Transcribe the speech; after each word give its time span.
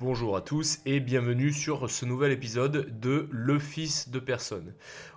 Bonjour 0.00 0.36
à 0.36 0.42
tous 0.42 0.78
et 0.86 1.00
bienvenue 1.00 1.52
sur 1.52 1.90
ce 1.90 2.04
nouvel 2.04 2.30
épisode 2.30 3.00
de 3.00 3.28
Le 3.32 3.58
Fils 3.58 4.10
de 4.10 4.20
Personne. 4.20 4.72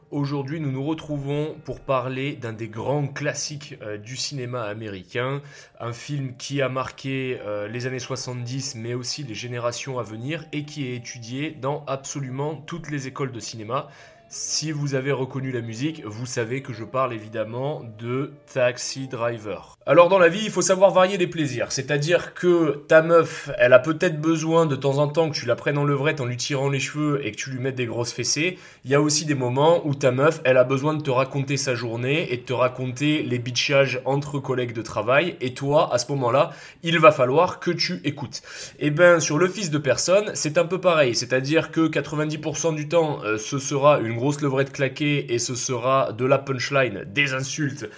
Aujourd'hui, 0.09 0.59
nous 0.59 0.71
nous 0.71 0.83
retrouvons 0.83 1.55
pour 1.65 1.81
parler 1.81 2.35
d'un 2.35 2.51
des 2.51 2.67
grands 2.67 3.05
classiques 3.05 3.75
euh, 3.83 3.99
du 3.99 4.15
cinéma 4.15 4.63
américain, 4.63 5.43
un 5.79 5.93
film 5.93 6.35
qui 6.35 6.63
a 6.63 6.69
marqué 6.69 7.39
euh, 7.45 7.67
les 7.67 7.85
années 7.85 7.99
70 7.99 8.73
mais 8.73 8.95
aussi 8.95 9.21
les 9.21 9.35
générations 9.35 9.99
à 9.99 10.03
venir 10.03 10.45
et 10.51 10.65
qui 10.65 10.87
est 10.87 10.95
étudié 10.95 11.51
dans 11.51 11.85
absolument 11.85 12.55
toutes 12.55 12.89
les 12.89 13.05
écoles 13.05 13.31
de 13.31 13.39
cinéma. 13.39 13.87
Si 14.29 14.71
vous 14.71 14.95
avez 14.95 15.11
reconnu 15.11 15.51
la 15.51 15.61
musique, 15.61 16.03
vous 16.05 16.25
savez 16.25 16.63
que 16.63 16.73
je 16.73 16.85
parle 16.85 17.13
évidemment 17.13 17.83
de 17.99 18.33
Taxi 18.51 19.07
Driver. 19.07 19.77
Alors 19.87 20.09
dans 20.09 20.19
la 20.19 20.29
vie, 20.29 20.41
il 20.43 20.51
faut 20.51 20.61
savoir 20.61 20.91
varier 20.91 21.17
les 21.17 21.25
plaisirs, 21.25 21.71
c'est-à-dire 21.71 22.35
que 22.35 22.83
ta 22.87 23.01
meuf, 23.01 23.49
elle 23.57 23.73
a 23.73 23.79
peut-être 23.79 24.21
besoin 24.21 24.67
de 24.67 24.75
temps 24.75 24.99
en 24.99 25.07
temps 25.07 25.27
que 25.31 25.35
tu 25.35 25.47
la 25.47 25.55
prennes 25.55 25.79
en 25.79 25.83
levrette 25.83 26.21
en 26.21 26.25
lui 26.25 26.37
tirant 26.37 26.69
les 26.69 26.79
cheveux 26.79 27.25
et 27.25 27.31
que 27.31 27.37
tu 27.37 27.49
lui 27.49 27.57
mettes 27.57 27.77
des 27.77 27.87
grosses 27.87 28.13
fessées. 28.13 28.59
Il 28.85 28.91
y 28.91 28.93
a 28.93 29.01
aussi 29.01 29.25
des 29.25 29.33
moments 29.33 29.81
où 29.87 29.95
ta 29.95 30.11
meuf, 30.11 30.39
elle 30.43 30.57
a 30.57 30.63
besoin 30.63 30.93
de 30.93 31.01
te 31.01 31.09
raconter 31.09 31.57
sa 31.57 31.73
journée 31.73 32.31
et 32.31 32.37
de 32.37 32.43
te 32.43 32.53
raconter 32.53 33.23
les 33.23 33.39
bitchages 33.39 33.99
entre 34.05 34.37
collègues 34.37 34.73
de 34.73 34.83
travail 34.83 35.35
et 35.41 35.55
toi, 35.55 35.91
à 35.91 35.97
ce 35.97 36.11
moment-là, 36.11 36.51
il 36.83 36.99
va 36.99 37.11
falloir 37.11 37.59
que 37.59 37.71
tu 37.71 38.01
écoutes. 38.03 38.43
Et 38.77 38.87
eh 38.87 38.91
ben 38.91 39.19
sur 39.19 39.39
le 39.39 39.47
fils 39.47 39.71
de 39.71 39.79
personne, 39.79 40.29
c'est 40.35 40.59
un 40.59 40.65
peu 40.65 40.79
pareil, 40.79 41.15
c'est-à-dire 41.15 41.71
que 41.71 41.87
90% 41.87 42.75
du 42.75 42.87
temps, 42.87 43.23
euh, 43.23 43.39
ce 43.39 43.57
sera 43.57 43.99
une 43.99 44.15
grosse 44.15 44.41
levrette 44.41 44.73
claquée 44.73 45.33
et 45.33 45.39
ce 45.39 45.55
sera 45.55 46.13
de 46.13 46.25
la 46.25 46.37
punchline, 46.37 47.03
des 47.07 47.33
insultes, 47.33 47.89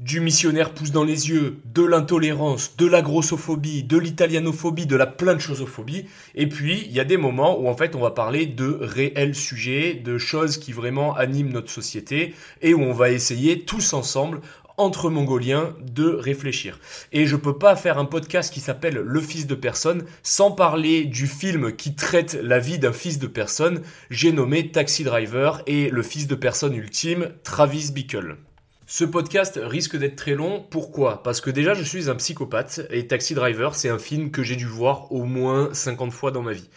du 0.00 0.20
missionnaire 0.20 0.72
pousse 0.72 0.92
dans 0.92 1.04
les 1.04 1.28
yeux, 1.28 1.58
de 1.66 1.82
l'intolérance, 1.82 2.74
de 2.78 2.86
la 2.86 3.02
grossophobie, 3.02 3.82
de 3.82 3.98
l'italianophobie, 3.98 4.86
de 4.86 4.96
la 4.96 5.06
plein 5.06 5.34
de 5.34 5.40
chosophobie. 5.40 6.06
Et 6.34 6.48
puis, 6.48 6.84
il 6.86 6.92
y 6.92 7.00
a 7.00 7.04
des 7.04 7.18
moments 7.18 7.60
où 7.60 7.68
en 7.68 7.76
fait 7.76 7.94
on 7.94 8.00
va 8.00 8.10
parler 8.10 8.46
de 8.46 8.78
réels 8.80 9.34
sujets, 9.34 9.92
de 9.92 10.16
choses 10.16 10.56
qui 10.56 10.72
vraiment 10.72 11.14
animent 11.14 11.52
notre 11.52 11.70
société 11.70 12.34
et 12.62 12.72
où 12.72 12.80
on 12.80 12.94
va 12.94 13.10
essayer 13.10 13.60
tous 13.60 13.92
ensemble 13.92 14.40
entre 14.78 15.10
Mongoliens 15.10 15.74
de 15.82 16.08
réfléchir. 16.08 16.80
Et 17.12 17.26
je 17.26 17.36
peux 17.36 17.58
pas 17.58 17.76
faire 17.76 17.98
un 17.98 18.06
podcast 18.06 18.50
qui 18.50 18.60
s'appelle 18.60 18.94
Le 18.94 19.20
fils 19.20 19.46
de 19.46 19.54
personne 19.54 20.04
sans 20.22 20.50
parler 20.50 21.04
du 21.04 21.26
film 21.26 21.76
qui 21.76 21.94
traite 21.94 22.38
la 22.42 22.58
vie 22.58 22.78
d'un 22.78 22.94
fils 22.94 23.18
de 23.18 23.26
personne. 23.26 23.82
J'ai 24.08 24.32
nommé 24.32 24.70
Taxi 24.70 25.04
Driver 25.04 25.60
et 25.66 25.90
le 25.90 26.02
fils 26.02 26.26
de 26.26 26.34
personne 26.34 26.74
ultime, 26.74 27.28
Travis 27.44 27.92
Bickle. 27.92 28.38
Ce 28.92 29.04
podcast 29.04 29.60
risque 29.62 29.96
d'être 29.96 30.16
très 30.16 30.34
long. 30.34 30.66
Pourquoi? 30.68 31.22
Parce 31.22 31.40
que 31.40 31.48
déjà, 31.48 31.74
je 31.74 31.84
suis 31.84 32.10
un 32.10 32.16
psychopathe 32.16 32.80
et 32.90 33.06
Taxi 33.06 33.34
Driver, 33.34 33.76
c'est 33.76 33.88
un 33.88 34.00
film 34.00 34.32
que 34.32 34.42
j'ai 34.42 34.56
dû 34.56 34.66
voir 34.66 35.12
au 35.12 35.26
moins 35.26 35.72
50 35.72 36.10
fois 36.10 36.32
dans 36.32 36.42
ma 36.42 36.52
vie. 36.52 36.68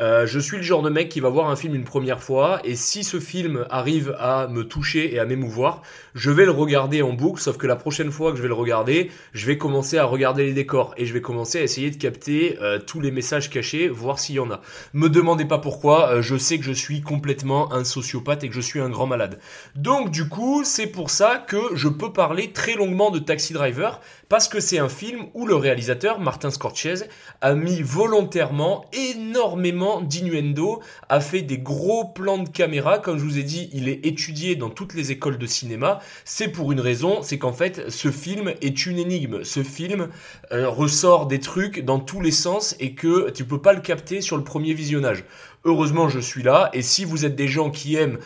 Euh, 0.00 0.26
je 0.26 0.38
suis 0.38 0.56
le 0.56 0.62
genre 0.62 0.82
de 0.82 0.90
mec 0.90 1.08
qui 1.08 1.18
va 1.18 1.28
voir 1.28 1.50
un 1.50 1.56
film 1.56 1.74
une 1.74 1.84
première 1.84 2.22
fois 2.22 2.60
et 2.62 2.76
si 2.76 3.02
ce 3.02 3.18
film 3.18 3.66
arrive 3.68 4.14
à 4.20 4.46
me 4.46 4.62
toucher 4.62 5.12
et 5.12 5.18
à 5.18 5.24
m'émouvoir, 5.24 5.82
je 6.14 6.30
vais 6.30 6.44
le 6.44 6.52
regarder 6.52 7.02
en 7.02 7.12
boucle. 7.12 7.40
Sauf 7.40 7.56
que 7.56 7.66
la 7.66 7.74
prochaine 7.74 8.12
fois 8.12 8.30
que 8.30 8.36
je 8.36 8.42
vais 8.42 8.48
le 8.48 8.54
regarder, 8.54 9.10
je 9.32 9.46
vais 9.46 9.58
commencer 9.58 9.98
à 9.98 10.04
regarder 10.04 10.44
les 10.44 10.52
décors 10.52 10.94
et 10.96 11.06
je 11.06 11.12
vais 11.12 11.20
commencer 11.20 11.58
à 11.58 11.62
essayer 11.62 11.90
de 11.90 11.96
capter 11.96 12.58
euh, 12.62 12.78
tous 12.78 13.00
les 13.00 13.10
messages 13.10 13.50
cachés, 13.50 13.88
voir 13.88 14.18
s'il 14.18 14.36
y 14.36 14.40
en 14.40 14.50
a. 14.50 14.60
Me 14.92 15.08
demandez 15.08 15.44
pas 15.44 15.58
pourquoi. 15.58 16.10
Euh, 16.10 16.22
je 16.22 16.36
sais 16.36 16.58
que 16.58 16.64
je 16.64 16.72
suis 16.72 17.00
complètement 17.00 17.72
un 17.72 17.82
sociopathe 17.82 18.44
et 18.44 18.48
que 18.48 18.54
je 18.54 18.60
suis 18.60 18.80
un 18.80 18.90
grand 18.90 19.06
malade. 19.06 19.40
Donc 19.74 20.10
du 20.10 20.28
coup, 20.28 20.62
c'est 20.64 20.86
pour 20.86 21.10
ça 21.10 21.38
que 21.38 21.58
je 21.74 21.88
peux 21.88 22.12
parler 22.12 22.52
très 22.52 22.74
longuement 22.74 23.10
de 23.10 23.18
Taxi 23.18 23.52
Driver 23.52 24.00
parce 24.28 24.48
que 24.48 24.60
c'est 24.60 24.78
un 24.78 24.88
film 24.88 25.26
où 25.34 25.46
le 25.46 25.56
réalisateur, 25.56 26.20
Martin 26.20 26.50
Scorsese, 26.50 27.06
a 27.40 27.54
mis 27.54 27.80
volontairement 27.80 28.84
énormément 28.92 30.00
d'innuendo, 30.00 30.82
a 31.08 31.20
fait 31.20 31.42
des 31.42 31.58
gros 31.58 32.04
plans 32.04 32.38
de 32.38 32.48
caméra. 32.48 32.98
Comme 32.98 33.18
je 33.18 33.24
vous 33.24 33.38
ai 33.38 33.42
dit, 33.42 33.70
il 33.72 33.88
est 33.88 34.04
étudié 34.04 34.56
dans 34.56 34.70
toutes 34.70 34.94
les 34.94 35.12
écoles 35.12 35.38
de 35.38 35.46
cinéma. 35.46 36.00
C'est 36.24 36.48
pour 36.48 36.72
une 36.72 36.80
raison, 36.80 37.22
c'est 37.22 37.38
qu'en 37.38 37.52
fait, 37.52 37.90
ce 37.90 38.10
film 38.10 38.52
est 38.60 38.86
une 38.86 38.98
énigme. 38.98 39.44
Ce 39.44 39.62
film 39.62 40.08
euh, 40.52 40.68
ressort 40.68 41.26
des 41.26 41.40
trucs 41.40 41.84
dans 41.84 41.98
tous 41.98 42.20
les 42.20 42.30
sens 42.30 42.76
et 42.80 42.94
que 42.94 43.30
tu 43.30 43.44
peux 43.44 43.62
pas 43.62 43.72
le 43.72 43.80
capter 43.80 44.20
sur 44.20 44.36
le 44.36 44.44
premier 44.44 44.74
visionnage. 44.74 45.24
Heureusement, 45.64 46.08
je 46.08 46.20
suis 46.20 46.42
là. 46.42 46.70
Et 46.72 46.82
si 46.82 47.04
vous 47.04 47.24
êtes 47.24 47.34
des 47.34 47.48
gens 47.48 47.70
qui 47.70 47.96
aiment 47.96 48.18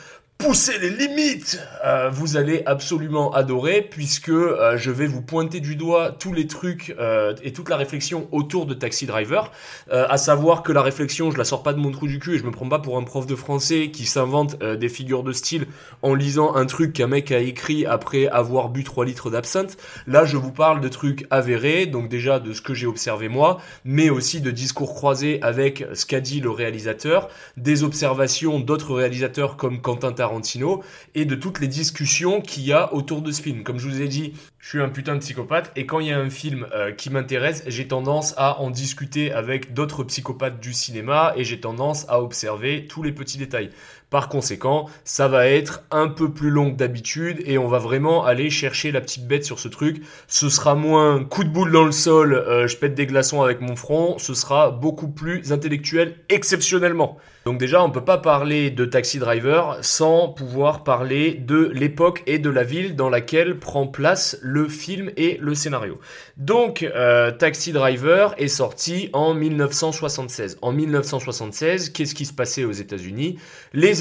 pousser 0.43 0.79
les 0.79 0.91
limites, 0.91 1.61
euh, 1.85 2.11
vous 2.11 2.37
allez 2.37 2.65
absolument 2.67 3.33
adorer 3.33 3.81
puisque 3.81 4.29
euh, 4.29 4.77
je 4.77 4.91
vais 4.91 5.07
vous 5.07 5.23
pointer 5.23 5.61
du 5.61 5.77
doigt 5.77 6.11
tous 6.11 6.33
les 6.33 6.49
trucs 6.49 6.97
euh, 6.99 7.35
et 7.45 7.53
toute 7.53 7.69
la 7.69 7.77
réflexion 7.77 8.27
autour 8.33 8.67
de 8.67 8.75
Taxi 8.75 9.07
Driver, 9.07 9.53
à 9.91 10.17
savoir 10.19 10.63
que 10.63 10.73
la 10.73 10.83
réflexion, 10.83 11.31
je 11.31 11.39
la 11.39 11.45
sors 11.45 11.63
pas 11.63 11.73
de 11.73 11.79
mon 11.79 11.91
trou 11.91 12.07
du 12.07 12.19
cul 12.19 12.35
et 12.35 12.39
je 12.39 12.45
me 12.45 12.51
prends 12.51 12.69
pas 12.69 12.79
pour 12.79 12.97
un 12.97 13.03
prof 13.03 13.27
de 13.27 13.37
français 13.37 13.91
qui 13.91 14.05
s'invente 14.05 14.59
des 14.59 14.89
figures 14.89 15.23
de 15.23 15.33
style 15.33 15.67
en 16.03 16.15
lisant 16.15 16.55
un 16.55 16.67
truc 16.67 16.95
qu'un 16.95 17.07
mec 17.07 17.31
a 17.31 17.39
écrit 17.39 17.85
après 17.87 18.27
avoir 18.27 18.69
bu 18.69 18.85
3 18.85 19.05
litres 19.05 19.31
d'absinthe. 19.31 19.77
Là, 20.07 20.25
je 20.25 20.37
vous 20.37 20.53
parle 20.53 20.81
de 20.81 20.89
trucs 20.89 21.27
avérés, 21.31 21.87
donc 21.87 22.09
déjà 22.09 22.41
de 22.41 22.53
ce 22.53 22.63
que 22.63 22.75
j'ai 22.75 22.87
observé 22.87 23.29
moi, 23.29 23.61
mais 23.85 24.11
aussi 24.11 24.41
de 24.41 24.51
discours 24.51 24.95
croisés 24.95 25.39
avec 25.43 25.85
ce 25.95 26.07
qu'a 26.07 26.21
dit 26.21 26.41
le 26.41 26.51
réalisateur, 26.51 27.29
des 27.57 27.85
observations 27.85 28.61
d'autres 28.61 28.95
réalisateurs 28.95 29.57
comme 29.57 29.81
Quentin 29.81 30.13
Tarantino 30.13 30.32
et 31.15 31.25
de 31.25 31.35
toutes 31.35 31.61
les 31.61 31.69
discussions 31.69 32.41
qu'il 32.41 32.65
y 32.65 32.73
a 32.73 32.93
autour 32.95 33.23
de 33.23 33.31
ce 33.33 33.43
film. 33.43 33.63
Comme 33.63 33.79
je 33.79 33.89
vous 33.89 34.01
ai 34.01 34.09
dit, 34.09 34.35
je 34.59 34.69
suis 34.69 34.81
un 34.81 34.89
putain 34.89 35.15
de 35.15 35.21
psychopathe 35.21 35.73
et 35.77 35.87
quand 35.87 36.01
il 36.01 36.09
y 36.09 36.13
a 36.13 36.19
un 36.19 36.31
film 36.31 36.67
euh, 36.73 36.93
qui 36.93 37.11
m'intéresse, 37.11 37.65
j'ai 37.67 37.89
tendance 37.89 38.35
à 38.37 38.61
en 38.61 38.71
discuter 38.71 39.33
avec 39.33 39.75
d'autres 39.75 40.05
psychopathes 40.05 40.61
du 40.61 40.73
cinéma 40.73 41.33
et 41.37 41.45
j'ai 41.45 41.61
tendance 41.61 42.07
à 42.09 42.23
observer 42.23 42.87
tous 42.87 43.03
les 43.03 43.13
petits 43.13 43.39
détails. 43.39 43.71
Par 44.13 44.29
conséquent, 44.29 44.91
ça 45.05 45.27
va 45.27 45.47
être 45.47 45.85
un 45.91 46.07
peu 46.07 46.35
plus 46.35 46.51
long 46.51 46.71
que 46.71 46.77
d'habitude 46.77 47.43
et 47.47 47.57
on 47.57 47.67
va 47.67 47.79
vraiment 47.79 48.27
aller 48.27 48.51
chercher 48.51 48.93
la 48.93 49.01
petite 49.01 49.27
bête 49.27 49.43
sur 49.43 49.59
ce 49.59 49.69
truc. 49.69 50.03
Ce 50.29 50.51
sera 50.51 50.75
moins 50.75 51.25
coup 51.25 51.45
de 51.45 51.49
boule 51.49 51.73
dans 51.73 51.87
le 51.87 51.93
sol, 51.93 52.35
euh, 52.35 52.69
je 52.69 52.77
pète 52.77 52.95
des 52.95 53.07
glaçons 53.07 53.41
avec 53.41 53.63
mon 53.63 53.75
front, 53.75 54.19
ce 54.19 54.35
sera 54.35 54.71
beaucoup 54.71 55.09
plus 55.09 55.51
intellectuel 55.51 56.17
exceptionnellement. 56.29 57.17
Donc 57.45 57.59
déjà, 57.59 57.83
on 57.83 57.89
ne 57.89 57.93
peut 57.93 58.05
pas 58.05 58.19
parler 58.19 58.71
de 58.71 58.85
Taxi 58.85 59.19
Driver 59.19 59.79
sans 59.81 60.29
pouvoir 60.29 60.85
parler 60.85 61.35
de 61.35 61.73
l'époque 61.75 62.23
et 62.27 62.39
de 62.39 62.51
la 62.51 62.63
ville 62.63 62.95
dans 62.95 63.09
laquelle 63.09 63.59
prend 63.59 63.89
place 63.89 64.39
le 64.43 64.69
film 64.69 65.11
et 65.17 65.39
le 65.41 65.55
scénario. 65.57 65.99
Donc, 66.37 66.83
euh, 66.83 67.33
Taxi 67.33 67.73
Driver 67.73 68.35
est 68.39 68.47
sorti 68.47 69.11
en 69.13 69.35
1976. 69.35 70.59
En 70.63 70.73
1976, 70.73 71.91
qu'est-ce 71.91 72.15
qui 72.15 72.27
se 72.27 72.33
passait 72.33 72.65
aux 72.65 72.73
États-Unis? 72.73 73.39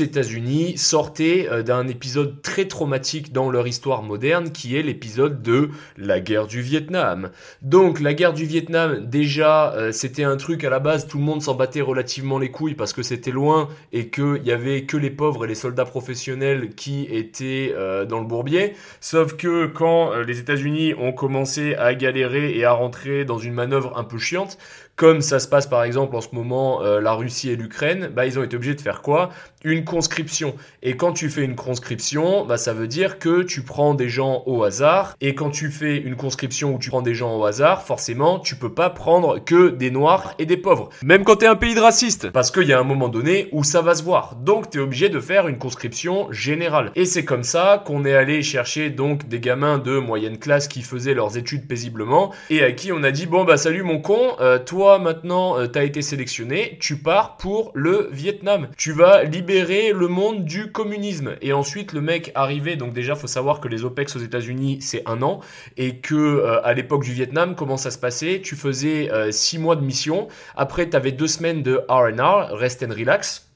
États-Unis 0.01 0.77
sortaient 0.77 1.47
euh, 1.49 1.63
d'un 1.63 1.87
épisode 1.87 2.41
très 2.41 2.65
traumatique 2.67 3.31
dans 3.31 3.49
leur 3.49 3.67
histoire 3.67 4.03
moderne, 4.03 4.51
qui 4.51 4.77
est 4.77 4.81
l'épisode 4.81 5.41
de 5.41 5.69
la 5.97 6.19
guerre 6.19 6.47
du 6.47 6.61
Vietnam. 6.61 7.31
Donc, 7.61 7.99
la 7.99 8.13
guerre 8.13 8.33
du 8.33 8.45
Vietnam, 8.45 9.05
déjà, 9.05 9.73
euh, 9.73 9.91
c'était 9.91 10.23
un 10.23 10.37
truc 10.37 10.63
à 10.63 10.69
la 10.69 10.79
base, 10.79 11.07
tout 11.07 11.17
le 11.17 11.23
monde 11.23 11.41
s'en 11.41 11.55
battait 11.55 11.81
relativement 11.81 12.39
les 12.39 12.51
couilles 12.51 12.75
parce 12.75 12.93
que 12.93 13.03
c'était 13.03 13.31
loin 13.31 13.69
et 13.93 14.09
qu'il 14.09 14.41
y 14.43 14.51
avait 14.51 14.83
que 14.83 14.97
les 14.97 15.11
pauvres 15.11 15.45
et 15.45 15.47
les 15.47 15.55
soldats 15.55 15.85
professionnels 15.85 16.71
qui 16.75 17.07
étaient 17.09 17.73
euh, 17.75 18.05
dans 18.05 18.19
le 18.19 18.25
bourbier. 18.25 18.73
Sauf 18.99 19.37
que 19.37 19.67
quand 19.67 20.15
les 20.15 20.39
États-Unis 20.39 20.93
ont 20.95 21.13
commencé 21.13 21.75
à 21.75 21.93
galérer 21.95 22.57
et 22.57 22.65
à 22.65 22.73
rentrer 22.73 23.25
dans 23.25 23.37
une 23.37 23.53
manœuvre 23.53 23.97
un 23.97 24.03
peu 24.03 24.17
chiante, 24.17 24.57
comme 25.01 25.21
ça 25.21 25.39
se 25.39 25.47
passe 25.47 25.65
par 25.65 25.83
exemple 25.83 26.15
en 26.15 26.21
ce 26.21 26.27
moment 26.31 26.83
euh, 26.83 27.01
la 27.01 27.13
Russie 27.13 27.49
et 27.49 27.55
l'Ukraine, 27.55 28.11
bah, 28.15 28.27
ils 28.27 28.37
ont 28.37 28.43
été 28.43 28.55
obligés 28.55 28.75
de 28.75 28.81
faire 28.81 29.01
quoi? 29.01 29.29
Une 29.63 29.83
conscription. 29.83 30.53
Et 30.83 30.95
quand 30.95 31.11
tu 31.11 31.31
fais 31.31 31.43
une 31.43 31.55
conscription, 31.55 32.45
bah, 32.45 32.57
ça 32.57 32.73
veut 32.73 32.85
dire 32.85 33.17
que 33.17 33.41
tu 33.41 33.63
prends 33.63 33.95
des 33.95 34.09
gens 34.09 34.43
au 34.45 34.63
hasard. 34.63 35.15
Et 35.19 35.33
quand 35.33 35.49
tu 35.49 35.71
fais 35.71 35.97
une 35.97 36.15
conscription 36.15 36.75
où 36.75 36.77
tu 36.77 36.91
prends 36.91 37.01
des 37.01 37.15
gens 37.15 37.35
au 37.35 37.45
hasard, 37.45 37.81
forcément, 37.81 38.37
tu 38.37 38.55
peux 38.55 38.73
pas 38.75 38.91
prendre 38.91 39.43
que 39.43 39.69
des 39.69 39.89
noirs 39.89 40.35
et 40.37 40.45
des 40.45 40.57
pauvres. 40.57 40.89
Même 41.03 41.23
quand 41.23 41.37
t'es 41.37 41.47
un 41.47 41.55
pays 41.55 41.73
de 41.73 41.79
racistes. 41.79 42.29
Parce 42.29 42.51
qu'il 42.51 42.67
y 42.67 42.73
a 42.73 42.79
un 42.79 42.83
moment 42.83 43.09
donné 43.09 43.49
où 43.51 43.63
ça 43.63 43.81
va 43.81 43.95
se 43.95 44.03
voir. 44.03 44.35
Donc 44.35 44.69
t'es 44.69 44.77
obligé 44.77 45.09
de 45.09 45.19
faire 45.19 45.47
une 45.47 45.57
conscription 45.57 46.31
générale. 46.31 46.91
Et 46.93 47.05
c'est 47.05 47.25
comme 47.25 47.43
ça 47.43 47.81
qu'on 47.83 48.05
est 48.05 48.13
allé 48.13 48.43
chercher 48.43 48.91
donc 48.91 49.27
des 49.27 49.39
gamins 49.39 49.79
de 49.79 49.97
moyenne 49.97 50.37
classe 50.37 50.67
qui 50.67 50.83
faisaient 50.83 51.15
leurs 51.15 51.39
études 51.39 51.67
paisiblement 51.67 52.31
et 52.51 52.61
à 52.63 52.71
qui 52.71 52.91
on 52.91 53.01
a 53.01 53.09
dit 53.09 53.25
bon 53.25 53.45
bah 53.45 53.57
salut 53.57 53.81
mon 53.81 53.99
con, 53.99 54.35
euh, 54.39 54.59
toi 54.59 54.90
maintenant 54.99 55.57
euh, 55.57 55.67
tu 55.67 55.79
as 55.79 55.83
été 55.83 56.01
sélectionné, 56.01 56.77
tu 56.79 56.97
pars 56.97 57.37
pour 57.37 57.71
le 57.73 58.09
Vietnam. 58.11 58.67
Tu 58.77 58.91
vas 58.91 59.23
libérer 59.23 59.93
le 59.93 60.07
monde 60.07 60.45
du 60.45 60.71
communisme. 60.71 61.35
Et 61.41 61.53
ensuite 61.53 61.93
le 61.93 62.01
mec 62.01 62.31
arrivait, 62.35 62.75
donc 62.75 62.93
déjà 62.93 63.15
faut 63.15 63.27
savoir 63.27 63.59
que 63.59 63.67
les 63.67 63.83
OPEX 63.83 64.15
aux 64.15 64.19
États-Unis 64.19 64.79
c'est 64.81 65.03
un 65.07 65.21
an 65.21 65.41
et 65.77 65.97
que 65.97 66.15
euh, 66.15 66.65
à 66.65 66.73
l'époque 66.73 67.03
du 67.03 67.13
Vietnam, 67.13 67.55
comment 67.55 67.77
ça 67.77 67.91
se 67.91 67.97
passait? 67.97 68.41
Tu 68.43 68.55
faisais 68.55 69.09
6 69.31 69.57
euh, 69.57 69.59
mois 69.59 69.75
de 69.75 69.81
mission, 69.81 70.27
après 70.55 70.89
tu 70.89 70.95
avais 70.95 71.11
2 71.11 71.27
semaines 71.27 71.63
de 71.63 71.83
R&R, 71.87 72.55
rest 72.57 72.83
and 72.83 72.93
relax 72.93 73.49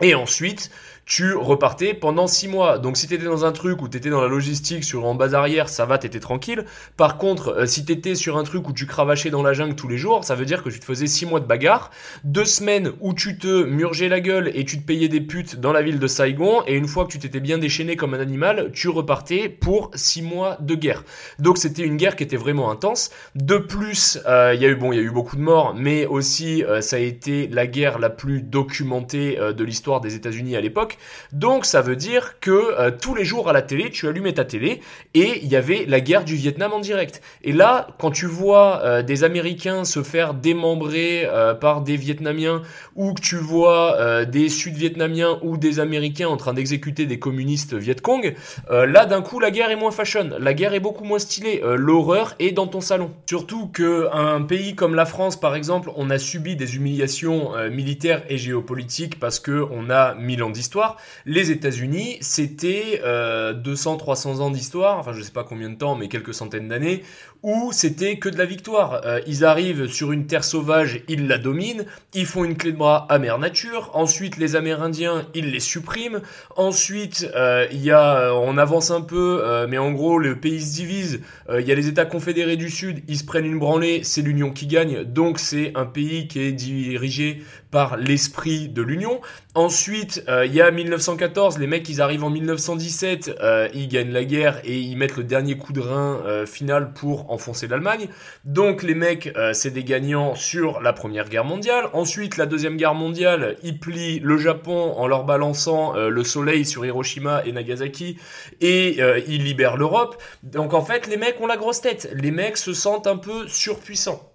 Et 0.00 0.14
ensuite, 0.14 0.70
tu 1.10 1.34
repartais 1.34 1.92
pendant 1.92 2.28
6 2.28 2.46
mois. 2.46 2.78
Donc 2.78 2.96
si 2.96 3.08
tu 3.08 3.14
étais 3.14 3.24
dans 3.24 3.44
un 3.44 3.50
truc 3.50 3.82
où 3.82 3.88
tu 3.88 3.96
étais 3.96 4.10
dans 4.10 4.20
la 4.20 4.28
logistique 4.28 4.84
sur 4.84 5.04
en 5.06 5.16
base 5.16 5.34
arrière, 5.34 5.68
ça 5.68 5.84
va, 5.84 5.98
tu 5.98 6.06
étais 6.06 6.20
tranquille. 6.20 6.64
Par 6.96 7.18
contre, 7.18 7.48
euh, 7.48 7.66
si 7.66 7.84
tu 7.84 7.90
étais 7.90 8.14
sur 8.14 8.38
un 8.38 8.44
truc 8.44 8.68
où 8.68 8.72
tu 8.72 8.86
cravachais 8.86 9.28
dans 9.28 9.42
la 9.42 9.52
jungle 9.52 9.74
tous 9.74 9.88
les 9.88 9.98
jours, 9.98 10.22
ça 10.22 10.36
veut 10.36 10.44
dire 10.44 10.62
que 10.62 10.68
tu 10.68 10.78
te 10.78 10.84
faisais 10.84 11.08
6 11.08 11.26
mois 11.26 11.40
de 11.40 11.46
bagarre, 11.46 11.90
2 12.22 12.44
semaines 12.44 12.92
où 13.00 13.12
tu 13.12 13.36
te 13.36 13.64
murgeais 13.64 14.08
la 14.08 14.20
gueule 14.20 14.52
et 14.54 14.64
tu 14.64 14.80
te 14.80 14.86
payais 14.86 15.08
des 15.08 15.20
putes 15.20 15.56
dans 15.56 15.72
la 15.72 15.82
ville 15.82 15.98
de 15.98 16.06
Saigon, 16.06 16.62
et 16.68 16.76
une 16.76 16.86
fois 16.86 17.06
que 17.06 17.10
tu 17.10 17.18
t'étais 17.18 17.40
bien 17.40 17.58
déchaîné 17.58 17.96
comme 17.96 18.14
un 18.14 18.20
animal, 18.20 18.70
tu 18.72 18.88
repartais 18.88 19.48
pour 19.48 19.90
6 19.96 20.22
mois 20.22 20.58
de 20.60 20.76
guerre. 20.76 21.02
Donc 21.40 21.58
c'était 21.58 21.82
une 21.82 21.96
guerre 21.96 22.14
qui 22.14 22.22
était 22.22 22.36
vraiment 22.36 22.70
intense. 22.70 23.10
De 23.34 23.58
plus, 23.58 24.20
euh, 24.28 24.52
il 24.54 24.62
y 24.62 24.64
a 24.64 24.68
eu 24.68 24.76
bon, 24.76 24.92
il 24.92 24.96
y 24.96 25.00
a 25.00 25.02
eu 25.02 25.10
beaucoup 25.10 25.34
de 25.34 25.42
morts, 25.42 25.74
mais 25.76 26.06
aussi 26.06 26.62
euh, 26.62 26.80
ça 26.80 26.94
a 26.94 27.00
été 27.00 27.48
la 27.48 27.66
guerre 27.66 27.98
la 27.98 28.10
plus 28.10 28.42
documentée 28.42 29.36
de 29.40 29.64
l'histoire 29.64 30.00
des 30.00 30.14
États-Unis 30.14 30.54
à 30.54 30.60
l'époque. 30.60 30.98
Donc 31.32 31.64
ça 31.64 31.80
veut 31.80 31.96
dire 31.96 32.40
que 32.40 32.50
euh, 32.50 32.90
tous 32.90 33.14
les 33.14 33.24
jours 33.24 33.48
à 33.48 33.52
la 33.52 33.62
télé, 33.62 33.90
tu 33.90 34.08
allumais 34.08 34.32
ta 34.32 34.44
télé 34.44 34.80
et 35.14 35.40
il 35.42 35.48
y 35.48 35.56
avait 35.56 35.84
la 35.86 36.00
guerre 36.00 36.24
du 36.24 36.34
Vietnam 36.34 36.72
en 36.72 36.80
direct. 36.80 37.22
Et 37.42 37.52
là, 37.52 37.88
quand 37.98 38.10
tu 38.10 38.26
vois 38.26 38.80
euh, 38.82 39.02
des 39.02 39.24
Américains 39.24 39.84
se 39.84 40.02
faire 40.02 40.34
démembrer 40.34 41.24
euh, 41.26 41.54
par 41.54 41.82
des 41.82 41.96
Vietnamiens 41.96 42.62
ou 42.96 43.14
que 43.14 43.20
tu 43.20 43.36
vois 43.36 44.24
des 44.24 44.48
Sud-Vietnamiens 44.48 45.38
ou 45.42 45.56
des 45.56 45.80
Américains 45.80 46.28
en 46.28 46.36
train 46.36 46.52
d'exécuter 46.52 47.06
des 47.06 47.18
communistes 47.18 47.74
Vietcong, 47.74 48.34
là 48.68 49.06
d'un 49.06 49.22
coup 49.22 49.40
la 49.40 49.50
guerre 49.50 49.70
est 49.70 49.76
moins 49.76 49.90
fashion, 49.90 50.30
la 50.38 50.54
guerre 50.54 50.74
est 50.74 50.80
beaucoup 50.80 51.04
moins 51.04 51.18
stylée, 51.18 51.62
l'horreur 51.64 52.34
est 52.38 52.52
dans 52.52 52.66
ton 52.66 52.80
salon. 52.80 53.10
Surtout 53.26 53.68
que 53.68 54.08
un 54.12 54.42
pays 54.42 54.74
comme 54.74 54.94
la 54.94 55.06
France 55.06 55.38
par 55.38 55.54
exemple, 55.54 55.90
on 55.96 56.10
a 56.10 56.18
subi 56.18 56.56
des 56.56 56.76
humiliations 56.76 57.52
militaires 57.70 58.22
et 58.28 58.38
géopolitiques 58.38 59.18
parce 59.18 59.40
que 59.40 59.66
on 59.70 59.90
a 59.90 60.14
mille 60.14 60.42
ans 60.42 60.50
d'histoire 60.50 60.89
les 61.26 61.50
États-Unis, 61.50 62.18
c'était 62.20 63.00
200-300 63.02 63.04
euh, 63.04 64.40
ans 64.40 64.50
d'histoire, 64.50 64.98
enfin 64.98 65.12
je 65.12 65.22
sais 65.22 65.32
pas 65.32 65.44
combien 65.44 65.70
de 65.70 65.76
temps, 65.76 65.94
mais 65.94 66.08
quelques 66.08 66.34
centaines 66.34 66.68
d'années, 66.68 67.02
où 67.42 67.70
c'était 67.72 68.18
que 68.18 68.28
de 68.28 68.38
la 68.38 68.44
victoire. 68.44 69.02
Euh, 69.04 69.20
ils 69.26 69.44
arrivent 69.44 69.86
sur 69.86 70.12
une 70.12 70.26
terre 70.26 70.44
sauvage, 70.44 71.02
ils 71.08 71.26
la 71.26 71.38
dominent, 71.38 71.84
ils 72.14 72.26
font 72.26 72.44
une 72.44 72.56
clé 72.56 72.72
de 72.72 72.76
bras 72.76 73.06
à 73.08 73.18
mère 73.18 73.38
nature, 73.38 73.90
ensuite 73.94 74.36
les 74.36 74.56
Amérindiens, 74.56 75.26
ils 75.34 75.50
les 75.50 75.60
suppriment, 75.60 76.20
ensuite 76.56 77.30
euh, 77.34 77.66
il 77.72 77.82
y 77.82 77.90
a, 77.90 78.34
on 78.34 78.58
avance 78.58 78.90
un 78.90 79.00
peu, 79.00 79.66
mais 79.68 79.78
en 79.78 79.92
gros 79.92 80.18
le 80.18 80.38
pays 80.38 80.60
se 80.60 80.74
divise, 80.74 81.20
il 81.52 81.66
y 81.66 81.72
a 81.72 81.74
les 81.74 81.88
États 81.88 82.04
confédérés 82.04 82.56
du 82.56 82.70
Sud, 82.70 83.02
ils 83.08 83.18
se 83.18 83.24
prennent 83.24 83.46
une 83.46 83.58
branlée, 83.58 84.02
c'est 84.04 84.22
l'Union 84.22 84.50
qui 84.50 84.66
gagne, 84.66 85.04
donc 85.04 85.38
c'est 85.38 85.72
un 85.74 85.86
pays 85.86 86.28
qui 86.28 86.40
est 86.40 86.52
dirigé 86.52 87.42
par 87.70 87.96
l'esprit 87.96 88.68
de 88.68 88.82
l'Union. 88.82 89.20
Ensuite, 89.54 90.24
il 90.44 90.52
y 90.52 90.60
a 90.60 90.70
1914, 90.70 91.58
les 91.58 91.66
mecs, 91.66 91.88
ils 91.88 92.00
arrivent 92.00 92.24
en 92.24 92.30
1917, 92.30 93.38
euh, 93.42 93.68
ils 93.74 93.88
gagnent 93.88 94.12
la 94.12 94.24
guerre 94.24 94.60
et 94.64 94.78
ils 94.78 94.96
mettent 94.96 95.16
le 95.16 95.24
dernier 95.24 95.56
coup 95.56 95.72
de 95.72 95.80
rein 95.80 96.20
euh, 96.24 96.46
final 96.46 96.92
pour 96.92 97.29
enfoncer 97.30 97.68
l'Allemagne. 97.68 98.08
Donc 98.44 98.82
les 98.82 98.94
mecs, 98.94 99.32
euh, 99.36 99.52
c'est 99.52 99.70
des 99.70 99.84
gagnants 99.84 100.34
sur 100.34 100.80
la 100.80 100.92
Première 100.92 101.28
Guerre 101.28 101.44
mondiale. 101.44 101.86
Ensuite, 101.92 102.36
la 102.36 102.46
Deuxième 102.46 102.76
Guerre 102.76 102.94
mondiale, 102.94 103.56
ils 103.62 103.78
plient 103.78 104.20
le 104.20 104.36
Japon 104.36 104.94
en 104.96 105.06
leur 105.06 105.24
balançant 105.24 105.94
le 105.94 106.24
soleil 106.24 106.64
sur 106.64 106.84
Hiroshima 106.84 107.44
et 107.44 107.52
Nagasaki 107.52 108.18
et 108.60 108.98
ils 109.26 109.44
libèrent 109.44 109.76
l'Europe. 109.76 110.20
Donc 110.42 110.74
en 110.74 110.82
fait, 110.82 111.06
les 111.06 111.16
mecs 111.16 111.40
ont 111.40 111.46
la 111.46 111.56
grosse 111.56 111.80
tête. 111.80 112.10
Les 112.14 112.30
mecs 112.30 112.56
se 112.56 112.72
sentent 112.72 113.06
un 113.06 113.16
peu 113.16 113.46
surpuissants. 113.48 114.30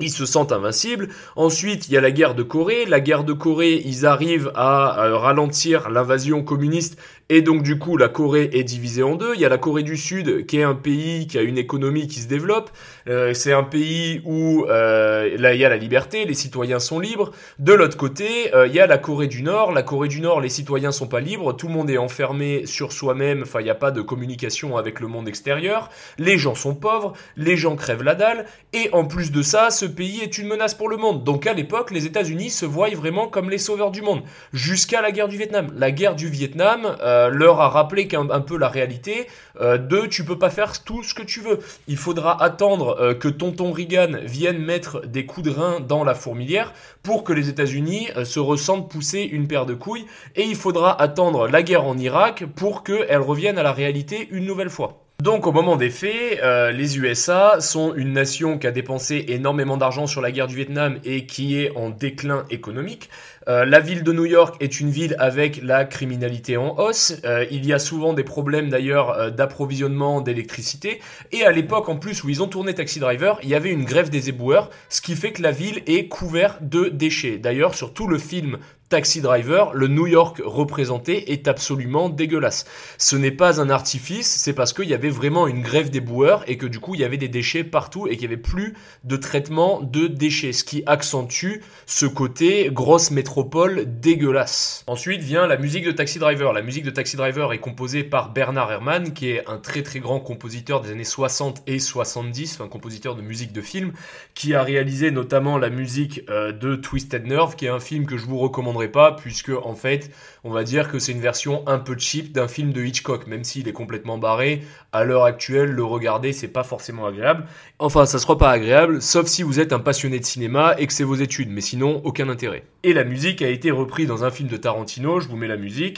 Ils 0.00 0.10
se 0.10 0.26
sentent 0.26 0.52
invincibles. 0.52 1.08
Ensuite, 1.36 1.88
il 1.88 1.94
y 1.94 1.96
a 1.96 2.00
la 2.00 2.10
guerre 2.10 2.34
de 2.34 2.42
Corée. 2.42 2.86
La 2.86 3.00
guerre 3.00 3.24
de 3.24 3.32
Corée, 3.32 3.80
ils 3.84 4.04
arrivent 4.04 4.50
à 4.54 5.08
ralentir 5.12 5.90
l'invasion 5.90 6.42
communiste 6.42 6.98
et 7.34 7.40
donc 7.40 7.62
du 7.62 7.78
coup, 7.78 7.96
la 7.96 8.10
Corée 8.10 8.50
est 8.52 8.62
divisée 8.62 9.02
en 9.02 9.14
deux. 9.14 9.32
Il 9.34 9.40
y 9.40 9.46
a 9.46 9.48
la 9.48 9.56
Corée 9.56 9.82
du 9.82 9.96
Sud 9.96 10.44
qui 10.44 10.58
est 10.58 10.64
un 10.64 10.74
pays 10.74 11.26
qui 11.26 11.38
a 11.38 11.40
une 11.40 11.56
économie 11.56 12.06
qui 12.06 12.20
se 12.20 12.28
développe. 12.28 12.68
Euh, 13.08 13.32
c'est 13.32 13.54
un 13.54 13.62
pays 13.62 14.20
où 14.26 14.66
euh, 14.66 15.34
là 15.38 15.54
il 15.54 15.60
y 15.60 15.64
a 15.64 15.70
la 15.70 15.78
liberté, 15.78 16.26
les 16.26 16.34
citoyens 16.34 16.78
sont 16.78 17.00
libres. 17.00 17.32
De 17.58 17.72
l'autre 17.72 17.96
côté, 17.96 18.54
euh, 18.54 18.66
il 18.66 18.74
y 18.74 18.80
a 18.80 18.86
la 18.86 18.98
Corée 18.98 19.28
du 19.28 19.42
Nord. 19.42 19.72
La 19.72 19.82
Corée 19.82 20.08
du 20.08 20.20
Nord, 20.20 20.42
les 20.42 20.50
citoyens 20.50 20.92
sont 20.92 21.06
pas 21.06 21.20
libres. 21.20 21.54
Tout 21.56 21.68
le 21.68 21.72
monde 21.72 21.88
est 21.88 21.96
enfermé 21.96 22.66
sur 22.66 22.92
soi-même. 22.92 23.44
Enfin, 23.44 23.60
il 23.60 23.64
n'y 23.64 23.70
a 23.70 23.74
pas 23.74 23.92
de 23.92 24.02
communication 24.02 24.76
avec 24.76 25.00
le 25.00 25.06
monde 25.06 25.26
extérieur. 25.26 25.88
Les 26.18 26.36
gens 26.36 26.54
sont 26.54 26.74
pauvres. 26.74 27.14
Les 27.38 27.56
gens 27.56 27.76
crèvent 27.76 28.02
la 28.02 28.14
dalle. 28.14 28.44
Et 28.74 28.90
en 28.92 29.06
plus 29.06 29.32
de 29.32 29.40
ça, 29.40 29.70
ce 29.70 29.86
pays 29.86 30.20
est 30.20 30.36
une 30.36 30.48
menace 30.48 30.74
pour 30.74 30.90
le 30.90 30.98
monde. 30.98 31.24
Donc 31.24 31.46
à 31.46 31.54
l'époque, 31.54 31.92
les 31.92 32.04
États-Unis 32.04 32.50
se 32.50 32.66
voient 32.66 32.90
vraiment 32.90 33.26
comme 33.26 33.48
les 33.48 33.56
sauveurs 33.56 33.90
du 33.90 34.02
monde. 34.02 34.20
Jusqu'à 34.52 35.00
la 35.00 35.12
guerre 35.12 35.28
du 35.28 35.38
Vietnam. 35.38 35.72
La 35.74 35.92
guerre 35.92 36.14
du 36.14 36.28
Vietnam. 36.28 36.94
Euh, 37.22 37.30
leur 37.30 37.60
a 37.60 37.68
rappelé 37.68 38.08
un 38.14 38.40
peu 38.40 38.58
la 38.58 38.68
réalité 38.68 39.26
euh, 39.60 39.78
de 39.78 40.06
tu 40.06 40.24
peux 40.24 40.38
pas 40.38 40.50
faire 40.50 40.82
tout 40.82 41.02
ce 41.02 41.14
que 41.14 41.22
tu 41.22 41.40
veux. 41.40 41.58
Il 41.88 41.96
faudra 41.96 42.42
attendre 42.42 42.96
euh, 43.00 43.14
que 43.14 43.28
tonton 43.28 43.72
Reagan 43.72 44.18
vienne 44.24 44.58
mettre 44.58 45.06
des 45.06 45.26
coups 45.26 45.46
de 45.46 45.52
rein 45.52 45.80
dans 45.80 46.04
la 46.04 46.14
fourmilière 46.14 46.72
pour 47.02 47.24
que 47.24 47.32
les 47.32 47.48
États-Unis 47.48 48.08
se 48.24 48.40
ressentent 48.40 48.90
pousser 48.90 49.22
une 49.22 49.48
paire 49.48 49.66
de 49.66 49.74
couilles 49.74 50.06
et 50.36 50.42
il 50.42 50.56
faudra 50.56 51.00
attendre 51.00 51.48
la 51.48 51.62
guerre 51.62 51.84
en 51.84 51.98
Irak 51.98 52.44
pour 52.54 52.84
qu'elle 52.84 53.20
revienne 53.20 53.58
à 53.58 53.62
la 53.62 53.72
réalité 53.72 54.28
une 54.30 54.46
nouvelle 54.46 54.70
fois. 54.70 54.98
Donc 55.20 55.46
au 55.46 55.52
moment 55.52 55.76
des 55.76 55.90
faits, 55.90 56.40
les 56.74 56.98
USA 56.98 57.60
sont 57.60 57.94
une 57.94 58.12
nation 58.12 58.58
qui 58.58 58.66
a 58.66 58.72
dépensé 58.72 59.24
énormément 59.28 59.76
d'argent 59.76 60.08
sur 60.08 60.20
la 60.20 60.32
guerre 60.32 60.48
du 60.48 60.56
Vietnam 60.56 60.98
et 61.04 61.26
qui 61.26 61.60
est 61.60 61.76
en 61.76 61.90
déclin 61.90 62.44
économique. 62.50 63.08
Euh, 63.48 63.64
la 63.64 63.80
ville 63.80 64.02
de 64.02 64.12
New 64.12 64.24
York 64.24 64.56
est 64.60 64.80
une 64.80 64.90
ville 64.90 65.16
avec 65.18 65.60
la 65.62 65.84
criminalité 65.84 66.56
en 66.56 66.78
hausse. 66.78 67.14
Euh, 67.24 67.44
il 67.50 67.66
y 67.66 67.72
a 67.72 67.78
souvent 67.78 68.12
des 68.12 68.24
problèmes 68.24 68.68
d'ailleurs 68.68 69.10
euh, 69.10 69.30
d'approvisionnement 69.30 70.20
d'électricité. 70.20 71.00
Et 71.32 71.44
à 71.44 71.52
l'époque 71.52 71.88
en 71.88 71.96
plus 71.96 72.22
où 72.24 72.28
ils 72.28 72.42
ont 72.42 72.48
tourné 72.48 72.74
Taxi 72.74 73.00
Driver, 73.00 73.38
il 73.42 73.48
y 73.48 73.54
avait 73.54 73.70
une 73.70 73.84
grève 73.84 74.10
des 74.10 74.28
éboueurs, 74.28 74.70
ce 74.88 75.00
qui 75.00 75.14
fait 75.14 75.32
que 75.32 75.42
la 75.42 75.50
ville 75.50 75.82
est 75.86 76.08
couverte 76.08 76.58
de 76.62 76.88
déchets. 76.88 77.38
D'ailleurs 77.38 77.74
sur 77.74 77.92
tout 77.92 78.06
le 78.06 78.18
film 78.18 78.58
Taxi 78.92 79.22
Driver, 79.22 79.72
le 79.72 79.88
New 79.88 80.06
York 80.06 80.42
représenté 80.44 81.32
est 81.32 81.48
absolument 81.48 82.10
dégueulasse. 82.10 82.66
Ce 82.98 83.16
n'est 83.16 83.30
pas 83.30 83.58
un 83.58 83.70
artifice, 83.70 84.28
c'est 84.28 84.52
parce 84.52 84.74
qu'il 84.74 84.84
y 84.84 84.92
avait 84.92 85.08
vraiment 85.08 85.46
une 85.46 85.62
grève 85.62 85.88
des 85.88 86.02
boueurs 86.02 86.44
et 86.46 86.58
que 86.58 86.66
du 86.66 86.78
coup 86.78 86.94
il 86.94 87.00
y 87.00 87.04
avait 87.04 87.16
des 87.16 87.28
déchets 87.28 87.64
partout 87.64 88.06
et 88.06 88.18
qu'il 88.18 88.28
n'y 88.28 88.34
avait 88.34 88.42
plus 88.42 88.74
de 89.04 89.16
traitement 89.16 89.80
de 89.80 90.08
déchets, 90.08 90.52
ce 90.52 90.62
qui 90.62 90.82
accentue 90.84 91.62
ce 91.86 92.04
côté 92.04 92.68
grosse 92.70 93.10
métropole 93.10 93.86
dégueulasse. 93.98 94.84
Ensuite 94.86 95.22
vient 95.22 95.46
la 95.46 95.56
musique 95.56 95.86
de 95.86 95.92
Taxi 95.92 96.18
Driver. 96.18 96.52
La 96.52 96.60
musique 96.60 96.84
de 96.84 96.90
Taxi 96.90 97.16
Driver 97.16 97.54
est 97.54 97.60
composée 97.60 98.04
par 98.04 98.34
Bernard 98.34 98.70
Herrmann, 98.70 99.14
qui 99.14 99.30
est 99.30 99.48
un 99.48 99.56
très 99.56 99.82
très 99.82 100.00
grand 100.00 100.20
compositeur 100.20 100.82
des 100.82 100.90
années 100.90 101.04
60 101.04 101.62
et 101.66 101.78
70, 101.78 102.60
un 102.60 102.68
compositeur 102.68 103.14
de 103.14 103.22
musique 103.22 103.54
de 103.54 103.62
film, 103.62 103.92
qui 104.34 104.52
a 104.52 104.62
réalisé 104.62 105.10
notamment 105.10 105.56
la 105.56 105.70
musique 105.70 106.24
euh, 106.28 106.52
de 106.52 106.76
Twisted 106.76 107.26
Nerve, 107.26 107.56
qui 107.56 107.64
est 107.64 107.70
un 107.70 107.80
film 107.80 108.04
que 108.04 108.18
je 108.18 108.26
vous 108.26 108.36
recommanderais 108.36 108.81
pas, 108.88 109.12
puisque 109.12 109.50
en 109.50 109.74
fait, 109.74 110.10
on 110.44 110.50
va 110.50 110.64
dire 110.64 110.90
que 110.90 110.98
c'est 110.98 111.12
une 111.12 111.20
version 111.20 111.62
un 111.66 111.78
peu 111.78 111.96
cheap 111.98 112.32
d'un 112.32 112.48
film 112.48 112.72
de 112.72 112.82
Hitchcock, 112.82 113.26
même 113.26 113.44
s'il 113.44 113.68
est 113.68 113.72
complètement 113.72 114.18
barré. 114.18 114.62
À 114.92 115.04
l'heure 115.04 115.24
actuelle, 115.24 115.70
le 115.70 115.84
regarder, 115.84 116.32
c'est 116.32 116.48
pas 116.48 116.64
forcément 116.64 117.06
agréable. 117.06 117.46
Enfin, 117.78 118.06
ça 118.06 118.18
sera 118.18 118.38
pas 118.38 118.50
agréable, 118.50 119.02
sauf 119.02 119.26
si 119.26 119.42
vous 119.42 119.60
êtes 119.60 119.72
un 119.72 119.78
passionné 119.78 120.18
de 120.18 120.24
cinéma 120.24 120.74
et 120.78 120.86
que 120.86 120.92
c'est 120.92 121.04
vos 121.04 121.14
études, 121.14 121.50
mais 121.50 121.60
sinon, 121.60 122.00
aucun 122.04 122.28
intérêt. 122.28 122.64
Et 122.82 122.92
la 122.92 123.04
musique 123.04 123.42
a 123.42 123.48
été 123.48 123.70
reprise 123.70 124.08
dans 124.08 124.24
un 124.24 124.30
film 124.30 124.48
de 124.48 124.56
Tarantino, 124.56 125.20
je 125.20 125.28
vous 125.28 125.36
mets 125.36 125.48
la 125.48 125.56
musique. 125.56 125.96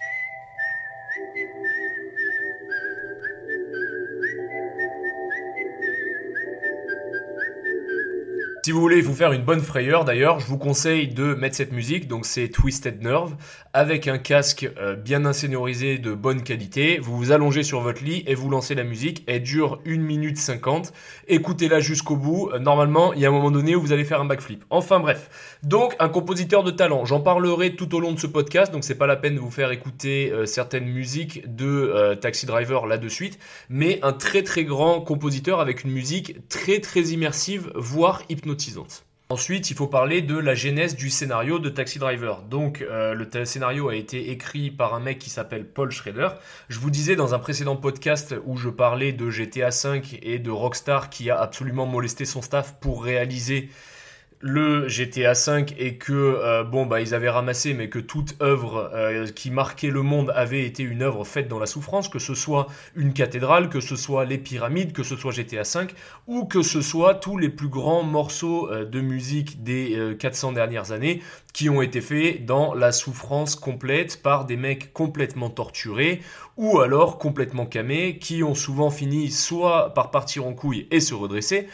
Si 8.64 8.72
vous 8.72 8.80
voulez 8.80 9.02
vous 9.02 9.12
faire 9.12 9.32
une 9.32 9.42
bonne 9.42 9.60
frayeur 9.60 10.06
d'ailleurs, 10.06 10.40
je 10.40 10.46
vous 10.46 10.56
conseille 10.56 11.08
de 11.08 11.34
mettre 11.34 11.54
cette 11.54 11.72
musique, 11.72 12.08
donc 12.08 12.24
c'est 12.24 12.48
Twisted 12.48 13.02
Nerve, 13.02 13.36
avec 13.74 14.08
un 14.08 14.16
casque 14.16 14.66
euh, 14.78 14.96
bien 14.96 15.26
insonorisé 15.26 15.98
de 15.98 16.14
bonne 16.14 16.42
qualité. 16.42 16.98
Vous 16.98 17.14
vous 17.14 17.30
allongez 17.30 17.62
sur 17.62 17.80
votre 17.80 18.02
lit 18.02 18.24
et 18.26 18.34
vous 18.34 18.48
lancez 18.48 18.74
la 18.74 18.84
musique. 18.84 19.22
Elle 19.26 19.42
dure 19.42 19.82
1 19.86 19.98
minute 19.98 20.38
50. 20.38 20.94
Écoutez-la 21.28 21.80
jusqu'au 21.80 22.16
bout. 22.16 22.48
Euh, 22.54 22.58
normalement, 22.58 23.12
il 23.12 23.20
y 23.20 23.26
a 23.26 23.28
un 23.28 23.32
moment 23.32 23.50
donné 23.50 23.76
où 23.76 23.82
vous 23.82 23.92
allez 23.92 24.04
faire 24.06 24.22
un 24.22 24.24
backflip. 24.24 24.64
Enfin 24.70 24.98
bref. 24.98 25.58
Donc, 25.62 25.94
un 25.98 26.08
compositeur 26.08 26.64
de 26.64 26.70
talent. 26.70 27.04
J'en 27.04 27.20
parlerai 27.20 27.76
tout 27.76 27.94
au 27.94 28.00
long 28.00 28.12
de 28.12 28.18
ce 28.18 28.26
podcast, 28.26 28.72
donc 28.72 28.82
c'est 28.82 28.94
pas 28.94 29.06
la 29.06 29.16
peine 29.16 29.34
de 29.34 29.40
vous 29.40 29.50
faire 29.50 29.72
écouter 29.72 30.32
euh, 30.32 30.46
certaines 30.46 30.86
musiques 30.86 31.54
de 31.54 32.14
Taxi 32.18 32.46
Driver 32.46 32.86
là 32.86 32.96
de 32.96 33.08
suite, 33.08 33.38
mais 33.68 33.98
un 34.02 34.14
très 34.14 34.42
très 34.42 34.64
grand 34.64 35.02
compositeur 35.02 35.60
avec 35.60 35.84
une 35.84 35.90
musique 35.90 36.48
très 36.48 36.80
très 36.80 37.02
immersive, 37.02 37.70
voire 37.74 38.22
hypnotique 38.30 38.53
Ensuite, 39.30 39.70
il 39.70 39.76
faut 39.76 39.86
parler 39.86 40.20
de 40.20 40.36
la 40.36 40.54
genèse 40.54 40.96
du 40.96 41.08
scénario 41.08 41.58
de 41.58 41.70
Taxi 41.70 41.98
Driver. 41.98 42.42
Donc, 42.42 42.82
euh, 42.82 43.14
le 43.14 43.44
scénario 43.46 43.88
a 43.88 43.96
été 43.96 44.30
écrit 44.30 44.70
par 44.70 44.94
un 44.94 45.00
mec 45.00 45.18
qui 45.18 45.30
s'appelle 45.30 45.66
Paul 45.66 45.90
Schrader. 45.90 46.28
Je 46.68 46.78
vous 46.78 46.90
disais 46.90 47.16
dans 47.16 47.34
un 47.34 47.38
précédent 47.38 47.76
podcast 47.76 48.34
où 48.44 48.58
je 48.58 48.68
parlais 48.68 49.12
de 49.12 49.30
GTA 49.30 49.70
V 49.70 50.02
et 50.22 50.38
de 50.38 50.50
Rockstar 50.50 51.08
qui 51.08 51.30
a 51.30 51.40
absolument 51.40 51.86
molesté 51.86 52.26
son 52.26 52.42
staff 52.42 52.74
pour 52.80 53.02
réaliser 53.02 53.70
le 54.46 54.88
GTA 54.88 55.32
V 55.32 55.64
et 55.78 55.96
que 55.96 56.12
euh, 56.12 56.64
bon 56.64 56.84
bah 56.84 57.00
ils 57.00 57.14
avaient 57.14 57.30
ramassé 57.30 57.72
mais 57.72 57.88
que 57.88 57.98
toute 57.98 58.36
œuvre 58.42 58.90
euh, 58.92 59.26
qui 59.28 59.50
marquait 59.50 59.88
le 59.88 60.02
monde 60.02 60.30
avait 60.36 60.66
été 60.66 60.82
une 60.82 61.00
œuvre 61.00 61.24
faite 61.24 61.48
dans 61.48 61.58
la 61.58 61.64
souffrance 61.64 62.10
que 62.10 62.18
ce 62.18 62.34
soit 62.34 62.66
une 62.94 63.14
cathédrale 63.14 63.70
que 63.70 63.80
ce 63.80 63.96
soit 63.96 64.26
les 64.26 64.36
pyramides 64.36 64.92
que 64.92 65.02
ce 65.02 65.16
soit 65.16 65.32
GTA 65.32 65.62
V 65.62 65.86
ou 66.26 66.44
que 66.44 66.60
ce 66.60 66.82
soit 66.82 67.14
tous 67.14 67.38
les 67.38 67.48
plus 67.48 67.68
grands 67.68 68.02
morceaux 68.02 68.70
euh, 68.70 68.84
de 68.84 69.00
musique 69.00 69.62
des 69.62 70.14
400 70.18 70.52
dernières 70.52 70.92
années 70.92 71.22
qui 71.54 71.70
ont 71.70 71.80
été 71.80 72.02
faits 72.02 72.44
dans 72.44 72.74
la 72.74 72.92
souffrance 72.92 73.56
complète 73.56 74.20
par 74.22 74.44
des 74.44 74.56
mecs 74.56 74.92
complètement 74.92 75.48
torturés 75.48 76.20
ou 76.56 76.80
alors 76.80 77.18
complètement 77.18 77.66
camés 77.66 78.18
qui 78.18 78.42
ont 78.42 78.54
souvent 78.54 78.90
fini 78.90 79.30
soit 79.30 79.92
par 79.94 80.10
partir 80.10 80.46
en 80.46 80.52
couille 80.52 80.86
et 80.90 81.00
se 81.00 81.14
redresser 81.14 81.68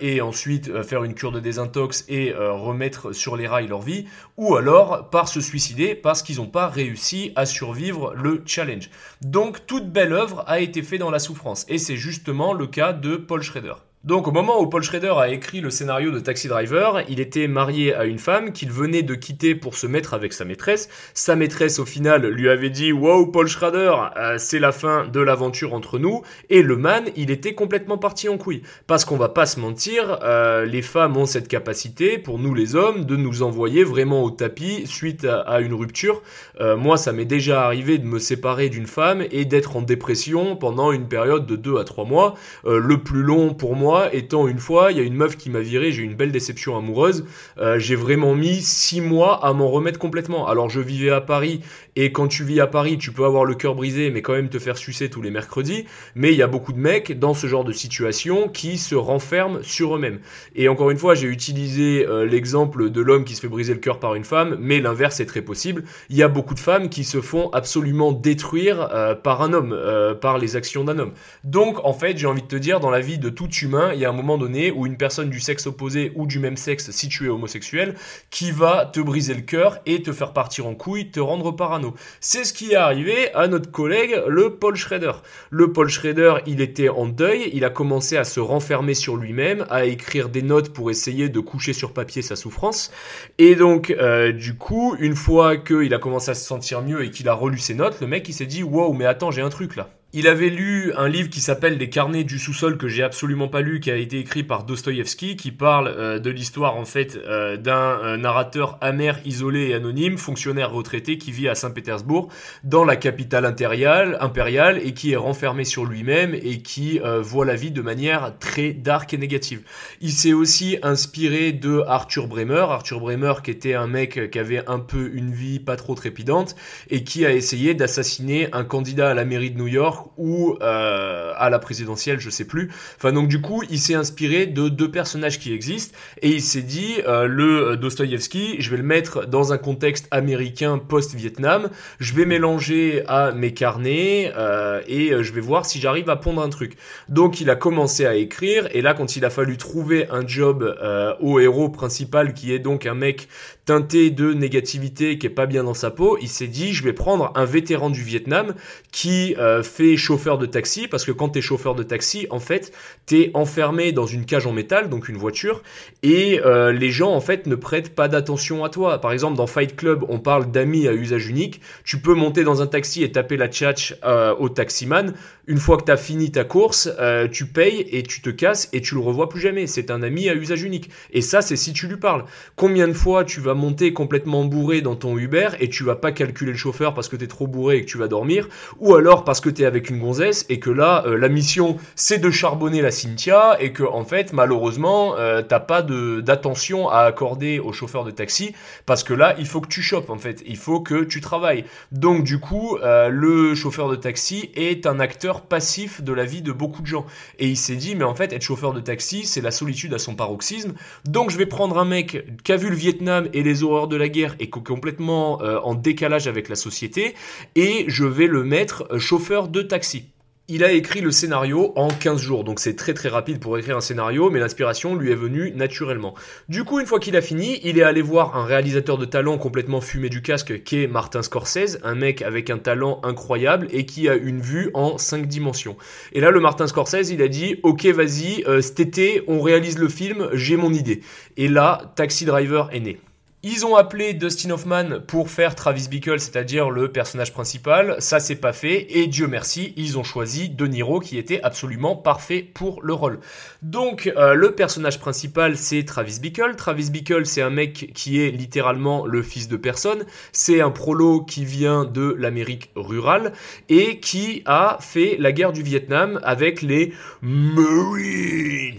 et 0.00 0.20
ensuite 0.20 0.82
faire 0.82 1.04
une 1.04 1.14
cure 1.14 1.30
de 1.30 1.38
désintox 1.38 2.04
et 2.08 2.32
euh, 2.32 2.52
remettre 2.52 3.12
sur 3.12 3.36
les 3.36 3.46
rails 3.46 3.68
leur 3.68 3.80
vie, 3.80 4.06
ou 4.36 4.56
alors 4.56 5.10
par 5.10 5.28
se 5.28 5.40
suicider 5.40 5.94
parce 5.94 6.22
qu'ils 6.22 6.36
n'ont 6.36 6.46
pas 6.46 6.68
réussi 6.68 7.32
à 7.36 7.46
survivre 7.46 8.14
le 8.14 8.42
challenge. 8.46 8.90
Donc 9.20 9.66
toute 9.66 9.90
belle 9.90 10.12
œuvre 10.12 10.44
a 10.46 10.60
été 10.60 10.82
faite 10.82 11.00
dans 11.00 11.10
la 11.10 11.18
souffrance, 11.18 11.64
et 11.68 11.78
c'est 11.78 11.96
justement 11.96 12.52
le 12.52 12.66
cas 12.66 12.92
de 12.92 13.16
Paul 13.16 13.42
Schrader. 13.42 13.74
Donc 14.02 14.26
au 14.26 14.32
moment 14.32 14.58
où 14.62 14.66
Paul 14.66 14.82
Schrader 14.82 15.12
a 15.18 15.28
écrit 15.28 15.60
le 15.60 15.68
scénario 15.68 16.10
de 16.10 16.20
Taxi 16.20 16.48
Driver, 16.48 17.02
il 17.10 17.20
était 17.20 17.46
marié 17.48 17.92
à 17.94 18.06
une 18.06 18.18
femme 18.18 18.50
qu'il 18.52 18.70
venait 18.70 19.02
de 19.02 19.14
quitter 19.14 19.54
pour 19.54 19.74
se 19.74 19.86
mettre 19.86 20.14
avec 20.14 20.32
sa 20.32 20.46
maîtresse. 20.46 20.88
Sa 21.12 21.36
maîtresse 21.36 21.78
au 21.78 21.84
final 21.84 22.26
lui 22.26 22.48
avait 22.48 22.70
dit 22.70 22.92
"Wow 22.92 23.26
Paul 23.26 23.46
Schrader, 23.46 23.92
euh, 24.16 24.36
c'est 24.38 24.58
la 24.58 24.72
fin 24.72 25.06
de 25.06 25.20
l'aventure 25.20 25.74
entre 25.74 25.98
nous." 25.98 26.22
Et 26.48 26.62
le 26.62 26.78
man, 26.78 27.10
il 27.14 27.30
était 27.30 27.52
complètement 27.52 27.98
parti 27.98 28.30
en 28.30 28.38
couille. 28.38 28.62
Parce 28.86 29.04
qu'on 29.04 29.18
va 29.18 29.28
pas 29.28 29.44
se 29.44 29.60
mentir, 29.60 30.18
euh, 30.22 30.64
les 30.64 30.80
femmes 30.80 31.18
ont 31.18 31.26
cette 31.26 31.46
capacité 31.46 32.16
pour 32.16 32.38
nous 32.38 32.54
les 32.54 32.76
hommes 32.76 33.04
de 33.04 33.16
nous 33.16 33.42
envoyer 33.42 33.84
vraiment 33.84 34.24
au 34.24 34.30
tapis 34.30 34.86
suite 34.86 35.26
à, 35.26 35.60
une 35.60 35.74
rupture. 35.74 36.22
Euh, 36.58 36.74
moi, 36.74 36.96
ça 36.96 37.12
m'est 37.12 37.26
déjà 37.26 37.66
arrivé 37.66 37.98
de 37.98 38.06
me 38.06 38.18
séparer 38.18 38.70
d'une 38.70 38.86
femme 38.86 39.22
et 39.30 39.44
d'être 39.44 39.76
en 39.76 39.82
dépression 39.82 40.56
pendant 40.56 40.90
une 40.90 41.06
période 41.06 41.44
de 41.44 41.56
2 41.56 41.76
à 41.76 41.84
3 41.84 42.06
mois. 42.06 42.34
le 42.64 42.96
plus 42.96 43.22
long 43.22 43.52
pour 43.52 43.76
moi 43.76 43.89
étant 44.12 44.48
une 44.48 44.58
fois, 44.58 44.92
il 44.92 44.98
y 44.98 45.00
a 45.00 45.04
une 45.04 45.14
meuf 45.14 45.36
qui 45.36 45.50
m'a 45.50 45.60
viré, 45.60 45.92
j'ai 45.92 46.02
une 46.02 46.14
belle 46.14 46.32
déception 46.32 46.76
amoureuse. 46.76 47.24
Euh, 47.58 47.78
j'ai 47.78 47.96
vraiment 47.96 48.34
mis 48.34 48.60
six 48.62 49.00
mois 49.00 49.44
à 49.44 49.52
m'en 49.52 49.68
remettre 49.68 49.98
complètement. 49.98 50.46
Alors 50.46 50.68
je 50.68 50.80
vivais 50.80 51.10
à 51.10 51.20
Paris 51.20 51.60
et 51.96 52.12
quand 52.12 52.28
tu 52.28 52.44
vis 52.44 52.60
à 52.60 52.66
Paris, 52.66 52.98
tu 52.98 53.12
peux 53.12 53.24
avoir 53.24 53.44
le 53.44 53.54
cœur 53.54 53.74
brisé, 53.74 54.10
mais 54.10 54.22
quand 54.22 54.32
même 54.32 54.48
te 54.48 54.58
faire 54.58 54.76
sucer 54.76 55.10
tous 55.10 55.22
les 55.22 55.30
mercredis. 55.30 55.86
Mais 56.14 56.32
il 56.32 56.36
y 56.36 56.42
a 56.42 56.46
beaucoup 56.46 56.72
de 56.72 56.78
mecs 56.78 57.18
dans 57.18 57.34
ce 57.34 57.46
genre 57.46 57.64
de 57.64 57.72
situation 57.72 58.48
qui 58.48 58.78
se 58.78 58.94
renferment 58.94 59.62
sur 59.62 59.96
eux-mêmes. 59.96 60.20
Et 60.54 60.68
encore 60.68 60.90
une 60.90 60.98
fois, 60.98 61.14
j'ai 61.14 61.26
utilisé 61.26 62.06
euh, 62.06 62.26
l'exemple 62.26 62.90
de 62.90 63.00
l'homme 63.00 63.24
qui 63.24 63.34
se 63.34 63.40
fait 63.40 63.48
briser 63.48 63.74
le 63.74 63.80
cœur 63.80 63.98
par 63.98 64.14
une 64.14 64.24
femme, 64.24 64.56
mais 64.60 64.80
l'inverse 64.80 65.20
est 65.20 65.26
très 65.26 65.42
possible. 65.42 65.84
Il 66.08 66.16
y 66.16 66.22
a 66.22 66.28
beaucoup 66.28 66.54
de 66.54 66.60
femmes 66.60 66.88
qui 66.88 67.04
se 67.04 67.20
font 67.20 67.50
absolument 67.52 68.12
détruire 68.12 68.88
euh, 68.92 69.14
par 69.14 69.42
un 69.42 69.52
homme, 69.52 69.76
par 70.20 70.38
les 70.38 70.56
actions 70.56 70.84
d'un 70.84 70.98
homme. 70.98 71.12
Donc 71.44 71.84
en 71.84 71.92
fait, 71.92 72.16
j'ai 72.16 72.26
envie 72.26 72.42
de 72.42 72.46
te 72.46 72.56
dire, 72.56 72.80
dans 72.80 72.90
la 72.90 73.00
vie 73.00 73.18
de 73.18 73.30
tout 73.30 73.48
humain, 73.48 73.79
il 73.92 74.00
y 74.00 74.04
a 74.04 74.10
un 74.10 74.14
moment 74.14 74.38
donné 74.38 74.70
où 74.70 74.86
une 74.86 74.96
personne 74.96 75.30
du 75.30 75.40
sexe 75.40 75.66
opposé 75.66 76.12
ou 76.14 76.26
du 76.26 76.38
même 76.38 76.56
sexe 76.56 76.90
si 76.90 77.08
tu 77.08 77.28
homosexuel 77.28 77.94
qui 78.30 78.50
va 78.50 78.86
te 78.86 79.00
briser 79.00 79.34
le 79.34 79.40
cœur 79.40 79.78
et 79.86 80.02
te 80.02 80.12
faire 80.12 80.32
partir 80.32 80.66
en 80.66 80.74
couille, 80.74 81.10
te 81.10 81.20
rendre 81.20 81.50
parano. 81.52 81.94
C'est 82.20 82.44
ce 82.44 82.52
qui 82.52 82.72
est 82.72 82.76
arrivé 82.76 83.32
à 83.34 83.48
notre 83.48 83.70
collègue 83.70 84.20
le 84.26 84.56
Paul 84.56 84.76
Schrader. 84.76 85.12
Le 85.50 85.72
Paul 85.72 85.88
Schrader, 85.88 86.34
il 86.46 86.60
était 86.60 86.88
en 86.88 87.06
deuil, 87.06 87.50
il 87.52 87.64
a 87.64 87.70
commencé 87.70 88.16
à 88.16 88.24
se 88.24 88.40
renfermer 88.40 88.94
sur 88.94 89.16
lui-même, 89.16 89.66
à 89.70 89.84
écrire 89.84 90.28
des 90.28 90.42
notes 90.42 90.72
pour 90.72 90.90
essayer 90.90 91.28
de 91.28 91.40
coucher 91.40 91.72
sur 91.72 91.92
papier 91.92 92.22
sa 92.22 92.36
souffrance. 92.36 92.92
Et 93.38 93.54
donc, 93.54 93.90
euh, 93.90 94.32
du 94.32 94.54
coup, 94.54 94.96
une 94.98 95.16
fois 95.16 95.56
qu'il 95.56 95.92
a 95.94 95.98
commencé 95.98 96.30
à 96.30 96.34
se 96.34 96.44
sentir 96.44 96.82
mieux 96.82 97.04
et 97.04 97.10
qu'il 97.10 97.28
a 97.28 97.34
relu 97.34 97.58
ses 97.58 97.74
notes, 97.74 98.00
le 98.00 98.06
mec 98.06 98.28
il 98.28 98.32
s'est 98.32 98.46
dit 98.46 98.62
wow, 98.62 98.92
mais 98.92 99.06
attends, 99.06 99.30
j'ai 99.30 99.42
un 99.42 99.50
truc 99.50 99.76
là. 99.76 99.88
Il 100.12 100.26
avait 100.26 100.48
lu 100.48 100.92
un 100.96 101.06
livre 101.06 101.30
qui 101.30 101.40
s'appelle 101.40 101.78
Les 101.78 101.88
carnets 101.88 102.24
du 102.24 102.40
sous-sol 102.40 102.76
que 102.78 102.88
j'ai 102.88 103.04
absolument 103.04 103.46
pas 103.46 103.60
lu, 103.60 103.78
qui 103.78 103.92
a 103.92 103.96
été 103.96 104.18
écrit 104.18 104.42
par 104.42 104.64
Dostoïevski, 104.64 105.36
qui 105.36 105.52
parle 105.52 105.86
euh, 105.86 106.18
de 106.18 106.30
l'histoire 106.30 106.74
en 106.74 106.84
fait 106.84 107.14
euh, 107.14 107.56
d'un 107.56 108.00
euh, 108.02 108.16
narrateur 108.16 108.76
amer, 108.80 109.20
isolé 109.24 109.68
et 109.68 109.74
anonyme, 109.74 110.18
fonctionnaire 110.18 110.72
retraité 110.72 111.16
qui 111.16 111.30
vit 111.30 111.48
à 111.48 111.54
Saint-Pétersbourg, 111.54 112.28
dans 112.64 112.84
la 112.84 112.96
capitale 112.96 113.44
impériale, 113.44 114.18
impériale, 114.20 114.80
et 114.84 114.94
qui 114.94 115.12
est 115.12 115.16
renfermé 115.16 115.64
sur 115.64 115.84
lui-même 115.84 116.34
et 116.34 116.60
qui 116.60 116.98
voit 117.20 117.44
la 117.44 117.54
vie 117.54 117.70
de 117.70 117.80
manière 117.80 118.32
très 118.40 118.72
dark 118.72 119.14
et 119.14 119.18
négative. 119.18 119.62
Il 120.00 120.10
s'est 120.10 120.32
aussi 120.32 120.78
inspiré 120.82 121.52
de 121.52 121.84
Arthur 121.86 122.26
Bremer, 122.26 122.66
Arthur 122.68 122.98
Bremer 122.98 123.34
qui 123.44 123.52
était 123.52 123.74
un 123.74 123.86
mec 123.86 124.30
qui 124.32 124.38
avait 124.40 124.68
un 124.68 124.80
peu 124.80 125.10
une 125.14 125.30
vie 125.30 125.60
pas 125.60 125.76
trop 125.76 125.94
trépidante 125.94 126.56
et 126.88 127.04
qui 127.04 127.24
a 127.24 127.32
essayé 127.32 127.74
d'assassiner 127.74 128.48
un 128.52 128.64
candidat 128.64 129.10
à 129.10 129.14
la 129.14 129.24
mairie 129.24 129.52
de 129.52 129.58
New 129.58 129.68
York 129.68 129.99
ou 130.16 130.56
euh, 130.62 131.32
à 131.36 131.50
la 131.50 131.58
présidentielle, 131.58 132.20
je 132.20 132.30
sais 132.30 132.44
plus. 132.44 132.70
Enfin 132.96 133.12
donc 133.12 133.28
du 133.28 133.40
coup, 133.40 133.62
il 133.70 133.78
s'est 133.78 133.94
inspiré 133.94 134.46
de 134.46 134.68
deux 134.68 134.90
personnages 134.90 135.38
qui 135.38 135.52
existent 135.52 135.96
et 136.22 136.30
il 136.30 136.42
s'est 136.42 136.62
dit 136.62 136.96
euh, 137.06 137.26
le 137.26 137.76
Dostoïevski, 137.76 138.60
je 138.60 138.70
vais 138.70 138.76
le 138.76 138.82
mettre 138.82 139.26
dans 139.26 139.52
un 139.52 139.58
contexte 139.58 140.08
américain 140.10 140.78
post-Vietnam, 140.78 141.70
je 141.98 142.14
vais 142.14 142.24
mélanger 142.24 143.04
à 143.06 143.32
mes 143.32 143.52
carnets 143.54 144.32
euh, 144.36 144.80
et 144.86 145.10
je 145.22 145.32
vais 145.32 145.40
voir 145.40 145.66
si 145.66 145.80
j'arrive 145.80 146.10
à 146.10 146.16
pondre 146.16 146.42
un 146.42 146.50
truc. 146.50 146.76
Donc 147.08 147.40
il 147.40 147.50
a 147.50 147.56
commencé 147.56 148.06
à 148.06 148.14
écrire 148.14 148.68
et 148.72 148.82
là 148.82 148.94
quand 148.94 149.16
il 149.16 149.24
a 149.24 149.30
fallu 149.30 149.56
trouver 149.56 150.08
un 150.10 150.26
job 150.26 150.76
au 151.20 151.40
héros 151.40 151.68
principal 151.68 152.34
qui 152.34 152.52
est 152.52 152.58
donc 152.58 152.86
un 152.86 152.94
mec 152.94 153.28
teinté 153.70 154.10
de 154.10 154.32
négativité 154.32 155.16
qui 155.16 155.26
est 155.28 155.30
pas 155.30 155.46
bien 155.46 155.62
dans 155.62 155.74
sa 155.74 155.92
peau, 155.92 156.18
il 156.20 156.28
s'est 156.28 156.48
dit 156.48 156.72
je 156.72 156.82
vais 156.82 156.92
prendre 156.92 157.30
un 157.36 157.44
vétéran 157.44 157.88
du 157.88 158.02
Vietnam 158.02 158.54
qui 158.90 159.36
fait 159.62 159.96
chauffeur 159.96 160.38
de 160.38 160.46
taxi, 160.46 160.88
parce 160.88 161.04
que 161.04 161.12
quand 161.12 161.28
tu 161.28 161.38
es 161.38 161.42
chauffeur 161.42 161.76
de 161.76 161.84
taxi, 161.84 162.26
en 162.30 162.40
fait, 162.40 162.72
tu 163.06 163.20
es 163.20 163.30
enfermé 163.34 163.92
dans 163.92 164.06
une 164.06 164.24
cage 164.24 164.46
en 164.48 164.52
métal, 164.52 164.88
donc 164.88 165.08
une 165.08 165.16
voiture, 165.16 165.62
et 166.02 166.40
euh, 166.44 166.72
les 166.72 166.90
gens, 166.90 167.12
en 167.12 167.20
fait, 167.20 167.46
ne 167.46 167.54
prêtent 167.54 167.94
pas 167.94 168.08
d'attention 168.08 168.64
à 168.64 168.68
toi. 168.70 169.00
Par 169.00 169.12
exemple, 169.12 169.36
dans 169.36 169.46
Fight 169.46 169.76
Club, 169.76 170.04
on 170.08 170.18
parle 170.18 170.50
d'amis 170.50 170.88
à 170.88 170.92
usage 170.92 171.28
unique. 171.28 171.60
Tu 171.84 172.00
peux 172.00 172.14
monter 172.14 172.42
dans 172.42 172.62
un 172.62 172.66
taxi 172.66 173.04
et 173.04 173.12
taper 173.12 173.36
la 173.36 173.48
tchatch 173.48 173.96
euh, 174.04 174.34
au 174.38 174.48
taximan. 174.48 175.14
Une 175.46 175.58
fois 175.58 175.76
que 175.76 175.84
tu 175.84 175.92
as 175.92 175.96
fini 175.96 176.30
ta 176.30 176.44
course, 176.44 176.88
euh, 176.98 177.28
tu 177.28 177.46
payes 177.46 177.86
et 177.90 178.02
tu 178.02 178.20
te 178.22 178.30
casses 178.30 178.68
et 178.72 178.80
tu 178.80 178.94
le 178.94 179.00
revois 179.00 179.28
plus 179.28 179.40
jamais. 179.40 179.66
C'est 179.66 179.90
un 179.90 180.02
ami 180.02 180.28
à 180.28 180.34
usage 180.34 180.62
unique. 180.62 180.90
Et 181.12 181.22
ça, 181.22 181.42
c'est 181.42 181.56
si 181.56 181.72
tu 181.72 181.86
lui 181.88 181.96
parles. 181.96 182.24
Combien 182.56 182.88
de 182.88 182.92
fois 182.92 183.24
tu 183.24 183.40
vas 183.40 183.54
monter 183.60 183.92
complètement 183.92 184.44
bourré 184.44 184.80
dans 184.80 184.96
ton 184.96 185.16
Uber 185.16 185.50
et 185.60 185.68
tu 185.68 185.84
vas 185.84 185.94
pas 185.94 186.12
calculer 186.12 186.52
le 186.52 186.58
chauffeur 186.58 186.94
parce 186.94 187.08
que 187.08 187.16
tu 187.16 187.24
es 187.24 187.28
trop 187.28 187.46
bourré 187.46 187.76
et 187.76 187.84
que 187.84 187.90
tu 187.90 187.98
vas 187.98 188.08
dormir, 188.08 188.48
ou 188.78 188.94
alors 188.94 189.24
parce 189.24 189.40
que 189.40 189.50
tu 189.50 189.62
es 189.62 189.66
avec 189.66 189.90
une 189.90 190.00
gonzesse 190.00 190.46
et 190.48 190.58
que 190.58 190.70
là, 190.70 191.04
euh, 191.06 191.16
la 191.16 191.28
mission, 191.28 191.76
c'est 191.94 192.18
de 192.18 192.30
charbonner 192.30 192.80
la 192.82 192.90
Cynthia 192.90 193.56
et 193.60 193.72
que, 193.72 193.82
en 193.82 194.04
fait, 194.04 194.32
malheureusement, 194.32 195.16
euh, 195.18 195.42
t'as 195.42 195.60
pas 195.60 195.82
d'attention 195.82 196.88
à 196.88 197.00
accorder 197.00 197.58
au 197.58 197.72
chauffeur 197.72 198.04
de 198.04 198.10
taxi 198.10 198.54
parce 198.86 199.04
que 199.04 199.14
là, 199.14 199.34
il 199.38 199.46
faut 199.46 199.60
que 199.60 199.68
tu 199.68 199.82
chopes, 199.82 200.10
en 200.10 200.18
fait. 200.18 200.42
Il 200.46 200.56
faut 200.56 200.80
que 200.80 201.04
tu 201.04 201.20
travailles. 201.20 201.64
Donc, 201.92 202.24
du 202.24 202.38
coup, 202.38 202.78
euh, 202.78 203.08
le 203.08 203.54
chauffeur 203.54 203.88
de 203.90 203.96
taxi 203.96 204.50
est 204.54 204.86
un 204.86 205.00
acteur 205.00 205.42
passif 205.42 206.02
de 206.02 206.12
la 206.12 206.24
vie 206.24 206.42
de 206.42 206.52
beaucoup 206.52 206.82
de 206.82 206.86
gens. 206.86 207.04
Et 207.38 207.48
il 207.48 207.56
s'est 207.56 207.76
dit, 207.76 207.94
mais 207.94 208.04
en 208.04 208.14
fait, 208.14 208.32
être 208.32 208.42
chauffeur 208.42 208.72
de 208.72 208.80
taxi, 208.80 209.26
c'est 209.26 209.40
la 209.40 209.50
solitude 209.50 209.92
à 209.94 209.98
son 209.98 210.14
paroxysme. 210.14 210.72
Donc, 211.04 211.30
je 211.30 211.36
vais 211.36 211.46
prendre 211.46 211.78
un 211.78 211.84
mec 211.84 212.24
qui 212.42 212.52
a 212.52 212.56
vu 212.56 212.70
le 212.70 212.76
Vietnam 212.76 213.28
et 213.32 213.39
les 213.42 213.62
horreurs 213.62 213.88
de 213.88 213.96
la 213.96 214.08
guerre 214.08 214.36
et 214.38 214.50
complètement 214.50 215.38
en 215.40 215.74
décalage 215.74 216.26
avec 216.26 216.48
la 216.48 216.56
société 216.56 217.14
et 217.54 217.84
je 217.88 218.04
vais 218.04 218.26
le 218.26 218.44
mettre 218.44 218.98
chauffeur 218.98 219.48
de 219.48 219.62
taxi. 219.62 220.04
Il 220.52 220.64
a 220.64 220.72
écrit 220.72 221.00
le 221.00 221.12
scénario 221.12 221.72
en 221.76 221.86
15 221.86 222.20
jours, 222.20 222.42
donc 222.42 222.58
c'est 222.58 222.74
très 222.74 222.92
très 222.92 223.08
rapide 223.08 223.38
pour 223.38 223.56
écrire 223.56 223.76
un 223.76 223.80
scénario, 223.80 224.30
mais 224.30 224.40
l'inspiration 224.40 224.96
lui 224.96 225.12
est 225.12 225.14
venue 225.14 225.52
naturellement. 225.52 226.16
Du 226.48 226.64
coup, 226.64 226.80
une 226.80 226.86
fois 226.86 226.98
qu'il 226.98 227.16
a 227.16 227.20
fini, 227.20 227.60
il 227.62 227.78
est 227.78 227.84
allé 227.84 228.02
voir 228.02 228.36
un 228.36 228.44
réalisateur 228.44 228.98
de 228.98 229.04
talent 229.04 229.38
complètement 229.38 229.80
fumé 229.80 230.08
du 230.08 230.22
casque 230.22 230.64
qui 230.64 230.82
est 230.82 230.88
Martin 230.88 231.22
Scorsese, 231.22 231.78
un 231.84 231.94
mec 231.94 232.20
avec 232.22 232.50
un 232.50 232.58
talent 232.58 233.00
incroyable 233.04 233.68
et 233.70 233.86
qui 233.86 234.08
a 234.08 234.16
une 234.16 234.40
vue 234.40 234.70
en 234.74 234.98
5 234.98 235.28
dimensions. 235.28 235.76
Et 236.14 236.20
là, 236.20 236.32
le 236.32 236.40
Martin 236.40 236.66
Scorsese, 236.66 237.10
il 237.10 237.22
a 237.22 237.28
dit, 237.28 237.60
ok 237.62 237.86
vas-y, 237.86 238.42
euh, 238.48 238.60
cet 238.60 238.80
été, 238.80 239.22
on 239.28 239.42
réalise 239.42 239.78
le 239.78 239.88
film, 239.88 240.30
j'ai 240.32 240.56
mon 240.56 240.72
idée. 240.72 241.02
Et 241.36 241.46
là, 241.46 241.92
Taxi 241.94 242.24
Driver 242.24 242.70
est 242.72 242.80
né. 242.80 242.98
Ils 243.42 243.64
ont 243.64 243.74
appelé 243.74 244.12
Dustin 244.12 244.50
Hoffman 244.50 245.00
pour 245.06 245.30
faire 245.30 245.54
Travis 245.54 245.88
Bickle, 245.88 246.20
c'est-à-dire 246.20 246.68
le 246.68 246.92
personnage 246.92 247.32
principal. 247.32 247.96
Ça, 247.98 248.20
c'est 248.20 248.36
pas 248.36 248.52
fait. 248.52 248.86
Et 248.90 249.06
Dieu 249.06 249.28
merci, 249.28 249.72
ils 249.78 249.96
ont 249.96 250.02
choisi 250.02 250.50
De 250.50 250.66
Niro 250.66 251.00
qui 251.00 251.16
était 251.16 251.40
absolument 251.42 251.96
parfait 251.96 252.42
pour 252.42 252.82
le 252.82 252.92
rôle. 252.92 253.18
Donc, 253.62 254.12
euh, 254.14 254.34
le 254.34 254.54
personnage 254.54 255.00
principal, 255.00 255.56
c'est 255.56 255.84
Travis 255.84 256.20
Bickle. 256.20 256.54
Travis 256.54 256.90
Bickle, 256.90 257.24
c'est 257.24 257.40
un 257.40 257.48
mec 257.48 257.92
qui 257.94 258.20
est 258.20 258.30
littéralement 258.30 259.06
le 259.06 259.22
fils 259.22 259.48
de 259.48 259.56
personne. 259.56 260.04
C'est 260.32 260.60
un 260.60 260.70
prolo 260.70 261.22
qui 261.22 261.46
vient 261.46 261.86
de 261.86 262.14
l'Amérique 262.18 262.70
rurale 262.76 263.32
et 263.70 264.00
qui 264.00 264.42
a 264.44 264.76
fait 264.82 265.16
la 265.18 265.32
guerre 265.32 265.54
du 265.54 265.62
Vietnam 265.62 266.20
avec 266.24 266.60
les 266.60 266.92
Marines. 267.22 268.76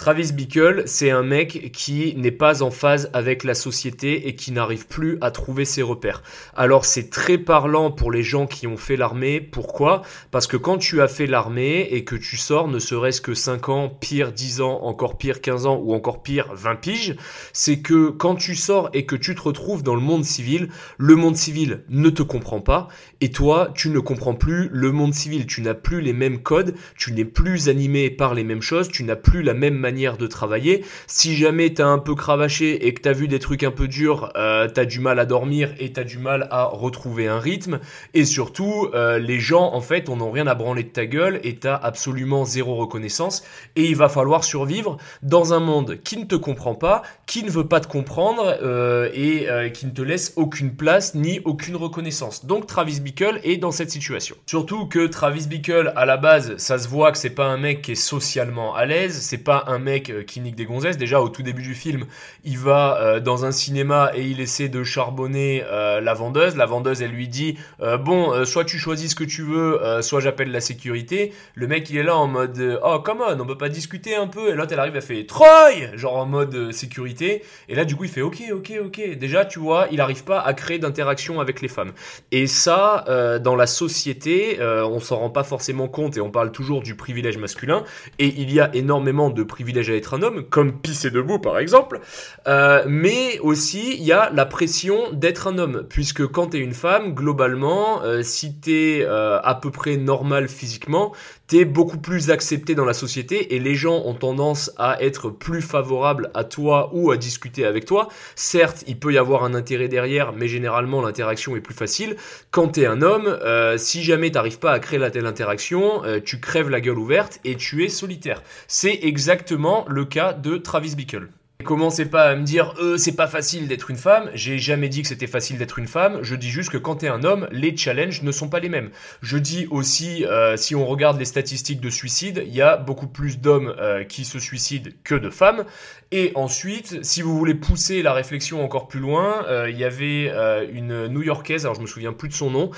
Travis 0.00 0.32
Bickle, 0.32 0.84
c'est 0.86 1.10
un 1.10 1.22
mec 1.22 1.72
qui 1.74 2.14
n'est 2.16 2.30
pas 2.30 2.62
en 2.62 2.70
phase 2.70 3.10
avec 3.12 3.44
la 3.44 3.52
société 3.52 4.28
et 4.28 4.34
qui 4.34 4.50
n'arrive 4.50 4.86
plus 4.86 5.18
à 5.20 5.30
trouver 5.30 5.66
ses 5.66 5.82
repères. 5.82 6.22
Alors 6.56 6.86
c'est 6.86 7.10
très 7.10 7.36
parlant 7.36 7.90
pour 7.90 8.10
les 8.10 8.22
gens 8.22 8.46
qui 8.46 8.66
ont 8.66 8.78
fait 8.78 8.96
l'armée. 8.96 9.42
Pourquoi? 9.42 10.00
Parce 10.30 10.46
que 10.46 10.56
quand 10.56 10.78
tu 10.78 11.02
as 11.02 11.06
fait 11.06 11.26
l'armée 11.26 11.86
et 11.90 12.02
que 12.02 12.16
tu 12.16 12.38
sors 12.38 12.66
ne 12.66 12.78
serait-ce 12.78 13.20
que 13.20 13.34
5 13.34 13.68
ans, 13.68 13.90
pire 13.90 14.32
10 14.32 14.62
ans, 14.62 14.80
encore 14.84 15.18
pire 15.18 15.42
15 15.42 15.66
ans 15.66 15.78
ou 15.84 15.92
encore 15.92 16.22
pire 16.22 16.48
20 16.54 16.76
piges, 16.76 17.16
c'est 17.52 17.80
que 17.80 18.08
quand 18.08 18.36
tu 18.36 18.54
sors 18.54 18.88
et 18.94 19.04
que 19.04 19.16
tu 19.16 19.34
te 19.34 19.42
retrouves 19.42 19.82
dans 19.82 19.96
le 19.96 20.00
monde 20.00 20.24
civil, 20.24 20.70
le 20.96 21.14
monde 21.14 21.36
civil 21.36 21.84
ne 21.90 22.08
te 22.08 22.22
comprend 22.22 22.62
pas 22.62 22.88
et 23.20 23.30
toi 23.30 23.70
tu 23.74 23.90
ne 23.90 24.00
comprends 24.00 24.34
plus 24.34 24.70
le 24.72 24.92
monde 24.92 25.12
civil. 25.12 25.44
Tu 25.44 25.60
n'as 25.60 25.74
plus 25.74 26.00
les 26.00 26.14
mêmes 26.14 26.40
codes, 26.42 26.74
tu 26.96 27.12
n'es 27.12 27.26
plus 27.26 27.68
animé 27.68 28.08
par 28.08 28.32
les 28.32 28.44
mêmes 28.44 28.62
choses, 28.62 28.88
tu 28.88 29.04
n'as 29.04 29.14
plus 29.14 29.42
la 29.42 29.52
même 29.52 29.74
manière 29.74 29.89
de 29.92 30.26
travailler. 30.26 30.84
Si 31.06 31.36
jamais 31.36 31.74
t'as 31.74 31.86
un 31.86 31.98
peu 31.98 32.14
cravaché 32.14 32.86
et 32.86 32.94
que 32.94 33.00
t'as 33.00 33.12
vu 33.12 33.28
des 33.28 33.38
trucs 33.38 33.64
un 33.64 33.70
peu 33.70 33.88
durs, 33.88 34.32
euh, 34.36 34.68
t'as 34.68 34.84
du 34.84 35.00
mal 35.00 35.18
à 35.18 35.26
dormir 35.26 35.74
et 35.78 35.92
t'as 35.92 36.04
du 36.04 36.18
mal 36.18 36.48
à 36.50 36.64
retrouver 36.64 37.28
un 37.28 37.38
rythme. 37.38 37.80
Et 38.14 38.24
surtout, 38.24 38.88
euh, 38.94 39.18
les 39.18 39.40
gens, 39.40 39.72
en 39.74 39.80
fait, 39.80 40.08
on 40.08 40.16
n'a 40.16 40.30
rien 40.30 40.46
à 40.46 40.54
branler 40.54 40.84
de 40.84 40.88
ta 40.88 41.06
gueule 41.06 41.40
et 41.42 41.56
t'as 41.56 41.74
absolument 41.74 42.44
zéro 42.44 42.76
reconnaissance. 42.76 43.42
Et 43.76 43.84
il 43.84 43.96
va 43.96 44.08
falloir 44.08 44.44
survivre 44.44 44.96
dans 45.22 45.52
un 45.54 45.60
monde 45.60 45.98
qui 46.02 46.16
ne 46.16 46.24
te 46.24 46.36
comprend 46.36 46.74
pas, 46.74 47.02
qui 47.26 47.42
ne 47.42 47.50
veut 47.50 47.66
pas 47.66 47.80
te 47.80 47.88
comprendre 47.88 48.58
euh, 48.62 49.10
et 49.12 49.48
euh, 49.48 49.68
qui 49.68 49.86
ne 49.86 49.90
te 49.90 50.02
laisse 50.02 50.32
aucune 50.36 50.74
place 50.74 51.14
ni 51.14 51.40
aucune 51.44 51.76
reconnaissance. 51.76 52.46
Donc 52.46 52.66
Travis 52.66 53.00
Bickle 53.00 53.40
est 53.42 53.56
dans 53.56 53.72
cette 53.72 53.90
situation. 53.90 54.36
Surtout 54.46 54.86
que 54.86 55.06
Travis 55.06 55.46
Bickle, 55.46 55.92
à 55.96 56.06
la 56.06 56.16
base, 56.16 56.56
ça 56.58 56.78
se 56.78 56.88
voit 56.88 57.12
que 57.12 57.18
c'est 57.18 57.30
pas 57.30 57.46
un 57.46 57.56
mec 57.56 57.82
qui 57.82 57.92
est 57.92 57.94
socialement 57.94 58.74
à 58.74 58.86
l'aise, 58.86 59.20
c'est 59.20 59.38
pas 59.38 59.64
un 59.66 59.78
mec 59.80 60.10
euh, 60.10 60.22
qui 60.22 60.40
nique 60.40 60.54
des 60.54 60.64
gonzesses. 60.64 60.96
Déjà, 60.96 61.20
au 61.20 61.28
tout 61.28 61.42
début 61.42 61.62
du 61.62 61.74
film, 61.74 62.06
il 62.44 62.58
va 62.58 63.00
euh, 63.00 63.20
dans 63.20 63.44
un 63.44 63.52
cinéma 63.52 64.12
et 64.14 64.24
il 64.24 64.40
essaie 64.40 64.68
de 64.68 64.84
charbonner 64.84 65.64
euh, 65.64 66.00
la 66.00 66.14
vendeuse. 66.14 66.56
La 66.56 66.66
vendeuse, 66.66 67.02
elle 67.02 67.10
lui 67.10 67.28
dit 67.28 67.58
Bon, 67.80 68.44
soit 68.44 68.64
tu 68.64 68.78
choisis 68.78 69.10
ce 69.10 69.14
que 69.14 69.24
tu 69.24 69.42
veux, 69.42 69.80
soit 70.02 70.20
j'appelle 70.20 70.50
la 70.52 70.60
sécurité. 70.60 71.32
Le 71.54 71.66
mec, 71.66 71.88
il 71.90 71.96
est 71.96 72.02
là 72.02 72.16
en 72.16 72.26
mode 72.26 72.78
Oh, 72.82 72.98
come 73.00 73.22
on, 73.26 73.40
on 73.40 73.46
peut 73.46 73.56
pas 73.56 73.68
discuter 73.68 74.14
un 74.14 74.26
peu. 74.26 74.50
Et 74.50 74.54
l'autre, 74.54 74.72
elle 74.72 74.78
arrive, 74.78 74.96
elle 74.96 75.02
fait 75.02 75.24
Troy 75.24 75.48
Genre 75.94 76.16
en 76.16 76.26
mode 76.26 76.72
sécurité. 76.72 77.42
Et 77.68 77.74
là, 77.74 77.84
du 77.84 77.96
coup, 77.96 78.04
il 78.04 78.10
fait 78.10 78.22
Ok, 78.22 78.42
ok, 78.52 78.72
ok. 78.84 79.18
Déjà, 79.18 79.44
tu 79.44 79.58
vois, 79.58 79.88
il 79.90 80.00
arrive 80.00 80.24
pas 80.24 80.40
à 80.40 80.52
créer 80.52 80.78
d'interaction 80.78 81.40
avec 81.40 81.60
les 81.60 81.68
femmes. 81.68 81.92
Et 82.30 82.46
ça, 82.46 83.04
dans 83.42 83.56
la 83.56 83.66
société, 83.66 84.58
on 84.60 85.00
s'en 85.00 85.16
rend 85.16 85.30
pas 85.30 85.44
forcément 85.44 85.88
compte 85.88 86.16
et 86.16 86.20
on 86.20 86.30
parle 86.30 86.52
toujours 86.52 86.82
du 86.82 86.94
privilège 86.94 87.38
masculin. 87.38 87.84
Et 88.18 88.26
il 88.26 88.52
y 88.52 88.60
a 88.60 88.74
énormément 88.74 89.30
de 89.30 89.42
privilèges 89.42 89.69
à 89.78 89.94
être 89.94 90.14
un 90.14 90.22
homme, 90.22 90.44
comme 90.44 90.80
pisser 90.80 91.10
debout 91.10 91.38
par 91.38 91.58
exemple, 91.58 92.00
euh, 92.46 92.84
mais 92.86 93.38
aussi 93.40 93.96
il 93.96 94.04
y 94.04 94.12
a 94.12 94.30
la 94.30 94.46
pression 94.46 95.12
d'être 95.12 95.46
un 95.46 95.58
homme, 95.58 95.86
puisque 95.88 96.26
quand 96.26 96.48
tu 96.48 96.58
es 96.58 96.60
une 96.60 96.74
femme, 96.74 97.14
globalement, 97.14 98.02
euh, 98.02 98.22
si 98.22 98.58
tu 98.60 98.72
es 98.72 99.04
euh, 99.04 99.38
à 99.42 99.54
peu 99.54 99.70
près 99.70 99.96
normal 99.96 100.48
physiquement, 100.48 101.12
tu 101.48 101.58
es 101.58 101.64
beaucoup 101.64 101.98
plus 101.98 102.30
accepté 102.30 102.74
dans 102.74 102.84
la 102.84 102.92
société 102.92 103.54
et 103.54 103.58
les 103.58 103.74
gens 103.74 104.02
ont 104.04 104.14
tendance 104.14 104.72
à 104.76 105.02
être 105.02 105.30
plus 105.30 105.62
favorables 105.62 106.30
à 106.34 106.44
toi 106.44 106.90
ou 106.92 107.10
à 107.10 107.16
discuter 107.16 107.64
avec 107.64 107.84
toi. 107.84 108.08
Certes, 108.36 108.84
il 108.86 108.98
peut 108.98 109.12
y 109.12 109.18
avoir 109.18 109.44
un 109.44 109.54
intérêt 109.54 109.88
derrière, 109.88 110.32
mais 110.32 110.46
généralement 110.46 111.02
l'interaction 111.02 111.56
est 111.56 111.60
plus 111.60 111.74
facile. 111.74 112.16
Quand 112.52 112.68
tu 112.68 112.82
es 112.82 112.86
un 112.86 113.02
homme, 113.02 113.36
si 113.78 114.04
jamais 114.04 114.30
t'arrives 114.30 114.60
pas 114.60 114.70
à 114.70 114.78
créer 114.78 115.00
la 115.00 115.10
telle 115.10 115.26
interaction, 115.26 116.02
tu 116.24 116.38
crèves 116.38 116.70
la 116.70 116.80
gueule 116.80 116.98
ouverte 116.98 117.40
et 117.44 117.56
tu 117.56 117.84
es 117.84 117.88
solitaire. 117.88 118.42
C'est 118.68 119.00
exactement 119.02 119.59
le 119.88 120.04
cas 120.04 120.32
de 120.32 120.56
Travis 120.56 120.94
Bickle. 120.96 121.28
Commencez 121.64 122.06
pas 122.06 122.24
à 122.24 122.36
me 122.36 122.44
dire 122.44 122.74
euh, 122.80 122.96
c'est 122.96 123.16
pas 123.16 123.26
facile 123.26 123.68
d'être 123.68 123.90
une 123.90 123.96
femme. 123.96 124.30
J'ai 124.34 124.58
jamais 124.58 124.88
dit 124.88 125.02
que 125.02 125.08
c'était 125.08 125.26
facile 125.26 125.58
d'être 125.58 125.78
une 125.78 125.86
femme. 125.86 126.18
Je 126.22 126.34
dis 126.34 126.48
juste 126.48 126.70
que 126.70 126.78
quand 126.78 126.96
t'es 126.96 127.08
un 127.08 127.22
homme, 127.24 127.48
les 127.50 127.76
challenges 127.76 128.22
ne 128.22 128.32
sont 128.32 128.48
pas 128.48 128.60
les 128.60 128.68
mêmes. 128.68 128.90
Je 129.20 129.36
dis 129.36 129.66
aussi, 129.70 130.24
euh, 130.24 130.56
si 130.56 130.74
on 130.74 130.86
regarde 130.86 131.18
les 131.18 131.24
statistiques 131.24 131.80
de 131.80 131.90
suicide, 131.90 132.42
il 132.46 132.54
y 132.54 132.62
a 132.62 132.76
beaucoup 132.76 133.08
plus 133.08 133.40
d'hommes 133.40 133.74
euh, 133.78 134.04
qui 134.04 134.24
se 134.24 134.38
suicident 134.38 134.90
que 135.04 135.14
de 135.14 135.28
femmes. 135.28 135.64
Et 136.12 136.32
ensuite, 136.34 137.04
si 137.04 137.22
vous 137.22 137.36
voulez 137.36 137.54
pousser 137.54 138.02
la 138.02 138.12
réflexion 138.12 138.64
encore 138.64 138.88
plus 138.88 138.98
loin, 138.98 139.44
il 139.68 139.78
y 139.78 139.84
avait 139.84 140.28
une 140.72 141.06
New-Yorkaise, 141.06 141.66
alors 141.66 141.76
je 141.76 141.82
me 141.82 141.86
souviens 141.86 142.12
plus 142.12 142.28
de 142.28 142.34
son 142.34 142.50
nom, 142.50 142.72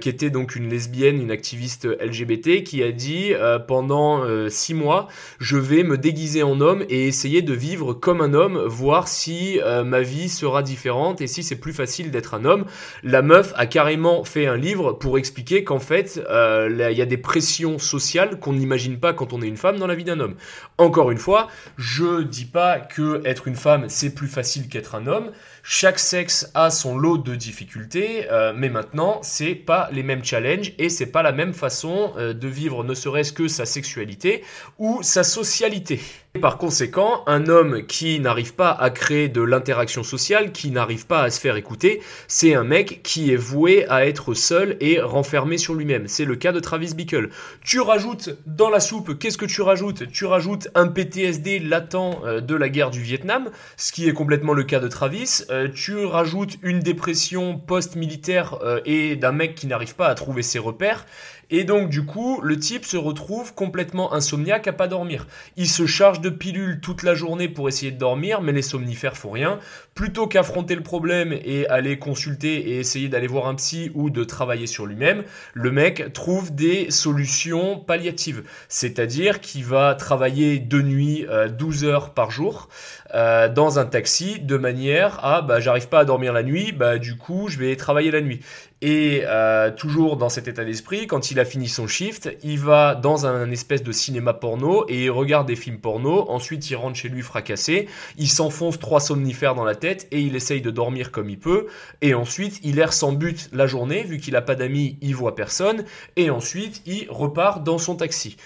qui 0.00 0.08
était 0.08 0.30
donc 0.30 0.56
une 0.56 0.70
lesbienne, 0.70 1.20
une 1.20 1.30
activiste 1.30 1.84
LGBT, 1.84 2.62
qui 2.62 2.82
a 2.82 2.90
dit 2.90 3.34
pendant 3.68 4.24
six 4.48 4.72
mois, 4.72 5.08
je 5.38 5.58
vais 5.58 5.82
me 5.82 5.98
déguiser 5.98 6.42
en 6.42 6.58
homme 6.62 6.82
et 6.88 7.06
essayer 7.06 7.42
de 7.42 7.52
vivre 7.52 7.92
comme 7.92 8.19
un 8.20 8.34
homme, 8.34 8.58
voir 8.66 9.08
si 9.08 9.60
euh, 9.60 9.84
ma 9.84 10.00
vie 10.00 10.28
sera 10.28 10.62
différente 10.62 11.20
et 11.20 11.26
si 11.26 11.42
c'est 11.42 11.56
plus 11.56 11.72
facile 11.72 12.10
d'être 12.10 12.34
un 12.34 12.44
homme. 12.44 12.64
La 13.02 13.22
meuf 13.22 13.52
a 13.56 13.66
carrément 13.66 14.24
fait 14.24 14.46
un 14.46 14.56
livre 14.56 14.92
pour 14.92 15.18
expliquer 15.18 15.64
qu'en 15.64 15.78
fait, 15.78 16.22
euh, 16.28 16.88
il 16.90 16.96
y 16.96 17.02
a 17.02 17.06
des 17.06 17.16
pressions 17.16 17.78
sociales 17.78 18.38
qu'on 18.38 18.52
n'imagine 18.52 18.98
pas 18.98 19.12
quand 19.12 19.32
on 19.32 19.42
est 19.42 19.48
une 19.48 19.56
femme 19.56 19.78
dans 19.78 19.86
la 19.86 19.94
vie 19.94 20.04
d'un 20.04 20.20
homme. 20.20 20.36
Encore 20.78 21.10
une 21.10 21.18
fois, 21.18 21.48
je 21.76 22.22
dis 22.22 22.44
pas 22.44 22.78
que 22.78 23.20
être 23.24 23.48
une 23.48 23.56
femme 23.56 23.86
c'est 23.88 24.14
plus 24.14 24.28
facile 24.28 24.68
qu'être 24.68 24.94
un 24.94 25.06
homme. 25.06 25.30
Chaque 25.72 26.00
sexe 26.00 26.50
a 26.54 26.68
son 26.68 26.98
lot 26.98 27.16
de 27.16 27.36
difficultés, 27.36 28.28
euh, 28.28 28.52
mais 28.52 28.68
maintenant 28.68 29.20
c'est 29.22 29.54
pas 29.54 29.88
les 29.92 30.02
mêmes 30.02 30.24
challenges 30.24 30.72
et 30.78 30.88
c'est 30.88 31.06
pas 31.06 31.22
la 31.22 31.30
même 31.30 31.54
façon 31.54 32.12
de 32.18 32.48
vivre, 32.48 32.82
ne 32.82 32.92
serait-ce 32.92 33.32
que 33.32 33.46
sa 33.46 33.66
sexualité 33.66 34.42
ou 34.78 34.98
sa 35.04 35.22
socialité. 35.22 36.00
Par 36.38 36.58
conséquent, 36.58 37.24
un 37.26 37.48
homme 37.48 37.84
qui 37.86 38.20
n'arrive 38.20 38.54
pas 38.54 38.70
à 38.70 38.90
créer 38.90 39.28
de 39.28 39.42
l'interaction 39.42 40.04
sociale, 40.04 40.52
qui 40.52 40.70
n'arrive 40.70 41.08
pas 41.08 41.22
à 41.22 41.30
se 41.30 41.40
faire 41.40 41.56
écouter, 41.56 42.00
c'est 42.28 42.54
un 42.54 42.62
mec 42.62 43.00
qui 43.02 43.32
est 43.32 43.36
voué 43.36 43.84
à 43.88 44.06
être 44.06 44.32
seul 44.34 44.76
et 44.78 45.00
renfermé 45.00 45.58
sur 45.58 45.74
lui-même. 45.74 46.06
C'est 46.06 46.24
le 46.24 46.36
cas 46.36 46.52
de 46.52 46.60
Travis 46.60 46.94
Bickle. 46.94 47.30
Tu 47.64 47.80
rajoutes 47.80 48.30
dans 48.46 48.70
la 48.70 48.78
soupe, 48.78 49.18
qu'est-ce 49.18 49.38
que 49.38 49.44
tu 49.44 49.60
rajoutes? 49.60 50.08
Tu 50.12 50.24
rajoutes 50.24 50.68
un 50.76 50.86
PTSD 50.86 51.58
latent 51.58 51.96
euh, 52.24 52.40
de 52.40 52.54
la 52.54 52.68
guerre 52.68 52.90
du 52.90 53.00
Vietnam, 53.00 53.50
ce 53.76 53.90
qui 53.90 54.08
est 54.08 54.12
complètement 54.12 54.52
le 54.52 54.62
cas 54.62 54.78
de 54.78 54.86
Travis. 54.86 55.42
Euh, 55.50 55.59
tu 55.68 56.04
rajoutes 56.04 56.58
une 56.62 56.80
dépression 56.80 57.58
post-militaire 57.58 58.58
euh, 58.62 58.80
et 58.84 59.16
d'un 59.16 59.32
mec 59.32 59.54
qui 59.54 59.66
n'arrive 59.66 59.94
pas 59.94 60.08
à 60.08 60.14
trouver 60.14 60.42
ses 60.42 60.58
repères. 60.58 61.06
Et 61.50 61.64
donc 61.64 61.90
du 61.90 62.04
coup, 62.04 62.40
le 62.42 62.58
type 62.58 62.84
se 62.84 62.96
retrouve 62.96 63.54
complètement 63.54 64.12
insomniaque 64.12 64.68
à 64.68 64.72
pas 64.72 64.88
dormir. 64.88 65.26
Il 65.56 65.68
se 65.68 65.86
charge 65.86 66.20
de 66.20 66.30
pilules 66.30 66.80
toute 66.80 67.02
la 67.02 67.14
journée 67.14 67.48
pour 67.48 67.68
essayer 67.68 67.90
de 67.90 67.98
dormir, 67.98 68.40
mais 68.40 68.52
les 68.52 68.62
somnifères 68.62 69.16
font 69.16 69.30
rien. 69.30 69.58
Plutôt 69.94 70.26
qu'affronter 70.26 70.76
le 70.76 70.82
problème 70.82 71.32
et 71.32 71.66
aller 71.68 71.98
consulter 71.98 72.70
et 72.70 72.78
essayer 72.78 73.08
d'aller 73.08 73.26
voir 73.26 73.48
un 73.48 73.54
psy 73.56 73.90
ou 73.94 74.10
de 74.10 74.24
travailler 74.24 74.66
sur 74.66 74.86
lui-même, 74.86 75.24
le 75.52 75.70
mec 75.70 76.12
trouve 76.12 76.54
des 76.54 76.90
solutions 76.90 77.78
palliatives. 77.78 78.44
C'est-à-dire 78.68 79.40
qu'il 79.40 79.64
va 79.64 79.94
travailler 79.94 80.58
de 80.58 80.80
nuit 80.80 81.26
12 81.58 81.84
euh, 81.84 81.88
heures 81.88 82.14
par 82.14 82.30
jour 82.30 82.68
euh, 83.14 83.48
dans 83.48 83.78
un 83.78 83.86
taxi 83.86 84.38
de 84.40 84.56
manière 84.56 85.24
à 85.24 85.42
bah 85.42 85.58
j'arrive 85.58 85.88
pas 85.88 86.00
à 86.00 86.04
dormir 86.04 86.32
la 86.32 86.42
nuit, 86.42 86.72
bah 86.72 86.98
du 86.98 87.16
coup 87.16 87.48
je 87.48 87.58
vais 87.58 87.74
travailler 87.76 88.10
la 88.10 88.20
nuit. 88.20 88.40
Et 88.82 89.24
euh, 89.26 89.70
toujours 89.70 90.16
dans 90.16 90.30
cet 90.30 90.48
état 90.48 90.64
d'esprit, 90.64 91.06
quand 91.06 91.30
il 91.30 91.38
a 91.38 91.44
fini 91.44 91.68
son 91.68 91.86
shift, 91.86 92.34
il 92.42 92.58
va 92.58 92.94
dans 92.94 93.26
un 93.26 93.50
espèce 93.50 93.82
de 93.82 93.92
cinéma 93.92 94.32
porno 94.32 94.86
et 94.88 95.04
il 95.04 95.10
regarde 95.10 95.46
des 95.46 95.56
films 95.56 95.78
porno. 95.78 96.30
Ensuite, 96.30 96.70
il 96.70 96.76
rentre 96.76 96.96
chez 96.96 97.10
lui 97.10 97.20
fracassé. 97.20 97.88
Il 98.16 98.28
s'enfonce 98.28 98.78
trois 98.78 99.00
somnifères 99.00 99.54
dans 99.54 99.64
la 99.64 99.74
tête 99.74 100.08
et 100.12 100.20
il 100.20 100.34
essaye 100.34 100.62
de 100.62 100.70
dormir 100.70 101.10
comme 101.10 101.28
il 101.28 101.38
peut. 101.38 101.66
Et 102.00 102.14
ensuite, 102.14 102.58
il 102.62 102.78
erre 102.78 102.94
sans 102.94 103.12
but 103.12 103.50
la 103.52 103.66
journée, 103.66 104.02
vu 104.02 104.18
qu'il 104.18 104.34
a 104.34 104.42
pas 104.42 104.54
d'amis, 104.54 104.96
il 105.02 105.14
voit 105.14 105.34
personne. 105.34 105.84
Et 106.16 106.30
ensuite, 106.30 106.80
il 106.86 107.06
repart 107.10 107.62
dans 107.62 107.78
son 107.78 107.96
taxi. 107.96 108.38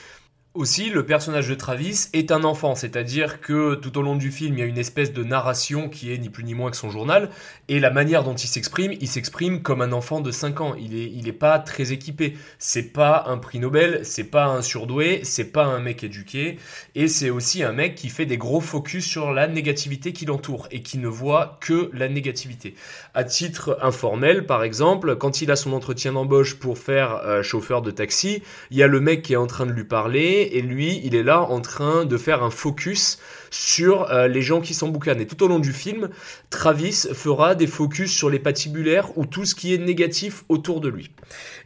Aussi, 0.55 0.89
le 0.89 1.05
personnage 1.05 1.49
de 1.49 1.57
Travis 1.57 2.07
est 2.13 2.31
un 2.31 2.45
enfant, 2.45 2.77
c'est-à-dire 2.77 3.41
que 3.41 3.75
tout 3.75 3.99
au 3.99 4.03
long 4.03 4.15
du 4.15 4.31
film, 4.31 4.55
il 4.57 4.61
y 4.61 4.63
a 4.63 4.67
une 4.67 4.79
espèce 4.79 5.13
de 5.13 5.25
narration 5.25 5.89
qui 5.89 6.13
est 6.13 6.19
ni 6.19 6.29
plus 6.29 6.45
ni 6.45 6.55
moins 6.55 6.71
que 6.71 6.77
son 6.77 6.91
journal, 6.91 7.29
et 7.67 7.81
la 7.81 7.91
manière 7.91 8.23
dont 8.23 8.37
il 8.37 8.47
s'exprime, 8.47 8.93
il 9.01 9.09
s'exprime 9.09 9.63
comme 9.63 9.83
un 9.83 9.91
enfant 9.91 10.21
de 10.21 10.31
5 10.31 10.61
ans. 10.61 10.77
Il 10.79 10.95
est, 10.95 11.11
il 11.11 11.37
pas 11.37 11.59
très 11.59 11.91
équipé. 11.91 12.37
C'est 12.61 12.93
pas 12.93 13.25
un 13.27 13.39
prix 13.39 13.59
Nobel, 13.59 14.03
c'est 14.05 14.31
pas 14.31 14.47
un 14.47 14.63
surdoué, 14.63 15.23
c'est 15.25 15.51
pas 15.51 15.65
un 15.65 15.81
mec 15.81 16.05
éduqué, 16.05 16.61
et 16.95 17.09
c'est 17.09 17.31
aussi 17.31 17.65
un 17.65 17.73
mec 17.73 17.97
qui 17.97 18.09
fait 18.09 18.25
des 18.25 18.39
gros 18.39 18.61
focus 18.61 19.05
sur 19.05 19.33
la 19.33 19.49
négativité 19.49 20.13
qui 20.13 20.25
l'entoure 20.25 20.69
et 20.71 20.83
qui 20.83 20.99
ne 20.99 21.09
voit 21.09 21.59
que 21.63 21.91
la 21.93 22.09
négativité. 22.09 22.77
À 23.13 23.25
titre 23.25 23.77
informel, 23.83 24.47
par 24.47 24.63
exemple, 24.63 25.17
quand 25.17 25.43
il 25.43 25.51
a 25.51 25.57
son 25.57 25.73
entretien 25.73 26.13
d'embauche 26.13 26.61
pour 26.61 26.79
faire 26.79 27.23
euh, 27.25 27.43
chauffeur 27.43 27.83
de 27.83 27.91
taxi, 27.91 28.45
il 28.71 28.77
y 28.77 28.85
a 28.85 28.87
le 28.87 29.01
mec 29.01 29.23
qui 29.23 29.33
est 29.33 29.37
en 29.37 29.49
train 29.49 29.67
de 29.67 29.73
lui 29.73 29.83
parler 29.83 30.44
et 30.53 30.63
lui, 30.63 31.01
il 31.05 31.15
est 31.15 31.23
là 31.23 31.43
en 31.43 31.61
train 31.61 32.05
de 32.05 32.17
faire 32.17 32.43
un 32.43 32.51
focus 32.51 33.19
sur 33.51 34.11
euh, 34.11 34.29
les 34.29 34.43
gens 34.43 34.61
qui 34.61 34.75
s'emboucanent. 34.75 35.21
Et 35.21 35.27
tout 35.27 35.43
au 35.43 35.49
long 35.49 35.59
du 35.59 35.73
film, 35.73 36.09
Travis 36.51 37.07
fera 37.13 37.55
des 37.55 37.67
focus 37.67 38.13
sur 38.13 38.31
les 38.31 38.39
patibulaires 38.39 39.17
ou 39.17 39.27
tout 39.27 39.45
ce 39.45 39.55
qui 39.55 39.75
est 39.75 39.79
négatif 39.79 40.45
autour 40.49 40.81
de 40.81 40.89
lui. 40.89 41.11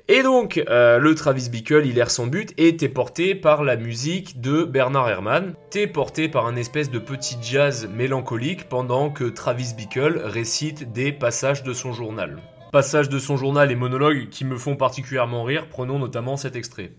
Et 0.08 0.22
donc, 0.22 0.62
euh, 0.68 0.98
le 0.98 1.14
Travis 1.14 1.50
Bickle, 1.50 1.84
il 1.84 1.98
erre 1.98 2.10
son 2.10 2.26
but 2.26 2.52
et 2.56 2.68
est 2.68 2.88
porté 2.88 3.34
par 3.34 3.62
la 3.62 3.76
musique 3.76 4.40
de 4.40 4.64
Bernard 4.64 5.08
Herrmann. 5.08 5.54
T'es 5.70 5.86
porté 5.86 6.28
par 6.28 6.46
un 6.46 6.56
espèce 6.56 6.90
de 6.90 6.98
petit 6.98 7.36
jazz 7.42 7.88
mélancolique 7.94 8.68
pendant 8.68 9.10
que 9.10 9.24
Travis 9.24 9.74
Bickle 9.76 10.20
récite 10.24 10.92
des 10.92 11.12
passages 11.12 11.62
de 11.62 11.72
son 11.72 11.92
journal. 11.92 12.38
Passages 12.72 13.08
de 13.08 13.18
son 13.18 13.38
journal 13.38 13.72
et 13.72 13.76
monologues 13.76 14.28
qui 14.28 14.44
me 14.44 14.58
font 14.58 14.76
particulièrement 14.76 15.42
rire, 15.42 15.68
prenons 15.70 15.98
notamment 15.98 16.36
cet 16.36 16.54
extrait. 16.54 16.92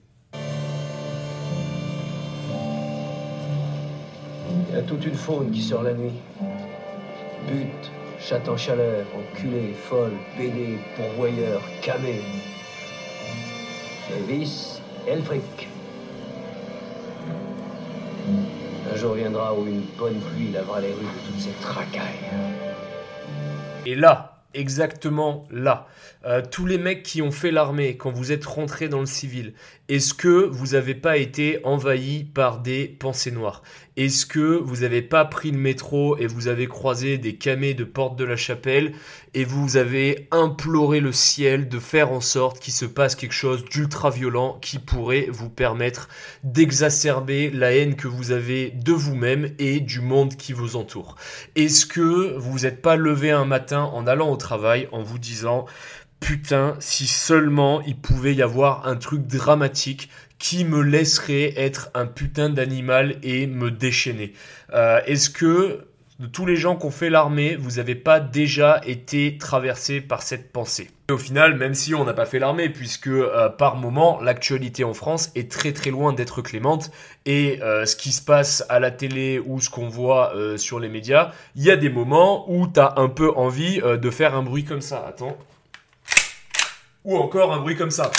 Il 4.69 4.75
y 4.75 4.77
a 4.77 4.83
toute 4.83 5.03
une 5.03 5.15
faune 5.15 5.49
qui 5.49 5.61
sort 5.63 5.81
la 5.81 5.93
nuit. 5.93 6.13
But, 7.47 7.91
chat 8.19 8.47
en 8.47 8.55
chaleur, 8.55 9.03
enculé, 9.17 9.73
folle, 9.73 10.13
pédé, 10.37 10.77
pourvoyeur, 10.95 11.61
camé. 11.81 12.21
Le 14.11 14.25
vice 14.31 14.79
et. 15.07 15.17
Un 18.91 18.95
jour 18.95 19.13
viendra 19.15 19.55
où 19.55 19.65
une 19.65 19.81
bonne 19.97 20.19
pluie 20.19 20.51
lavera 20.51 20.81
les 20.81 20.89
rues 20.89 20.93
de 20.93 21.27
toutes 21.27 21.39
ces 21.39 21.53
tracailles. 21.61 22.29
Et 23.87 23.95
là, 23.95 24.28
exactement 24.53 25.47
là. 25.51 25.87
Euh, 26.25 26.41
tous 26.49 26.65
les 26.65 26.77
mecs 26.77 27.03
qui 27.03 27.21
ont 27.21 27.31
fait 27.31 27.51
l'armée, 27.51 27.95
quand 27.95 28.11
vous 28.11 28.31
êtes 28.31 28.45
rentrés 28.45 28.89
dans 28.89 28.99
le 28.99 29.05
civil, 29.05 29.53
est-ce 29.87 30.13
que 30.13 30.47
vous 30.51 30.67
n'avez 30.67 30.95
pas 30.95 31.17
été 31.17 31.59
envahi 31.63 32.23
par 32.23 32.59
des 32.59 32.87
pensées 32.87 33.31
noires? 33.31 33.63
Est-ce 33.95 34.25
que 34.25 34.57
vous 34.57 34.77
n'avez 34.77 35.01
pas 35.01 35.25
pris 35.25 35.51
le 35.51 35.57
métro 35.57 36.17
et 36.17 36.27
vous 36.27 36.47
avez 36.47 36.67
croisé 36.67 37.17
des 37.17 37.35
camés 37.35 37.73
de 37.73 37.83
porte 37.83 38.17
de 38.17 38.23
la 38.23 38.35
chapelle 38.35 38.93
et 39.33 39.43
vous 39.43 39.77
avez 39.77 40.27
imploré 40.31 40.99
le 40.99 41.11
ciel 41.11 41.67
de 41.69 41.79
faire 41.79 42.11
en 42.11 42.21
sorte 42.21 42.59
qu'il 42.59 42.73
se 42.73 42.85
passe 42.85 43.15
quelque 43.15 43.33
chose 43.33 43.65
d'ultra 43.65 44.09
violent 44.09 44.57
qui 44.61 44.79
pourrait 44.79 45.27
vous 45.29 45.49
permettre 45.49 46.07
d'exacerber 46.43 47.49
la 47.49 47.73
haine 47.73 47.95
que 47.95 48.07
vous 48.07 48.31
avez 48.31 48.71
de 48.71 48.93
vous-même 48.93 49.51
et 49.59 49.79
du 49.79 50.01
monde 50.01 50.35
qui 50.35 50.53
vous 50.53 50.75
entoure? 50.75 51.15
Est-ce 51.55 51.85
que 51.85 52.37
vous 52.37 52.59
n'êtes 52.59 52.81
pas 52.81 52.95
levé 52.95 53.31
un 53.31 53.45
matin 53.45 53.81
en 53.81 54.07
allant 54.07 54.29
au 54.29 54.37
travail 54.39 54.87
en 54.91 55.03
vous 55.03 55.19
disant 55.19 55.67
putain, 56.19 56.75
si 56.79 57.07
seulement 57.07 57.81
il 57.81 57.95
pouvait 57.95 58.33
y 58.35 58.41
avoir 58.41 58.87
un 58.87 58.95
truc 58.95 59.27
dramatique 59.27 60.09
qui 60.37 60.63
me 60.63 60.81
laisserait 60.81 61.53
être 61.57 61.91
un 61.93 62.05
putain 62.05 62.49
d'animal 62.49 63.17
et 63.23 63.45
me 63.45 63.71
déchaîner. 63.71 64.33
Euh, 64.73 65.01
est-ce 65.05 65.29
que 65.29 65.85
de 66.19 66.27
tous 66.27 66.45
les 66.45 66.57
gens 66.57 66.75
qui 66.75 66.85
ont 66.85 66.91
fait 66.91 67.09
l'armée, 67.09 67.55
vous 67.55 67.77
n'avez 67.77 67.95
pas 67.95 68.19
déjà 68.19 68.81
été 68.85 69.37
traversé 69.37 70.01
par 70.01 70.21
cette 70.21 70.51
pensée 70.51 70.91
et 71.09 71.13
Au 71.13 71.17
final, 71.17 71.55
même 71.55 71.73
si 71.73 71.95
on 71.95 72.03
n'a 72.03 72.13
pas 72.13 72.25
fait 72.25 72.39
l'armée, 72.39 72.69
puisque 72.69 73.07
euh, 73.07 73.47
par 73.49 73.77
moment, 73.77 74.19
l'actualité 74.21 74.83
en 74.83 74.93
France 74.93 75.31
est 75.35 75.49
très 75.49 75.71
très 75.71 75.91
loin 75.91 76.11
d'être 76.11 76.41
clémente, 76.41 76.91
et 77.25 77.61
euh, 77.61 77.85
ce 77.85 77.95
qui 77.95 78.11
se 78.11 78.21
passe 78.21 78.65
à 78.67 78.79
la 78.79 78.91
télé 78.91 79.39
ou 79.39 79.61
ce 79.61 79.69
qu'on 79.69 79.87
voit 79.87 80.33
sur 80.57 80.79
les 80.79 80.89
médias, 80.89 81.31
il 81.55 81.63
y 81.63 81.71
a 81.71 81.77
des 81.77 81.89
moments 81.89 82.51
où 82.51 82.67
tu 82.67 82.79
as 82.79 82.95
un 82.97 83.07
peu 83.07 83.31
envie 83.35 83.79
de 83.79 84.09
faire 84.09 84.35
un 84.35 84.43
bruit 84.43 84.65
comme 84.65 84.81
ça. 84.81 85.05
Attends. 85.07 85.37
Ou 87.05 87.17
encore 87.17 87.53
un 87.53 87.59
bruit 87.59 87.77
comme 87.77 87.91
ça. 87.91 88.11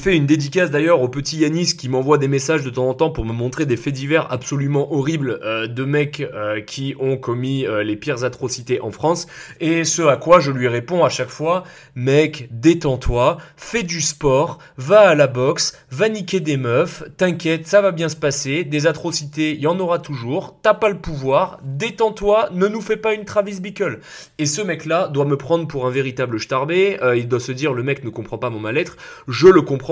Fais 0.00 0.16
une 0.16 0.26
dédicace 0.26 0.70
d'ailleurs 0.70 1.00
au 1.00 1.08
petit 1.08 1.38
Yanis 1.38 1.76
qui 1.76 1.88
m'envoie 1.88 2.18
des 2.18 2.28
messages 2.28 2.62
de 2.62 2.68
temps 2.68 2.88
en 2.88 2.94
temps 2.94 3.10
pour 3.10 3.24
me 3.24 3.32
montrer 3.32 3.64
des 3.64 3.78
faits 3.78 3.94
divers 3.94 4.30
absolument 4.30 4.92
horribles 4.92 5.40
euh, 5.42 5.66
de 5.66 5.84
mecs 5.84 6.20
euh, 6.20 6.60
qui 6.60 6.94
ont 6.98 7.16
commis 7.16 7.64
euh, 7.64 7.82
les 7.84 7.96
pires 7.96 8.22
atrocités 8.22 8.82
en 8.82 8.90
France. 8.90 9.26
Et 9.60 9.84
ce 9.84 10.02
à 10.02 10.16
quoi 10.16 10.40
je 10.40 10.50
lui 10.50 10.68
réponds 10.68 11.04
à 11.04 11.08
chaque 11.08 11.30
fois, 11.30 11.64
mec, 11.94 12.48
détends-toi, 12.50 13.38
fais 13.56 13.82
du 13.82 14.02
sport, 14.02 14.58
va 14.76 15.00
à 15.08 15.14
la 15.14 15.26
boxe, 15.26 15.78
va 15.90 16.10
niquer 16.10 16.40
des 16.40 16.58
meufs, 16.58 17.04
t'inquiète, 17.16 17.66
ça 17.66 17.80
va 17.80 17.92
bien 17.92 18.10
se 18.10 18.16
passer, 18.16 18.64
des 18.64 18.86
atrocités, 18.86 19.52
il 19.52 19.60
y 19.60 19.66
en 19.66 19.78
aura 19.78 20.00
toujours, 20.00 20.58
t'as 20.60 20.74
pas 20.74 20.90
le 20.90 20.98
pouvoir, 20.98 21.60
détends-toi, 21.62 22.50
ne 22.52 22.66
nous 22.66 22.82
fais 22.82 22.98
pas 22.98 23.14
une 23.14 23.24
Travis 23.24 23.60
Bickle. 23.60 24.00
Et 24.38 24.44
ce 24.44 24.60
mec-là 24.60 25.08
doit 25.08 25.24
me 25.24 25.38
prendre 25.38 25.66
pour 25.66 25.86
un 25.86 25.90
véritable 25.90 26.40
starbé, 26.40 26.98
il 27.16 27.28
doit 27.28 27.40
se 27.40 27.52
dire 27.52 27.72
le 27.72 27.82
mec 27.82 28.04
ne 28.04 28.10
comprend 28.10 28.36
pas 28.36 28.50
mon 28.50 28.60
mal-être, 28.60 28.96
je 29.28 29.46
le 29.46 29.62
comprends 29.62 29.83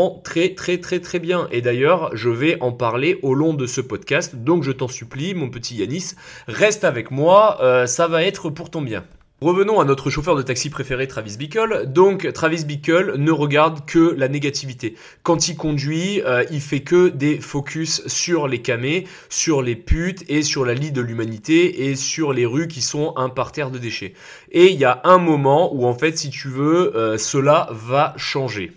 très 0.55 0.79
très 0.79 1.01
très 1.01 1.19
bien. 1.19 1.49
Et 1.51 1.61
d'ailleurs, 1.61 2.11
je 2.15 2.31
vais 2.31 2.57
en 2.61 2.73
parler 2.73 3.19
au 3.23 3.35
long 3.35 3.55
de 3.55 3.67
ce 3.67 3.81
podcast. 3.81 4.37
Donc 4.37 4.63
je 4.63 4.73
t'en 4.73 4.89
supplie, 4.89 5.35
mon 5.35 5.51
petit 5.51 5.77
Yanis, 5.77 6.13
reste 6.47 6.85
avec 6.85 7.11
moi, 7.11 7.59
euh, 7.61 7.87
ça 7.87 8.09
va 8.09 8.23
être 8.25 8.51
pour 8.51 8.71
ton 8.71 8.83
bien. 8.83 9.05
Revenons 9.43 9.81
à 9.81 9.85
notre 9.85 10.09
chauffeur 10.09 10.37
de 10.37 10.43
taxi 10.43 10.71
préféré, 10.71 11.09
Travis 11.09 11.37
Bickle. 11.37 11.87
Donc, 11.89 12.33
Travis 12.33 12.65
Bickle 12.65 13.17
ne 13.19 13.33
regarde 13.33 13.85
que 13.85 14.15
la 14.17 14.29
négativité. 14.29 14.95
Quand 15.25 15.49
il 15.49 15.57
conduit, 15.57 16.23
euh, 16.23 16.45
il 16.53 16.61
fait 16.61 16.83
que 16.83 17.09
des 17.09 17.41
focus 17.41 18.07
sur 18.07 18.47
les 18.47 18.63
camés, 18.63 19.05
sur 19.31 19.61
les 19.61 19.75
putes 19.75 20.23
et 20.29 20.43
sur 20.43 20.65
la 20.65 20.75
lie 20.75 20.93
de 20.93 21.01
l'humanité 21.01 21.89
et 21.89 21.97
sur 21.97 22.33
les 22.33 22.47
rues 22.47 22.69
qui 22.69 22.83
sont 22.83 23.15
un 23.17 23.31
parterre 23.31 23.73
de 23.73 23.79
déchets. 23.79 24.15
Et 24.53 24.71
il 24.71 24.79
y 24.79 24.85
a 24.85 25.01
un 25.03 25.19
moment 25.19 25.75
où, 25.75 25.87
en 25.87 25.95
fait, 25.95 26.17
si 26.17 26.31
tu 26.31 26.47
veux, 26.47 26.97
euh, 26.97 27.19
cela 27.19 27.67
va 27.73 28.15
changer. 28.17 28.71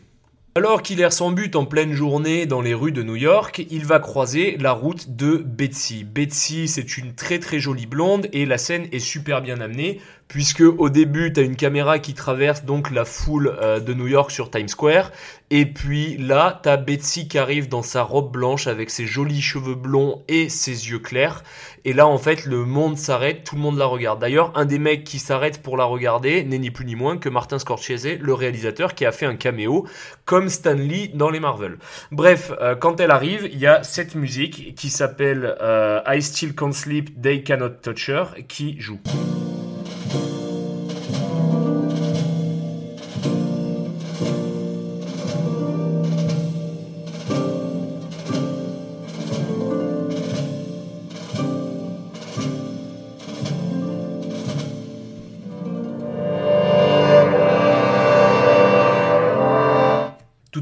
Alors 0.57 0.81
qu'il 0.81 1.01
erre 1.01 1.11
son 1.11 1.31
but 1.31 1.57
en 1.57 1.65
pleine 1.65 1.91
journée 1.91 2.45
dans 2.45 2.61
les 2.61 2.73
rues 2.73 2.93
de 2.93 3.03
New 3.03 3.17
York, 3.17 3.65
il 3.69 3.83
va 3.83 3.99
croiser 3.99 4.55
la 4.57 4.71
route 4.71 5.17
de 5.17 5.35
Betsy. 5.35 6.05
Betsy, 6.05 6.69
c'est 6.69 6.97
une 6.97 7.13
très 7.13 7.39
très 7.39 7.59
jolie 7.59 7.87
blonde 7.87 8.29
et 8.31 8.45
la 8.45 8.57
scène 8.57 8.87
est 8.93 8.99
super 8.99 9.41
bien 9.41 9.59
amenée 9.59 9.99
puisque 10.27 10.61
au 10.61 10.89
début 10.89 11.31
tu 11.33 11.39
as 11.39 11.43
une 11.43 11.55
caméra 11.55 11.99
qui 11.99 12.13
traverse 12.13 12.65
donc 12.65 12.91
la 12.91 13.05
foule 13.05 13.55
euh, 13.61 13.79
de 13.79 13.93
New 13.93 14.07
York 14.07 14.31
sur 14.31 14.49
Times 14.49 14.67
Square 14.67 15.11
et 15.49 15.65
puis 15.65 16.17
là 16.17 16.59
tu 16.63 16.69
as 16.69 16.77
Betsy 16.77 17.27
qui 17.27 17.37
arrive 17.37 17.69
dans 17.69 17.83
sa 17.83 18.03
robe 18.03 18.31
blanche 18.31 18.67
avec 18.67 18.89
ses 18.89 19.05
jolis 19.05 19.41
cheveux 19.41 19.75
blonds 19.75 20.23
et 20.27 20.49
ses 20.49 20.89
yeux 20.89 20.99
clairs 20.99 21.43
et 21.85 21.93
là 21.93 22.07
en 22.07 22.17
fait 22.17 22.45
le 22.45 22.65
monde 22.65 22.97
s'arrête, 22.97 23.43
tout 23.43 23.55
le 23.55 23.61
monde 23.61 23.77
la 23.77 23.85
regarde. 23.85 24.19
D'ailleurs, 24.19 24.51
un 24.55 24.65
des 24.65 24.79
mecs 24.79 25.03
qui 25.03 25.19
s'arrête 25.19 25.61
pour 25.61 25.77
la 25.77 25.85
regarder 25.85 26.43
n'est 26.43 26.57
ni 26.57 26.71
plus 26.71 26.85
ni 26.85 26.95
moins 26.95 27.17
que 27.17 27.29
Martin 27.29 27.59
Scorsese, 27.59 28.17
le 28.19 28.33
réalisateur 28.33 28.95
qui 28.95 29.05
a 29.05 29.11
fait 29.11 29.25
un 29.25 29.35
caméo 29.35 29.87
comme 30.25 30.49
Stan 30.49 30.73
Lee 30.73 31.09
dans 31.13 31.29
les 31.29 31.39
Marvel. 31.39 31.77
Bref, 32.11 32.51
euh, 32.61 32.75
quand 32.75 32.99
elle 32.99 33.11
arrive, 33.11 33.47
il 33.51 33.59
y 33.59 33.67
a 33.67 33.83
cette 33.83 34.15
musique 34.15 34.75
qui 34.75 34.89
s'appelle 34.89 35.55
euh, 35.61 36.01
I 36.07 36.21
Still 36.21 36.55
Can't 36.55 36.73
Sleep, 36.73 37.21
They 37.21 37.43
Cannot 37.43 37.69
Touch 37.81 38.09
Her 38.09 38.25
qui 38.47 38.79
joue. 38.79 38.99
Tout 40.15 40.44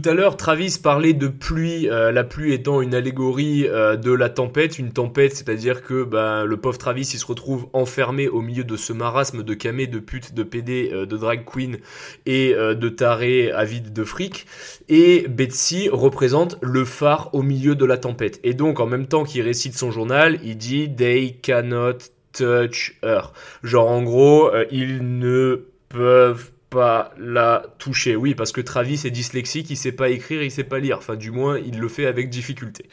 à 0.05 0.13
l'heure, 0.13 0.37
Travis 0.37 0.77
parlait 0.81 1.13
de 1.13 1.27
pluie, 1.27 1.89
euh, 1.89 2.11
la 2.11 2.23
pluie 2.23 2.53
étant 2.53 2.81
une 2.81 2.95
allégorie 2.95 3.67
euh, 3.67 3.95
de 3.95 4.11
la 4.11 4.29
tempête. 4.29 4.79
Une 4.79 4.91
tempête, 4.91 5.35
c'est-à-dire 5.35 5.83
que 5.83 6.03
ben, 6.03 6.45
le 6.45 6.57
pauvre 6.57 6.77
Travis, 6.77 7.09
il 7.13 7.19
se 7.19 7.25
retrouve 7.25 7.67
enfermé 7.73 8.27
au 8.27 8.41
milieu 8.41 8.63
de 8.63 8.77
ce 8.77 8.93
marasme 8.93 9.43
de 9.43 9.53
camé, 9.53 9.87
de 9.87 9.99
putes, 9.99 10.33
de 10.33 10.43
PD, 10.43 10.89
euh, 10.93 11.05
de 11.05 11.17
drag 11.17 11.45
queen 11.45 11.77
et 12.25 12.53
de 12.53 12.89
tarés 12.89 13.51
avides 13.51 13.93
de 13.93 14.03
fric. 14.03 14.45
Et 14.89 15.25
Betsy 15.27 15.89
représente 15.89 16.57
le 16.61 16.85
phare 16.85 17.29
au 17.33 17.41
milieu 17.41 17.75
de 17.75 17.85
la 17.85 17.97
tempête. 17.97 18.39
Et 18.43 18.53
donc, 18.53 18.79
en 18.79 18.85
même 18.85 19.07
temps 19.07 19.23
qu'il 19.23 19.41
récite 19.41 19.77
son 19.77 19.91
journal, 19.91 20.39
il 20.43 20.57
dit 20.57 20.93
«They 20.95 21.37
cannot 21.41 21.97
touch 22.31 22.97
her». 23.03 23.33
Genre, 23.63 23.89
en 23.89 24.03
gros, 24.03 24.51
ils 24.71 25.19
ne 25.19 25.65
peuvent 25.89 26.52
pas 26.73 27.13
la 27.19 27.63
toucher. 27.77 28.15
Oui, 28.15 28.33
parce 28.33 28.51
que 28.51 28.59
Travis 28.59 29.01
est 29.05 29.11
dyslexique, 29.11 29.69
il 29.69 29.77
sait 29.77 29.91
pas 29.91 30.09
écrire, 30.09 30.41
il 30.41 30.49
sait 30.49 30.63
pas 30.63 30.79
lire. 30.79 30.97
Enfin, 30.97 31.15
du 31.15 31.29
moins, 31.29 31.59
il 31.59 31.79
le 31.79 31.87
fait 31.87 32.07
avec 32.07 32.29
difficulté. 32.29 32.85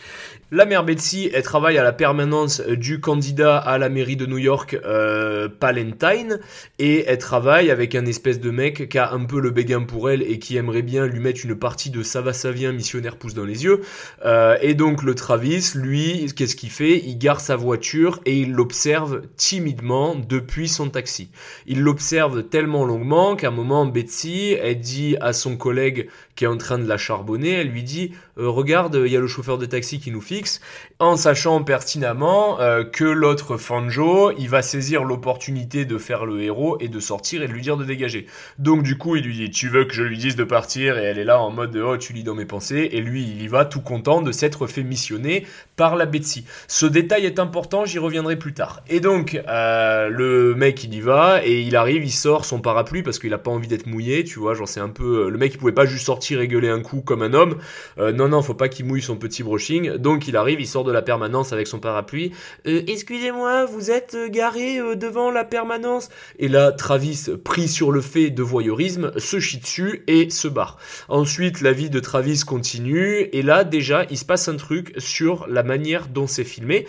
La 0.52 0.64
mère 0.64 0.82
Betsy, 0.82 1.30
elle 1.32 1.44
travaille 1.44 1.78
à 1.78 1.84
la 1.84 1.92
permanence 1.92 2.60
du 2.60 2.98
candidat 2.98 3.56
à 3.56 3.78
la 3.78 3.88
mairie 3.88 4.16
de 4.16 4.26
New 4.26 4.38
York, 4.38 4.76
euh, 4.84 5.48
Palentine, 5.48 6.40
et 6.80 7.04
elle 7.06 7.18
travaille 7.18 7.70
avec 7.70 7.94
un 7.94 8.04
espèce 8.04 8.40
de 8.40 8.50
mec 8.50 8.88
qui 8.88 8.98
a 8.98 9.12
un 9.12 9.26
peu 9.26 9.40
le 9.40 9.50
béguin 9.50 9.84
pour 9.84 10.10
elle 10.10 10.22
et 10.22 10.40
qui 10.40 10.56
aimerait 10.56 10.82
bien 10.82 11.06
lui 11.06 11.20
mettre 11.20 11.42
une 11.44 11.54
partie 11.54 11.90
de 11.90 12.02
ça 12.02 12.20
va 12.20 12.32
missionnaire 12.72 13.14
pousse 13.14 13.34
dans 13.34 13.44
les 13.44 13.62
yeux. 13.62 13.82
Euh, 14.24 14.56
et 14.60 14.74
donc 14.74 15.04
le 15.04 15.14
Travis, 15.14 15.70
lui, 15.76 16.26
qu'est-ce 16.34 16.56
qu'il 16.56 16.70
fait? 16.70 16.98
Il 16.98 17.16
gare 17.16 17.40
sa 17.40 17.54
voiture 17.54 18.18
et 18.26 18.36
il 18.36 18.50
l'observe 18.50 19.22
timidement 19.36 20.16
depuis 20.16 20.66
son 20.66 20.90
taxi. 20.90 21.30
Il 21.68 21.82
l'observe 21.82 22.42
tellement 22.42 22.84
longuement 22.84 23.36
qu'à 23.36 23.48
un 23.48 23.52
moment, 23.52 23.86
Betsy, 23.86 24.56
elle 24.60 24.80
dit 24.80 25.16
à 25.20 25.32
son 25.32 25.56
collègue 25.56 26.08
qui 26.34 26.44
est 26.44 26.48
en 26.48 26.56
train 26.56 26.78
de 26.78 26.88
la 26.88 26.96
charbonner, 26.96 27.52
elle 27.52 27.68
lui 27.68 27.82
dit 27.82 28.12
euh, 28.40 28.48
regarde, 28.48 29.02
il 29.04 29.12
y 29.12 29.16
a 29.16 29.20
le 29.20 29.26
chauffeur 29.26 29.58
de 29.58 29.66
taxi 29.66 30.00
qui 30.00 30.10
nous 30.10 30.20
fixe, 30.20 30.60
en 30.98 31.16
sachant 31.16 31.62
pertinemment 31.62 32.60
euh, 32.60 32.84
que 32.84 33.04
l'autre 33.04 33.56
Fanjo, 33.56 34.32
il 34.38 34.48
va 34.48 34.62
saisir 34.62 35.04
l'opportunité 35.04 35.84
de 35.84 35.98
faire 35.98 36.24
le 36.24 36.42
héros 36.42 36.78
et 36.80 36.88
de 36.88 37.00
sortir 37.00 37.42
et 37.42 37.48
de 37.48 37.52
lui 37.52 37.62
dire 37.62 37.76
de 37.76 37.84
dégager. 37.84 38.26
Donc 38.58 38.82
du 38.82 38.96
coup, 38.96 39.16
il 39.16 39.24
lui 39.24 39.34
dit 39.34 39.50
tu 39.50 39.68
veux 39.68 39.84
que 39.84 39.94
je 39.94 40.02
lui 40.02 40.16
dise 40.16 40.36
de 40.36 40.44
partir? 40.44 40.98
Et 40.98 41.02
elle 41.02 41.18
est 41.18 41.24
là 41.24 41.40
en 41.40 41.50
mode 41.50 41.76
oh 41.76 41.96
tu 41.96 42.12
lis 42.12 42.24
dans 42.24 42.34
mes 42.34 42.44
pensées 42.44 42.88
et 42.92 43.00
lui 43.00 43.22
il 43.22 43.42
y 43.42 43.48
va 43.48 43.64
tout 43.64 43.80
content 43.80 44.22
de 44.22 44.32
s'être 44.32 44.66
fait 44.66 44.82
missionner 44.82 45.46
par 45.76 45.96
la 45.96 46.06
Betsy. 46.06 46.44
Ce 46.68 46.86
détail 46.86 47.26
est 47.26 47.38
important, 47.38 47.84
j'y 47.84 47.98
reviendrai 47.98 48.36
plus 48.36 48.54
tard. 48.54 48.82
Et 48.88 49.00
donc 49.00 49.40
euh, 49.48 50.08
le 50.08 50.54
mec 50.54 50.82
il 50.84 50.94
y 50.94 51.00
va 51.00 51.40
et 51.44 51.60
il 51.60 51.76
arrive, 51.76 52.04
il 52.04 52.10
sort 52.10 52.44
son 52.44 52.60
parapluie 52.60 53.02
parce 53.02 53.18
qu'il 53.18 53.34
a 53.34 53.38
pas 53.38 53.50
envie 53.50 53.68
d'être 53.68 53.86
mouillé, 53.86 54.24
tu 54.24 54.38
vois, 54.38 54.54
genre 54.54 54.68
c'est 54.68 54.80
un 54.80 54.88
peu 54.88 55.28
le 55.28 55.38
mec 55.38 55.52
il 55.54 55.58
pouvait 55.58 55.72
pas 55.72 55.86
juste 55.86 56.06
sortir 56.06 56.40
et 56.40 56.48
gueuler 56.48 56.70
un 56.70 56.80
coup 56.80 57.00
comme 57.00 57.22
un 57.22 57.34
homme. 57.34 57.58
non 57.98 58.29
non, 58.30 58.42
faut 58.42 58.54
pas 58.54 58.68
qu'il 58.68 58.86
mouille 58.86 59.02
son 59.02 59.16
petit 59.16 59.42
brushing. 59.42 59.96
Donc 59.96 60.28
il 60.28 60.36
arrive, 60.36 60.60
il 60.60 60.66
sort 60.66 60.84
de 60.84 60.92
la 60.92 61.02
permanence 61.02 61.52
avec 61.52 61.66
son 61.66 61.80
parapluie. 61.80 62.32
Euh, 62.66 62.82
excusez-moi, 62.86 63.64
vous 63.66 63.90
êtes 63.90 64.14
euh, 64.14 64.28
garé 64.28 64.78
euh, 64.78 64.94
devant 64.94 65.32
la 65.32 65.44
permanence 65.44 66.08
Et 66.38 66.46
là, 66.48 66.70
Travis, 66.70 67.26
pris 67.44 67.66
sur 67.66 67.90
le 67.90 68.00
fait 68.00 68.30
de 68.30 68.42
voyeurisme, 68.42 69.10
se 69.18 69.40
chie 69.40 69.58
dessus 69.58 70.04
et 70.06 70.30
se 70.30 70.46
barre. 70.46 70.78
Ensuite, 71.08 71.60
la 71.60 71.72
vie 71.72 71.90
de 71.90 71.98
Travis 71.98 72.42
continue. 72.46 73.28
Et 73.32 73.42
là, 73.42 73.64
déjà, 73.64 74.04
il 74.10 74.16
se 74.16 74.24
passe 74.24 74.48
un 74.48 74.56
truc 74.56 74.94
sur 74.98 75.48
la 75.48 75.64
manière 75.64 76.06
dont 76.06 76.26
c'est 76.26 76.44
filmé. 76.44 76.86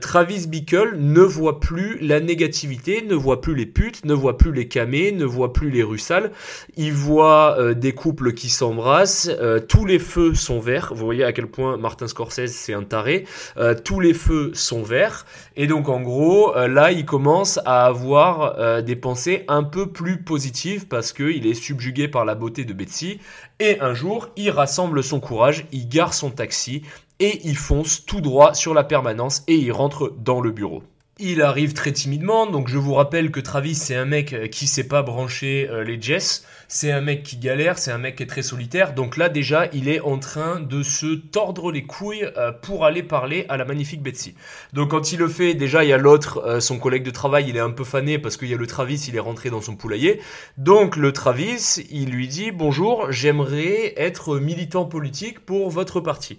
Travis 0.00 0.46
Bickle 0.46 0.96
ne 0.98 1.20
voit 1.20 1.58
plus 1.58 1.98
la 2.00 2.20
négativité, 2.20 3.02
ne 3.02 3.14
voit 3.14 3.40
plus 3.40 3.54
les 3.54 3.66
putes, 3.66 4.04
ne 4.04 4.14
voit 4.14 4.38
plus 4.38 4.52
les 4.52 4.68
camés, 4.68 5.10
ne 5.10 5.24
voit 5.24 5.52
plus 5.52 5.70
les 5.70 5.82
rues 5.82 5.98
sales. 5.98 6.30
Il 6.76 6.92
voit 6.92 7.74
des 7.74 7.92
couples 7.92 8.32
qui 8.34 8.48
s'embrassent. 8.48 9.30
tous 9.68 9.84
les 9.84 9.98
feux 9.98 10.34
sont 10.34 10.59
verts. 10.60 10.92
Vous 10.94 11.04
voyez 11.04 11.24
à 11.24 11.32
quel 11.32 11.46
point 11.46 11.76
Martin 11.76 12.06
Scorsese 12.06 12.52
c'est 12.52 12.72
un 12.72 12.82
taré. 12.82 13.24
Euh, 13.56 13.74
tous 13.74 14.00
les 14.00 14.14
feux 14.14 14.52
sont 14.54 14.82
verts. 14.82 15.26
Et 15.56 15.66
donc 15.66 15.88
en 15.88 16.00
gros, 16.00 16.56
euh, 16.56 16.68
là 16.68 16.92
il 16.92 17.04
commence 17.04 17.58
à 17.64 17.86
avoir 17.86 18.58
euh, 18.58 18.82
des 18.82 18.96
pensées 18.96 19.44
un 19.48 19.62
peu 19.62 19.90
plus 19.90 20.22
positives 20.22 20.86
parce 20.86 21.12
qu'il 21.12 21.46
est 21.46 21.54
subjugué 21.54 22.08
par 22.08 22.24
la 22.24 22.34
beauté 22.34 22.64
de 22.64 22.72
Betsy. 22.72 23.18
Et 23.58 23.80
un 23.80 23.94
jour, 23.94 24.28
il 24.36 24.50
rassemble 24.50 25.02
son 25.02 25.20
courage, 25.20 25.66
il 25.72 25.88
gare 25.88 26.14
son 26.14 26.30
taxi 26.30 26.82
et 27.18 27.40
il 27.44 27.56
fonce 27.56 28.04
tout 28.06 28.20
droit 28.20 28.54
sur 28.54 28.74
la 28.74 28.84
permanence 28.84 29.42
et 29.46 29.54
il 29.54 29.72
rentre 29.72 30.12
dans 30.18 30.40
le 30.40 30.50
bureau. 30.50 30.82
Il 31.18 31.42
arrive 31.42 31.74
très 31.74 31.92
timidement, 31.92 32.46
donc 32.46 32.68
je 32.68 32.78
vous 32.78 32.94
rappelle 32.94 33.30
que 33.30 33.40
Travis 33.40 33.74
c'est 33.74 33.94
un 33.94 34.06
mec 34.06 34.50
qui 34.50 34.66
sait 34.66 34.88
pas 34.88 35.02
brancher 35.02 35.68
les 35.84 36.00
Jess 36.00 36.46
c'est 36.72 36.92
un 36.92 37.00
mec 37.00 37.24
qui 37.24 37.36
galère, 37.36 37.78
c'est 37.78 37.90
un 37.90 37.98
mec 37.98 38.14
qui 38.14 38.22
est 38.22 38.26
très 38.26 38.42
solitaire. 38.42 38.94
Donc 38.94 39.16
là 39.16 39.28
déjà, 39.28 39.66
il 39.72 39.88
est 39.88 39.98
en 39.98 40.20
train 40.20 40.60
de 40.60 40.84
se 40.84 41.16
tordre 41.16 41.72
les 41.72 41.82
couilles 41.82 42.30
euh, 42.36 42.52
pour 42.52 42.84
aller 42.84 43.02
parler 43.02 43.44
à 43.48 43.56
la 43.56 43.64
magnifique 43.64 44.02
Betsy. 44.02 44.36
Donc 44.72 44.92
quand 44.92 45.10
il 45.10 45.18
le 45.18 45.26
fait, 45.26 45.54
déjà 45.54 45.82
il 45.82 45.90
y 45.90 45.92
a 45.92 45.98
l'autre, 45.98 46.40
euh, 46.46 46.60
son 46.60 46.78
collègue 46.78 47.02
de 47.02 47.10
travail, 47.10 47.46
il 47.48 47.56
est 47.56 47.60
un 47.60 47.72
peu 47.72 47.82
fané 47.82 48.20
parce 48.20 48.36
qu'il 48.36 48.46
y 48.46 48.54
a 48.54 48.56
le 48.56 48.68
Travis, 48.68 49.04
il 49.08 49.16
est 49.16 49.20
rentré 49.20 49.50
dans 49.50 49.60
son 49.60 49.74
poulailler. 49.74 50.20
Donc 50.58 50.96
le 50.96 51.10
Travis, 51.10 51.84
il 51.90 52.10
lui 52.10 52.28
dit 52.28 52.52
bonjour, 52.52 53.10
j'aimerais 53.10 53.92
être 53.96 54.38
militant 54.38 54.84
politique 54.84 55.40
pour 55.40 55.70
votre 55.70 55.98
parti. 55.98 56.38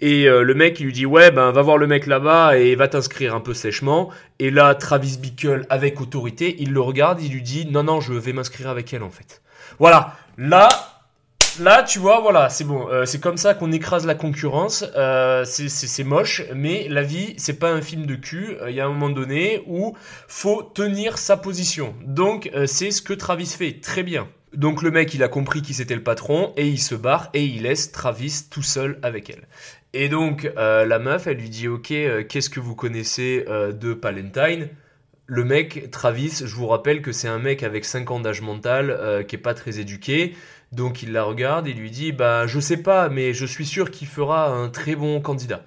Et 0.00 0.28
euh, 0.28 0.42
le 0.42 0.54
mec, 0.54 0.80
il 0.80 0.86
lui 0.86 0.92
dit 0.92 1.06
ouais, 1.06 1.30
ben 1.30 1.52
va 1.52 1.62
voir 1.62 1.78
le 1.78 1.86
mec 1.86 2.08
là-bas 2.08 2.58
et 2.58 2.74
va 2.74 2.88
t'inscrire 2.88 3.32
un 3.32 3.40
peu 3.40 3.54
sèchement. 3.54 4.10
Et 4.40 4.50
là, 4.50 4.74
Travis 4.74 5.18
Bickle, 5.18 5.66
avec 5.70 6.00
autorité, 6.00 6.56
il 6.58 6.72
le 6.72 6.80
regarde, 6.80 7.22
il 7.22 7.32
lui 7.32 7.42
dit 7.42 7.64
non 7.70 7.84
non, 7.84 8.00
je 8.00 8.12
vais 8.12 8.32
m'inscrire 8.32 8.70
avec 8.70 8.92
elle 8.92 9.04
en 9.04 9.10
fait. 9.10 9.40
Voilà, 9.78 10.16
là, 10.36 10.68
là, 11.60 11.84
tu 11.84 12.00
vois, 12.00 12.20
voilà, 12.20 12.48
c'est 12.48 12.64
bon. 12.64 12.88
Euh, 12.88 13.04
c'est 13.04 13.20
comme 13.20 13.36
ça 13.36 13.54
qu'on 13.54 13.70
écrase 13.70 14.06
la 14.06 14.16
concurrence. 14.16 14.84
Euh, 14.96 15.44
c'est 15.44 16.04
moche, 16.04 16.42
mais 16.52 16.88
la 16.88 17.02
vie, 17.02 17.34
c'est 17.36 17.60
pas 17.60 17.70
un 17.70 17.80
film 17.80 18.04
de 18.04 18.16
cul. 18.16 18.56
Il 18.68 18.74
y 18.74 18.80
a 18.80 18.86
un 18.86 18.88
moment 18.88 19.10
donné 19.10 19.62
où 19.68 19.96
faut 20.26 20.62
tenir 20.62 21.16
sa 21.18 21.36
position. 21.36 21.94
Donc, 22.04 22.50
euh, 22.54 22.66
c'est 22.66 22.90
ce 22.90 23.02
que 23.02 23.12
Travis 23.12 23.46
fait. 23.46 23.80
Très 23.80 24.02
bien. 24.02 24.28
Donc 24.52 24.82
le 24.82 24.90
mec, 24.90 25.12
il 25.14 25.22
a 25.22 25.28
compris 25.28 25.62
qui 25.62 25.74
c'était 25.74 25.94
le 25.94 26.02
patron 26.02 26.54
et 26.56 26.66
il 26.66 26.78
se 26.78 26.94
barre 26.94 27.28
et 27.34 27.44
il 27.44 27.62
laisse 27.62 27.92
Travis 27.92 28.46
tout 28.50 28.62
seul 28.62 28.98
avec 29.02 29.28
elle. 29.28 29.46
Et 29.92 30.08
donc 30.08 30.50
la 30.56 30.98
meuf, 30.98 31.26
elle 31.26 31.36
lui 31.36 31.50
dit 31.50 31.68
ok, 31.68 31.92
qu'est-ce 32.28 32.48
que 32.48 32.58
vous 32.58 32.74
connaissez 32.74 33.44
de 33.46 33.92
Palentine? 33.92 34.70
Le 35.28 35.44
mec, 35.44 35.90
Travis, 35.90 36.42
je 36.44 36.54
vous 36.54 36.66
rappelle 36.66 37.02
que 37.02 37.12
c'est 37.12 37.28
un 37.28 37.38
mec 37.38 37.62
avec 37.62 37.84
5 37.84 38.10
ans 38.10 38.18
d'âge 38.20 38.40
mental, 38.40 38.90
euh, 38.90 39.22
qui 39.22 39.36
est 39.36 39.38
pas 39.38 39.52
très 39.52 39.78
éduqué. 39.78 40.34
Donc 40.72 41.02
il 41.02 41.12
la 41.12 41.22
regarde 41.22 41.68
et 41.68 41.74
lui 41.74 41.90
dit 41.90 42.12
Bah, 42.12 42.46
je 42.46 42.58
sais 42.60 42.78
pas, 42.78 43.10
mais 43.10 43.34
je 43.34 43.44
suis 43.44 43.66
sûr 43.66 43.90
qu'il 43.90 44.08
fera 44.08 44.48
un 44.48 44.70
très 44.70 44.96
bon 44.96 45.20
candidat. 45.20 45.62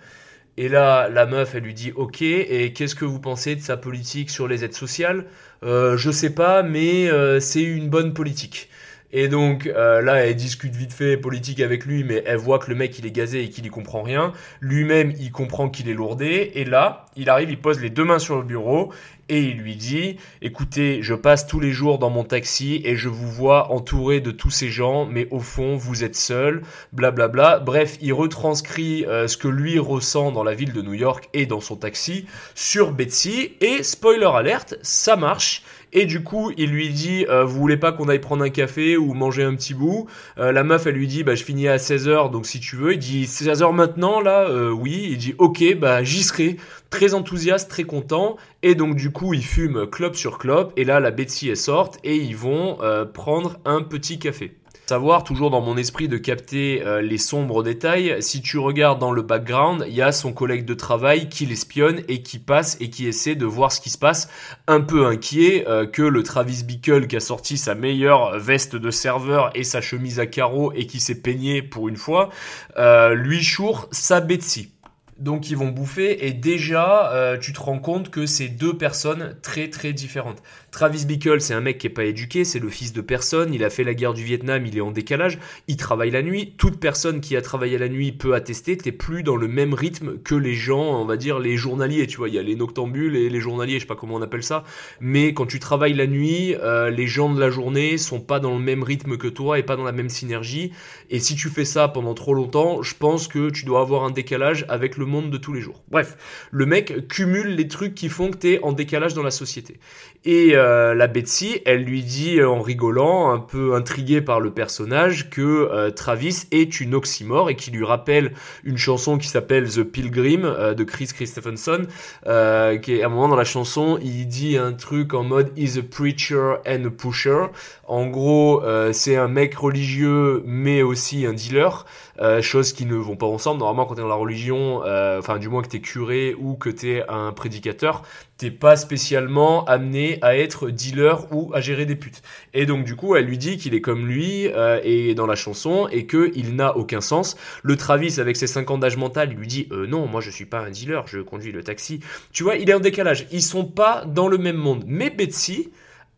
Et 0.58 0.68
là, 0.68 1.10
la 1.10 1.28
meuf, 1.28 1.54
elle 1.56 1.64
lui 1.64 1.76
dit 1.76 1.92
Ok, 1.96 2.24
et 2.24 2.74
qu'est-ce 2.74 2.96
que 2.96 3.06
vous 3.06 3.20
pensez 3.20 3.56
de 3.56 3.62
sa 3.62 3.78
politique 3.78 4.32
sur 4.32 4.48
les 4.48 4.64
aides 4.66 4.74
sociales? 4.74 5.26
Euh, 5.64 5.96
Je 5.96 6.10
sais 6.12 6.34
pas, 6.34 6.64
mais 6.64 7.10
euh, 7.10 7.40
c'est 7.40 7.64
une 7.64 7.90
bonne 7.90 8.14
politique. 8.16 8.70
Et 9.14 9.28
donc 9.28 9.68
euh, 9.68 10.02
là, 10.02 10.26
elle 10.26 10.36
discute 10.36 10.74
vite 10.76 10.94
fait 10.94 11.18
politique 11.18 11.60
avec 11.60 11.86
lui, 11.86 12.04
mais 12.04 12.24
elle 12.26 12.38
voit 12.38 12.60
que 12.60 12.70
le 12.70 12.76
mec 12.76 12.98
il 12.98 13.06
est 13.06 13.12
gazé 13.12 13.44
et 13.44 13.50
qu'il 13.50 13.66
y 13.66 13.70
comprend 13.70 14.02
rien. 14.04 14.32
Lui-même, 14.62 15.14
il 15.20 15.32
comprend 15.32 15.70
qu'il 15.70 15.90
est 15.90 15.94
lourdé. 15.94 16.52
Et 16.56 16.64
là, 16.64 17.06
il 17.18 17.30
arrive, 17.30 17.50
il 17.50 17.60
pose 17.60 17.82
les 17.82 17.90
deux 17.90 18.06
mains 18.06 18.20
sur 18.20 18.38
le 18.38 18.44
bureau 18.44 18.94
et 19.32 19.40
il 19.40 19.58
lui 19.58 19.78
dit 19.78 20.18
écoutez, 20.42 21.02
je 21.02 21.14
passe 21.14 21.48
tous 21.48 21.62
les 21.62 21.72
jours 21.72 21.98
dans 22.00 22.10
mon 22.10 22.26
taxi 22.26 22.82
et 22.84 22.98
je 22.98 23.08
vous 23.08 23.32
vois 23.32 23.72
entouré 23.72 24.20
de 24.20 24.30
tous 24.30 24.50
ces 24.50 24.68
gens, 24.68 25.06
mais 25.06 25.28
au 25.32 25.40
fond, 25.40 25.78
vous 25.78 26.04
êtes 26.04 26.18
seul, 26.18 26.62
blablabla. 26.92 27.60
Bref, 27.60 27.98
il 28.02 28.12
retranscrit 28.12 29.06
euh, 29.06 29.30
ce 29.30 29.38
que 29.38 29.48
lui 29.48 29.80
ressent 29.80 30.34
dans 30.34 30.44
la 30.44 30.54
ville 30.54 30.74
de 30.74 30.82
New 30.82 30.94
York 30.94 31.30
et 31.34 31.46
dans 31.46 31.62
son 31.62 31.78
taxi 31.78 32.26
sur 32.56 32.92
Betsy. 32.92 33.54
Et 33.62 33.84
spoiler 33.84 34.26
alerte, 34.26 34.76
ça 34.82 35.16
marche. 35.16 35.64
Et 35.94 36.06
du 36.06 36.24
coup, 36.24 36.52
il 36.58 36.72
lui 36.72 36.90
dit, 36.90 37.26
euh, 37.30 37.44
vous 37.44 37.60
voulez 37.60 37.78
pas 37.78 37.92
qu'on 37.92 38.08
aille 38.08 38.20
prendre 38.20 38.44
un 38.44 38.50
café 38.50 38.96
ou 38.98 39.14
manger 39.14 39.44
un 39.44 39.56
petit 39.56 39.74
bout? 39.74 40.08
Euh, 40.38 40.52
La 40.52 40.64
meuf, 40.64 40.88
elle 40.88 40.96
lui 40.96 41.08
dit, 41.08 41.24
bah 41.24 41.36
je 41.36 41.44
finis 41.44 41.68
à 41.68 41.78
16h, 41.78 42.32
donc 42.32 42.46
si 42.46 42.60
tu 42.60 42.76
veux. 42.78 42.94
Il 42.94 43.00
dit, 43.00 43.26
16h 43.26 43.74
maintenant, 43.74 44.22
là? 44.22 44.48
Euh, 44.50 44.72
Oui. 44.72 45.08
Il 45.12 45.18
dit, 45.18 45.36
ok, 45.38 45.76
bah 45.78 46.04
j'y 46.04 46.24
serai. 46.24 46.58
Très 46.90 47.14
enthousiaste, 47.14 47.70
très 47.70 47.84
content. 47.84 48.38
Et 48.64 48.76
donc 48.76 48.96
du 48.96 49.12
coup, 49.12 49.34
ils 49.34 49.44
fument 49.46 49.86
clope 49.88 50.16
sur 50.16 50.38
clope. 50.38 50.74
Et 50.78 50.86
là, 50.86 51.00
la 51.00 51.12
Betsy 51.12 51.50
est 51.50 51.56
sorte 51.56 52.00
et 52.04 52.16
ils 52.16 52.36
vont 52.36 52.78
prendre 53.14 53.60
un 53.66 53.82
petit 53.82 54.20
café 54.20 54.61
savoir, 54.88 55.24
toujours 55.24 55.50
dans 55.52 55.62
mon 55.62 55.78
esprit, 55.78 56.08
de 56.08 56.18
capter 56.18 56.84
euh, 56.86 57.02
les 57.02 57.18
sombres 57.18 57.64
détails. 57.64 58.18
Si 58.22 58.42
tu 58.42 58.58
regardes 58.58 59.00
dans 59.00 59.12
le 59.12 59.22
background, 59.22 59.86
il 59.88 59.94
y 59.94 60.02
a 60.02 60.12
son 60.12 60.34
collègue 60.34 60.66
de 60.66 60.74
travail 60.74 61.30
qui 61.30 61.46
l'espionne 61.46 62.02
et 62.08 62.22
qui 62.22 62.40
passe 62.40 62.78
et 62.82 62.90
qui 62.90 63.08
essaie 63.08 63.36
de 63.36 63.46
voir 63.46 63.72
ce 63.72 63.80
qui 63.80 63.90
se 63.90 63.98
passe, 63.98 64.30
un 64.68 64.82
peu 64.82 65.06
inquiet 65.06 65.66
euh, 65.68 65.86
que 65.86 66.02
le 66.02 66.24
Travis 66.24 66.64
Bickle 66.64 67.08
qui 67.08 67.16
a 67.16 67.20
sorti 67.20 67.58
sa 67.58 67.76
meilleure 67.76 68.38
veste 68.38 68.76
de 68.76 68.92
serveur 68.92 69.52
et 69.56 69.64
sa 69.64 69.82
chemise 69.82 70.20
à 70.20 70.26
carreaux 70.26 70.74
et 70.74 70.86
qui 70.86 71.00
s'est 71.00 71.22
peigné 71.22 71.62
pour 71.62 71.88
une 71.88 71.98
fois, 71.98 72.30
euh, 72.78 73.14
lui 73.14 73.42
choure 73.42 73.88
sa 73.92 74.20
Betsy. 74.20 74.72
Donc 75.18 75.52
ils 75.52 75.58
vont 75.58 75.68
bouffer 75.68 76.26
et 76.26 76.34
déjà 76.34 77.38
tu 77.40 77.54
te 77.54 77.60
rends 77.60 77.78
compte 77.78 78.10
que 78.10 78.26
c'est 78.26 78.48
deux 78.48 78.76
personnes 78.76 79.38
très 79.44 79.70
très 79.70 79.94
différentes. 79.94 80.42
Travis 80.72 81.06
Bickle 81.06 81.42
c'est 81.42 81.54
un 81.54 81.60
mec 81.60 81.78
qui 81.78 81.88
est 81.88 81.92
pas 81.92 82.06
éduqué, 82.06 82.46
c'est 82.46 82.60
le 82.60 82.70
fils 82.70 82.94
de 82.94 83.02
personne, 83.02 83.54
il 83.54 83.64
a 83.64 83.70
fait 83.70 83.84
la 83.84 83.94
guerre 83.94 84.14
du 84.14 84.24
Vietnam, 84.24 84.66
il 84.66 84.78
est 84.78 84.82
en 84.82 84.92
décalage, 84.92 85.38
il 85.68 85.76
travaille 85.76 86.12
la 86.12 86.24
nuit. 86.24 86.54
Toute 86.58 86.80
personne 86.80 87.20
qui 87.20 87.36
a 87.36 87.42
travaillé 87.42 87.78
la 87.78 87.90
nuit 87.90 88.14
peut 88.14 88.34
attester, 88.34 88.78
t'es 88.78 88.94
plus 88.94 89.22
dans 89.22 89.36
le 89.36 89.50
même 89.50 89.74
rythme 89.74 90.18
que 90.24 90.34
les 90.34 90.54
gens, 90.54 91.02
on 91.02 91.06
va 91.06 91.18
dire 91.18 91.40
les 91.40 91.58
journaliers, 91.58 92.08
tu 92.08 92.18
vois, 92.18 92.30
il 92.30 92.36
y 92.36 92.40
a 92.40 92.42
les 92.42 92.56
noctambules 92.56 93.18
et 93.18 93.30
les 93.30 93.40
journaliers, 93.42 93.76
je 93.76 93.80
sais 93.82 93.86
pas 93.86 93.98
comment 93.98 94.16
on 94.16 94.22
appelle 94.22 94.44
ça, 94.44 94.64
mais 95.02 95.34
quand 95.34 95.46
tu 95.46 95.60
travailles 95.60 95.94
la 95.94 96.08
nuit, 96.08 96.56
euh, 96.56 96.90
les 96.90 97.08
gens 97.08 97.34
de 97.34 97.40
la 97.40 97.50
journée 97.50 97.98
sont 97.98 98.22
pas 98.22 98.40
dans 98.40 98.58
le 98.58 98.64
même 98.64 98.84
rythme 98.84 99.18
que 99.18 99.28
toi 99.28 99.60
et 99.60 99.64
pas 99.64 99.76
dans 99.76 99.84
la 99.84 99.92
même 99.92 100.10
synergie. 100.10 100.72
Et 101.10 101.20
si 101.20 101.36
tu 101.36 101.50
fais 101.50 101.66
ça 101.66 101.90
pendant 101.90 102.14
trop 102.14 102.34
longtemps, 102.34 102.82
je 102.82 102.96
pense 102.96 103.28
que 103.28 103.50
tu 103.50 103.66
dois 103.66 103.82
avoir 103.82 104.06
un 104.06 104.12
décalage 104.12 104.66
avec 104.70 104.96
le 104.96 105.06
monde 105.06 105.30
de 105.32 105.38
tous 105.38 105.52
les 105.52 105.62
jours. 105.62 105.84
Bref, 105.90 106.48
le 106.50 106.66
mec 106.66 107.10
cumule 107.10 107.56
les 107.56 107.68
trucs 107.68 107.94
qui 107.94 108.08
font 108.08 108.32
que 108.32 108.38
t'es 108.38 108.60
en 108.64 108.72
décalage 108.72 109.14
dans 109.14 109.24
la 109.24 109.32
société. 109.32 109.78
Et 110.24 110.56
euh, 110.56 110.61
la 110.94 111.08
Betsy, 111.08 111.62
elle 111.66 111.84
lui 111.84 112.04
dit 112.04 112.40
euh, 112.40 112.50
en 112.50 112.62
rigolant, 112.62 113.32
un 113.32 113.40
peu 113.40 113.76
intriguée 113.76 114.22
par 114.22 114.40
le 114.40 114.52
personnage, 114.52 115.30
que 115.30 115.42
euh, 115.42 115.92
Travis 115.92 116.48
est 116.52 116.80
une 116.80 116.96
oxymore 116.96 117.50
et 117.50 117.56
qui 117.56 117.72
lui 117.72 117.86
rappelle 117.86 118.34
une 118.64 118.78
chanson 118.78 119.18
qui 119.18 119.28
s'appelle 119.28 119.70
The 119.70 119.84
Pilgrim 119.84 120.42
de 120.76 120.84
Chris 120.84 121.10
Christopherson, 121.14 121.88
qui 122.24 123.02
à 123.02 123.06
un 123.06 123.10
moment 123.10 123.28
dans 123.28 123.36
la 123.36 123.44
chanson, 123.44 124.00
il 124.02 124.28
dit 124.28 124.58
un 124.58 124.74
truc 124.74 125.14
en 125.14 125.24
mode 125.24 125.52
is 125.58 125.78
a 125.78 125.84
preacher 125.84 126.56
and 126.68 126.86
a 126.86 126.90
pusher. 126.90 127.48
En 127.88 128.08
gros, 128.08 128.64
c'est 128.92 129.16
un 129.16 129.28
mec 129.28 129.56
religieux 129.56 130.44
mais 130.46 130.82
aussi 130.82 131.26
un 131.26 131.34
dealer. 131.34 131.86
Euh, 132.22 132.42
choses 132.42 132.74
qui 132.74 132.86
ne 132.86 132.96
vont 132.96 133.16
pas 133.16 133.26
ensemble. 133.26 133.60
Normalement, 133.60 133.86
quand 133.86 133.96
tu 133.96 134.02
es 134.02 134.04
dans 134.04 134.10
la 134.10 134.16
religion, 134.16 134.84
euh, 134.86 135.20
enfin 135.20 135.40
du 135.40 135.50
moins 135.50 135.64
que 135.64 135.68
t'es 135.68 135.80
curé 135.80 136.36
ou 136.40 136.56
que 136.56 136.70
t'es 136.70 137.04
un 137.10 137.32
prédicateur, 137.32 138.04
t'es 138.42 138.50
pas 138.50 138.76
spécialement 138.76 139.66
amené 139.66 140.18
à 140.24 140.36
être 140.36 140.72
dealer 140.72 141.32
ou 141.32 141.52
à 141.54 141.62
gérer 141.62 141.86
des 141.86 141.96
putes. 141.96 142.24
Et 142.56 142.66
donc 142.66 142.86
du 142.86 142.96
coup, 142.96 143.16
elle 143.16 143.26
lui 143.26 143.38
dit 143.38 143.58
qu'il 143.58 143.76
est 143.76 143.82
comme 143.82 144.08
lui 144.08 144.48
euh, 144.48 144.80
et 144.84 145.14
dans 145.14 145.28
la 145.28 145.36
chanson 145.36 145.88
et 145.92 146.08
que 146.08 146.32
il 146.34 146.56
n'a 146.56 146.76
aucun 146.76 147.02
sens. 147.02 147.38
Le 147.62 147.76
Travis 147.78 148.20
avec 148.20 148.36
ses 148.36 148.48
5 148.48 148.72
ans 148.72 148.78
d'âge 148.80 148.98
mental, 148.98 149.30
lui 149.30 149.46
dit 149.46 149.68
euh, 149.72 149.86
non, 149.86 150.08
moi 150.08 150.22
je 150.22 150.32
suis 150.32 150.46
pas 150.46 150.60
un 150.60 150.72
dealer, 150.72 151.06
je 151.06 151.20
conduis 151.20 151.52
le 151.52 151.64
taxi. 151.64 152.00
Tu 152.34 152.42
vois, 152.42 152.56
il 152.56 152.68
est 152.68 152.74
en 152.74 152.80
décalage. 152.80 153.28
Ils 153.32 153.44
sont 153.44 153.66
pas 153.66 154.06
dans 154.06 154.28
le 154.28 154.40
même 154.40 154.58
monde. 154.58 154.86
Mais 154.88 155.12
Betsy, 155.12 155.70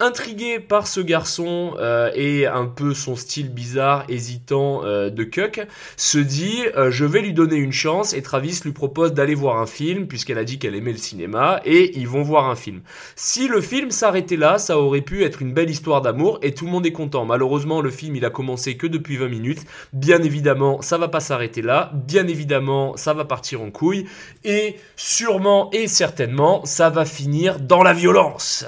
Intrigué 0.03 0.59
par 0.59 0.85
ce 0.85 0.99
garçon 0.99 1.75
euh, 1.79 2.11
et 2.13 2.45
un 2.45 2.65
peu 2.65 2.93
son 2.93 3.15
style 3.15 3.49
bizarre, 3.53 4.03
hésitant 4.09 4.83
euh, 4.83 5.09
de 5.09 5.23
Cuck, 5.23 5.65
se 5.95 6.17
dit 6.17 6.59
euh, 6.75 6.91
je 6.91 7.05
vais 7.05 7.21
lui 7.21 7.31
donner 7.31 7.55
une 7.55 7.71
chance 7.71 8.13
et 8.13 8.21
Travis 8.21 8.59
lui 8.65 8.73
propose 8.73 9.13
d'aller 9.13 9.33
voir 9.33 9.59
un 9.59 9.65
film 9.65 10.07
puisqu'elle 10.07 10.37
a 10.37 10.43
dit 10.43 10.59
qu'elle 10.59 10.75
aimait 10.75 10.91
le 10.91 10.97
cinéma 10.97 11.61
et 11.63 11.97
ils 11.97 12.09
vont 12.09 12.21
voir 12.21 12.49
un 12.49 12.57
film. 12.57 12.81
Si 13.15 13.47
le 13.47 13.61
film 13.61 13.91
s'arrêtait 13.91 14.35
là, 14.35 14.57
ça 14.57 14.77
aurait 14.77 14.99
pu 14.99 15.23
être 15.23 15.41
une 15.41 15.53
belle 15.53 15.69
histoire 15.69 16.01
d'amour 16.01 16.37
et 16.41 16.53
tout 16.53 16.65
le 16.65 16.71
monde 16.71 16.85
est 16.85 16.91
content. 16.91 17.23
Malheureusement, 17.23 17.79
le 17.79 17.89
film 17.89 18.17
il 18.17 18.25
a 18.25 18.29
commencé 18.29 18.75
que 18.75 18.87
depuis 18.87 19.15
20 19.15 19.29
minutes. 19.29 19.61
Bien 19.93 20.21
évidemment, 20.21 20.81
ça 20.81 20.97
va 20.97 21.07
pas 21.07 21.21
s'arrêter 21.21 21.61
là. 21.61 21.91
Bien 21.93 22.27
évidemment, 22.27 22.97
ça 22.97 23.13
va 23.13 23.23
partir 23.23 23.61
en 23.61 23.71
couille 23.71 24.05
et 24.43 24.75
sûrement 24.97 25.69
et 25.71 25.87
certainement, 25.87 26.65
ça 26.65 26.89
va 26.89 27.05
finir 27.05 27.61
dans 27.61 27.83
la 27.83 27.93
violence. 27.93 28.65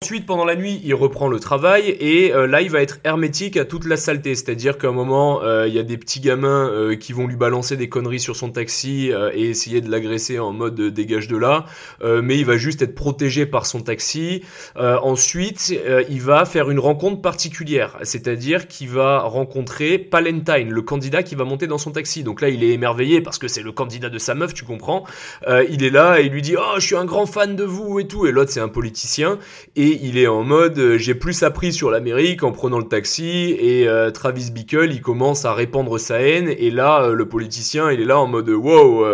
Ensuite, 0.00 0.26
pendant 0.26 0.44
la 0.44 0.54
nuit, 0.54 0.80
il 0.84 0.94
reprend 0.94 1.26
le 1.26 1.40
travail 1.40 1.88
et 1.88 2.32
euh, 2.32 2.46
là, 2.46 2.62
il 2.62 2.70
va 2.70 2.80
être 2.80 3.00
hermétique 3.02 3.56
à 3.56 3.64
toute 3.64 3.84
la 3.84 3.96
saleté. 3.96 4.36
C'est-à-dire 4.36 4.78
qu'à 4.78 4.90
un 4.90 4.92
moment, 4.92 5.42
euh, 5.42 5.66
il 5.66 5.74
y 5.74 5.78
a 5.80 5.82
des 5.82 5.98
petits 5.98 6.20
gamins 6.20 6.70
euh, 6.70 6.94
qui 6.94 7.12
vont 7.12 7.26
lui 7.26 7.34
balancer 7.34 7.76
des 7.76 7.88
conneries 7.88 8.20
sur 8.20 8.36
son 8.36 8.50
taxi 8.50 9.10
et 9.34 9.50
essayer 9.50 9.80
de 9.80 9.90
l'agresser 9.90 10.38
en 10.38 10.52
mode 10.52 10.80
dégage 10.80 11.26
de 11.26 11.36
là. 11.36 11.64
mais 12.04 12.38
il 12.38 12.44
va 12.44 12.56
juste 12.56 12.80
être 12.80 12.94
protégé 12.94 13.44
par 13.44 13.66
son 13.66 13.80
taxi. 13.80 14.44
ensuite, 14.76 15.74
il 16.08 16.22
va 16.22 16.44
faire 16.44 16.70
une 16.70 16.78
rencontre 16.78 17.20
particulière. 17.20 17.96
C'est-à-dire 18.02 18.68
qu'il 18.68 18.90
va 18.90 19.22
rencontrer 19.22 19.98
Palentine, 19.98 20.70
le 20.70 20.82
candidat 20.82 21.24
qui 21.24 21.34
va 21.34 21.42
monter 21.42 21.66
dans 21.66 21.78
son 21.78 21.90
taxi. 21.90 22.22
Donc 22.22 22.40
là, 22.40 22.50
il 22.50 22.62
est 22.62 22.70
émerveillé 22.70 23.20
parce 23.20 23.38
que 23.38 23.48
c'est 23.48 23.62
le 23.62 23.72
candidat 23.72 24.10
de 24.10 24.18
sa 24.18 24.36
meuf, 24.36 24.54
tu 24.54 24.64
comprends. 24.64 25.04
il 25.68 25.82
est 25.82 25.90
là 25.90 26.20
et 26.20 26.26
il 26.26 26.32
lui 26.32 26.42
dit 26.42 26.54
«Oh, 26.58 26.74
je 26.76 26.86
suis 26.86 26.96
un 26.96 27.04
grand 27.04 27.26
fan 27.26 27.56
de 27.56 27.64
vous 27.64 27.98
et 27.98 28.06
tout.» 28.06 28.26
Et 28.28 28.30
l'autre, 28.30 28.52
c'est 28.52 28.60
un 28.60 28.68
politicien. 28.68 29.38
Et 29.74 29.87
il 30.02 30.18
est 30.18 30.26
en 30.26 30.42
mode 30.42 30.78
euh, 30.78 30.98
j'ai 30.98 31.14
plus 31.14 31.42
appris 31.42 31.72
sur 31.72 31.90
l'Amérique 31.90 32.42
en 32.42 32.52
prenant 32.52 32.78
le 32.78 32.84
taxi 32.84 33.56
et 33.58 33.88
euh, 33.88 34.10
Travis 34.10 34.50
Bickle 34.50 34.90
il 34.90 35.00
commence 35.00 35.44
à 35.44 35.54
répandre 35.54 35.98
sa 35.98 36.20
haine 36.20 36.48
et 36.48 36.70
là 36.70 37.02
euh, 37.02 37.14
le 37.14 37.28
politicien 37.28 37.90
il 37.90 38.00
est 38.00 38.04
là 38.04 38.18
en 38.18 38.26
mode 38.26 38.48
wow 38.48 39.04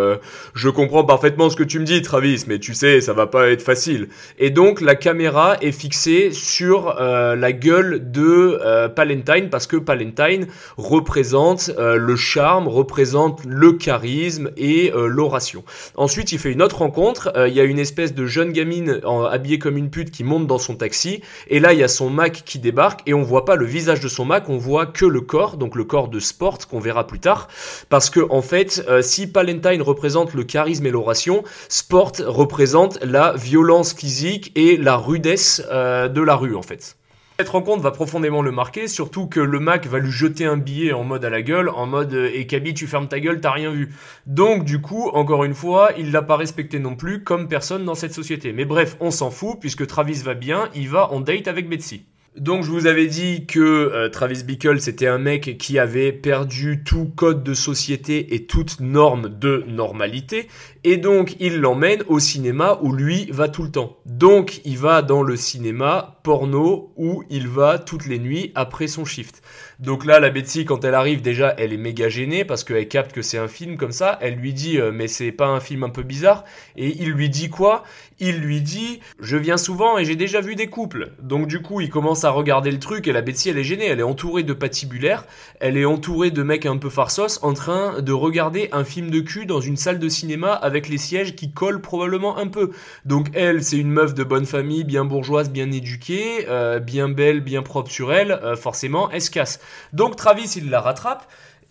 je 0.54 0.68
comprends 0.68 1.04
parfaitement 1.04 1.50
ce 1.50 1.56
que 1.56 1.62
tu 1.62 1.78
me 1.78 1.84
dis 1.84 2.02
Travis 2.02 2.44
mais 2.46 2.58
tu 2.58 2.74
sais 2.74 3.00
ça 3.00 3.12
va 3.12 3.26
pas 3.26 3.48
être 3.50 3.62
facile. 3.62 4.08
Et 4.38 4.50
donc 4.50 4.80
la 4.80 4.94
caméra 4.94 5.56
est 5.60 5.72
fixée 5.72 6.30
sur 6.32 6.94
la 6.94 7.52
gueule 7.52 8.10
de 8.10 8.88
Palentine 8.88 9.48
parce 9.50 9.66
que 9.66 9.76
Palentine 9.76 10.46
représente 10.76 11.70
le 11.78 12.16
charme 12.16 12.68
représente 12.68 13.42
le 13.46 13.72
charisme 13.72 14.50
et 14.56 14.92
l'oration. 14.94 15.64
Ensuite 15.96 16.32
il 16.32 16.38
fait 16.38 16.52
une 16.52 16.62
autre 16.62 16.78
rencontre 16.78 17.32
il 17.46 17.52
y 17.52 17.60
a 17.60 17.64
une 17.64 17.78
espèce 17.78 18.14
de 18.14 18.26
jeune 18.26 18.52
gamine 18.52 19.00
habillée 19.30 19.58
comme 19.58 19.76
une 19.76 19.90
pute 19.90 20.10
qui 20.10 20.24
monte 20.24 20.46
dans 20.46 20.58
son 20.64 20.76
taxi. 20.76 21.22
Et 21.48 21.60
là, 21.60 21.72
il 21.72 21.78
y 21.78 21.82
a 21.82 21.88
son 21.88 22.10
Mac 22.10 22.42
qui 22.44 22.58
débarque 22.58 23.00
et 23.06 23.14
on 23.14 23.22
voit 23.22 23.44
pas 23.44 23.56
le 23.56 23.66
visage 23.66 24.00
de 24.00 24.08
son 24.08 24.24
Mac, 24.24 24.48
on 24.48 24.58
voit 24.58 24.86
que 24.86 25.04
le 25.04 25.20
corps, 25.20 25.56
donc 25.56 25.76
le 25.76 25.84
corps 25.84 26.08
de 26.08 26.20
Sport 26.20 26.66
qu'on 26.68 26.80
verra 26.80 27.06
plus 27.06 27.20
tard. 27.20 27.48
Parce 27.88 28.10
que 28.10 28.20
en 28.30 28.42
fait, 28.42 28.84
euh, 28.88 29.02
si 29.02 29.26
Palentine 29.26 29.82
représente 29.82 30.34
le 30.34 30.44
charisme 30.44 30.86
et 30.86 30.90
l'oration, 30.90 31.44
Sport 31.68 32.12
représente 32.26 32.98
la 33.02 33.32
violence 33.34 33.94
physique 33.94 34.52
et 34.54 34.76
la 34.76 34.96
rudesse 34.96 35.62
euh, 35.70 36.08
de 36.08 36.20
la 36.20 36.36
rue 36.36 36.56
en 36.56 36.62
fait. 36.62 36.96
Cette 37.40 37.48
rencontre 37.48 37.82
va 37.82 37.90
profondément 37.90 38.42
le 38.42 38.52
marquer, 38.52 38.86
surtout 38.86 39.26
que 39.26 39.40
le 39.40 39.58
Mac 39.58 39.86
va 39.86 39.98
lui 39.98 40.12
jeter 40.12 40.44
un 40.44 40.56
billet 40.56 40.92
en 40.92 41.02
mode 41.02 41.24
à 41.24 41.30
la 41.30 41.42
gueule, 41.42 41.68
en 41.68 41.84
mode 41.84 42.14
euh, 42.14 42.30
et 42.32 42.46
Kaby 42.46 42.74
tu 42.74 42.86
fermes 42.86 43.08
ta 43.08 43.18
gueule, 43.18 43.40
t'as 43.40 43.50
rien 43.50 43.72
vu. 43.72 43.92
Donc 44.26 44.64
du 44.64 44.80
coup, 44.80 45.08
encore 45.08 45.42
une 45.42 45.54
fois, 45.54 45.90
il 45.98 46.12
l'a 46.12 46.22
pas 46.22 46.36
respecté 46.36 46.78
non 46.78 46.94
plus 46.94 47.24
comme 47.24 47.48
personne 47.48 47.84
dans 47.84 47.96
cette 47.96 48.14
société. 48.14 48.52
Mais 48.52 48.64
bref, 48.64 48.96
on 49.00 49.10
s'en 49.10 49.32
fout 49.32 49.58
puisque 49.58 49.84
Travis 49.88 50.22
va 50.22 50.34
bien, 50.34 50.68
il 50.76 50.88
va 50.88 51.10
en 51.10 51.18
date 51.18 51.48
avec 51.48 51.68
Betsy. 51.68 52.06
Donc 52.36 52.64
je 52.64 52.70
vous 52.70 52.86
avais 52.88 53.06
dit 53.06 53.46
que 53.46 53.60
euh, 53.60 54.08
Travis 54.08 54.42
Bickle 54.42 54.80
c'était 54.80 55.06
un 55.06 55.18
mec 55.18 55.56
qui 55.56 55.78
avait 55.78 56.10
perdu 56.10 56.82
tout 56.84 57.04
code 57.14 57.44
de 57.44 57.54
société 57.54 58.34
et 58.34 58.46
toute 58.46 58.80
norme 58.80 59.28
de 59.28 59.64
normalité 59.68 60.48
et 60.82 60.96
donc 60.96 61.36
il 61.38 61.60
l'emmène 61.60 62.02
au 62.08 62.18
cinéma 62.18 62.80
où 62.82 62.92
lui 62.92 63.26
va 63.30 63.48
tout 63.48 63.62
le 63.62 63.70
temps. 63.70 63.98
Donc 64.04 64.62
il 64.64 64.78
va 64.78 65.02
dans 65.02 65.22
le 65.22 65.36
cinéma 65.36 66.18
porno 66.24 66.92
où 66.96 67.22
il 67.30 67.46
va 67.46 67.78
toutes 67.78 68.06
les 68.06 68.18
nuits 68.18 68.50
après 68.56 68.88
son 68.88 69.04
shift. 69.04 69.40
Donc 69.80 70.04
là 70.04 70.20
la 70.20 70.30
Betsy 70.30 70.64
quand 70.64 70.84
elle 70.84 70.94
arrive 70.94 71.20
déjà 71.20 71.54
elle 71.58 71.72
est 71.72 71.78
méga 71.78 72.08
gênée 72.08 72.44
parce 72.44 72.64
qu'elle 72.64 72.86
capte 72.88 73.12
que 73.12 73.22
c'est 73.22 73.38
un 73.38 73.48
film 73.48 73.76
comme 73.76 73.92
ça, 73.92 74.18
elle 74.20 74.34
lui 74.34 74.52
dit 74.52 74.78
euh, 74.78 74.92
mais 74.92 75.08
c'est 75.08 75.32
pas 75.32 75.46
un 75.48 75.60
film 75.60 75.82
un 75.82 75.88
peu 75.88 76.02
bizarre 76.02 76.44
et 76.76 76.94
il 77.02 77.10
lui 77.10 77.28
dit 77.28 77.50
quoi? 77.50 77.82
Il 78.20 78.38
lui 78.38 78.60
dit 78.60 79.00
je 79.20 79.36
viens 79.36 79.56
souvent 79.56 79.98
et 79.98 80.04
j'ai 80.04 80.14
déjà 80.14 80.40
vu 80.40 80.54
des 80.54 80.68
couples. 80.68 81.10
Donc 81.20 81.48
du 81.48 81.60
coup 81.60 81.80
il 81.80 81.90
commence 81.90 82.24
à 82.24 82.30
regarder 82.30 82.70
le 82.70 82.78
truc 82.78 83.08
et 83.08 83.12
la 83.12 83.20
Betsy 83.20 83.50
elle 83.50 83.58
est 83.58 83.64
gênée, 83.64 83.86
elle 83.86 84.00
est 84.00 84.04
entourée 84.04 84.44
de 84.44 84.52
patibulaires, 84.52 85.26
elle 85.60 85.76
est 85.76 85.84
entourée 85.84 86.30
de 86.30 86.42
mecs 86.42 86.66
un 86.66 86.76
peu 86.76 86.90
farsos 86.90 87.40
en 87.42 87.52
train 87.52 88.00
de 88.00 88.12
regarder 88.12 88.68
un 88.72 88.84
film 88.84 89.10
de 89.10 89.20
cul 89.20 89.46
dans 89.46 89.60
une 89.60 89.76
salle 89.76 89.98
de 89.98 90.08
cinéma 90.08 90.52
avec 90.52 90.88
les 90.88 90.98
sièges 90.98 91.34
qui 91.34 91.52
collent 91.52 91.80
probablement 91.80 92.38
un 92.38 92.46
peu. 92.46 92.70
Donc 93.04 93.28
elle 93.34 93.64
c'est 93.64 93.78
une 93.78 93.90
meuf 93.90 94.14
de 94.14 94.22
bonne 94.22 94.46
famille, 94.46 94.84
bien 94.84 95.04
bourgeoise, 95.04 95.50
bien 95.50 95.70
éduquée, 95.72 96.46
euh, 96.48 96.78
bien 96.78 97.08
belle, 97.08 97.40
bien 97.40 97.62
propre 97.62 97.90
sur 97.90 98.12
elle, 98.12 98.32
euh, 98.32 98.54
forcément 98.56 99.10
elle 99.10 99.20
se 99.20 99.30
casse. 99.30 99.60
Donc 99.92 100.16
Travis 100.16 100.52
il 100.56 100.70
la 100.70 100.80
rattrape. 100.80 101.26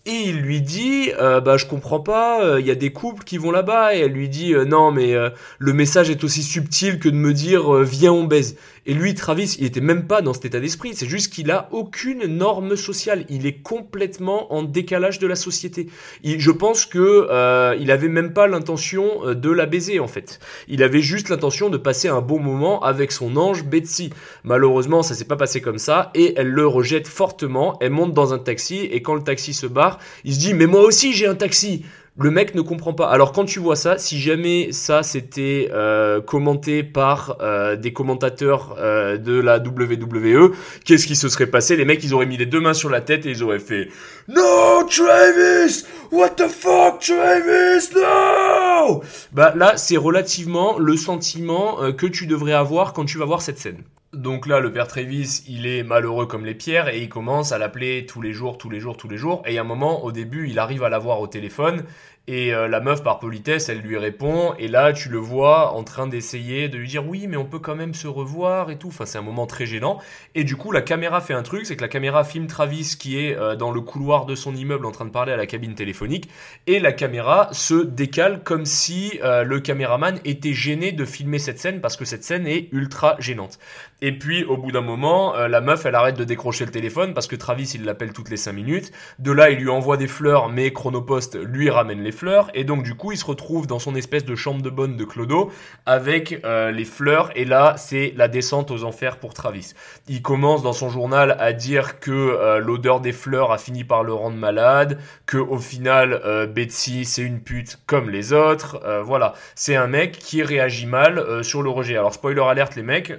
Et 0.06 0.28
il 0.28 0.42
lui 0.42 0.60
dit, 0.60 1.12
euh, 1.18 1.40
bah 1.40 1.56
je 1.56 1.64
comprends 1.64 2.00
pas, 2.00 2.58
il 2.60 2.66
y 2.66 2.70
a 2.70 2.74
des 2.74 2.92
couples 2.92 3.24
qui 3.24 3.38
vont 3.38 3.50
là-bas. 3.50 3.94
Et 3.94 4.00
elle 4.00 4.12
lui 4.12 4.28
dit, 4.28 4.52
non 4.66 4.90
mais 4.90 5.14
le 5.58 5.72
message 5.72 6.10
est 6.10 6.22
aussi 6.24 6.42
subtil 6.42 6.98
que 6.98 7.08
de 7.08 7.16
me 7.16 7.32
dire, 7.32 7.72
viens 7.76 8.12
on 8.12 8.24
baise. 8.24 8.56
Et 8.86 8.92
lui, 8.92 9.14
Travis, 9.14 9.56
il 9.58 9.64
était 9.64 9.80
même 9.80 10.06
pas 10.06 10.20
dans 10.20 10.34
cet 10.34 10.44
état 10.44 10.60
d'esprit. 10.60 10.90
C'est 10.94 11.06
juste 11.06 11.32
qu'il 11.32 11.50
a 11.50 11.68
aucune 11.72 12.26
norme 12.26 12.76
sociale. 12.76 13.24
Il 13.30 13.46
est 13.46 13.62
complètement 13.62 14.52
en 14.52 14.62
décalage 14.62 15.18
de 15.18 15.26
la 15.26 15.36
société. 15.36 15.88
je 16.22 16.50
pense 16.50 16.84
que 16.84 17.28
euh, 17.30 17.76
il 17.80 17.90
avait 17.90 18.08
même 18.08 18.32
pas 18.34 18.46
l'intention 18.46 19.26
euh, 19.26 19.34
de 19.34 19.50
la 19.50 19.66
baiser 19.66 20.00
en 20.00 20.06
fait. 20.06 20.38
Il 20.68 20.82
avait 20.82 21.00
juste 21.00 21.30
l'intention 21.30 21.70
de 21.70 21.78
passer 21.78 22.08
un 22.08 22.20
bon 22.20 22.38
moment 22.38 22.82
avec 22.82 23.10
son 23.12 23.36
ange 23.36 23.64
Betsy. 23.64 24.10
Malheureusement, 24.42 25.02
ça 25.02 25.14
s'est 25.14 25.24
pas 25.24 25.36
passé 25.36 25.60
comme 25.60 25.78
ça 25.78 26.10
et 26.14 26.34
elle 26.36 26.50
le 26.50 26.66
rejette 26.66 27.08
fortement. 27.08 27.78
Elle 27.80 27.90
monte 27.90 28.12
dans 28.12 28.34
un 28.34 28.38
taxi 28.38 28.80
et 28.80 29.00
quand 29.00 29.14
le 29.14 29.22
taxi 29.22 29.54
se 29.54 29.66
barre, 29.66 29.98
il 30.24 30.34
se 30.34 30.40
dit 30.40 30.54
mais 30.54 30.66
moi 30.66 30.82
aussi 30.82 31.12
j'ai 31.14 31.26
un 31.26 31.34
taxi 31.34 31.84
le 32.16 32.30
mec 32.30 32.54
ne 32.54 32.60
comprend 32.60 32.92
pas. 32.92 33.08
Alors 33.08 33.32
quand 33.32 33.44
tu 33.44 33.58
vois 33.58 33.76
ça, 33.76 33.98
si 33.98 34.20
jamais 34.20 34.70
ça 34.72 35.02
c'était 35.02 35.68
euh, 35.72 36.20
commenté 36.20 36.82
par 36.84 37.36
euh, 37.40 37.76
des 37.76 37.92
commentateurs 37.92 38.76
euh, 38.78 39.16
de 39.18 39.40
la 39.40 39.58
WWE, 39.58 40.54
qu'est-ce 40.84 41.06
qui 41.06 41.16
se 41.16 41.28
serait 41.28 41.48
passé? 41.48 41.76
Les 41.76 41.84
mecs, 41.84 42.04
ils 42.04 42.14
auraient 42.14 42.26
mis 42.26 42.36
les 42.36 42.46
deux 42.46 42.60
mains 42.60 42.74
sur 42.74 42.88
la 42.88 43.00
tête 43.00 43.26
et 43.26 43.30
ils 43.30 43.42
auraient 43.42 43.58
fait 43.58 43.88
No 44.28 44.84
Travis, 44.88 45.84
what 46.12 46.30
the 46.30 46.48
fuck 46.48 47.00
Travis, 47.00 47.90
no 47.94 49.02
Bah 49.32 49.52
là, 49.56 49.76
c'est 49.76 49.96
relativement 49.96 50.78
le 50.78 50.96
sentiment 50.96 51.92
que 51.92 52.06
tu 52.06 52.26
devrais 52.26 52.52
avoir 52.52 52.92
quand 52.92 53.04
tu 53.04 53.18
vas 53.18 53.24
voir 53.24 53.42
cette 53.42 53.58
scène. 53.58 53.82
Donc 54.14 54.46
là, 54.46 54.60
le 54.60 54.72
père 54.72 54.86
Travis, 54.86 55.42
il 55.48 55.66
est 55.66 55.82
malheureux 55.82 56.26
comme 56.26 56.44
les 56.44 56.54
pierres 56.54 56.88
et 56.88 57.02
il 57.02 57.08
commence 57.08 57.50
à 57.50 57.58
l'appeler 57.58 58.06
tous 58.06 58.22
les 58.22 58.32
jours, 58.32 58.58
tous 58.58 58.70
les 58.70 58.78
jours, 58.78 58.96
tous 58.96 59.08
les 59.08 59.16
jours. 59.16 59.42
Et 59.46 59.58
à 59.58 59.62
un 59.62 59.64
moment, 59.64 60.04
au 60.04 60.12
début, 60.12 60.48
il 60.48 60.58
arrive 60.58 60.84
à 60.84 60.88
l'avoir 60.88 61.20
au 61.20 61.26
téléphone 61.26 61.84
et 62.26 62.54
euh, 62.54 62.68
la 62.68 62.80
meuf, 62.80 63.02
par 63.02 63.18
politesse, 63.18 63.68
elle 63.68 63.80
lui 63.80 63.98
répond. 63.98 64.54
Et 64.58 64.66
là, 64.66 64.94
tu 64.94 65.10
le 65.10 65.18
vois 65.18 65.72
en 65.74 65.84
train 65.84 66.06
d'essayer 66.06 66.70
de 66.70 66.78
lui 66.78 66.88
dire 66.88 67.06
oui, 67.06 67.26
mais 67.28 67.36
on 67.36 67.44
peut 67.44 67.58
quand 67.58 67.74
même 67.74 67.92
se 67.92 68.06
revoir 68.06 68.70
et 68.70 68.78
tout. 68.78 68.88
Enfin, 68.88 69.04
c'est 69.04 69.18
un 69.18 69.22
moment 69.22 69.46
très 69.46 69.66
gênant. 69.66 69.98
Et 70.34 70.44
du 70.44 70.56
coup, 70.56 70.72
la 70.72 70.80
caméra 70.80 71.20
fait 71.20 71.34
un 71.34 71.42
truc, 71.42 71.66
c'est 71.66 71.76
que 71.76 71.82
la 71.82 71.88
caméra 71.88 72.24
filme 72.24 72.46
Travis 72.46 72.96
qui 72.98 73.18
est 73.18 73.36
euh, 73.36 73.56
dans 73.56 73.70
le 73.70 73.82
couloir 73.82 74.24
de 74.24 74.34
son 74.34 74.54
immeuble 74.54 74.86
en 74.86 74.90
train 74.90 75.04
de 75.04 75.10
parler 75.10 75.32
à 75.32 75.36
la 75.36 75.46
cabine 75.46 75.74
téléphonique. 75.74 76.30
Et 76.66 76.80
la 76.80 76.92
caméra 76.92 77.50
se 77.52 77.74
décale 77.74 78.42
comme 78.42 78.64
si 78.64 79.20
euh, 79.22 79.44
le 79.44 79.60
caméraman 79.60 80.18
était 80.24 80.54
gêné 80.54 80.92
de 80.92 81.04
filmer 81.04 81.38
cette 81.38 81.58
scène 81.58 81.82
parce 81.82 81.98
que 81.98 82.06
cette 82.06 82.24
scène 82.24 82.46
est 82.46 82.68
ultra 82.72 83.16
gênante. 83.18 83.58
Et 84.00 84.18
puis, 84.18 84.44
au 84.44 84.56
bout 84.56 84.72
d'un 84.72 84.82
moment, 84.82 85.34
la 85.34 85.60
meuf, 85.62 85.86
elle 85.86 85.94
arrête 85.94 86.16
de 86.16 86.24
décrocher 86.24 86.66
le 86.66 86.70
téléphone 86.70 87.14
parce 87.14 87.26
que 87.26 87.36
Travis, 87.36 87.72
il 87.74 87.84
l'appelle 87.84 88.12
toutes 88.12 88.28
les 88.28 88.36
5 88.36 88.52
minutes. 88.52 88.92
De 89.18 89.32
là, 89.32 89.48
il 89.48 89.58
lui 89.58 89.70
envoie 89.70 89.96
des 89.96 90.08
fleurs, 90.08 90.50
mais 90.50 90.72
Chronopost 90.72 91.38
lui 91.42 91.70
ramène 91.70 92.02
les 92.02 92.12
fleurs, 92.14 92.50
et 92.54 92.64
donc 92.64 92.82
du 92.82 92.94
coup 92.94 93.12
il 93.12 93.18
se 93.18 93.26
retrouve 93.26 93.66
dans 93.66 93.78
son 93.78 93.94
espèce 93.94 94.24
de 94.24 94.34
chambre 94.34 94.62
de 94.62 94.70
bonne 94.70 94.96
de 94.96 95.04
Clodo 95.04 95.52
avec 95.84 96.40
euh, 96.46 96.70
les 96.70 96.86
fleurs, 96.86 97.30
et 97.36 97.44
là 97.44 97.74
c'est 97.76 98.14
la 98.16 98.28
descente 98.28 98.70
aux 98.70 98.84
enfers 98.84 99.18
pour 99.18 99.34
Travis. 99.34 99.74
Il 100.08 100.22
commence 100.22 100.62
dans 100.62 100.72
son 100.72 100.88
journal 100.88 101.36
à 101.38 101.52
dire 101.52 102.00
que 102.00 102.10
euh, 102.10 102.58
l'odeur 102.58 103.00
des 103.00 103.12
fleurs 103.12 103.52
a 103.52 103.58
fini 103.58 103.84
par 103.84 104.02
le 104.02 104.14
rendre 104.14 104.38
malade, 104.38 104.98
que 105.26 105.36
au 105.36 105.58
final 105.58 106.22
euh, 106.24 106.46
Betsy 106.46 107.04
c'est 107.04 107.22
une 107.22 107.40
pute 107.40 107.78
comme 107.84 108.08
les 108.08 108.32
autres, 108.32 108.80
voilà, 109.04 109.34
c'est 109.54 109.76
un 109.76 109.88
mec 109.88 110.12
qui 110.12 110.42
réagit 110.42 110.86
mal 110.86 111.44
sur 111.44 111.62
le 111.62 111.68
rejet. 111.68 111.96
Alors 111.96 112.14
spoiler 112.14 112.40
alerte 112.40 112.76
les 112.76 112.82
mecs, 112.82 113.12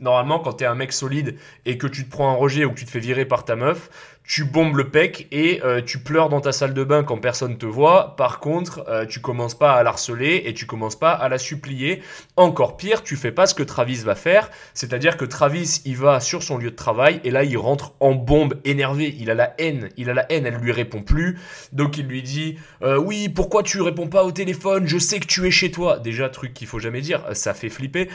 normalement 0.00 0.40
quand 0.40 0.54
t'es 0.54 0.66
un 0.66 0.74
mec 0.74 0.92
solide 0.92 1.36
et 1.66 1.78
que 1.78 1.86
tu 1.86 2.04
te 2.04 2.10
prends 2.10 2.32
un 2.32 2.36
rejet 2.36 2.64
ou 2.64 2.70
que 2.70 2.78
tu 2.78 2.86
te 2.86 2.90
fais 2.90 2.98
virer 2.98 3.24
par 3.24 3.44
ta 3.44 3.54
meuf, 3.54 3.90
tu 4.30 4.44
bombes 4.44 4.76
le 4.76 4.88
pec 4.88 5.26
et 5.32 5.60
euh, 5.64 5.82
tu 5.82 5.98
pleures 5.98 6.28
dans 6.28 6.40
ta 6.40 6.52
salle 6.52 6.72
de 6.72 6.84
bain 6.84 7.02
quand 7.02 7.18
personne 7.18 7.58
te 7.58 7.66
voit. 7.66 8.14
Par 8.14 8.38
contre, 8.38 8.84
euh, 8.88 9.04
tu 9.04 9.18
commences 9.18 9.58
pas 9.58 9.72
à 9.72 9.82
l'harceler 9.82 10.44
et 10.46 10.54
tu 10.54 10.66
commences 10.66 10.94
pas 10.94 11.10
à 11.10 11.28
la 11.28 11.36
supplier. 11.36 12.00
Encore 12.36 12.76
pire, 12.76 13.02
tu 13.02 13.16
fais 13.16 13.32
pas 13.32 13.48
ce 13.48 13.56
que 13.56 13.64
Travis 13.64 13.96
va 14.04 14.14
faire, 14.14 14.52
c'est-à-dire 14.72 15.16
que 15.16 15.24
Travis, 15.24 15.80
il 15.84 15.96
va 15.96 16.20
sur 16.20 16.44
son 16.44 16.58
lieu 16.58 16.70
de 16.70 16.76
travail 16.76 17.20
et 17.24 17.32
là, 17.32 17.42
il 17.42 17.58
rentre 17.58 17.94
en 17.98 18.12
bombe, 18.12 18.54
énervé. 18.64 19.16
Il 19.18 19.32
a 19.32 19.34
la 19.34 19.52
haine, 19.58 19.88
il 19.96 20.08
a 20.08 20.14
la 20.14 20.30
haine, 20.30 20.46
elle 20.46 20.58
lui 20.58 20.70
répond 20.70 21.02
plus. 21.02 21.36
Donc 21.72 21.98
il 21.98 22.06
lui 22.06 22.22
dit 22.22 22.56
euh, 22.82 22.98
oui, 22.98 23.30
pourquoi 23.30 23.64
tu 23.64 23.80
réponds 23.80 24.06
pas 24.06 24.22
au 24.22 24.30
téléphone? 24.30 24.86
Je 24.86 24.98
sais 24.98 25.18
que 25.18 25.26
tu 25.26 25.44
es 25.48 25.50
chez 25.50 25.72
toi. 25.72 25.98
Déjà, 25.98 26.28
truc 26.28 26.54
qu'il 26.54 26.68
faut 26.68 26.78
jamais 26.78 27.00
dire, 27.00 27.24
ça 27.32 27.52
fait 27.52 27.68
flipper. 27.68 28.08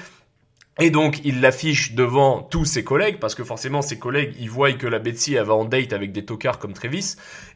Et 0.78 0.90
donc, 0.90 1.22
il 1.24 1.40
l'affiche 1.40 1.94
devant 1.94 2.42
tous 2.42 2.66
ses 2.66 2.84
collègues, 2.84 3.18
parce 3.20 3.34
que 3.34 3.46
forcément, 3.46 3.82
ses 3.82 3.98
collègues, 3.98 4.36
ils 4.40 4.50
voient 4.50 4.74
que 4.74 4.88
la 4.88 5.00
Betsy, 5.00 5.36
elle 5.36 5.46
va 5.46 5.54
en 5.54 5.64
date 5.64 5.94
avec 5.94 6.12
des 6.12 6.26
tocards 6.26 6.60
comme 6.60 6.74
Travis. 6.74 7.16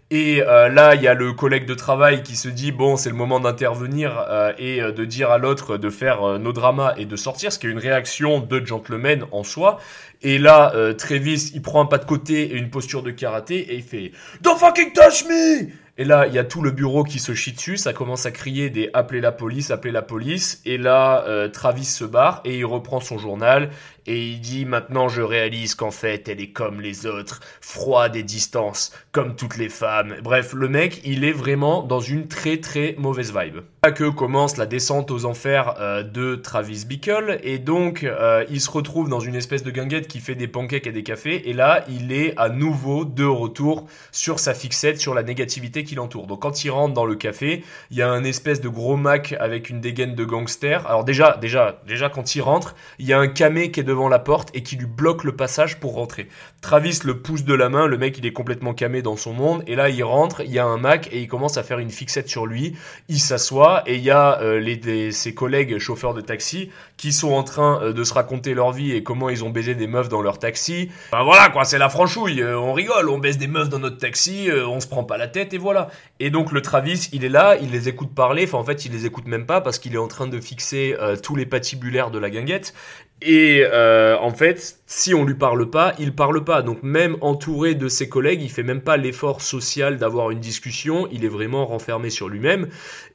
Et 0.10 0.42
euh, 0.42 0.70
là, 0.70 0.96
il 0.96 1.02
y 1.02 1.08
a 1.08 1.14
le 1.14 1.34
collègue 1.34 1.66
de 1.66 1.74
travail 1.74 2.24
qui 2.24 2.38
se 2.38 2.48
dit, 2.48 2.72
bon, 2.72 2.96
c'est 2.96 3.10
le 3.10 3.16
moment 3.16 3.42
d'intervenir 3.42 4.26
euh, 4.30 4.54
et 4.58 4.82
euh, 4.82 4.94
de 4.94 5.04
dire 5.04 5.32
à 5.32 5.38
l'autre 5.38 5.78
de 5.78 5.90
faire 5.90 6.40
nos 6.40 6.54
dramas 6.54 6.94
et 6.96 7.06
de 7.06 7.16
sortir, 7.18 7.52
ce 7.52 7.60
qui 7.60 7.68
est 7.68 7.72
une 7.72 7.78
réaction 7.78 8.40
de 8.40 8.66
gentleman 8.66 9.26
en 9.32 9.44
soi. 9.44 9.80
Et 10.22 10.38
là, 10.38 10.74
Travis, 10.98 11.52
il 11.54 11.62
prend 11.62 11.82
un 11.82 11.86
pas 11.86 11.98
de 11.98 12.06
côté 12.06 12.52
et 12.52 12.56
une 12.56 12.70
posture 12.70 13.04
de 13.04 13.12
karaté 13.12 13.58
et 13.58 13.76
il 13.76 13.84
fait 13.84 14.12
«Don't 14.42 14.58
fucking 14.58 14.92
touch 14.94 15.26
me!» 15.26 15.70
Et 16.00 16.06
là, 16.06 16.28
il 16.28 16.34
y 16.34 16.40
a 16.40 16.46
tout 16.46 16.62
le 16.62 16.72
bureau 16.72 17.04
qui 17.04 17.20
se 17.20 17.34
chie 17.34 17.52
dessus, 17.52 17.76
ça 17.76 17.92
commence 17.92 18.26
à 18.26 18.32
crier 18.32 18.70
des 18.70 18.90
appelez 18.94 19.20
la 19.20 19.34
police, 19.34 19.70
appelez 19.70 19.92
la 19.92 20.02
police. 20.02 20.62
Et 20.64 20.78
là, 20.78 21.26
euh, 21.28 21.50
Travis 21.50 21.84
se 21.84 22.06
barre 22.06 22.40
et 22.46 22.58
il 22.58 22.64
reprend 22.64 23.02
son 23.02 23.18
journal 23.18 23.70
et 24.06 24.28
il 24.28 24.40
dit 24.40 24.66
maintenant 24.66 25.10
je 25.10 25.22
réalise 25.22 25.76
qu'en 25.76 25.92
fait 25.92 26.28
elle 26.28 26.42
est 26.42 26.52
comme 26.52 26.82
les 26.82 27.06
autres, 27.06 27.40
froide 27.62 28.16
et 28.16 28.24
distance, 28.24 28.92
comme 29.12 29.36
toutes 29.36 29.58
les 29.58 29.70
femmes. 29.70 30.16
Bref, 30.24 30.54
le 30.54 30.70
mec, 30.70 31.02
il 31.04 31.24
est 31.24 31.32
vraiment 31.32 31.84
dans 31.84 32.00
une 32.00 32.28
très 32.28 32.58
très 32.58 32.96
mauvaise 32.98 33.34
vibe. 33.34 33.62
Là 33.84 33.92
que 33.92 34.10
commence 34.10 34.58
la 34.58 34.66
descente 34.66 35.10
aux 35.12 35.26
enfers 35.26 35.76
euh, 35.80 36.04
de 36.04 36.36
Travis 36.36 36.86
Bickle 36.86 37.40
et 37.44 37.60
donc 37.60 38.04
euh, 38.04 38.44
il 38.50 38.60
se 38.60 38.70
retrouve 38.70 39.10
dans 39.10 39.22
une 39.22 39.36
espèce 39.36 39.64
de 39.64 39.72
guinguette 39.72 40.08
qui 40.08 40.20
fait 40.20 40.36
des 40.36 40.48
pancakes 40.48 40.88
et 40.88 40.92
des 40.92 41.04
cafés 41.04 41.50
et 41.50 41.54
là 41.54 41.86
il 41.88 42.12
est 42.12 42.34
à 42.38 42.50
nouveau 42.50 43.06
de 43.06 43.26
retour 43.26 43.88
sur 44.12 44.40
sa 44.40 44.54
fixette, 44.54 45.00
sur 45.00 45.14
la 45.14 45.24
négativité 45.24 45.84
qui 45.84 45.96
l'entoure. 45.96 46.28
Donc 46.28 46.42
quand 46.42 46.64
il 46.64 46.70
rentre 46.72 46.94
dans 46.94 47.06
le 47.06 47.16
café, 47.16 47.64
il 47.92 47.98
y 47.98 48.02
a 48.02 48.10
un 48.10 48.24
espèce 48.24 48.62
de 48.62 48.70
gros 48.70 48.98
Mac 48.98 49.36
avec 49.40 49.70
une 49.70 49.82
dégaine 49.82 50.16
de 50.16 50.26
gangster. 50.26 50.86
Alors 50.88 51.04
déjà, 51.04 51.38
déjà, 51.42 51.82
déjà 51.88 52.10
quand 52.10 52.36
il 52.36 52.42
rentre, 52.42 52.76
il 53.00 53.08
y 53.08 53.14
a 53.14 53.20
un 53.20 53.28
camé 53.28 53.72
qui 53.72 53.80
est 53.80 53.84
devant 53.90 54.08
la 54.08 54.20
porte 54.20 54.50
et 54.54 54.62
qui 54.62 54.76
lui 54.76 54.86
bloque 54.86 55.24
le 55.24 55.36
passage 55.36 55.80
pour 55.80 55.96
rentrer. 55.96 56.28
Travis 56.62 57.00
le 57.04 57.22
pousse 57.22 57.44
de 57.44 57.56
la 57.56 57.70
main, 57.70 57.88
le 57.88 57.98
mec 57.98 58.18
il 58.20 58.26
est 58.26 58.34
complètement 58.34 58.76
camé 58.76 59.02
dans 59.02 59.16
son 59.16 59.34
monde 59.34 59.64
et 59.66 59.76
là 59.76 59.90
il 59.90 60.04
rentre, 60.04 60.42
il 60.42 60.52
y 60.52 60.60
a 60.60 60.66
un 60.66 60.78
Mac 60.78 61.10
et 61.12 61.22
il 61.22 61.28
commence 61.28 61.58
à 61.58 61.64
faire 61.64 61.80
une 61.80 61.90
fixette 61.90 62.30
sur 62.30 62.46
lui. 62.46 62.76
Il 63.08 63.20
s'assoit 63.20 63.82
et 63.88 63.96
il 63.96 64.04
y 64.04 64.12
a 64.12 64.40
euh, 64.42 65.12
ses 65.12 65.34
collègues 65.34 65.80
chauffeurs 65.80 66.14
de 66.14 66.22
taxi 66.22 66.70
qui 66.98 67.12
sont 67.12 67.32
en 67.32 67.44
train 67.44 67.82
euh, 67.82 67.94
de 67.94 68.04
se 68.04 68.14
raconter 68.14 68.54
leur 68.54 68.72
vie 68.72 68.92
et 68.92 69.02
comment 69.02 69.30
ils 69.30 69.44
ont 69.44 69.50
baisé 69.50 69.74
des 69.74 69.88
meufs 69.88 70.10
dans 70.10 70.22
leur 70.22 70.38
taxi. 70.38 70.92
Ben 71.12 71.24
voilà 71.24 71.50
quoi, 71.50 71.64
c'est 71.64 71.80
la 71.80 71.90
franchouille, 71.90 72.42
euh, 72.42 72.60
on 72.60 72.74
rigole, 72.74 73.10
on 73.10 73.18
baisse 73.18 73.40
des 73.40 73.48
meufs 73.48 73.70
dans 73.70 73.80
notre 73.80 73.98
taxi, 73.98 74.50
on 74.68 74.80
se 74.80 74.88
prend 74.88 75.04
pas 75.04 75.18
la 75.18 75.28
tête 75.28 75.54
et 75.54 75.58
voilà. 75.58 75.90
Et 76.20 76.30
donc 76.30 76.52
le 76.52 76.62
Travis, 76.62 77.10
il 77.12 77.26
est 77.26 77.30
là, 77.30 77.58
il 77.60 77.72
les 77.72 77.90
écoute 77.90 78.14
parler, 78.14 78.44
enfin 78.44 78.60
en 78.60 78.64
fait 78.64 78.86
il 78.86 78.92
les 78.92 79.08
écoute 79.08 79.26
même 79.26 79.48
pas 79.48 79.62
parce 79.62 79.80
qu'il 79.80 79.96
est 79.96 80.00
en 80.00 80.08
train 80.08 80.28
de 80.28 80.40
fixer 80.40 80.96
tous 81.24 81.36
les 81.36 81.48
patibulaires 81.48 82.12
de 82.12 82.20
la 82.20 82.30
guinguette. 82.30 82.76
Et 83.22 83.66
euh, 83.66 84.18
en 84.18 84.32
fait, 84.32 84.80
si 84.86 85.14
on 85.14 85.26
lui 85.26 85.34
parle 85.34 85.70
pas, 85.70 85.94
il 86.00 86.16
parle 86.16 86.44
pas. 86.46 86.62
Donc 86.62 86.84
même 86.84 87.18
entouré 87.20 87.76
de 87.76 87.90
ses 87.90 88.08
collègues, 88.08 88.42
il 88.42 88.50
fait 88.50 88.64
même 88.64 88.82
pas 88.82 88.96
l'effort 88.96 89.42
social 89.42 89.98
d'avoir 89.98 90.32
une 90.32 90.40
discussion. 90.40 91.08
Il 91.12 91.26
est 91.26 91.30
vraiment 91.30 91.66
renfermé 91.66 92.10
sur 92.10 92.30
lui-même. 92.30 92.70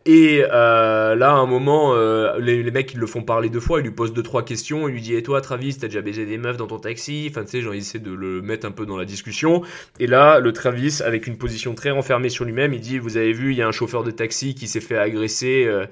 Et 0.07 0.45
euh, 0.53 1.15
là, 1.15 1.31
à 1.31 1.35
un 1.37 1.47
moment, 1.47 1.95
euh, 1.95 2.39
les, 2.39 2.71
mecs 2.71 2.93
ils 2.93 3.01
le 3.01 3.07
font 3.07 3.23
parler 3.23 3.49
deux 3.49 3.61
fois. 3.61 3.81
Ils 3.81 3.85
lui 3.85 3.91
posent 3.91 4.13
deux 4.13 4.23
trois 4.23 4.45
questions. 4.45 4.87
Il 4.87 4.93
lui 4.93 5.01
dit 5.01 5.15
"Et 5.15 5.23
toi, 5.23 5.41
Travis, 5.41 5.79
t'as 5.79 5.87
déjà 5.87 6.03
baisé 6.03 6.27
des 6.27 6.37
meufs 6.37 6.59
dans 6.59 6.67
ton 6.67 6.79
taxi? 6.79 7.27
Enfin, 7.31 7.43
tu 7.45 7.53
sais, 7.53 7.61
genre 7.63 7.75
ils 7.75 7.79
essaient 7.79 8.01
de 8.01 8.13
le 8.13 8.43
mettre 8.43 8.67
un 8.67 8.71
peu 8.71 8.85
dans 8.85 8.99
la 8.99 9.07
discussion. 9.07 9.63
Et 9.99 10.07
là, 10.07 10.41
le 10.41 10.53
Travis, 10.53 10.99
avec 11.03 11.27
une 11.27 11.39
position 11.39 11.75
très 11.75 11.91
renfermée 11.91 12.29
sur 12.29 12.45
lui-même, 12.45 12.75
il 12.75 12.81
dit 12.81 12.99
"Vous 12.99 13.17
avez 13.17 13.33
vu, 13.33 13.53
il 13.53 13.57
y 13.57 13.63
a 13.63 13.67
un 13.67 13.73
chauffeur 13.73 14.05
de 14.05 14.11
taxi 14.11 14.55
qui 14.55 14.69
s'est 14.69 14.83
fait 14.83 14.99
agresser." 14.99 15.65
Euh, 15.67 15.87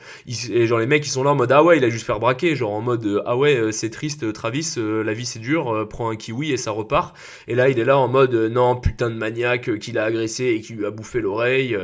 et 0.52 0.66
genre 0.66 0.78
les 0.78 0.86
mecs 0.86 1.06
ils 1.06 1.10
sont 1.10 1.24
là 1.24 1.30
en 1.30 1.34
mode 1.34 1.50
"Ah 1.52 1.64
ouais, 1.64 1.78
il 1.78 1.84
a 1.84 1.88
juste 1.88 2.04
fait 2.06 2.12
braquer." 2.18 2.54
Genre 2.54 2.72
en 2.72 2.82
mode 2.82 3.22
"Ah 3.24 3.36
ouais, 3.38 3.72
c'est 3.72 3.88
triste, 3.90 4.30
Travis, 4.34 4.74
la 4.76 5.12
vie 5.14 5.24
c'est 5.24 5.38
dur, 5.38 5.86
prends 5.88 6.10
un 6.10 6.16
kiwi 6.16 6.52
et 6.52 6.58
ça 6.58 6.70
repart." 6.70 7.16
Et 7.48 7.54
là, 7.54 7.70
il 7.70 7.78
est 7.78 7.84
là 7.86 7.96
en 7.96 8.08
mode 8.08 8.34
"Non, 8.34 8.76
putain 8.76 9.08
de 9.08 9.16
maniaque 9.16 9.78
qui 9.78 9.92
l'a 9.92 10.04
agressé 10.04 10.48
et 10.48 10.60
qui 10.60 10.74
lui 10.74 10.84
a 10.84 10.90
bouffé 10.90 11.20
l'oreille." 11.22 11.78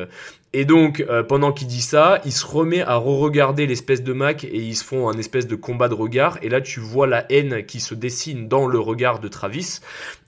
Et 0.59 0.65
donc, 0.65 1.05
euh, 1.09 1.23
pendant 1.23 1.53
qu'il 1.53 1.69
dit 1.69 1.81
ça, 1.81 2.21
il 2.25 2.33
se 2.33 2.45
remet 2.45 2.81
à 2.81 2.97
re-regarder 2.97 3.65
l'espèce 3.65 4.03
de 4.03 4.13
Mac 4.13 4.43
et 4.43 4.57
ils 4.57 4.75
se 4.75 4.83
font 4.83 5.09
un 5.09 5.17
espèce 5.17 5.47
de 5.47 5.55
combat 5.55 5.89
de 5.89 5.95
regard. 5.95 6.37
Et 6.43 6.49
là, 6.49 6.61
tu 6.61 6.81
vois 6.81 7.07
la 7.07 7.31
haine 7.31 7.65
qui 7.65 7.79
se 7.79 7.95
dessine 7.95 8.49
dans 8.49 8.67
le 8.67 8.81
regard 8.81 9.21
de 9.21 9.29
Travis. 9.29 9.79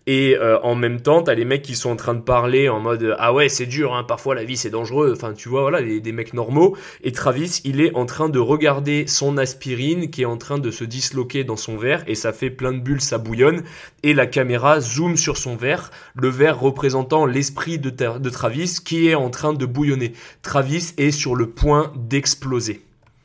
Et 0.06 0.36
euh, 0.36 0.58
en 0.62 0.74
même 0.74 1.00
temps, 1.00 1.22
t'as 1.22 1.34
les 1.34 1.44
mecs 1.44 1.62
qui 1.62 1.74
sont 1.74 1.90
en 1.90 1.96
train 1.96 2.14
de 2.14 2.20
parler 2.20 2.68
en 2.68 2.80
mode 2.80 3.14
ah 3.18 3.32
ouais 3.34 3.48
c'est 3.48 3.66
dur, 3.66 3.94
hein, 3.94 4.04
parfois 4.04 4.34
la 4.34 4.44
vie 4.44 4.56
c'est 4.56 4.70
dangereux. 4.70 5.12
Enfin 5.14 5.34
tu 5.34 5.48
vois 5.48 5.60
voilà 5.60 5.82
des 5.82 6.12
mecs 6.12 6.34
normaux. 6.34 6.76
Et 7.04 7.12
Travis 7.12 7.60
il 7.64 7.80
est 7.80 7.94
en 7.94 8.06
train 8.06 8.28
de 8.28 8.38
regarder 8.38 9.06
son 9.06 9.36
aspirine 9.36 10.10
qui 10.10 10.22
est 10.22 10.26
en 10.26 10.38
train 10.38 10.58
de 10.58 10.70
se 10.70 10.84
disloquer 10.84 11.44
dans 11.44 11.56
son 11.56 11.76
verre 11.76 12.02
et 12.06 12.14
ça 12.14 12.32
fait 12.32 12.50
plein 12.50 12.72
de 12.72 12.80
bulles, 12.80 13.00
ça 13.00 13.18
bouillonne. 13.18 13.62
Et 14.02 14.14
la 14.14 14.26
caméra 14.26 14.80
zoome 14.80 15.16
sur 15.16 15.36
son 15.36 15.56
verre, 15.56 15.90
le 16.14 16.28
verre 16.28 16.58
représentant 16.58 17.26
l'esprit 17.26 17.78
de 17.78 18.30
Travis 18.30 18.78
qui 18.84 19.08
est 19.08 19.14
en 19.14 19.30
train 19.30 19.52
de 19.52 19.66
bouillonner. 19.66 20.12
Travis 20.42 20.94
est 20.96 21.10
sur 21.10 21.36
le 21.36 21.50
point 21.50 21.92
d'exploser 21.96 22.82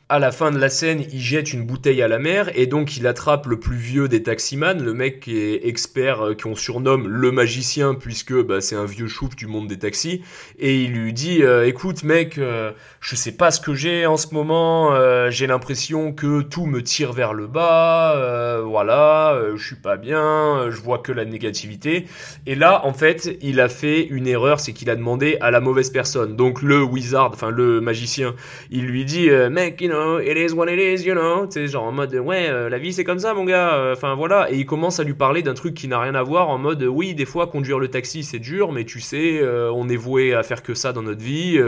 à 0.08 0.20
la 0.20 0.32
fin 0.32 0.52
de 0.52 0.60
la 0.60 0.70
scène, 0.70 1.04
il 1.12 1.20
jette 1.20 1.52
une 1.52 1.66
bouteille 1.66 2.04
à 2.04 2.08
la 2.08 2.20
mer 2.20 2.52
et 2.54 2.68
donc 2.68 2.96
il 2.96 3.08
attrape 3.08 3.48
le 3.48 3.60
plus 3.60 3.76
vieux 3.76 4.08
des 4.08 4.22
taximans, 4.22 4.80
le 4.80 4.94
mec 4.94 5.20
qui 5.20 5.36
est 5.36 5.66
expert, 5.68 6.22
euh, 6.22 6.36
qu'on 6.36 6.56
surnomme 6.56 7.08
le 7.08 7.32
magicien 7.32 7.96
puisque 7.96 8.40
bah, 8.44 8.62
c'est 8.62 8.76
un 8.76 8.86
vieux 8.86 9.08
chouf 9.08 9.36
du 9.36 9.48
monde 9.48 9.68
des 9.68 9.80
taxis, 9.80 10.22
et 10.60 10.80
il 10.84 10.92
lui 10.92 11.12
dit 11.12 11.42
euh, 11.42 11.66
écoute 11.66 12.04
mec, 12.04 12.38
euh, 12.38 12.72
je 13.00 13.16
sais 13.16 13.32
pas 13.32 13.50
ce 13.50 13.60
que 13.60 13.74
j'ai 13.74 14.06
en 14.06 14.18
ce 14.18 14.32
moment, 14.34 14.94
j'ai 15.30 15.48
l'impression 15.48 16.14
que 16.14 16.42
tout 16.42 16.68
me 16.68 16.84
tire 16.84 17.12
vers 17.12 17.34
le 17.34 17.48
bas, 17.48 18.62
voilà, 18.64 19.40
je 19.56 19.64
suis 19.64 19.76
pas 19.76 19.98
bien, 19.98 20.70
je 20.70 20.80
vois 20.82 21.00
que 21.00 21.12
la 21.12 21.26
négativité. 21.26 22.06
Et 22.46 22.56
là, 22.56 22.86
en 22.86 22.94
fait, 22.94 23.38
il 23.42 23.60
a 23.60 23.70
fait 23.70 24.06
une 24.06 24.28
erreur, 24.28 24.60
c'est 24.60 24.74
qu'il 24.74 24.90
a 24.90 24.96
demandé 24.96 25.38
à 25.42 25.52
la 25.52 25.60
mauvaise 25.60 25.92
personne. 25.92 26.36
Donc 26.36 26.62
le 26.62 26.82
wizard, 26.82 27.32
enfin 27.34 27.52
le 27.52 27.80
magicien, 27.80 28.36
il 28.72 28.86
lui 28.86 29.06
dit 29.06 29.30
mec, 29.52 29.84
you 29.96 30.20
it 30.20 30.38
is 30.38 30.54
what 30.54 30.68
it 30.68 30.80
is, 30.80 31.06
you 31.06 31.14
know. 31.14 31.46
Tu 31.48 31.54
sais, 31.54 31.68
genre 31.68 31.86
en 31.86 31.92
mode, 31.92 32.14
ouais, 32.16 32.48
euh, 32.50 32.70
la 32.70 32.78
vie 32.78 32.94
c'est 32.94 33.04
comme 33.04 33.20
ça, 33.20 33.34
mon 33.34 33.46
gars. 33.46 33.76
Euh, 33.76 33.94
enfin 33.94 34.16
voilà. 34.16 34.52
Et 34.52 34.58
il 34.58 34.66
commence 34.66 35.00
à 35.00 35.04
lui 35.04 35.14
parler 35.14 35.42
d'un 35.42 35.54
truc 35.54 35.74
qui 35.74 35.88
n'a 35.88 36.00
rien 36.00 36.16
à 36.16 36.24
voir 36.24 36.50
en 36.50 36.58
mode, 36.58 36.84
oui, 36.84 37.14
des 37.14 37.26
fois 37.26 37.48
conduire 37.48 37.80
le 37.80 37.88
taxi 37.88 38.24
c'est 38.24 38.40
dur, 38.40 38.72
mais 38.72 38.86
tu 38.86 39.00
sais, 39.00 39.40
euh, 39.42 39.72
on 39.74 39.90
est 39.90 39.96
voué 39.96 40.34
à 40.34 40.44
faire 40.44 40.64
que 40.64 40.74
ça 40.74 40.94
dans 40.94 41.02
notre 41.02 41.22
vie. 41.22 41.60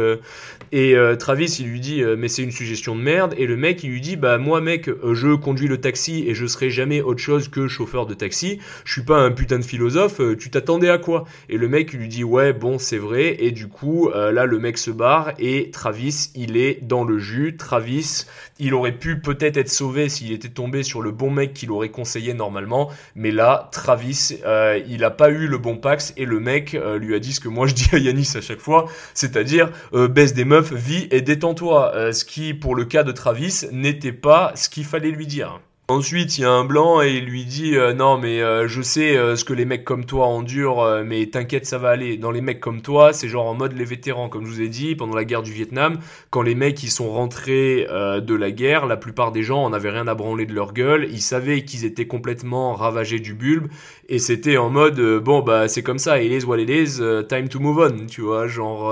et 0.72 0.96
Travis, 1.20 1.58
il 1.60 1.68
lui 1.68 1.80
dit, 1.80 2.04
mais 2.18 2.28
c'est 2.28 2.44
une 2.44 2.52
suggestion 2.52 2.96
de 2.96 3.02
merde. 3.02 3.34
Et 3.38 3.48
le 3.48 3.58
mec, 3.58 3.84
il 3.84 3.92
lui 3.92 4.02
dit, 4.02 4.16
bah 4.16 4.38
moi, 4.38 4.62
mec, 4.62 4.90
je 5.14 5.36
conduis 5.36 5.68
le 5.68 5.80
taxi 5.80 6.26
et 6.28 6.34
je 6.34 6.46
serai 6.46 6.70
jamais 6.70 7.02
autre 7.02 7.20
chose 7.20 7.48
que 7.48 7.68
chauffeur 7.68 8.06
de 8.06 8.14
taxi. 8.14 8.60
Je 8.86 8.94
suis 8.94 9.04
pas 9.04 9.18
un 9.18 9.32
putain 9.32 9.60
de 9.60 9.66
philosophe. 9.66 10.22
tu 10.38 10.50
t'attendais 10.50 10.90
à 10.90 10.98
quoi? 10.98 11.26
Et 11.50 11.58
le 11.58 11.68
mec, 11.68 11.92
il 11.94 12.00
lui 12.00 12.08
dit, 12.08 12.24
ouais, 12.24 12.54
bon, 12.54 12.78
c'est 12.78 12.98
vrai. 12.98 13.38
Et 13.40 13.52
du 13.52 13.68
coup, 13.68 14.10
là, 14.14 14.46
le 14.46 14.60
mec 14.60 14.78
se 14.78 14.92
barre 14.92 15.34
et 15.40 15.72
Travis, 15.72 16.32
il 16.36 16.58
est 16.58 16.80
dans 16.82 17.04
le 17.04 17.20
jus. 17.20 17.56
Travis, 17.58 18.17
il 18.60 18.74
aurait 18.74 18.98
pu 18.98 19.20
peut-être 19.20 19.58
être 19.58 19.70
sauvé 19.70 20.10
s'il 20.10 20.32
était 20.32 20.50
tombé 20.50 20.84
sur 20.84 21.02
le 21.02 21.12
bon 21.12 21.30
mec 21.30 21.54
qu'il 21.54 21.72
aurait 21.72 21.90
conseillé 21.90 22.34
normalement. 22.34 22.90
Mais 23.16 23.32
là, 23.32 23.70
Travis, 23.72 24.40
euh, 24.46 24.80
il 24.88 25.04
a 25.04 25.12
pas 25.12 25.30
eu 25.30 25.48
le 25.48 25.58
bon 25.58 25.78
pax 25.78 26.14
et 26.18 26.26
le 26.26 26.40
mec 26.40 26.74
euh, 26.74 26.98
lui 26.98 27.16
a 27.16 27.20
dit 27.20 27.34
ce 27.34 27.40
que 27.40 27.50
moi 27.50 27.68
je 27.68 27.74
dis 27.74 27.90
à 27.92 27.98
Yanis 27.98 28.34
à 28.36 28.42
chaque 28.42 28.60
fois, 28.60 28.86
c'est-à-dire 29.14 29.72
euh, 29.94 30.08
baisse 30.08 30.34
des 30.34 30.46
meufs, 30.46 30.74
vis 30.74 31.08
et 31.12 31.22
détends-toi. 31.22 32.12
ce 32.14 32.26
qui, 32.26 32.54
pour 32.54 32.76
le 32.76 32.86
cas 32.86 33.04
de 33.04 33.12
Travis, 33.12 33.66
n'était 33.72 34.12
pas 34.12 34.52
ce 34.56 34.70
qu'il 34.70 34.86
fallait 34.86 35.12
lui 35.12 35.28
dire. 35.28 35.60
Ensuite, 35.90 36.38
il 36.38 36.42
y 36.42 36.44
a 36.44 36.52
un 36.52 36.66
blanc 36.66 37.02
et 37.02 37.14
il 37.14 37.24
lui 37.24 37.46
dit 37.46 37.78
euh, 37.78 37.94
non 37.94 38.18
mais 38.18 38.42
euh, 38.42 38.68
je 38.68 38.82
sais 38.82 39.16
euh, 39.16 39.38
ce 39.38 39.46
que 39.46 39.54
les 39.54 39.64
mecs 39.64 39.86
comme 39.86 40.04
toi 40.04 40.26
endurent, 40.26 40.86
mais 41.06 41.26
t'inquiète 41.28 41.66
ça 41.66 41.78
va 41.78 41.92
aller. 41.92 42.18
Dans 42.18 42.32
les 42.32 42.42
mecs 42.42 42.60
comme 42.60 42.82
toi, 42.82 43.14
c'est 43.14 43.30
genre 43.30 43.46
en 43.46 43.54
mode 43.54 43.72
les 43.72 43.86
vétérans, 43.86 44.28
comme 44.28 44.46
je 44.46 44.50
vous 44.50 44.62
ai 44.62 44.68
dit 44.68 44.96
pendant 44.96 45.16
la 45.16 45.24
guerre 45.24 45.44
du 45.44 45.54
Vietnam, 45.54 45.98
quand 46.30 46.42
les 46.42 46.56
mecs 46.56 46.84
ils 46.84 46.90
sont 46.92 47.10
rentrés 47.10 47.88
de 47.88 48.36
la 48.36 48.52
guerre, 48.52 48.86
la 48.86 48.98
plupart 48.98 49.32
des 49.32 49.44
gens 49.44 49.64
en 49.64 49.72
avaient 49.72 49.92
rien 49.92 50.10
à 50.10 50.14
branler 50.14 50.46
de 50.46 50.54
leur 50.54 50.74
gueule, 50.74 51.08
ils 51.10 51.22
savaient 51.22 51.64
qu'ils 51.64 51.86
étaient 51.86 52.08
complètement 52.08 52.74
ravagés 52.74 53.20
du 53.20 53.34
bulbe 53.34 53.70
et 54.10 54.20
c'était 54.20 54.58
en 54.58 54.70
mode 54.70 55.00
bon 55.20 55.40
bah 55.40 55.70
c'est 55.70 55.84
comme 55.84 56.00
ça, 56.00 56.22
it 56.22 56.30
is 56.30 56.46
what 56.46 56.58
it 56.60 56.70
is, 56.70 57.02
time 57.30 57.48
to 57.48 57.62
move 57.62 57.80
on, 57.80 58.08
tu 58.08 58.22
vois, 58.22 58.48
genre 58.48 58.92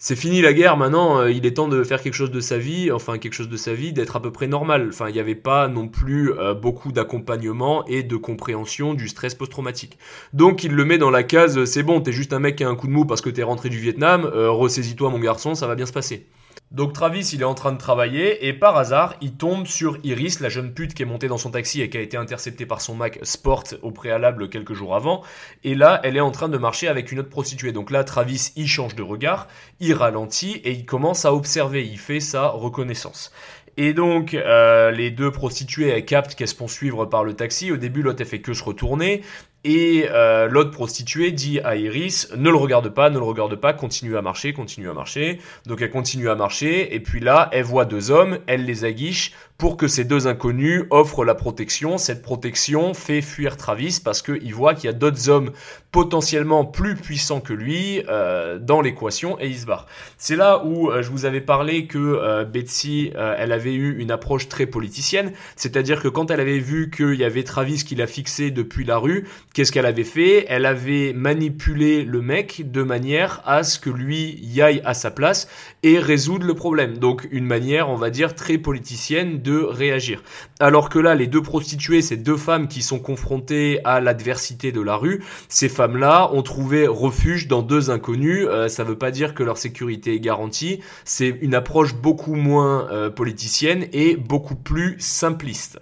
c'est 0.00 0.14
fini 0.14 0.40
la 0.40 0.52
guerre, 0.52 0.76
maintenant 0.76 1.18
euh, 1.18 1.32
il 1.32 1.44
est 1.44 1.54
temps 1.54 1.66
de 1.66 1.82
faire 1.82 2.00
quelque 2.00 2.14
chose 2.14 2.30
de 2.30 2.40
sa 2.40 2.56
vie, 2.56 2.92
enfin 2.92 3.18
quelque 3.18 3.32
chose 3.32 3.48
de 3.48 3.56
sa 3.56 3.74
vie, 3.74 3.92
d'être 3.92 4.14
à 4.14 4.22
peu 4.22 4.30
près 4.30 4.46
normal. 4.46 4.90
Enfin, 4.90 5.08
il 5.08 5.12
n'y 5.12 5.18
avait 5.18 5.34
pas 5.34 5.66
non 5.66 5.88
plus 5.88 6.32
euh, 6.38 6.54
beaucoup 6.54 6.92
d'accompagnement 6.92 7.84
et 7.86 8.04
de 8.04 8.16
compréhension 8.16 8.94
du 8.94 9.08
stress 9.08 9.34
post-traumatique. 9.34 9.98
Donc 10.32 10.62
il 10.62 10.72
le 10.72 10.84
met 10.84 10.98
dans 10.98 11.10
la 11.10 11.24
case, 11.24 11.64
c'est 11.64 11.82
bon, 11.82 12.00
t'es 12.00 12.12
juste 12.12 12.32
un 12.32 12.38
mec 12.38 12.54
qui 12.54 12.64
a 12.64 12.68
un 12.68 12.76
coup 12.76 12.86
de 12.86 12.92
mou 12.92 13.06
parce 13.06 13.20
que 13.20 13.30
t'es 13.30 13.42
rentré 13.42 13.70
du 13.70 13.78
Vietnam, 13.78 14.24
euh, 14.24 14.50
ressaisis-toi 14.52 15.10
mon 15.10 15.18
garçon, 15.18 15.56
ça 15.56 15.66
va 15.66 15.74
bien 15.74 15.86
se 15.86 15.92
passer. 15.92 16.26
Donc 16.70 16.92
Travis, 16.92 17.30
il 17.32 17.40
est 17.40 17.46
en 17.46 17.54
train 17.54 17.72
de 17.72 17.78
travailler 17.78 18.46
et 18.46 18.52
par 18.52 18.76
hasard, 18.76 19.14
il 19.22 19.32
tombe 19.32 19.66
sur 19.66 19.96
Iris, 20.04 20.40
la 20.40 20.50
jeune 20.50 20.74
pute 20.74 20.92
qui 20.92 21.02
est 21.02 21.06
montée 21.06 21.26
dans 21.26 21.38
son 21.38 21.50
taxi 21.50 21.80
et 21.80 21.88
qui 21.88 21.96
a 21.96 22.02
été 22.02 22.18
interceptée 22.18 22.66
par 22.66 22.82
son 22.82 22.94
Mac 22.94 23.18
Sport 23.22 23.64
au 23.80 23.90
préalable 23.90 24.50
quelques 24.50 24.74
jours 24.74 24.94
avant. 24.94 25.22
Et 25.64 25.74
là, 25.74 25.98
elle 26.04 26.18
est 26.18 26.20
en 26.20 26.30
train 26.30 26.50
de 26.50 26.58
marcher 26.58 26.86
avec 26.86 27.10
une 27.10 27.20
autre 27.20 27.30
prostituée. 27.30 27.72
Donc 27.72 27.90
là, 27.90 28.04
Travis, 28.04 28.52
il 28.54 28.68
change 28.68 28.94
de 28.94 29.02
regard, 29.02 29.48
il 29.80 29.94
ralentit 29.94 30.60
et 30.64 30.72
il 30.72 30.84
commence 30.84 31.24
à 31.24 31.32
observer. 31.32 31.86
Il 31.86 31.98
fait 31.98 32.20
sa 32.20 32.48
reconnaissance. 32.48 33.32
Et 33.80 33.94
donc, 33.94 34.34
euh, 34.34 34.90
les 34.90 35.12
deux 35.12 35.30
prostituées, 35.30 35.88
elles 35.88 36.04
captent 36.04 36.34
qu'elles 36.34 36.48
se 36.48 36.56
font 36.56 36.66
suivre 36.66 37.06
par 37.06 37.22
le 37.22 37.34
taxi. 37.34 37.70
Au 37.70 37.76
début, 37.76 38.02
l'autre, 38.02 38.20
elle 38.20 38.26
fait 38.26 38.40
que 38.40 38.52
se 38.52 38.64
retourner. 38.64 39.22
Et 39.64 40.06
euh, 40.08 40.48
l'autre 40.48 40.70
prostituée 40.70 41.32
dit 41.32 41.60
à 41.60 41.74
Iris, 41.74 42.28
ne 42.36 42.48
le 42.48 42.56
regarde 42.56 42.88
pas, 42.90 43.10
ne 43.10 43.18
le 43.18 43.24
regarde 43.24 43.56
pas, 43.56 43.72
continue 43.72 44.16
à 44.16 44.22
marcher, 44.22 44.52
continue 44.52 44.88
à 44.88 44.94
marcher. 44.94 45.40
Donc 45.66 45.82
elle 45.82 45.90
continue 45.90 46.30
à 46.30 46.36
marcher, 46.36 46.94
et 46.94 47.00
puis 47.00 47.20
là, 47.20 47.48
elle 47.52 47.64
voit 47.64 47.84
deux 47.84 48.10
hommes, 48.10 48.38
elle 48.46 48.64
les 48.64 48.84
aguiche 48.84 49.32
pour 49.58 49.76
que 49.76 49.88
ces 49.88 50.04
deux 50.04 50.28
inconnus 50.28 50.84
offrent 50.90 51.24
la 51.24 51.34
protection. 51.34 51.98
Cette 51.98 52.22
protection 52.22 52.94
fait 52.94 53.20
fuir 53.20 53.56
Travis 53.56 54.00
parce 54.02 54.22
qu'il 54.22 54.54
voit 54.54 54.74
qu'il 54.74 54.84
y 54.84 54.88
a 54.88 54.92
d'autres 54.92 55.28
hommes 55.28 55.50
potentiellement 55.90 56.64
plus 56.64 56.94
puissants 56.94 57.40
que 57.40 57.52
lui 57.52 58.04
euh, 58.08 58.60
dans 58.60 58.80
l'équation 58.80 59.36
et 59.40 59.48
il 59.48 59.58
se 59.58 59.66
barre. 59.66 59.86
C'est 60.16 60.36
là 60.36 60.64
où 60.64 60.90
euh, 60.90 61.02
je 61.02 61.10
vous 61.10 61.24
avais 61.24 61.40
parlé 61.40 61.86
que 61.86 61.98
euh, 61.98 62.44
Betsy, 62.44 63.10
elle 63.16 63.50
avait 63.50 63.74
eu 63.74 63.98
une 63.98 64.12
approche 64.12 64.48
très 64.48 64.66
politicienne, 64.66 65.32
c'est-à-dire 65.56 66.02
que 66.02 66.08
quand 66.08 66.30
elle 66.30 66.40
avait 66.40 66.60
vu 66.60 66.90
qu'il 66.90 67.14
y 67.14 67.24
avait 67.24 67.42
Travis 67.42 67.82
qui 67.84 67.96
l'a 67.96 68.06
fixé 68.06 68.52
depuis 68.52 68.84
la 68.84 68.98
rue, 68.98 69.26
qu'est-ce 69.54 69.72
qu'elle 69.72 69.86
avait 69.86 70.04
fait? 70.04 70.46
Elle 70.48 70.66
avait 70.66 71.12
manipulé 71.14 72.04
le 72.04 72.22
mec 72.22 72.70
de 72.70 72.82
manière 72.84 73.42
à 73.44 73.64
ce 73.64 73.80
que 73.80 73.90
lui 73.90 74.38
y 74.40 74.62
aille 74.62 74.82
à 74.84 74.94
sa 74.94 75.10
place 75.10 75.48
et 75.82 75.98
résoudre 75.98 76.46
le 76.46 76.54
problème. 76.54 76.98
Donc 76.98 77.26
une 77.32 77.46
manière, 77.46 77.88
on 77.88 77.96
va 77.96 78.10
dire, 78.10 78.36
très 78.36 78.58
politicienne 78.58 79.42
réagir. 79.56 80.22
Alors 80.60 80.88
que 80.88 80.98
là, 80.98 81.14
les 81.14 81.26
deux 81.26 81.42
prostituées, 81.42 82.02
ces 82.02 82.16
deux 82.16 82.36
femmes 82.36 82.68
qui 82.68 82.82
sont 82.82 82.98
confrontées 82.98 83.80
à 83.84 84.00
l'adversité 84.00 84.72
de 84.72 84.80
la 84.80 84.96
rue, 84.96 85.24
ces 85.48 85.68
femmes-là 85.68 86.30
ont 86.32 86.42
trouvé 86.42 86.86
refuge 86.86 87.48
dans 87.48 87.62
deux 87.62 87.90
inconnus. 87.90 88.46
Euh, 88.48 88.68
ça 88.68 88.84
veut 88.84 88.98
pas 88.98 89.10
dire 89.10 89.34
que 89.34 89.42
leur 89.42 89.58
sécurité 89.58 90.14
est 90.14 90.20
garantie. 90.20 90.80
C'est 91.04 91.36
une 91.40 91.54
approche 91.54 91.94
beaucoup 91.94 92.34
moins 92.34 92.88
euh, 92.90 93.10
politicienne 93.10 93.86
et 93.92 94.16
beaucoup 94.16 94.56
plus 94.56 94.96
simpliste. 94.98 95.78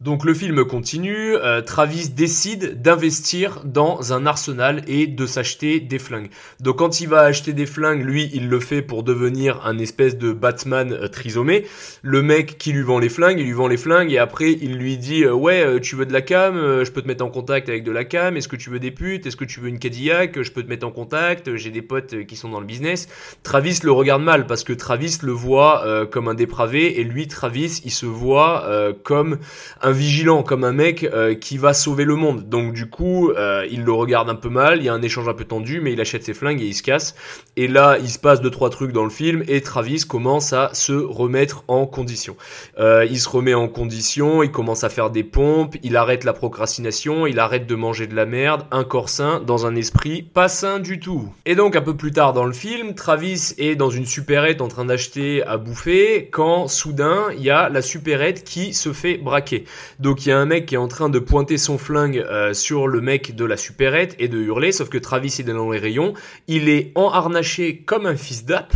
Donc 0.00 0.24
le 0.24 0.32
film 0.32 0.64
continue, 0.64 1.36
euh, 1.36 1.60
Travis 1.60 2.08
décide 2.08 2.80
d'investir 2.80 3.60
dans 3.66 4.14
un 4.14 4.24
arsenal 4.24 4.82
et 4.86 5.06
de 5.06 5.26
s'acheter 5.26 5.78
des 5.78 5.98
flingues. 5.98 6.30
Donc 6.58 6.78
quand 6.78 7.02
il 7.02 7.08
va 7.08 7.20
acheter 7.20 7.52
des 7.52 7.66
flingues, 7.66 8.02
lui 8.02 8.30
il 8.32 8.48
le 8.48 8.60
fait 8.60 8.80
pour 8.80 9.02
devenir 9.02 9.60
un 9.66 9.76
espèce 9.76 10.16
de 10.16 10.32
Batman 10.32 10.94
euh, 10.94 11.08
trisomé. 11.08 11.66
Le 12.00 12.22
mec 12.22 12.56
qui 12.56 12.72
lui 12.72 12.80
vend 12.80 12.98
les 12.98 13.10
flingues, 13.10 13.40
il 13.40 13.44
lui 13.44 13.52
vend 13.52 13.68
les 13.68 13.76
flingues 13.76 14.10
et 14.10 14.16
après 14.16 14.52
il 14.52 14.78
lui 14.78 14.96
dit 14.96 15.24
euh, 15.24 15.34
ouais 15.34 15.78
tu 15.82 15.96
veux 15.96 16.06
de 16.06 16.14
la 16.14 16.22
cam, 16.22 16.54
je 16.82 16.90
peux 16.90 17.02
te 17.02 17.06
mettre 17.06 17.22
en 17.22 17.28
contact 17.28 17.68
avec 17.68 17.84
de 17.84 17.92
la 17.92 18.04
cam, 18.04 18.38
est-ce 18.38 18.48
que 18.48 18.56
tu 18.56 18.70
veux 18.70 18.80
des 18.80 18.92
putes, 18.92 19.26
est-ce 19.26 19.36
que 19.36 19.44
tu 19.44 19.60
veux 19.60 19.68
une 19.68 19.78
Cadillac, 19.78 20.40
je 20.40 20.50
peux 20.50 20.62
te 20.62 20.68
mettre 20.70 20.86
en 20.86 20.92
contact, 20.92 21.56
j'ai 21.56 21.70
des 21.70 21.82
potes 21.82 22.24
qui 22.24 22.36
sont 22.36 22.48
dans 22.48 22.60
le 22.60 22.66
business. 22.66 23.06
Travis 23.42 23.80
le 23.82 23.92
regarde 23.92 24.22
mal 24.22 24.46
parce 24.46 24.64
que 24.64 24.72
Travis 24.72 25.18
le 25.22 25.32
voit 25.32 26.06
comme 26.10 26.28
un 26.28 26.34
dépravé 26.34 27.00
et 27.00 27.04
lui 27.04 27.28
Travis 27.28 27.82
il 27.84 27.90
se 27.90 28.06
voit 28.06 28.66
comme 29.02 29.36
un 29.82 29.89
vigilant, 29.92 30.42
comme 30.42 30.64
un 30.64 30.72
mec 30.72 31.04
euh, 31.04 31.34
qui 31.34 31.58
va 31.58 31.74
sauver 31.74 32.04
le 32.04 32.16
monde. 32.16 32.48
Donc 32.48 32.72
du 32.72 32.88
coup, 32.88 33.30
euh, 33.30 33.66
il 33.70 33.84
le 33.84 33.92
regarde 33.92 34.28
un 34.28 34.34
peu 34.34 34.48
mal, 34.48 34.78
il 34.78 34.84
y 34.84 34.88
a 34.88 34.94
un 34.94 35.02
échange 35.02 35.28
un 35.28 35.34
peu 35.34 35.44
tendu, 35.44 35.80
mais 35.80 35.92
il 35.92 36.00
achète 36.00 36.24
ses 36.24 36.34
flingues 36.34 36.60
et 36.62 36.66
il 36.66 36.74
se 36.74 36.82
casse. 36.82 37.14
Et 37.56 37.68
là, 37.68 37.98
il 38.00 38.08
se 38.08 38.18
passe 38.18 38.40
deux 38.40 38.50
trois 38.50 38.70
trucs 38.70 38.92
dans 38.92 39.04
le 39.04 39.10
film 39.10 39.44
et 39.48 39.60
Travis 39.60 40.04
commence 40.06 40.52
à 40.52 40.70
se 40.74 40.92
remettre 40.92 41.64
en 41.68 41.86
condition. 41.86 42.36
Euh, 42.78 43.06
il 43.08 43.20
se 43.20 43.28
remet 43.28 43.54
en 43.54 43.68
condition, 43.68 44.42
il 44.42 44.50
commence 44.50 44.84
à 44.84 44.88
faire 44.88 45.10
des 45.10 45.24
pompes, 45.24 45.76
il 45.82 45.96
arrête 45.96 46.24
la 46.24 46.32
procrastination, 46.32 47.26
il 47.26 47.38
arrête 47.38 47.66
de 47.66 47.74
manger 47.74 48.06
de 48.06 48.14
la 48.14 48.26
merde, 48.26 48.66
un 48.70 48.84
corps 48.84 49.08
sain 49.08 49.40
dans 49.46 49.66
un 49.66 49.76
esprit 49.76 50.22
pas 50.22 50.48
sain 50.48 50.78
du 50.78 51.00
tout. 51.00 51.32
Et 51.46 51.54
donc 51.54 51.76
un 51.76 51.82
peu 51.82 51.96
plus 51.96 52.12
tard 52.12 52.32
dans 52.32 52.44
le 52.44 52.52
film, 52.52 52.94
Travis 52.94 53.54
est 53.58 53.76
dans 53.76 53.90
une 53.90 54.06
supérette 54.06 54.60
en 54.60 54.68
train 54.68 54.84
d'acheter 54.84 55.42
à 55.42 55.56
bouffer 55.56 56.28
quand 56.30 56.68
soudain 56.68 57.28
il 57.36 57.42
y 57.42 57.50
a 57.50 57.68
la 57.68 57.82
supérette 57.82 58.44
qui 58.44 58.74
se 58.74 58.92
fait 58.92 59.16
braquer. 59.16 59.64
Donc 59.98 60.24
il 60.24 60.30
y 60.30 60.32
a 60.32 60.38
un 60.38 60.46
mec 60.46 60.66
qui 60.66 60.74
est 60.74 60.78
en 60.78 60.88
train 60.88 61.08
de 61.08 61.18
pointer 61.18 61.58
son 61.58 61.78
flingue 61.78 62.18
euh, 62.18 62.54
sur 62.54 62.86
le 62.86 63.00
mec 63.00 63.34
de 63.34 63.44
la 63.44 63.56
supérette 63.56 64.16
et 64.18 64.28
de 64.28 64.38
hurler, 64.38 64.72
sauf 64.72 64.88
que 64.88 64.98
Travis 64.98 65.36
est 65.38 65.44
dans 65.44 65.70
les 65.70 65.78
rayons, 65.78 66.14
il 66.48 66.68
est 66.68 66.92
enharnaché 66.94 67.78
comme 67.78 68.06
un 68.06 68.16
fils 68.16 68.44
d'app, 68.44 68.72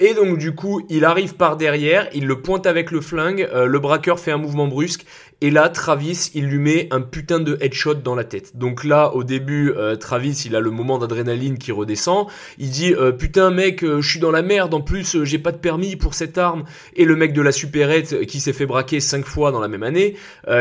et 0.00 0.14
donc 0.14 0.38
du 0.38 0.54
coup, 0.54 0.82
il 0.88 1.04
arrive 1.04 1.34
par 1.34 1.56
derrière, 1.56 2.08
il 2.14 2.26
le 2.26 2.40
pointe 2.40 2.66
avec 2.66 2.92
le 2.92 3.00
flingue, 3.00 3.48
euh, 3.52 3.66
le 3.66 3.78
braqueur 3.80 4.20
fait 4.20 4.30
un 4.30 4.38
mouvement 4.38 4.68
brusque 4.68 5.04
et 5.40 5.50
là, 5.50 5.68
Travis, 5.68 6.32
il 6.34 6.46
lui 6.46 6.58
met 6.58 6.88
un 6.90 7.00
putain 7.00 7.38
de 7.38 7.56
headshot 7.60 7.94
dans 7.94 8.16
la 8.16 8.24
tête. 8.24 8.56
Donc 8.56 8.82
là, 8.82 9.14
au 9.14 9.22
début, 9.22 9.72
euh, 9.76 9.94
Travis, 9.94 10.42
il 10.46 10.56
a 10.56 10.60
le 10.60 10.72
moment 10.72 10.98
d'adrénaline 10.98 11.58
qui 11.58 11.70
redescend. 11.70 12.26
Il 12.58 12.70
dit 12.70 12.92
euh, 12.92 13.12
putain 13.12 13.52
mec, 13.52 13.84
euh, 13.84 14.00
je 14.00 14.10
suis 14.10 14.18
dans 14.18 14.32
la 14.32 14.42
merde. 14.42 14.74
En 14.74 14.80
plus, 14.80 15.22
j'ai 15.22 15.38
pas 15.38 15.52
de 15.52 15.58
permis 15.58 15.94
pour 15.94 16.14
cette 16.14 16.38
arme. 16.38 16.64
Et 16.96 17.04
le 17.04 17.14
mec 17.14 17.32
de 17.32 17.40
la 17.40 17.52
supérette 17.52 18.26
qui 18.26 18.40
s'est 18.40 18.52
fait 18.52 18.66
braquer 18.66 18.98
cinq 18.98 19.26
fois 19.26 19.52
dans 19.52 19.60
la 19.60 19.68
même 19.68 19.84
année, 19.84 20.16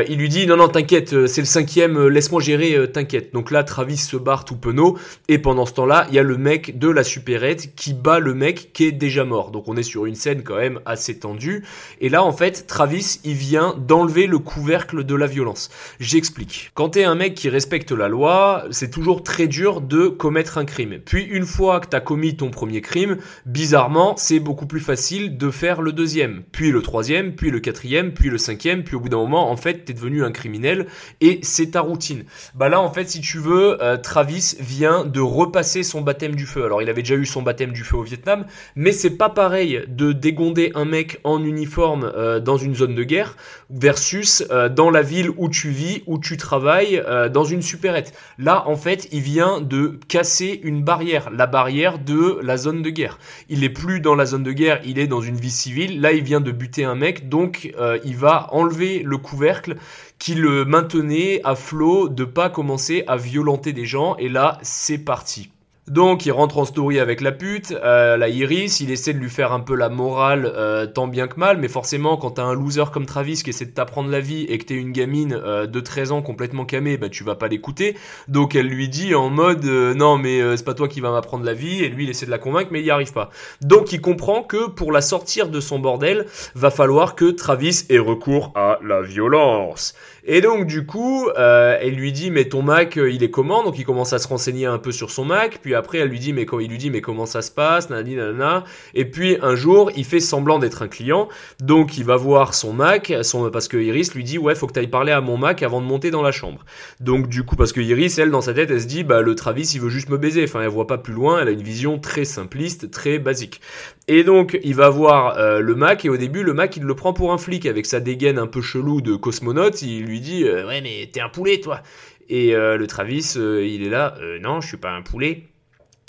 il 0.08 0.18
lui 0.18 0.30
dit 0.30 0.46
non 0.46 0.58
non 0.58 0.68
t'inquiète, 0.68 1.28
c'est 1.28 1.42
le 1.42 1.48
cinquième, 1.48 2.08
laisse-moi 2.08 2.42
gérer, 2.42 2.92
t'inquiète. 2.92 3.34
Donc 3.34 3.50
là, 3.50 3.64
Travis 3.64 3.98
se 3.98 4.18
barre 4.18 4.46
tout 4.46 4.58
penaud. 4.58 4.98
Et 5.28 5.40
pendant 5.40 5.66
ce 5.66 5.74
temps-là, 5.74 6.06
il 6.10 6.16
y 6.16 6.20
a 6.20 6.24
le 6.24 6.38
mec 6.38 6.78
de 6.78 6.90
la 6.90 7.04
supérette 7.04 7.74
qui 7.76 7.94
bat 7.94 8.20
le 8.20 8.36
mec 8.36 8.74
qui 8.74 8.86
est 8.86 8.92
déjà 8.92 9.24
mort. 9.24 9.50
Donc 9.50 9.68
on 9.68 9.76
est 9.76 9.84
sur 9.84 10.06
une 10.06 10.16
scène 10.16 10.44
quand 10.44 10.58
même 10.58 10.80
assez 10.86 11.18
tendue. 11.18 11.64
Et 12.00 12.10
là, 12.10 12.24
en 12.24 12.32
fait, 12.32 12.68
Travis, 12.68 13.20
il 13.24 13.34
vient 13.34 13.76
d'enlever 13.88 14.28
le 14.28 14.38
de 14.68 15.16
la 15.16 15.28
violence. 15.28 15.70
J'explique. 16.00 16.72
Quand 16.74 16.90
t'es 16.90 17.06
un 17.06 17.16
mec 17.16 17.36
qui 17.36 17.50
respecte 17.50 17.92
la 17.92 18.10
loi, 18.10 18.66
c'est 18.72 18.90
toujours 18.90 19.24
très 19.24 19.48
dur 19.48 19.80
de 19.80 20.08
commettre 20.08 20.58
un 20.58 20.66
crime. 20.66 21.00
Puis 21.04 21.24
une 21.24 21.46
fois 21.46 21.80
que 21.80 21.88
t'as 21.88 22.02
commis 22.02 22.36
ton 22.36 22.50
premier 22.50 22.82
crime, 22.82 23.18
bizarrement, 23.46 24.16
c'est 24.18 24.40
beaucoup 24.40 24.66
plus 24.66 24.82
facile 24.82 25.38
de 25.38 25.50
faire 25.52 25.82
le 25.82 25.94
deuxième, 25.94 26.44
puis 26.52 26.72
le 26.72 26.82
troisième, 26.82 27.34
puis 27.36 27.50
le 27.50 27.60
quatrième, 27.60 28.14
puis 28.14 28.30
le 28.30 28.38
cinquième, 28.38 28.84
puis 28.84 28.96
au 28.96 29.00
bout 29.00 29.10
d'un 29.10 29.18
moment, 29.18 29.50
en 29.50 29.56
fait, 29.56 29.86
t'es 29.86 29.94
devenu 29.94 30.24
un 30.24 30.32
criminel 30.32 30.88
et 31.22 31.40
c'est 31.44 31.72
ta 31.72 31.82
routine. 31.82 32.26
Bah 32.56 32.68
là, 32.68 32.82
en 32.82 32.92
fait, 32.92 33.10
si 33.10 33.22
tu 33.22 33.40
veux, 33.40 33.82
euh, 33.82 33.96
Travis 33.98 34.56
vient 34.60 35.06
de 35.06 35.22
repasser 35.22 35.84
son 35.84 36.02
baptême 36.02 36.36
du 36.36 36.46
feu. 36.46 36.66
Alors, 36.66 36.82
il 36.82 36.90
avait 36.90 37.04
déjà 37.04 37.16
eu 37.16 37.26
son 37.26 37.42
baptême 37.42 37.72
du 37.72 37.84
feu 37.84 37.98
au 37.98 38.04
Vietnam, 38.04 38.46
mais 38.76 38.92
c'est 38.92 39.18
pas 39.18 39.30
pareil 39.30 39.84
de 39.88 40.12
dégonder 40.12 40.72
un 40.76 40.86
mec 40.86 41.20
en 41.24 41.44
uniforme 41.44 42.12
euh, 42.16 42.40
dans 42.40 42.58
une 42.58 42.76
zone 42.76 42.96
de 42.96 43.04
guerre 43.04 43.38
versus 43.70 44.44
euh, 44.52 44.57
euh, 44.58 44.70
dans 44.70 44.90
la 44.90 45.02
ville 45.02 45.30
où 45.38 45.50
tu 45.50 45.70
vis, 45.70 46.02
où 46.08 46.18
tu 46.18 46.38
travailles, 46.38 47.02
euh, 47.08 47.30
dans 47.30 47.44
une 47.44 47.62
supérette. 47.62 48.14
Là, 48.38 48.68
en 48.68 48.76
fait, 48.76 49.08
il 49.12 49.22
vient 49.22 49.62
de 49.62 50.00
casser 50.08 50.60
une 50.64 50.84
barrière, 50.84 51.30
la 51.32 51.48
barrière 51.48 52.00
de 52.00 52.40
la 52.42 52.58
zone 52.58 52.82
de 52.82 52.90
guerre. 52.90 53.20
Il 53.50 53.64
est 53.64 53.70
plus 53.70 54.00
dans 54.00 54.16
la 54.16 54.26
zone 54.26 54.44
de 54.44 54.52
guerre, 54.52 54.80
il 54.84 55.00
est 55.00 55.08
dans 55.08 55.22
une 55.22 55.38
vie 55.38 55.52
civile. 55.52 56.02
Là, 56.02 56.12
il 56.12 56.24
vient 56.24 56.42
de 56.42 56.52
buter 56.52 56.84
un 56.84 56.96
mec, 56.96 57.30
donc 57.30 57.74
euh, 57.80 58.00
il 58.04 58.16
va 58.16 58.48
enlever 58.52 59.04
le 59.04 59.18
couvercle 59.18 59.76
qui 60.20 60.34
le 60.34 60.66
maintenait 60.66 61.42
à 61.44 61.56
flot 61.56 62.10
de 62.10 62.26
pas 62.26 62.50
commencer 62.50 63.04
à 63.08 63.18
violenter 63.18 63.74
des 63.74 63.86
gens. 63.86 64.16
Et 64.18 64.30
là, 64.30 64.58
c'est 64.64 64.98
parti. 64.98 65.52
Donc 65.88 66.26
il 66.26 66.32
rentre 66.32 66.58
en 66.58 66.66
story 66.66 67.00
avec 67.00 67.22
la 67.22 67.32
pute, 67.32 67.72
euh, 67.72 68.18
la 68.18 68.28
Iris, 68.28 68.82
il 68.82 68.92
essaie 68.92 69.14
de 69.14 69.20
lui 69.20 69.30
faire 69.30 69.54
un 69.54 69.62
peu 69.62 69.74
la 69.74 69.88
morale 69.88 70.52
euh, 70.54 70.86
tant 70.86 71.08
bien 71.08 71.28
que 71.28 71.40
mal, 71.40 71.58
mais 71.60 71.70
forcément 71.70 72.18
quand 72.18 72.32
t'as 72.32 72.44
un 72.44 72.54
loser 72.54 72.84
comme 72.92 73.06
Travis 73.06 73.42
qui 73.42 73.52
essaie 73.52 73.66
de 73.66 73.72
t'apprendre 73.72 74.10
la 74.10 74.20
vie 74.20 74.44
et 74.50 74.58
que 74.58 74.66
t'es 74.66 74.74
une 74.74 74.92
gamine 74.92 75.40
euh, 75.42 75.66
de 75.66 75.80
13 75.80 76.12
ans 76.12 76.22
complètement 76.22 76.66
camée, 76.66 76.98
bah 76.98 77.08
tu 77.08 77.24
vas 77.24 77.36
pas 77.36 77.48
l'écouter. 77.48 77.96
Donc 78.28 78.54
elle 78.54 78.68
lui 78.68 78.90
dit 78.90 79.16
en 79.16 79.30
mode 79.30 79.64
non 79.64 80.18
mais 80.18 80.58
c'est 80.58 80.66
pas 80.66 80.74
toi 80.74 80.90
qui 80.90 81.00
vas 81.00 81.12
m'apprendre 81.12 81.46
la 81.46 81.54
vie, 81.54 81.82
et 81.82 81.88
lui 81.88 82.04
il 82.04 82.10
essaie 82.10 82.26
de 82.26 82.32
la 82.32 82.38
convaincre 82.38 82.70
mais 82.72 82.82
il 82.82 82.86
y 82.86 82.92
arrive 82.92 83.14
pas. 83.14 83.30
Donc 83.62 83.94
il 83.94 84.02
comprend 84.02 84.44
que 84.44 84.68
pour 84.68 84.92
la 84.92 85.00
sortir 85.00 85.48
de 85.48 85.62
son 85.62 85.80
bordel, 85.80 86.26
va 86.54 86.70
falloir 86.70 87.16
que 87.16 87.32
Travis 87.32 87.86
ait 87.90 87.98
recours 87.98 88.52
à 88.56 88.78
la 88.84 89.02
violence. 89.02 89.96
Et 90.30 90.42
donc 90.42 90.68
du 90.68 90.86
coup, 90.86 91.30
euh, 91.38 91.78
elle 91.82 91.96
lui 91.96 92.12
dit 92.12 92.32
mais 92.32 92.46
ton 92.46 92.62
Mac 92.62 92.98
euh, 92.98 93.10
il 93.10 93.24
est 93.24 93.30
comment? 93.30 93.64
Donc 93.64 93.80
il 93.80 93.86
commence 93.86 94.12
à 94.12 94.20
se 94.20 94.28
renseigner 94.28 94.66
un 94.66 94.78
peu 94.78 94.92
sur 94.92 95.10
son 95.10 95.24
Mac. 95.24 95.60
Puis 95.62 95.74
après 95.74 96.00
elle 96.00 96.10
lui 96.10 96.20
dit 96.20 96.34
mais 96.34 96.46
quand 96.46 96.60
il 96.60 96.70
lui 96.70 96.78
dit 96.78 96.92
mais 96.92 97.00
comment 97.00 97.26
ça 97.26 97.42
se 97.42 97.50
passe? 97.50 97.90
Nanana. 97.90 98.66
Et 98.94 99.06
puis 99.06 99.38
un 99.42 99.56
jour 99.56 99.90
il 99.96 100.04
fait 100.04 100.20
semblant 100.20 100.60
d'être 100.60 100.82
un 100.82 100.90
client. 100.90 101.30
Donc 101.62 101.98
il 101.98 102.04
va 102.04 102.18
voir 102.18 102.54
son 102.54 102.74
Mac, 102.74 103.14
son 103.22 103.50
parce 103.50 103.70
que 103.70 103.78
Iris 103.78 104.14
lui 104.14 104.26
dit 104.26 104.38
ouais 104.38 104.54
faut 104.54 104.68
que 104.68 104.74
tu 104.74 104.80
ailles 104.80 104.88
parler 104.88 105.14
à 105.14 105.22
mon 105.22 105.38
Mac 105.38 105.64
avant 105.64 105.80
de 105.80 105.86
monter 105.86 106.12
dans 106.12 106.22
la 106.22 106.34
chambre. 106.34 106.66
Donc 107.00 107.30
du 107.30 107.44
coup 107.44 107.56
parce 107.56 107.72
que 107.72 107.80
Iris 107.80 108.18
elle 108.18 108.30
dans 108.30 108.42
sa 108.42 108.54
tête 108.54 108.70
elle 108.70 108.82
se 108.82 108.88
dit 108.88 109.06
bah 109.06 109.22
le 109.22 109.34
Travis 109.34 109.72
il 109.76 109.80
veut 109.80 109.90
juste 109.90 110.10
me 110.10 110.18
baiser. 110.18 110.44
Enfin 110.44 110.60
elle 110.62 110.68
voit 110.68 110.88
pas 110.88 110.98
plus 110.98 111.14
loin. 111.14 111.40
Elle 111.42 111.48
a 111.48 111.52
une 111.52 111.64
vision 111.64 112.00
très 112.00 112.26
simpliste, 112.26 112.92
très 112.92 113.18
basique. 113.18 113.62
Et 114.10 114.24
donc 114.24 114.58
il 114.64 114.74
va 114.74 114.90
voir 114.90 115.38
euh, 115.38 115.60
le 115.60 115.76
Mac 115.76 116.06
et 116.06 116.10
au 116.10 116.16
début 116.16 116.44
le 116.44 116.54
Mac 116.54 116.78
il 116.78 116.84
le 116.84 116.96
prend 116.96 117.12
pour 117.12 117.34
un 117.34 117.38
flic 117.38 117.66
avec 117.66 117.86
sa 117.86 118.00
dégaine 118.00 118.38
un 118.40 118.48
peu 118.48 118.62
chelou 118.62 119.02
de 119.02 119.16
cosmonaute. 119.16 119.82
Il 119.82 120.06
lui 120.06 120.22
dit 120.22 120.46
euh, 120.46 120.66
ouais 120.66 120.80
mais 120.82 121.10
t'es 121.12 121.20
un 121.20 121.28
poulet 121.28 121.60
toi. 121.60 121.82
Et 122.30 122.56
euh, 122.56 122.78
le 122.78 122.88
Travis 122.88 123.36
il 123.36 123.84
est 123.86 123.90
là 123.90 124.16
non 124.42 124.62
je 124.62 124.68
suis 124.70 124.78
pas 124.78 124.92
un 124.92 125.02
poulet. 125.02 125.44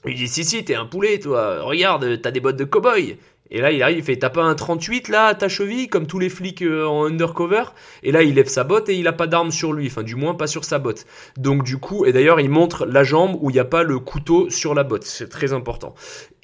Il 0.06 0.14
dit 0.14 0.28
si 0.28 0.44
si 0.44 0.64
t'es 0.64 0.76
un 0.76 0.86
poulet 0.86 1.18
toi. 1.18 1.62
Regarde 1.62 2.20
t'as 2.22 2.30
des 2.30 2.38
bottes 2.38 2.56
de 2.56 2.64
cowboy. 2.64 3.16
Et 3.50 3.60
là, 3.60 3.72
il 3.72 3.82
arrive, 3.82 3.98
il 3.98 4.04
fait 4.04 4.16
T'as 4.16 4.30
pas 4.30 4.42
un 4.42 4.54
38 4.54 5.08
là 5.08 5.26
à 5.26 5.34
ta 5.34 5.48
cheville, 5.48 5.88
comme 5.88 6.06
tous 6.06 6.18
les 6.18 6.28
flics 6.28 6.62
en 6.62 7.06
undercover? 7.06 7.64
Et 8.02 8.12
là, 8.12 8.22
il 8.22 8.34
lève 8.34 8.48
sa 8.48 8.64
botte 8.64 8.88
et 8.88 8.94
il 8.94 9.06
a 9.08 9.12
pas 9.12 9.26
d'arme 9.26 9.50
sur 9.50 9.72
lui, 9.72 9.86
enfin, 9.86 10.02
du 10.02 10.16
moins 10.16 10.34
pas 10.34 10.46
sur 10.46 10.64
sa 10.64 10.78
botte. 10.78 11.06
Donc, 11.38 11.62
du 11.62 11.78
coup, 11.78 12.04
et 12.04 12.12
d'ailleurs, 12.12 12.40
il 12.40 12.50
montre 12.50 12.84
la 12.84 13.04
jambe 13.04 13.38
où 13.40 13.50
il 13.50 13.54
n'y 13.54 13.58
a 13.58 13.64
pas 13.64 13.84
le 13.84 13.98
couteau 13.98 14.50
sur 14.50 14.74
la 14.74 14.84
botte, 14.84 15.04
c'est 15.04 15.28
très 15.28 15.52
important. 15.52 15.94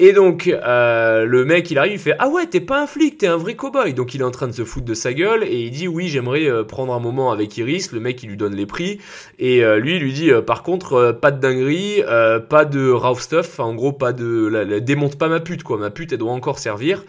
Et 0.01 0.13
donc, 0.13 0.49
euh, 0.49 1.25
le 1.25 1.45
mec, 1.45 1.71
il 1.71 1.79
arrive, 1.79 1.93
il 1.93 1.99
fait 1.99 2.17
Ah 2.19 2.29
ouais, 2.29 2.47
t'es 2.47 2.61
pas 2.61 2.83
un 2.83 2.87
flic, 2.87 3.19
t'es 3.19 3.29
un 3.29 3.37
vrai 3.37 3.55
cowboy. 3.55 3.95
Donc, 3.95 4.15
il 4.15 4.23
est 4.23 4.25
en 4.25 4.33
train 4.33 4.49
de 4.49 4.53
se 4.53 4.65
foutre 4.65 4.87
de 4.87 4.95
sa 4.95 5.13
gueule 5.13 5.45
et 5.45 5.61
il 5.63 5.71
dit 5.71 5.87
Oui, 5.87 6.09
j'aimerais 6.09 6.49
euh, 6.49 6.65
prendre 6.65 6.93
un 6.93 6.99
moment 6.99 7.31
avec 7.31 7.57
Iris. 7.57 7.93
Le 7.93 8.01
mec, 8.01 8.23
il 8.23 8.31
lui 8.31 8.37
donne 8.37 8.57
les 8.57 8.67
prix. 8.67 8.99
Et 9.39 9.63
lui, 9.79 9.97
il 9.97 10.03
lui 10.03 10.13
dit 10.13 10.31
Par 10.47 10.63
contre, 10.63 11.17
pas 11.21 11.31
de 11.31 11.41
dinguerie, 11.41 12.03
pas 12.49 12.65
de 12.65 12.91
raw 12.91 13.15
stuff, 13.17 13.61
en 13.61 13.75
gros, 13.75 13.93
pas 13.93 14.13
de. 14.13 14.79
Démonte 14.81 15.17
pas 15.17 15.29
ma 15.29 15.41
pute, 15.41 15.63
quoi. 15.63 15.79
Ma 15.79 15.91
pute, 15.91 16.13
elle 16.13 16.19
doit 16.19 16.33
encore 16.33 16.59
servir 16.59 17.05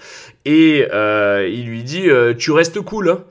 et 0.45 0.87
euh, 0.93 1.49
il 1.51 1.65
lui 1.65 1.83
dit 1.83 2.09
euh, 2.09 2.33
tu 2.33 2.51
restes 2.51 2.79
cool 2.81 3.09
hein. 3.09 3.23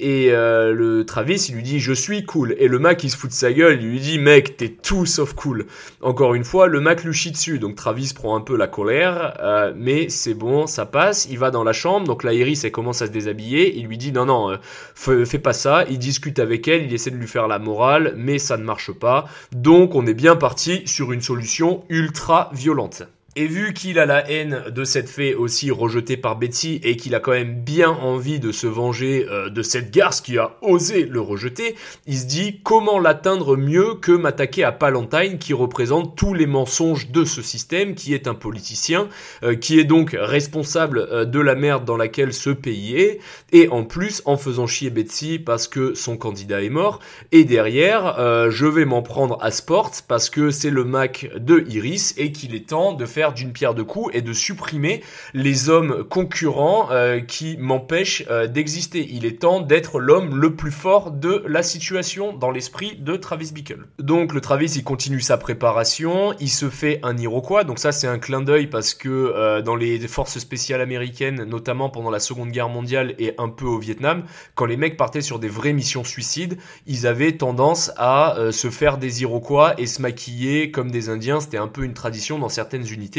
Et 0.00 0.32
euh, 0.32 0.72
le 0.72 1.04
Travis 1.04 1.46
il 1.48 1.54
lui 1.54 1.62
dit 1.62 1.78
je 1.78 1.92
suis 1.92 2.24
cool. 2.24 2.56
Et 2.58 2.68
le 2.68 2.78
Mac 2.78 3.04
il 3.04 3.10
se 3.10 3.16
fout 3.16 3.30
de 3.30 3.34
sa 3.34 3.52
gueule. 3.52 3.78
Il 3.80 3.88
lui 3.88 4.00
dit 4.00 4.18
mec 4.18 4.56
t'es 4.56 4.70
tout 4.70 5.06
sauf 5.06 5.34
cool. 5.34 5.66
Encore 6.00 6.34
une 6.34 6.44
fois 6.44 6.66
le 6.66 6.80
Mac 6.80 7.04
lui 7.04 7.12
chie 7.12 7.30
dessus. 7.30 7.58
Donc 7.58 7.76
Travis 7.76 8.12
prend 8.14 8.36
un 8.36 8.40
peu 8.40 8.56
la 8.56 8.66
colère 8.66 9.72
mais 9.76 10.08
c'est 10.08 10.34
bon 10.34 10.66
ça 10.66 10.86
passe. 10.86 11.28
Il 11.30 11.38
va 11.38 11.50
dans 11.50 11.64
la 11.64 11.72
chambre. 11.72 12.06
Donc 12.06 12.24
la 12.24 12.32
Iris 12.32 12.64
elle 12.64 12.72
commence 12.72 13.02
à 13.02 13.06
se 13.06 13.12
déshabiller. 13.12 13.76
Il 13.76 13.86
lui 13.86 13.98
dit 13.98 14.12
non 14.12 14.26
non 14.26 14.58
fais 14.94 15.38
pas 15.38 15.52
ça. 15.52 15.84
Il 15.90 15.98
discute 15.98 16.38
avec 16.38 16.66
elle. 16.66 16.84
Il 16.84 16.94
essaie 16.94 17.10
de 17.10 17.16
lui 17.16 17.28
faire 17.28 17.46
la 17.46 17.58
morale 17.58 18.14
mais 18.16 18.38
ça 18.38 18.56
ne 18.56 18.64
marche 18.64 18.92
pas. 18.92 19.26
Donc 19.52 19.94
on 19.94 20.06
est 20.06 20.14
bien 20.14 20.36
parti 20.36 20.82
sur 20.86 21.12
une 21.12 21.20
solution 21.20 21.84
ultra 21.90 22.50
violente 22.54 23.02
et 23.40 23.46
vu 23.46 23.72
qu'il 23.72 23.98
a 23.98 24.04
la 24.04 24.30
haine 24.30 24.64
de 24.70 24.84
cette 24.84 25.08
fée 25.08 25.34
aussi 25.34 25.70
rejetée 25.70 26.18
par 26.18 26.36
Betty 26.36 26.78
et 26.84 26.96
qu'il 26.96 27.14
a 27.14 27.20
quand 27.20 27.32
même 27.32 27.54
bien 27.54 27.88
envie 27.88 28.38
de 28.38 28.52
se 28.52 28.66
venger 28.66 29.26
euh, 29.30 29.48
de 29.48 29.62
cette 29.62 29.90
garce 29.90 30.20
qui 30.20 30.36
a 30.36 30.58
osé 30.60 31.06
le 31.06 31.22
rejeter, 31.22 31.74
il 32.06 32.18
se 32.18 32.26
dit 32.26 32.60
comment 32.62 32.98
l'atteindre 32.98 33.56
mieux 33.56 33.94
que 33.94 34.12
m'attaquer 34.12 34.62
à 34.62 34.72
Palantine 34.72 35.38
qui 35.38 35.54
représente 35.54 36.18
tous 36.18 36.34
les 36.34 36.44
mensonges 36.44 37.10
de 37.12 37.24
ce 37.24 37.40
système, 37.40 37.94
qui 37.94 38.12
est 38.12 38.28
un 38.28 38.34
politicien, 38.34 39.08
euh, 39.42 39.54
qui 39.54 39.80
est 39.80 39.84
donc 39.84 40.14
responsable 40.20 41.08
euh, 41.10 41.24
de 41.24 41.40
la 41.40 41.54
merde 41.54 41.86
dans 41.86 41.96
laquelle 41.96 42.34
ce 42.34 42.50
pays 42.50 42.94
est, 42.94 43.20
et 43.52 43.68
en 43.68 43.84
plus 43.84 44.20
en 44.26 44.36
faisant 44.36 44.66
chier 44.66 44.90
Betsy 44.90 45.38
parce 45.38 45.66
que 45.66 45.94
son 45.94 46.18
candidat 46.18 46.62
est 46.62 46.68
mort, 46.68 46.98
et 47.32 47.44
derrière 47.44 48.50
je 48.50 48.66
vais 48.66 48.84
m'en 48.84 49.00
prendre 49.00 49.38
à 49.40 49.50
Sport 49.50 49.92
parce 50.06 50.28
que 50.28 50.50
c'est 50.50 50.68
le 50.68 50.84
Mac 50.84 51.30
de 51.36 51.64
Iris 51.70 52.14
et 52.18 52.32
qu'il 52.32 52.54
est 52.54 52.68
temps 52.68 52.92
de 52.92 53.06
faire 53.06 53.29
d'une 53.32 53.52
pierre 53.52 53.74
deux 53.74 53.84
coups 53.84 54.14
et 54.14 54.22
de 54.22 54.32
supprimer 54.32 55.02
les 55.34 55.68
hommes 55.68 56.04
concurrents 56.04 56.88
euh, 56.90 57.20
qui 57.20 57.56
m'empêchent 57.58 58.24
euh, 58.30 58.46
d'exister. 58.46 59.06
Il 59.10 59.24
est 59.24 59.40
temps 59.40 59.60
d'être 59.60 59.98
l'homme 59.98 60.36
le 60.36 60.54
plus 60.54 60.70
fort 60.70 61.10
de 61.10 61.42
la 61.46 61.62
situation 61.62 62.32
dans 62.32 62.50
l'esprit 62.50 62.96
de 62.96 63.16
Travis 63.16 63.52
Bickle. 63.52 63.86
Donc 63.98 64.32
le 64.32 64.40
Travis 64.40 64.72
il 64.72 64.84
continue 64.84 65.20
sa 65.20 65.36
préparation, 65.36 66.34
il 66.40 66.50
se 66.50 66.68
fait 66.70 67.00
un 67.02 67.16
Iroquois, 67.16 67.64
donc 67.64 67.78
ça 67.78 67.92
c'est 67.92 68.06
un 68.06 68.18
clin 68.18 68.40
d'œil 68.40 68.66
parce 68.66 68.94
que 68.94 69.08
euh, 69.08 69.62
dans 69.62 69.76
les 69.76 69.98
forces 70.08 70.38
spéciales 70.38 70.80
américaines, 70.80 71.44
notamment 71.44 71.90
pendant 71.90 72.10
la 72.10 72.20
Seconde 72.20 72.50
Guerre 72.50 72.68
mondiale 72.68 73.14
et 73.18 73.34
un 73.38 73.48
peu 73.48 73.66
au 73.66 73.78
Vietnam, 73.78 74.24
quand 74.54 74.66
les 74.66 74.76
mecs 74.76 74.96
partaient 74.96 75.20
sur 75.20 75.38
des 75.38 75.48
vraies 75.48 75.72
missions 75.72 76.04
suicides, 76.04 76.58
ils 76.86 77.06
avaient 77.06 77.32
tendance 77.32 77.92
à 77.96 78.36
se 78.52 78.70
faire 78.70 78.98
des 78.98 79.22
Iroquois 79.22 79.74
et 79.78 79.86
se 79.86 80.00
maquiller 80.00 80.70
comme 80.70 80.90
des 80.90 81.08
Indiens, 81.08 81.40
c'était 81.40 81.56
un 81.56 81.68
peu 81.68 81.84
une 81.84 81.94
tradition 81.94 82.38
dans 82.38 82.48
certaines 82.48 82.86
unités 82.86 83.09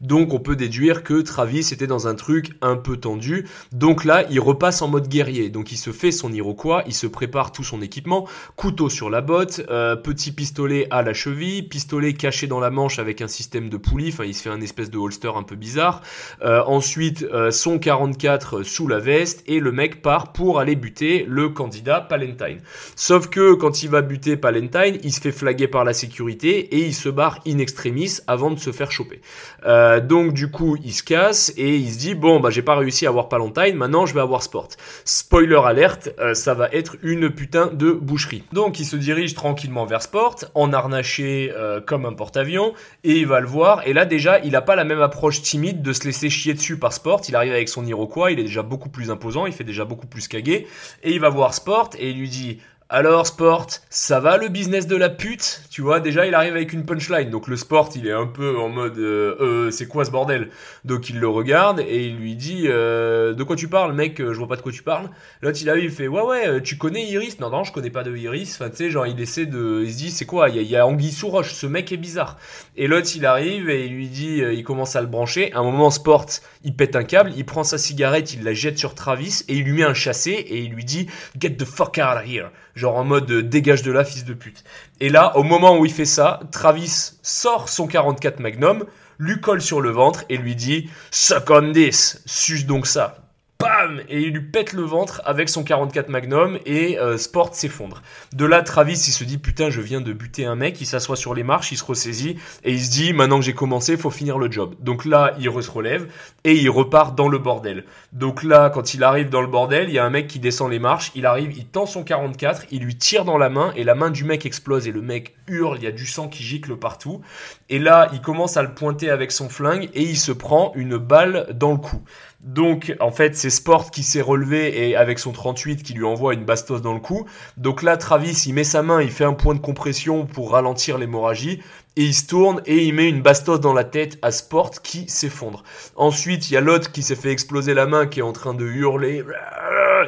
donc 0.00 0.32
on 0.32 0.38
peut 0.38 0.56
déduire 0.56 1.02
que 1.02 1.20
Travis 1.20 1.68
était 1.72 1.86
dans 1.86 2.08
un 2.08 2.14
truc 2.14 2.52
un 2.60 2.76
peu 2.76 2.96
tendu. 2.96 3.46
Donc 3.72 4.04
là, 4.04 4.24
il 4.30 4.40
repasse 4.40 4.82
en 4.82 4.88
mode 4.88 5.08
guerrier. 5.08 5.50
Donc 5.50 5.72
il 5.72 5.76
se 5.76 5.92
fait 5.92 6.12
son 6.12 6.32
Iroquois, 6.32 6.82
il 6.86 6.94
se 6.94 7.06
prépare 7.06 7.52
tout 7.52 7.64
son 7.64 7.82
équipement, 7.82 8.26
couteau 8.56 8.88
sur 8.88 9.10
la 9.10 9.20
botte, 9.20 9.62
euh, 9.70 9.96
petit 9.96 10.32
pistolet 10.32 10.86
à 10.90 11.02
la 11.02 11.14
cheville, 11.14 11.62
pistolet 11.62 12.14
caché 12.14 12.46
dans 12.46 12.60
la 12.60 12.70
manche 12.70 12.98
avec 12.98 13.20
un 13.20 13.28
système 13.28 13.68
de 13.68 13.76
poulie. 13.76 14.10
Enfin, 14.12 14.24
il 14.24 14.34
se 14.34 14.42
fait 14.42 14.50
un 14.50 14.60
espèce 14.60 14.90
de 14.90 14.98
holster 14.98 15.32
un 15.34 15.42
peu 15.42 15.56
bizarre. 15.56 16.02
Euh, 16.42 16.62
ensuite, 16.66 17.26
euh, 17.32 17.50
son 17.50 17.78
44 17.78 18.62
sous 18.62 18.88
la 18.88 18.98
veste 18.98 19.42
et 19.46 19.60
le 19.60 19.72
mec 19.72 20.02
part 20.02 20.32
pour 20.32 20.58
aller 20.58 20.76
buter 20.76 21.24
le 21.28 21.48
candidat 21.48 22.00
Palentine. 22.00 22.60
Sauf 22.96 23.28
que 23.28 23.54
quand 23.54 23.82
il 23.82 23.90
va 23.90 24.02
buter 24.02 24.36
Palentine, 24.36 24.98
il 25.02 25.12
se 25.12 25.20
fait 25.20 25.32
flaguer 25.32 25.68
par 25.68 25.84
la 25.84 25.94
sécurité 25.94 26.76
et 26.76 26.84
il 26.86 26.94
se 26.94 27.08
barre 27.08 27.40
in 27.46 27.58
extremis 27.58 28.18
avant 28.26 28.50
de 28.50 28.58
se 28.58 28.72
faire 28.72 28.90
choper. 28.90 29.20
Euh, 29.66 30.00
donc 30.00 30.32
du 30.32 30.50
coup, 30.50 30.76
il 30.84 30.92
se 30.92 31.02
casse 31.02 31.52
et 31.56 31.76
il 31.76 31.92
se 31.92 31.98
dit 31.98 32.14
bon 32.14 32.40
bah 32.40 32.50
j'ai 32.50 32.62
pas 32.62 32.76
réussi 32.76 33.06
à 33.06 33.08
avoir 33.08 33.28
Palantine, 33.28 33.76
maintenant 33.76 34.06
je 34.06 34.14
vais 34.14 34.20
avoir 34.20 34.42
Sport. 34.42 34.68
Spoiler 35.04 35.60
alerte, 35.64 36.10
euh, 36.18 36.34
ça 36.34 36.54
va 36.54 36.68
être 36.72 36.96
une 37.02 37.30
putain 37.30 37.66
de 37.66 37.92
boucherie. 37.92 38.44
Donc 38.52 38.80
il 38.80 38.84
se 38.84 38.96
dirige 38.96 39.34
tranquillement 39.34 39.86
vers 39.86 40.02
Sport, 40.02 40.36
en 40.54 40.72
harnaché 40.72 41.52
euh, 41.54 41.80
comme 41.80 42.06
un 42.06 42.12
porte-avions 42.12 42.74
et 43.02 43.12
il 43.12 43.26
va 43.26 43.40
le 43.40 43.46
voir. 43.46 43.86
Et 43.86 43.92
là 43.92 44.04
déjà, 44.04 44.38
il 44.40 44.54
a 44.56 44.62
pas 44.62 44.76
la 44.76 44.84
même 44.84 45.00
approche 45.00 45.42
timide 45.42 45.82
de 45.82 45.92
se 45.92 46.04
laisser 46.04 46.30
chier 46.30 46.54
dessus 46.54 46.78
par 46.78 46.92
Sport. 46.92 47.22
Il 47.28 47.36
arrive 47.36 47.52
avec 47.52 47.68
son 47.68 47.84
Iroquois, 47.86 48.32
il 48.32 48.38
est 48.38 48.44
déjà 48.44 48.62
beaucoup 48.62 48.88
plus 48.88 49.10
imposant, 49.10 49.46
il 49.46 49.52
fait 49.52 49.64
déjà 49.64 49.84
beaucoup 49.84 50.06
plus 50.06 50.28
caguer 50.28 50.66
et 51.02 51.12
il 51.12 51.20
va 51.20 51.28
voir 51.28 51.54
Sport 51.54 51.90
et 51.98 52.10
il 52.10 52.18
lui 52.18 52.28
dit 52.28 52.58
alors 52.90 53.26
Sport, 53.26 53.68
ça 53.88 54.20
va 54.20 54.36
le 54.36 54.48
business 54.48 54.86
de 54.86 54.94
la 54.94 55.08
pute? 55.08 55.62
Tu 55.70 55.80
vois, 55.80 56.00
déjà 56.00 56.26
il 56.26 56.34
arrive 56.34 56.54
avec 56.54 56.74
une 56.74 56.84
punchline. 56.84 57.30
Donc 57.30 57.48
le 57.48 57.56
Sport, 57.56 57.88
il 57.96 58.06
est 58.06 58.12
un 58.12 58.26
peu 58.26 58.58
en 58.58 58.68
mode 58.68 58.98
euh, 58.98 59.36
euh 59.40 59.70
c'est 59.70 59.86
quoi 59.86 60.04
ce 60.04 60.10
bordel? 60.10 60.50
Donc 60.84 61.08
il 61.08 61.18
le 61.18 61.26
regarde 61.26 61.80
et 61.80 62.04
il 62.06 62.16
lui 62.16 62.36
dit 62.36 62.64
euh, 62.66 63.32
de 63.32 63.42
quoi 63.42 63.56
tu 63.56 63.68
parles 63.68 63.94
mec, 63.94 64.18
je 64.18 64.36
vois 64.36 64.48
pas 64.48 64.56
de 64.56 64.60
quoi 64.60 64.70
tu 64.70 64.82
parles. 64.82 65.08
L'autre 65.40 65.58
il 65.62 65.70
arrive, 65.70 65.84
il 65.84 65.90
fait 65.90 66.08
ouais 66.08 66.20
ouais, 66.20 66.62
tu 66.62 66.76
connais 66.76 67.02
Iris? 67.06 67.40
Non 67.40 67.48
non, 67.48 67.64
je 67.64 67.72
connais 67.72 67.88
pas 67.88 68.02
de 68.02 68.14
Iris. 68.14 68.54
Enfin 68.60 68.68
tu 68.68 68.76
sais, 68.76 68.90
genre 68.90 69.06
il 69.06 69.18
essaie 69.18 69.46
de 69.46 69.82
il 69.82 69.90
se 69.90 69.96
dit 69.96 70.10
c'est 70.10 70.26
quoi? 70.26 70.50
Il 70.50 70.62
y, 70.62 70.76
a, 70.76 70.82
a 70.82 70.86
Anguille 70.86 71.10
sous 71.10 71.28
roche, 71.28 71.54
ce 71.54 71.66
mec 71.66 71.90
est 71.90 71.96
bizarre. 71.96 72.36
Et 72.76 72.86
l'autre 72.86 73.08
il 73.16 73.24
arrive 73.24 73.70
et 73.70 73.86
il 73.86 73.94
lui 73.94 74.08
dit 74.08 74.42
euh, 74.42 74.52
il 74.52 74.62
commence 74.62 74.94
à 74.94 75.00
le 75.00 75.06
brancher. 75.06 75.50
À 75.54 75.60
un 75.60 75.64
moment 75.64 75.90
Sport, 75.90 76.26
il 76.64 76.76
pète 76.76 76.96
un 76.96 77.04
câble, 77.04 77.32
il 77.34 77.46
prend 77.46 77.64
sa 77.64 77.78
cigarette, 77.78 78.34
il 78.34 78.44
la 78.44 78.52
jette 78.52 78.78
sur 78.78 78.94
Travis 78.94 79.42
et 79.48 79.54
il 79.54 79.64
lui 79.64 79.72
met 79.72 79.84
un 79.84 79.94
chassé 79.94 80.32
et 80.32 80.58
il 80.58 80.72
lui 80.72 80.84
dit 80.84 81.08
get 81.40 81.56
the 81.56 81.64
fuck 81.64 81.98
out 81.98 82.18
of 82.18 82.26
here 82.30 82.50
genre 82.74 82.96
en 82.96 83.04
mode 83.04 83.30
euh, 83.30 83.42
dégage 83.42 83.82
de 83.82 83.92
là, 83.92 84.04
fils 84.04 84.24
de 84.24 84.34
pute. 84.34 84.64
Et 85.00 85.08
là, 85.08 85.36
au 85.36 85.42
moment 85.42 85.78
où 85.78 85.86
il 85.86 85.92
fait 85.92 86.04
ça, 86.04 86.40
Travis 86.50 87.12
sort 87.22 87.68
son 87.68 87.86
44 87.86 88.40
Magnum, 88.40 88.84
lui 89.18 89.40
colle 89.40 89.60
sur 89.60 89.80
le 89.80 89.90
ventre 89.90 90.24
et 90.28 90.36
lui 90.36 90.54
dit 90.54 90.90
Suck 91.10 91.50
on 91.50 91.72
this, 91.72 92.22
suce 92.26 92.66
donc 92.66 92.86
ça. 92.86 93.23
Bam 93.58 94.00
et 94.08 94.20
il 94.20 94.32
lui 94.32 94.42
pète 94.42 94.72
le 94.72 94.82
ventre 94.82 95.22
avec 95.24 95.48
son 95.48 95.64
44 95.64 96.08
Magnum 96.08 96.58
et 96.66 96.98
euh, 96.98 97.16
Sport 97.16 97.54
s'effondre. 97.54 98.02
De 98.34 98.44
là, 98.44 98.62
Travis 98.62 98.94
il 98.94 99.12
se 99.12 99.24
dit 99.24 99.38
putain 99.38 99.70
je 99.70 99.80
viens 99.80 100.00
de 100.00 100.12
buter 100.12 100.44
un 100.44 100.54
mec, 100.54 100.80
il 100.80 100.86
s'assoit 100.86 101.16
sur 101.16 101.34
les 101.34 101.42
marches, 101.42 101.72
il 101.72 101.76
se 101.76 101.84
ressaisit 101.84 102.36
et 102.64 102.72
il 102.72 102.82
se 102.82 102.90
dit 102.90 103.12
maintenant 103.12 103.38
que 103.38 103.44
j'ai 103.44 103.54
commencé, 103.54 103.96
faut 103.96 104.10
finir 104.10 104.38
le 104.38 104.50
job. 104.50 104.74
Donc 104.80 105.04
là, 105.04 105.34
il 105.38 105.44
se 105.62 105.70
relève 105.70 106.08
et 106.44 106.54
il 106.54 106.68
repart 106.68 107.14
dans 107.14 107.28
le 107.28 107.38
bordel. 107.38 107.84
Donc 108.12 108.42
là, 108.42 108.70
quand 108.70 108.94
il 108.94 109.02
arrive 109.02 109.30
dans 109.30 109.40
le 109.40 109.46
bordel, 109.46 109.88
il 109.88 109.94
y 109.94 109.98
a 109.98 110.04
un 110.04 110.10
mec 110.10 110.26
qui 110.26 110.38
descend 110.38 110.70
les 110.70 110.78
marches, 110.78 111.12
il 111.14 111.26
arrive, 111.26 111.52
il 111.56 111.66
tend 111.66 111.86
son 111.86 112.04
44, 112.04 112.66
il 112.70 112.82
lui 112.82 112.96
tire 112.96 113.24
dans 113.24 113.38
la 113.38 113.48
main 113.48 113.72
et 113.76 113.84
la 113.84 113.94
main 113.94 114.10
du 114.10 114.24
mec 114.24 114.46
explose 114.46 114.88
et 114.88 114.92
le 114.92 115.02
mec 115.02 115.36
hurle, 115.46 115.78
il 115.78 115.84
y 115.84 115.86
a 115.86 115.92
du 115.92 116.06
sang 116.06 116.28
qui 116.28 116.42
gicle 116.42 116.76
partout. 116.76 117.20
Et 117.68 117.78
là, 117.78 118.08
il 118.12 118.20
commence 118.20 118.56
à 118.56 118.62
le 118.62 118.74
pointer 118.74 119.10
avec 119.10 119.32
son 119.32 119.48
flingue 119.48 119.90
et 119.94 120.02
il 120.02 120.16
se 120.16 120.32
prend 120.32 120.72
une 120.74 120.96
balle 120.96 121.48
dans 121.54 121.72
le 121.72 121.78
cou. 121.78 122.02
Donc, 122.44 122.94
en 123.00 123.10
fait, 123.10 123.34
c'est 123.34 123.48
Sport 123.48 123.90
qui 123.90 124.02
s'est 124.02 124.20
relevé 124.20 124.90
et 124.90 124.96
avec 124.96 125.18
son 125.18 125.32
38 125.32 125.82
qui 125.82 125.94
lui 125.94 126.04
envoie 126.04 126.34
une 126.34 126.44
bastos 126.44 126.82
dans 126.82 126.92
le 126.92 127.00
cou. 127.00 127.24
Donc 127.56 127.82
là, 127.82 127.96
Travis, 127.96 128.44
il 128.46 128.52
met 128.52 128.64
sa 128.64 128.82
main, 128.82 129.00
il 129.00 129.10
fait 129.10 129.24
un 129.24 129.32
point 129.32 129.54
de 129.54 129.60
compression 129.60 130.26
pour 130.26 130.52
ralentir 130.52 130.98
l'hémorragie 130.98 131.62
et 131.96 132.02
il 132.02 132.12
se 132.12 132.26
tourne 132.26 132.60
et 132.66 132.84
il 132.84 132.92
met 132.92 133.08
une 133.08 133.22
bastos 133.22 133.60
dans 133.60 133.72
la 133.72 133.84
tête 133.84 134.18
à 134.20 134.30
Sport 134.30 134.82
qui 134.82 135.08
s'effondre. 135.08 135.64
Ensuite, 135.96 136.50
il 136.50 136.54
y 136.54 136.56
a 136.58 136.60
l'autre 136.60 136.92
qui 136.92 137.02
s'est 137.02 137.16
fait 137.16 137.30
exploser 137.30 137.72
la 137.72 137.86
main 137.86 138.06
qui 138.06 138.20
est 138.20 138.22
en 138.22 138.32
train 138.32 138.52
de 138.52 138.66
hurler 138.66 139.24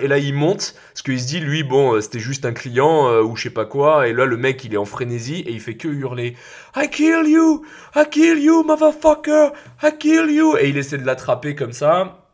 et 0.03 0.07
là 0.07 0.19
il 0.19 0.35
monte. 0.35 0.75
Parce 0.93 1.03
qu'il 1.03 1.19
se 1.19 1.27
dit 1.27 1.41
lui 1.41 1.63
bon 1.63 1.95
euh, 1.95 2.01
c'était 2.03 2.19
juste 2.19 2.45
un 2.45 2.53
client 2.53 3.09
euh, 3.09 3.23
ou 3.23 3.37
je 3.37 3.45
sais 3.45 3.51
pas 3.51 3.65
quoi 3.65 4.09
et 4.09 4.13
là 4.13 4.27
le 4.27 4.37
mec 4.37 4.63
il 4.65 4.75
est 4.75 4.79
en 4.79 4.85
frénésie 4.85 5.41
et 5.47 5.53
il 5.53 5.61
fait 5.61 5.77
que 5.77 5.89
hurler. 5.89 6.37
I 6.77 6.91
kill 6.91 7.25
you! 7.27 7.65
I 7.95 8.05
kill 8.11 8.39
you 8.39 8.63
motherfucker! 8.63 9.53
I 9.83 9.91
kill 9.99 10.31
you! 10.31 10.57
Et 10.59 10.69
il 10.69 10.77
essaie 10.77 10.99
de 10.99 11.07
l'attraper 11.07 11.55
comme 11.55 11.73
ça 11.73 12.26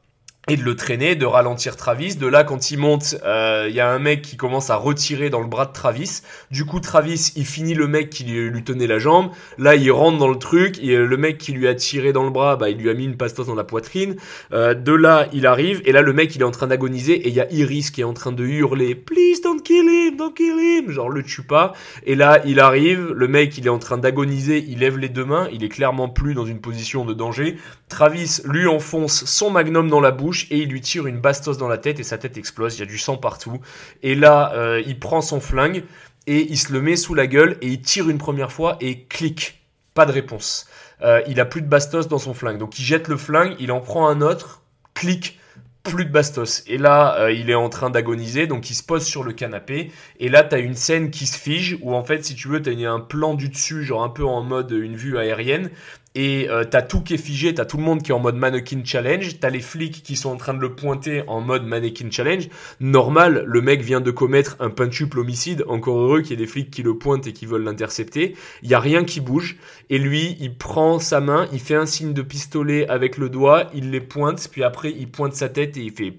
et 0.49 0.57
de 0.57 0.65
le 0.65 0.75
traîner, 0.75 1.15
de 1.15 1.25
ralentir 1.25 1.77
Travis. 1.77 2.17
De 2.17 2.27
là, 2.27 2.43
quand 2.43 2.73
il 2.73 2.79
monte, 2.79 3.13
il 3.13 3.19
euh, 3.25 3.69
y 3.69 3.79
a 3.79 3.89
un 3.89 4.01
mec 4.01 4.23
qui 4.23 4.37
commence 4.37 4.71
à 4.71 4.77
retirer 4.77 5.31
dans 5.31 5.39
le 5.39 5.47
bras 5.47 5.67
de 5.67 5.73
Travis. 5.73 6.23
Du 6.51 6.65
coup, 6.65 6.81
Travis, 6.81 7.31
il 7.37 7.47
finit 7.47 7.75
le 7.75 7.87
mec 7.87 8.11
qui 8.11 8.25
lui, 8.25 8.65
tenait 8.65 8.89
la 8.89 8.99
jambe. 8.99 9.31
Là, 9.57 9.77
il 9.77 9.93
rentre 9.93 10.19
dans 10.19 10.29
le 10.29 10.39
truc. 10.39 10.81
Et 10.83 10.97
le 10.97 11.17
mec 11.17 11.39
qui 11.39 11.53
lui 11.53 11.69
a 11.69 11.77
tiré 11.77 12.13
dans 12.13 12.25
le 12.25 12.31
bras, 12.31 12.57
bah, 12.57 12.71
il 12.71 12.79
lui 12.79 12.91
a 12.91 12.95
mis 12.95 13.05
une 13.05 13.17
pastos 13.17 13.47
dans 13.47 13.55
la 13.55 13.63
poitrine. 13.63 14.17
Euh, 14.53 14.75
de 14.75 14.93
là, 14.93 15.29
il 15.33 15.47
arrive. 15.47 15.81
Et 15.85 15.93
là, 15.93 16.03
le 16.03 16.13
mec, 16.13 16.35
il 16.35 16.41
est 16.41 16.45
en 16.45 16.51
train 16.51 16.67
d'agoniser. 16.67 17.15
Et 17.15 17.29
il 17.29 17.35
y 17.35 17.41
a 17.41 17.51
Iris 17.53 17.93
qui 17.93 18.01
est 18.01 18.05
en 18.05 18.15
train 18.15 18.33
de 18.33 18.45
hurler 18.45 18.97
Please 18.97 19.41
don't 19.45 19.63
kill 19.63 19.85
him, 19.85 20.17
don't 20.17 20.35
kill 20.35 20.59
him. 20.59 20.91
Genre, 20.91 21.09
le 21.09 21.23
tue 21.23 21.43
pas. 21.43 21.73
Et 22.05 22.17
là, 22.17 22.41
il 22.45 22.59
arrive. 22.59 23.13
Le 23.13 23.29
mec, 23.29 23.57
il 23.59 23.67
est 23.67 23.71
en 23.71 23.79
train 23.79 23.97
d'agoniser. 23.97 24.65
Il 24.67 24.81
lève 24.81 24.99
les 24.99 25.09
deux 25.09 25.25
mains. 25.25 25.49
Il 25.53 25.63
est 25.63 25.69
clairement 25.69 26.09
plus 26.09 26.35
dans 26.35 26.47
une 26.47 26.61
position 26.61 27.05
de 27.05 27.15
danger. 27.15 27.59
Travis 27.89 28.41
lui 28.45 28.67
enfonce 28.67 29.25
son 29.25 29.51
magnum 29.51 29.89
dans 29.89 30.01
la 30.01 30.11
bouche 30.11 30.32
et 30.51 30.59
il 30.59 30.69
lui 30.69 30.81
tire 30.81 31.07
une 31.07 31.21
bastos 31.21 31.59
dans 31.59 31.69
la 31.69 31.79
tête 31.79 32.01
et 32.01 32.03
sa 32.03 32.19
tête 32.19 32.37
explose, 32.37 32.77
il 32.77 32.81
y 32.81 32.83
a 32.83 32.87
du 32.87 32.99
sang 32.99 33.17
partout. 33.17 33.61
Et 34.03 34.15
là, 34.15 34.53
euh, 34.55 34.83
il 34.87 34.99
prend 34.99 35.21
son 35.21 35.41
flingue 35.41 35.85
et 36.27 36.47
il 36.51 36.59
se 36.59 36.73
le 36.73 36.81
met 36.81 36.97
sous 36.97 37.15
la 37.15 37.27
gueule 37.27 37.59
et 37.61 37.69
il 37.69 37.81
tire 37.81 38.09
une 38.09 38.19
première 38.19 38.53
fois 38.53 38.77
et 38.81 39.05
clique. 39.05 39.63
Pas 39.95 40.07
de 40.07 40.13
réponse. 40.13 40.67
Euh, 41.03 41.21
il 41.27 41.41
a 41.41 41.45
plus 41.45 41.63
de 41.63 41.67
bastos 41.67 42.09
dans 42.09 42.19
son 42.19 42.35
flingue. 42.35 42.59
Donc 42.59 42.79
il 42.79 42.83
jette 42.83 43.09
le 43.09 43.17
flingue, 43.17 43.55
il 43.59 43.73
en 43.73 43.81
prend 43.81 44.09
un 44.09 44.21
autre, 44.21 44.63
clique, 44.95 45.39
plus 45.83 46.05
de 46.05 46.11
bastos. 46.11 46.63
Et 46.67 46.79
là, 46.79 47.17
euh, 47.19 47.33
il 47.33 47.51
est 47.51 47.55
en 47.55 47.69
train 47.69 47.91
d'agoniser, 47.91 48.47
donc 48.47 48.71
il 48.71 48.75
se 48.75 48.83
pose 48.83 49.05
sur 49.05 49.25
le 49.25 49.33
canapé. 49.33 49.91
Et 50.21 50.29
là, 50.29 50.45
t'as 50.45 50.61
une 50.61 50.75
scène 50.77 51.11
qui 51.11 51.27
se 51.27 51.37
fige, 51.37 51.77
où 51.83 51.95
en 51.95 52.05
fait, 52.05 52.25
si 52.25 52.35
tu 52.35 52.49
veux, 52.49 52.63
t'as 52.63 52.73
un 52.73 53.01
plan 53.01 53.35
du 53.35 53.49
dessus, 53.49 53.85
genre 53.85 54.03
un 54.03 54.09
peu 54.09 54.25
en 54.25 54.43
mode 54.43 54.71
une 54.71 54.97
vue 54.97 55.19
aérienne 55.19 55.71
et 56.15 56.49
euh, 56.51 56.65
t'as 56.65 56.83
tout 56.83 57.01
qui 57.01 57.15
est 57.15 57.19
figé, 57.19 57.55
t'as 57.55 57.65
tout 57.65 57.79
le 57.79 57.83
monde 57.83 58.03
qui 58.03 58.11
est 58.11 58.15
en 58.15 58.21
mode 58.21 58.37
mannequin 58.37 58.83
challenge, 58.85 59.41
t'as 59.41 59.49
les 59.49 59.61
flics 59.61 60.03
qui 60.03 60.17
sont 60.17 60.31
en 60.31 60.37
train 60.37 60.53
de 60.55 60.61
le 60.61 60.75
pointer 60.75 61.23
en 61.27 61.41
mode 61.41 61.65
mannequin 61.65 62.11
challenge. 62.11 62.49
Normal, 62.81 63.45
le 63.47 63.63
mec 63.63 63.83
vient 63.83 64.01
de 64.01 64.11
commettre 64.11 64.57
un 64.61 64.71
pentuple 64.71 65.21
homicide, 65.21 65.65
encore 65.69 65.99
heureux 65.99 66.21
qu'il 66.21 66.31
y 66.31 66.35
ait 66.35 66.45
des 66.45 66.47
flics 66.47 66.71
qui 66.71 66.83
le 66.83 66.99
pointent 66.99 67.27
et 67.27 67.33
qui 67.33 67.47
veulent 67.47 67.65
l'intercepter. 67.65 68.37
Il 68.63 68.69
y 68.69 68.75
a 68.75 68.81
rien 68.81 69.05
qui 69.05 69.21
bouge 69.21 69.57
et 69.89 69.99
lui, 69.99 70.37
il 70.41 70.55
prend 70.55 70.99
sa 70.99 71.21
main, 71.21 71.49
il 71.53 71.61
fait 71.61 71.77
un 71.77 71.87
signe 71.87 72.13
de 72.13 72.23
pistolet 72.23 72.87
avec 72.89 73.17
le 73.17 73.31
doigt, 73.31 73.71
il 73.75 73.91
les 73.91 74.01
pointe, 74.01 74.49
puis 74.51 74.63
après 74.63 74.91
il 74.91 75.11
pointe 75.11 75.35
sa 75.35 75.49
tête 75.49 75.77
et 75.77 75.83
il 75.83 75.93
fait 75.93 76.15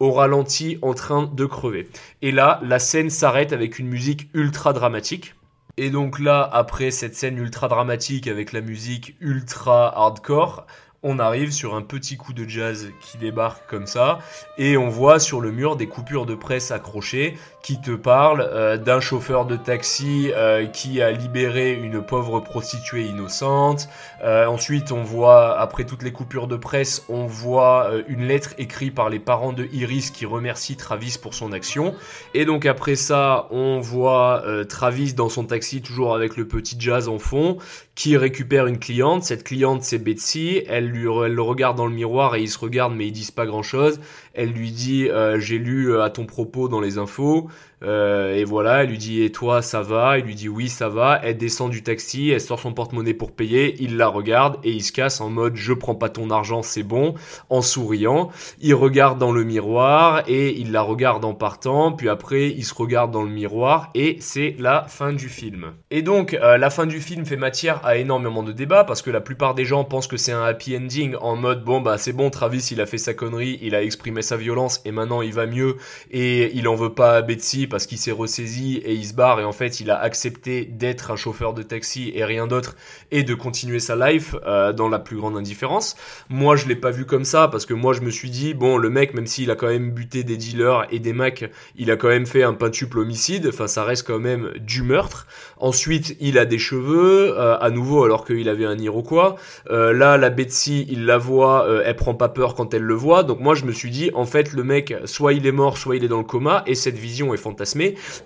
au 0.00 0.12
ralenti 0.12 0.78
en 0.82 0.94
train 0.94 1.30
de 1.32 1.44
crever. 1.44 1.88
Et 2.22 2.32
là, 2.32 2.60
la 2.64 2.78
scène 2.78 3.10
s'arrête 3.10 3.52
avec 3.52 3.78
une 3.78 3.86
musique 3.86 4.28
ultra 4.34 4.72
dramatique. 4.72 5.34
Et 5.82 5.88
donc 5.88 6.18
là, 6.18 6.46
après 6.52 6.90
cette 6.90 7.14
scène 7.14 7.38
ultra 7.38 7.66
dramatique 7.66 8.26
avec 8.26 8.52
la 8.52 8.60
musique 8.60 9.16
ultra 9.18 9.88
hardcore, 9.96 10.66
on 11.02 11.18
arrive 11.18 11.52
sur 11.52 11.74
un 11.74 11.80
petit 11.80 12.18
coup 12.18 12.34
de 12.34 12.46
jazz 12.46 12.90
qui 13.00 13.16
débarque 13.16 13.66
comme 13.66 13.86
ça 13.86 14.18
et 14.58 14.76
on 14.76 14.90
voit 14.90 15.18
sur 15.18 15.40
le 15.40 15.50
mur 15.50 15.76
des 15.76 15.86
coupures 15.86 16.26
de 16.26 16.34
presse 16.34 16.70
accrochées 16.70 17.38
qui 17.62 17.80
te 17.80 17.90
parlent 17.90 18.48
euh, 18.52 18.76
d'un 18.76 19.00
chauffeur 19.00 19.44
de 19.44 19.56
taxi 19.56 20.30
euh, 20.34 20.66
qui 20.66 21.02
a 21.02 21.10
libéré 21.10 21.74
une 21.74 22.02
pauvre 22.02 22.40
prostituée 22.40 23.04
innocente. 23.04 23.88
Euh, 24.24 24.46
ensuite, 24.46 24.92
on 24.92 25.02
voit, 25.02 25.58
après 25.58 25.84
toutes 25.84 26.02
les 26.02 26.12
coupures 26.12 26.46
de 26.46 26.56
presse, 26.56 27.04
on 27.08 27.26
voit 27.26 27.90
une 28.08 28.26
lettre 28.26 28.54
écrite 28.58 28.94
par 28.94 29.10
les 29.10 29.18
parents 29.18 29.52
de 29.52 29.66
Iris 29.72 30.10
qui 30.10 30.26
remercie 30.26 30.76
Travis 30.76 31.18
pour 31.20 31.34
son 31.34 31.52
action. 31.52 31.94
Et 32.34 32.44
donc 32.44 32.66
après 32.66 32.96
ça, 32.96 33.48
on 33.50 33.80
voit 33.80 34.42
Travis 34.68 35.14
dans 35.14 35.28
son 35.28 35.44
taxi, 35.44 35.82
toujours 35.82 36.14
avec 36.14 36.36
le 36.36 36.46
petit 36.46 36.76
jazz 36.78 37.08
en 37.08 37.18
fond, 37.18 37.58
qui 37.94 38.16
récupère 38.16 38.66
une 38.66 38.78
cliente. 38.78 39.24
Cette 39.24 39.44
cliente, 39.44 39.82
c'est 39.82 39.98
Betsy. 39.98 40.62
Elle, 40.68 40.86
lui, 40.86 41.06
elle 41.24 41.34
le 41.34 41.42
regarde 41.42 41.76
dans 41.76 41.86
le 41.86 41.94
miroir 41.94 42.34
et 42.34 42.42
ils 42.42 42.48
se 42.48 42.58
regardent, 42.58 42.94
mais 42.94 43.06
ils 43.06 43.12
disent 43.12 43.30
pas 43.30 43.46
grand-chose. 43.46 44.00
Elle 44.34 44.50
lui 44.50 44.70
dit 44.70 45.08
euh, 45.08 45.40
j'ai 45.40 45.58
lu 45.58 45.90
euh, 45.90 46.02
à 46.02 46.10
ton 46.10 46.26
propos 46.26 46.68
dans 46.68 46.80
les 46.80 46.98
infos 46.98 47.48
euh, 47.82 48.34
et 48.34 48.44
voilà 48.44 48.82
elle 48.82 48.90
lui 48.90 48.98
dit 48.98 49.22
et 49.22 49.32
toi 49.32 49.62
ça 49.62 49.82
va? 49.82 50.18
Il 50.18 50.24
lui 50.24 50.34
dit 50.34 50.48
oui 50.48 50.68
ça 50.68 50.88
va. 50.88 51.20
Elle 51.22 51.36
descend 51.36 51.70
du 51.70 51.82
taxi 51.82 52.30
elle 52.30 52.40
sort 52.40 52.60
son 52.60 52.72
porte-monnaie 52.72 53.14
pour 53.14 53.32
payer 53.32 53.76
il 53.80 53.96
la 53.96 54.08
regarde 54.08 54.58
et 54.64 54.70
il 54.70 54.82
se 54.82 54.92
casse 54.92 55.20
en 55.20 55.30
mode 55.30 55.56
je 55.56 55.72
prends 55.72 55.94
pas 55.94 56.08
ton 56.08 56.30
argent 56.30 56.62
c'est 56.62 56.82
bon 56.82 57.14
en 57.48 57.62
souriant. 57.62 58.30
Il 58.60 58.74
regarde 58.74 59.18
dans 59.18 59.32
le 59.32 59.44
miroir 59.44 60.22
et 60.26 60.58
il 60.58 60.72
la 60.72 60.82
regarde 60.82 61.24
en 61.24 61.34
partant. 61.34 61.92
Puis 61.92 62.08
après 62.08 62.48
il 62.48 62.64
se 62.64 62.74
regarde 62.74 63.10
dans 63.10 63.22
le 63.22 63.30
miroir 63.30 63.90
et 63.94 64.16
c'est 64.20 64.56
la 64.58 64.84
fin 64.88 65.12
du 65.12 65.28
film. 65.28 65.72
Et 65.90 66.02
donc 66.02 66.32
la 66.40 66.70
fin 66.70 66.86
du 66.86 67.00
film 67.00 67.24
fait 67.24 67.36
matière 67.36 67.80
à 67.84 67.96
énormément 67.96 68.42
de 68.42 68.52
débats 68.52 68.84
parce 68.84 69.02
que 69.02 69.10
la 69.10 69.20
plupart 69.20 69.54
des 69.54 69.64
gens 69.64 69.84
pensent 69.84 70.06
que 70.06 70.16
c'est 70.16 70.32
un 70.32 70.44
happy 70.44 70.76
ending 70.76 71.14
en 71.20 71.36
mode 71.36 71.64
bon 71.64 71.80
bah 71.80 71.98
c'est 71.98 72.12
bon 72.12 72.30
Travis 72.30 72.68
il 72.70 72.80
a 72.80 72.86
fait 72.86 72.98
sa 72.98 73.14
connerie 73.14 73.58
il 73.62 73.74
a 73.74 73.82
exprimé 73.82 74.22
sa 74.22 74.36
violence 74.36 74.80
et 74.84 74.92
maintenant 74.92 75.22
il 75.22 75.32
va 75.32 75.46
mieux 75.46 75.76
et 76.10 76.54
il 76.56 76.68
en 76.68 76.74
veut 76.74 76.92
pas 76.92 77.16
à 77.16 77.22
Betsy 77.22 77.66
parce 77.70 77.86
qu'il 77.86 77.98
s'est 77.98 78.12
ressaisi 78.12 78.76
et 78.78 78.92
il 78.92 79.06
se 79.06 79.14
barre 79.14 79.40
et 79.40 79.44
en 79.44 79.52
fait 79.52 79.80
il 79.80 79.90
a 79.90 79.98
accepté 79.98 80.64
d'être 80.64 81.10
un 81.10 81.16
chauffeur 81.16 81.54
de 81.54 81.62
taxi 81.62 82.12
et 82.14 82.24
rien 82.24 82.46
d'autre 82.46 82.76
et 83.10 83.22
de 83.22 83.34
continuer 83.34 83.78
sa 83.78 83.96
life 83.96 84.34
euh, 84.46 84.72
dans 84.72 84.88
la 84.88 84.98
plus 84.98 85.16
grande 85.16 85.36
indifférence. 85.36 85.96
Moi 86.28 86.56
je 86.56 86.66
l'ai 86.66 86.76
pas 86.76 86.90
vu 86.90 87.06
comme 87.06 87.24
ça 87.24 87.48
parce 87.48 87.64
que 87.64 87.74
moi 87.74 87.92
je 87.94 88.02
me 88.02 88.10
suis 88.10 88.30
dit 88.30 88.52
bon 88.52 88.76
le 88.76 88.90
mec 88.90 89.14
même 89.14 89.26
s'il 89.26 89.50
a 89.50 89.56
quand 89.56 89.68
même 89.68 89.92
buté 89.92 90.24
des 90.24 90.36
dealers 90.36 90.86
et 90.90 90.98
des 90.98 91.12
macs, 91.12 91.50
il 91.76 91.90
a 91.90 91.96
quand 91.96 92.08
même 92.08 92.26
fait 92.26 92.42
un 92.42 92.54
pentuple 92.54 92.98
homicide, 92.98 93.46
enfin 93.48 93.66
ça 93.66 93.84
reste 93.84 94.06
quand 94.06 94.18
même 94.18 94.50
du 94.58 94.82
meurtre. 94.82 95.26
Ensuite 95.56 96.16
il 96.20 96.38
a 96.38 96.44
des 96.44 96.58
cheveux 96.58 97.38
euh, 97.38 97.56
à 97.58 97.70
nouveau 97.70 98.04
alors 98.04 98.26
qu'il 98.26 98.48
avait 98.48 98.66
un 98.66 98.78
Iroquois. 98.78 99.36
Euh, 99.70 99.92
là 99.92 100.16
la 100.16 100.30
Betsy 100.30 100.86
il 100.90 101.06
la 101.06 101.18
voit, 101.18 101.66
elle 101.84 101.96
prend 101.96 102.14
pas 102.14 102.28
peur 102.28 102.54
quand 102.54 102.74
elle 102.74 102.82
le 102.82 102.94
voit 102.94 103.22
donc 103.22 103.40
moi 103.40 103.54
je 103.54 103.64
me 103.64 103.72
suis 103.72 103.90
dit 103.90 104.10
en 104.14 104.26
fait 104.26 104.52
le 104.52 104.64
mec 104.64 104.94
soit 105.04 105.32
il 105.32 105.46
est 105.46 105.52
mort 105.52 105.78
soit 105.78 105.96
il 105.96 106.04
est 106.04 106.08
dans 106.08 106.18
le 106.18 106.24
coma 106.24 106.62
et 106.66 106.74
cette 106.74 106.96
vision 106.96 107.32
est 107.32 107.38